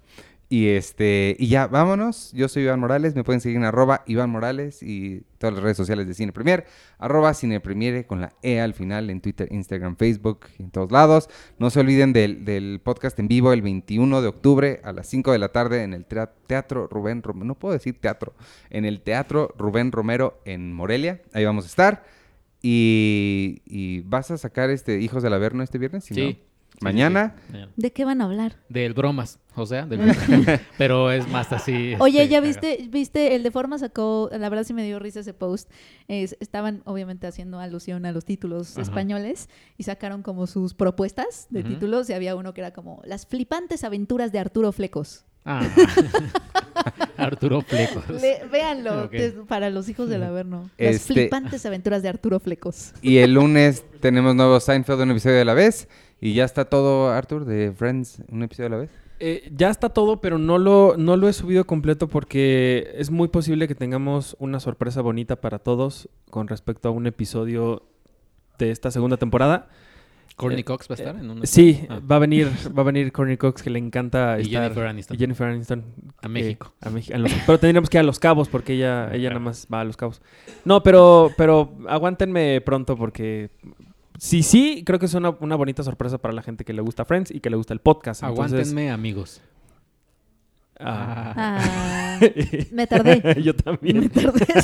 Y 0.50 0.68
este, 0.68 1.36
y 1.38 1.50
ya, 1.50 1.68
vámonos. 1.68 2.32
Yo 2.32 2.48
soy 2.48 2.64
Iván 2.64 2.80
Morales, 2.80 3.16
me 3.16 3.26
pueden 3.26 3.42
seguir 3.42 3.58
en 3.58 3.66
arroba 3.66 4.04
Iván 4.06 4.30
Morales 4.30 4.82
y 4.82 5.24
todas 5.40 5.54
las 5.54 5.62
redes 5.62 5.76
sociales 5.76 6.08
de 6.08 6.14
Cine 6.14 6.32
Premier, 6.32 6.66
arroba 7.00 7.34
Cine 7.34 7.60
Premiere 7.60 8.06
con 8.08 8.22
la 8.22 8.32
E 8.42 8.62
al 8.62 8.74
final 8.74 9.10
en 9.10 9.20
Twitter, 9.20 9.50
Instagram, 9.52 9.98
Facebook 9.98 10.46
en 10.58 10.72
todos 10.72 10.90
lados. 10.90 11.30
No 11.60 11.70
se 11.70 11.82
olviden 11.82 12.14
del, 12.14 12.46
del 12.46 12.80
podcast 12.82 13.20
en 13.20 13.28
vivo 13.28 13.52
el 13.52 13.62
21 13.62 14.22
de 14.22 14.28
octubre 14.28 14.80
a 14.86 14.94
las 14.94 15.08
5 15.08 15.34
de 15.34 15.40
la 15.40 15.50
tarde 15.50 15.84
en 15.84 15.94
el 15.94 16.06
Teatro 16.06 16.88
Rubén 16.88 17.24
Romero, 17.24 17.46
no 17.46 17.56
puedo 17.56 17.74
decir 17.74 18.00
teatro, 18.00 18.34
en 18.70 18.86
el 18.86 19.02
Teatro 19.02 19.54
Rubén 19.58 19.92
Romero 19.92 20.40
en 20.46 20.72
Morelia. 20.72 21.22
Ahí 21.34 21.44
vamos 21.44 21.66
a 21.66 21.68
estar. 21.68 22.17
Y, 22.70 23.62
y 23.66 24.02
vas 24.02 24.30
a 24.32 24.38
sacar 24.38 24.70
este 24.70 25.00
Hijos 25.02 25.24
del 25.24 25.34
Averno 25.34 25.64
este 25.64 25.78
viernes, 25.78 26.04
Si 26.04 26.14
no, 26.14 26.20
Sí. 26.28 26.38
Sí, 26.70 26.82
sí, 26.82 26.86
Mañana. 26.86 27.36
sí. 27.52 27.58
¿De 27.76 27.92
qué 27.92 28.06
van 28.06 28.22
a 28.22 28.26
hablar? 28.26 28.56
Del 28.70 28.94
bromas, 28.94 29.40
o 29.56 29.66
sea, 29.66 29.88
del 29.88 30.00
Pero 30.78 31.10
es 31.12 31.28
más 31.28 31.52
así. 31.52 31.96
Oye, 31.98 32.22
este, 32.22 32.32
¿ya 32.32 32.40
viste, 32.40 32.88
viste, 32.92 33.34
el 33.36 33.42
de 33.42 33.50
forma 33.50 33.80
sacó, 33.80 34.30
la 34.32 34.48
verdad 34.50 34.64
sí 34.64 34.74
me 34.76 34.84
dio 34.86 35.00
risa 35.00 35.22
ese 35.22 35.34
post, 35.34 35.72
es- 36.08 36.38
estaban 36.40 36.84
obviamente 36.86 37.26
haciendo 37.26 37.60
alusión 37.60 38.06
a 38.06 38.12
los 38.12 38.26
títulos 38.26 38.74
Ajá. 38.74 38.82
españoles 38.84 39.50
y 39.78 39.84
sacaron 39.86 40.22
como 40.22 40.46
sus 40.46 40.76
propuestas 40.76 41.48
de 41.50 41.64
títulos 41.64 42.12
y 42.12 42.14
había 42.14 42.36
uno 42.36 42.54
que 42.54 42.62
era 42.62 42.72
como 42.74 43.02
Las 43.06 43.26
flipantes 43.26 43.84
aventuras 43.84 44.32
de 44.32 44.38
Arturo 44.38 44.72
Flecos. 44.72 45.26
Ah. 45.48 45.64
Arturo 47.18 47.62
Flecos. 47.62 48.04
Le- 48.22 48.46
véanlo, 48.52 49.10
para 49.48 49.70
los 49.70 49.90
hijos 49.90 50.10
del 50.10 50.24
Averno. 50.24 50.70
Las 50.78 50.96
Este- 50.96 51.14
flipantes 51.14 51.66
aventuras 51.66 52.04
de 52.04 52.10
Arturo 52.10 52.40
Flecos. 52.40 52.94
Y 53.02 53.18
el 53.18 53.34
lunes 53.34 53.84
tenemos 54.00 54.36
nuevo 54.36 54.60
Seinfeld, 54.60 55.02
un 55.02 55.12
episodio 55.12 55.42
a 55.42 55.46
la 55.46 55.54
vez. 55.54 55.88
Y 56.20 56.34
ya 56.34 56.46
está 56.46 56.66
todo, 56.66 57.10
Arthur, 57.12 57.46
de 57.46 57.72
Friends, 57.72 58.22
un 58.32 58.44
episodio 58.44 58.68
a 58.68 58.72
la 58.72 58.78
vez. 58.78 58.90
Eh, 59.20 59.52
ya 59.56 59.70
está 59.70 59.90
todo, 59.90 60.22
pero 60.22 60.38
no 60.38 60.58
lo, 60.60 60.96
no 60.98 61.18
lo 61.18 61.28
he 61.28 61.34
subido 61.34 61.66
completo 61.66 62.08
porque 62.08 62.92
es 62.96 63.10
muy 63.10 63.30
posible 63.30 63.68
que 63.68 63.74
tengamos 63.76 64.36
una 64.40 64.60
sorpresa 64.60 65.02
bonita 65.02 65.38
para 65.38 65.58
todos 65.60 66.08
con 66.30 66.48
respecto 66.48 66.90
a 66.90 66.92
un 66.92 67.08
episodio 67.08 67.84
de 68.60 68.70
esta 68.70 68.92
segunda 68.92 69.18
temporada. 69.18 69.70
Courtney 70.38 70.62
Eh, 70.62 70.64
Cox 70.64 70.88
va 70.90 70.94
a 70.94 70.98
estar 71.00 71.16
en 71.18 71.30
un. 71.30 71.46
Sí, 71.46 71.86
Ah. 71.90 72.00
va 72.00 72.16
a 72.16 72.20
venir, 72.20 72.48
va 72.78 72.84
a 72.84 72.86
venir 72.86 73.12
Courtney 73.12 73.36
Cox 73.38 73.62
que 73.64 73.70
le 73.70 73.80
encanta 73.80 74.38
Y 74.40 74.44
estar- 74.44 74.62
Jennifer 74.64 74.88
Aniston. 74.88 75.16
y 75.16 75.20
Jennifer 75.20 75.48
Aniston, 75.48 75.84
A 76.22 76.28
eh, 76.28 76.30
México. 76.30 76.74
a 76.80 76.90
Meji- 76.90 77.14
a 77.14 77.18
los- 77.18 77.34
pero 77.46 77.60
tendríamos 77.60 77.90
que 77.90 77.98
ir 77.98 78.00
a 78.00 78.04
Los 78.04 78.20
Cabos 78.20 78.48
porque 78.48 78.74
ella, 78.74 79.10
ella 79.14 79.30
nada 79.30 79.40
más 79.42 79.68
va 79.74 79.82
a 79.82 79.84
Los 79.84 79.98
Cabos. 79.98 80.22
No, 80.64 80.82
pero, 80.84 81.32
pero 81.38 81.76
aguántenme 81.90 82.62
pronto 82.62 82.96
porque 82.96 83.50
sí, 84.20 84.44
sí, 84.44 84.84
creo 84.86 85.00
que 85.00 85.08
es 85.08 85.14
una, 85.16 85.32
una 85.40 85.56
bonita 85.56 85.82
sorpresa 85.84 86.18
para 86.20 86.34
la 86.34 86.44
gente 86.44 86.64
que 86.64 86.72
le 86.74 86.82
gusta 86.82 87.04
Friends 87.04 87.32
y 87.32 87.40
que 87.40 87.50
le 87.50 87.58
gusta 87.58 87.74
el 87.74 87.80
podcast. 87.80 88.22
Entonces, 88.24 88.52
Aguántenme, 88.54 88.92
amigos. 88.92 89.42
ah. 90.80 91.34
Ah, 91.36 92.20
me 92.72 92.86
tardé. 92.88 93.42
Yo 93.42 93.56
también. 93.56 94.00
Me 94.02 94.10
tardé. 94.10 94.46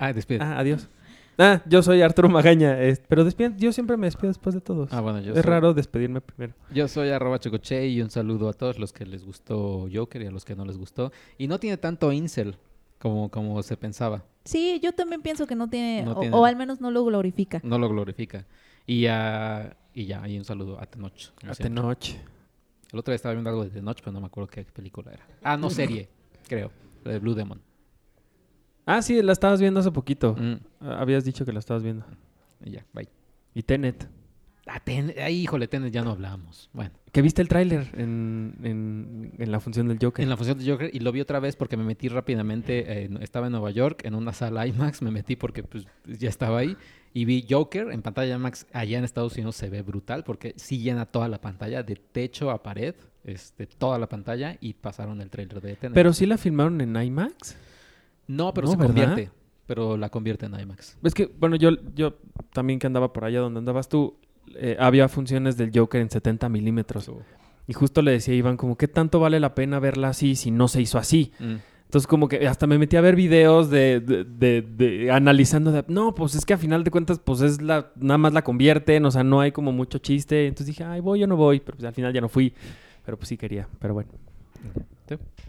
Ah, 0.00 0.12
despide. 0.12 0.38
Ah, 0.40 0.58
adiós. 0.60 0.88
Ah, 1.40 1.62
yo 1.66 1.82
soy 1.82 2.02
Arturo 2.02 2.28
Magaña, 2.28 2.80
es- 2.82 3.00
pero 3.06 3.24
despide- 3.24 3.54
yo 3.56 3.72
siempre 3.72 3.96
me 3.96 4.08
despido 4.08 4.28
después 4.28 4.54
de 4.56 4.60
todos. 4.60 4.92
Ah, 4.92 5.00
bueno, 5.00 5.20
yo 5.20 5.32
es 5.34 5.40
soy- 5.40 5.42
raro 5.48 5.72
despedirme 5.72 6.20
primero. 6.20 6.54
Yo 6.74 6.88
soy 6.88 7.10
arroba 7.10 7.38
chocoche 7.38 7.86
y 7.86 8.02
un 8.02 8.10
saludo 8.10 8.48
a 8.48 8.52
todos 8.52 8.78
los 8.78 8.92
que 8.92 9.06
les 9.06 9.24
gustó 9.24 9.86
Joker 9.92 10.22
y 10.22 10.26
a 10.26 10.30
los 10.32 10.44
que 10.44 10.56
no 10.56 10.64
les 10.64 10.76
gustó. 10.76 11.12
Y 11.38 11.46
no 11.46 11.60
tiene 11.60 11.76
tanto 11.76 12.10
incel 12.12 12.56
como, 12.98 13.30
como 13.30 13.62
se 13.62 13.76
pensaba. 13.76 14.24
Sí, 14.44 14.80
yo 14.82 14.92
también 14.92 15.22
pienso 15.22 15.46
que 15.46 15.54
no 15.54 15.68
tiene, 15.70 16.02
No 16.02 16.12
o- 16.12 16.20
tiene. 16.20 16.34
o 16.36 16.44
al 16.44 16.56
menos 16.56 16.80
no 16.80 16.90
lo 16.90 17.04
glorifica. 17.04 17.60
No 17.62 17.78
lo 17.78 17.88
glorifica. 17.88 18.44
Y, 18.86 19.06
a, 19.06 19.76
y 19.94 20.06
ya, 20.06 20.26
y 20.28 20.38
un 20.38 20.44
saludo 20.44 20.80
a 20.80 20.86
Tenoch. 20.86 21.32
como 21.38 21.52
Hasta 21.52 21.64
siempre. 21.64 21.82
noche. 21.82 22.20
El 22.90 22.98
otro 22.98 23.12
día 23.12 23.16
estaba 23.16 23.34
viendo 23.34 23.50
algo 23.50 23.62
de 23.64 23.70
Tenoch, 23.70 23.98
pero 24.00 24.10
no 24.12 24.20
me 24.20 24.26
acuerdo 24.26 24.48
qué 24.48 24.64
película 24.64 25.12
era. 25.12 25.24
Ah, 25.44 25.56
no, 25.56 25.70
serie, 25.70 26.08
creo. 26.48 26.72
La 27.04 27.12
de 27.12 27.18
Blue 27.20 27.34
Demon. 27.34 27.60
Ah, 28.90 29.02
sí, 29.02 29.20
la 29.22 29.32
estabas 29.32 29.60
viendo 29.60 29.80
hace 29.80 29.90
poquito. 29.92 30.34
Mm, 30.38 30.54
Ah, 30.80 30.98
Habías 31.00 31.24
dicho 31.24 31.44
que 31.44 31.52
la 31.52 31.58
estabas 31.58 31.82
viendo. 31.82 32.04
y 32.64 32.70
ya, 32.70 32.86
bye. 32.94 33.08
Y 33.54 33.62
Tenet. 33.62 34.08
Ah, 34.66 34.80
Ten- 34.80 35.14
ay, 35.22 35.36
híjole, 35.42 35.66
Tenet 35.68 35.92
ya 35.92 36.02
no 36.02 36.10
hablamos. 36.10 36.68
Bueno, 36.72 36.90
Que 37.12 37.22
viste 37.22 37.40
el 37.42 37.48
tráiler 37.48 37.88
en, 37.94 38.54
en, 38.62 39.32
en 39.38 39.50
la 39.52 39.60
función 39.60 39.88
del 39.88 39.98
Joker. 40.00 40.22
en 40.22 40.28
la 40.28 40.36
función 40.36 40.58
de 40.58 40.70
Joker 40.70 40.90
y 40.92 41.00
lo 41.00 41.10
vi 41.12 41.20
otra 41.20 41.40
vez 41.40 41.56
porque 41.56 41.76
me 41.76 41.84
metí 41.84 42.08
rápidamente. 42.08 43.04
eh, 43.04 43.10
estaba 43.20 43.46
en 43.46 43.52
Nueva 43.52 43.70
York 43.70 44.02
en 44.04 44.14
una 44.14 44.32
sala 44.32 44.66
IMAX, 44.66 45.00
me 45.02 45.10
metí 45.10 45.36
porque 45.36 45.62
pues, 45.62 45.86
ya 46.06 46.28
estaba 46.28 46.58
ahí 46.58 46.76
y 47.14 47.24
vi 47.24 47.46
Joker 47.48 47.88
en 47.92 48.02
pantalla 48.02 48.34
IMAX. 48.36 48.66
Allá 48.72 48.98
en 48.98 49.04
Estados 49.04 49.34
Unidos 49.36 49.56
se 49.56 49.70
ve 49.70 49.82
brutal 49.82 50.22
porque 50.24 50.52
sí 50.56 50.78
llena 50.78 51.06
toda 51.06 51.28
la 51.28 51.40
pantalla, 51.40 51.82
de 51.82 51.96
techo 51.96 52.50
a 52.50 52.62
pared, 52.62 52.94
este, 53.24 53.66
toda 53.66 53.98
la 53.98 54.08
pantalla 54.08 54.56
y 54.60 54.74
pasaron 54.74 55.20
el 55.22 55.30
trailer 55.30 55.60
de 55.62 55.76
Tenet. 55.76 55.94
Pero 55.94 56.12
sí 56.12 56.26
la 56.26 56.36
filmaron 56.36 56.80
en 56.82 56.94
IMAX. 56.94 57.56
No, 58.28 58.54
pero 58.54 58.66
No, 58.66 58.70
se 58.72 58.76
¿verdad? 58.78 58.94
convierte. 58.94 59.30
Pero 59.66 59.96
la 59.98 60.08
convierte 60.08 60.46
en 60.46 60.58
IMAX. 60.58 60.96
Es 61.02 61.12
que, 61.12 61.26
bueno, 61.38 61.56
yo, 61.56 61.70
yo 61.94 62.14
también 62.52 62.78
que 62.78 62.86
andaba 62.86 63.12
por 63.12 63.24
allá 63.24 63.40
donde 63.40 63.58
andabas 63.58 63.88
tú, 63.88 64.16
eh, 64.54 64.76
había 64.80 65.08
funciones 65.08 65.56
del 65.58 65.70
Joker 65.74 66.00
en 66.00 66.08
70 66.08 66.48
milímetros. 66.48 67.10
Y 67.66 67.74
justo 67.74 68.00
le 68.00 68.12
decía 68.12 68.32
a 68.32 68.36
Iván, 68.38 68.56
como, 68.56 68.78
¿qué 68.78 68.88
tanto 68.88 69.20
vale 69.20 69.40
la 69.40 69.54
pena 69.54 69.78
verla 69.78 70.08
así 70.08 70.36
si 70.36 70.50
no 70.50 70.68
se 70.68 70.80
hizo 70.80 70.96
así? 70.96 71.32
Mm. 71.38 71.56
Entonces, 71.84 72.06
como 72.06 72.28
que 72.28 72.46
hasta 72.48 72.66
me 72.66 72.78
metí 72.78 72.96
a 72.96 73.00
ver 73.02 73.14
videos 73.16 73.68
de, 73.70 74.00
de, 74.00 74.24
de- 74.24 74.62
de- 74.62 75.10
analizando, 75.10 75.70
de, 75.72 75.84
no, 75.88 76.14
pues 76.14 76.34
es 76.34 76.44
que 76.46 76.54
a 76.54 76.58
final 76.58 76.82
de 76.84 76.90
cuentas, 76.90 77.18
pues 77.18 77.40
es 77.42 77.60
la, 77.60 77.90
nada 77.96 78.16
más 78.18 78.32
la 78.32 78.42
convierten, 78.42 79.04
o 79.04 79.10
sea, 79.10 79.22
no 79.24 79.40
hay 79.40 79.52
como 79.52 79.72
mucho 79.72 79.98
chiste. 79.98 80.46
Entonces 80.46 80.66
dije, 80.68 80.84
ay, 80.84 81.00
voy 81.00 81.24
o 81.24 81.26
no 81.26 81.36
voy, 81.36 81.60
pero 81.60 81.76
pues 81.76 81.86
al 81.86 81.94
final 81.94 82.12
ya 82.14 82.20
no 82.22 82.28
fui. 82.30 82.54
Pero 83.04 83.16
pues 83.18 83.28
sí 83.28 83.36
quería, 83.36 83.68
pero 83.78 83.92
bueno. 83.94 84.10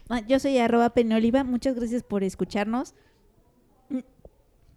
Ah, 0.10 0.22
Yo 0.28 0.40
soy 0.40 0.58
arroba 0.58 0.92
penoliva. 0.92 1.44
Muchas 1.44 1.76
gracias 1.76 2.04
por 2.04 2.24
escucharnos. 2.24 2.94
Mm, 3.90 4.00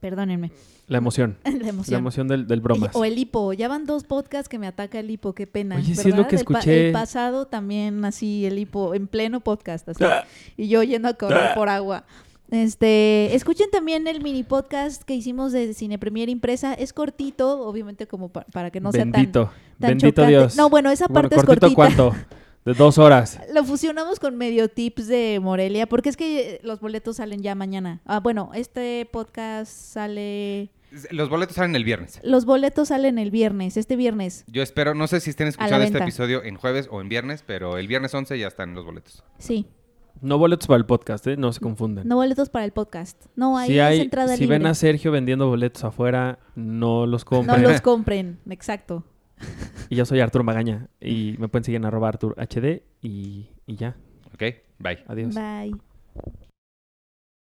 Perdónenme. 0.01 0.51
La 0.89 0.99
emoción, 0.99 1.39
La 1.45 1.51
la 1.63 1.69
emoción. 1.69 1.99
emoción 2.01 2.29
del, 2.29 2.47
del 2.47 2.61
bromas. 2.61 2.91
O 2.95 3.05
el 3.05 3.17
hipo. 3.17 3.53
Ya 3.53 3.69
van 3.69 3.87
dos 3.87 4.05
podcasts 4.05 4.49
que 4.49 4.59
me 4.59 4.67
ataca 4.67 4.99
el 4.99 5.11
hipo. 5.11 5.33
Qué 5.35 5.47
pena. 5.47 5.77
Oye, 5.77 5.95
sí 5.95 6.09
es 6.09 6.17
lo 6.17 6.27
que 6.27 6.37
escuché. 6.37 6.89
El, 6.89 6.93
pasado 6.93 7.47
también 7.47 8.05
así, 8.05 8.45
el 8.45 8.59
hipo, 8.59 8.95
en 8.95 9.07
pleno 9.07 9.41
podcast. 9.41 9.89
Así. 9.89 10.05
Y 10.57 10.69
yo 10.69 10.83
yendo 10.83 11.09
a 11.09 11.15
correr 11.15 11.55
por 11.55 11.69
agua. 11.69 12.05
Este, 12.51 13.35
escuchen 13.35 13.71
también 13.71 14.07
el 14.07 14.23
mini 14.23 14.43
podcast 14.43 15.05
que 15.05 15.15
hicimos 15.15 15.53
de 15.53 15.73
Cine 15.73 15.99
Premier 15.99 16.29
Impresa. 16.29 16.75
Es 16.75 16.93
cortito, 16.93 17.67
obviamente 17.67 18.07
como 18.07 18.29
pa- 18.29 18.45
para 18.53 18.71
que 18.71 18.79
no 18.81 18.93
sea 18.93 19.05
tan, 19.05 19.13
bendito, 19.13 19.51
tan 19.79 19.89
bendito 19.91 20.09
chocante. 20.11 20.31
Dios. 20.31 20.57
No, 20.57 20.69
bueno, 20.69 20.91
esa 20.91 21.07
Bueno, 21.07 21.31
parte 21.31 21.37
es 21.37 21.45
cortito, 21.45 21.75
cortita. 21.75 22.03
¿cuánto? 22.03 22.15
De 22.65 22.75
dos 22.75 22.99
horas. 22.99 23.41
Lo 23.53 23.65
fusionamos 23.65 24.21
con 24.21 24.37
medio 24.37 24.69
tips 24.69 25.09
de 25.09 25.41
Morelia, 25.43 25.89
porque 25.89 26.09
es 26.09 26.17
que 26.17 26.61
los 26.63 26.79
boletos 26.81 27.17
salen 27.17 27.43
ya 27.43 27.55
mañana. 27.57 28.01
Ah, 28.05 28.21
bueno, 28.21 28.51
este 28.55 29.09
podcast 29.11 29.71
sale. 29.73 30.71
Los 31.11 31.29
boletos 31.29 31.57
salen 31.57 31.75
el 31.75 31.85
viernes. 31.85 32.21
Los 32.23 32.45
boletos 32.45 32.89
salen 32.89 33.19
el 33.19 33.31
viernes, 33.31 33.77
este 33.77 33.97
viernes. 33.97 34.45
Yo 34.47 34.63
espero, 34.63 34.95
no 34.95 35.07
sé 35.09 35.21
si 35.21 35.31
estén 35.31 35.49
escuchando 35.49 35.85
este 35.85 35.99
episodio 35.99 36.45
en 36.45 36.57
jueves 36.57 36.87
o 36.91 37.01
en 37.01 37.09
viernes, 37.09 37.43
pero 37.45 37.79
el 37.79 37.89
viernes 37.89 38.15
11 38.15 38.39
ya 38.39 38.47
están 38.47 38.75
los 38.75 38.85
boletos. 38.85 39.25
Sí, 39.39 39.67
No 40.21 40.39
boletos 40.39 40.69
para 40.69 40.77
el 40.79 40.87
podcast, 40.87 41.27
¿eh? 41.27 41.37
No 41.37 41.53
se 41.53 41.59
confundan. 41.61 42.07
no 42.07 42.15
boletos 42.17 42.49
para 42.51 42.65
el 42.65 42.73
podcast. 42.73 43.25
No, 43.35 43.59
ahí 43.59 43.71
si 43.71 43.79
es 43.79 43.85
hay, 43.85 44.01
entrada 44.03 44.35
si 44.37 44.43
libre. 44.43 44.59
ven 44.59 44.67
a 44.67 44.75
Sergio 44.75 45.11
vendiendo 45.11 45.49
boletos 45.49 45.83
afuera, 45.83 46.39
no 46.55 47.07
los 47.07 47.23
no 47.25 47.27
compren. 47.29 47.63
los 47.63 47.81
compren, 47.81 48.39
exacto. 48.49 49.03
Y 49.89 49.97
yo 49.97 50.05
soy 50.05 50.21
Artur 50.21 50.43
Magaña. 50.43 50.89
Y 51.01 51.37
me 51.39 51.49
pueden 51.49 51.65
seguir 51.65 51.77
en 51.77 51.85
arroba 51.85 52.09
Artur 52.09 52.35
HD. 52.39 52.83
Y, 53.03 53.51
y 53.67 53.77
ya. 53.77 53.97
Ok, 54.35 54.43
bye. 54.79 55.05
Adiós. 55.07 55.35
Bye. 55.35 55.75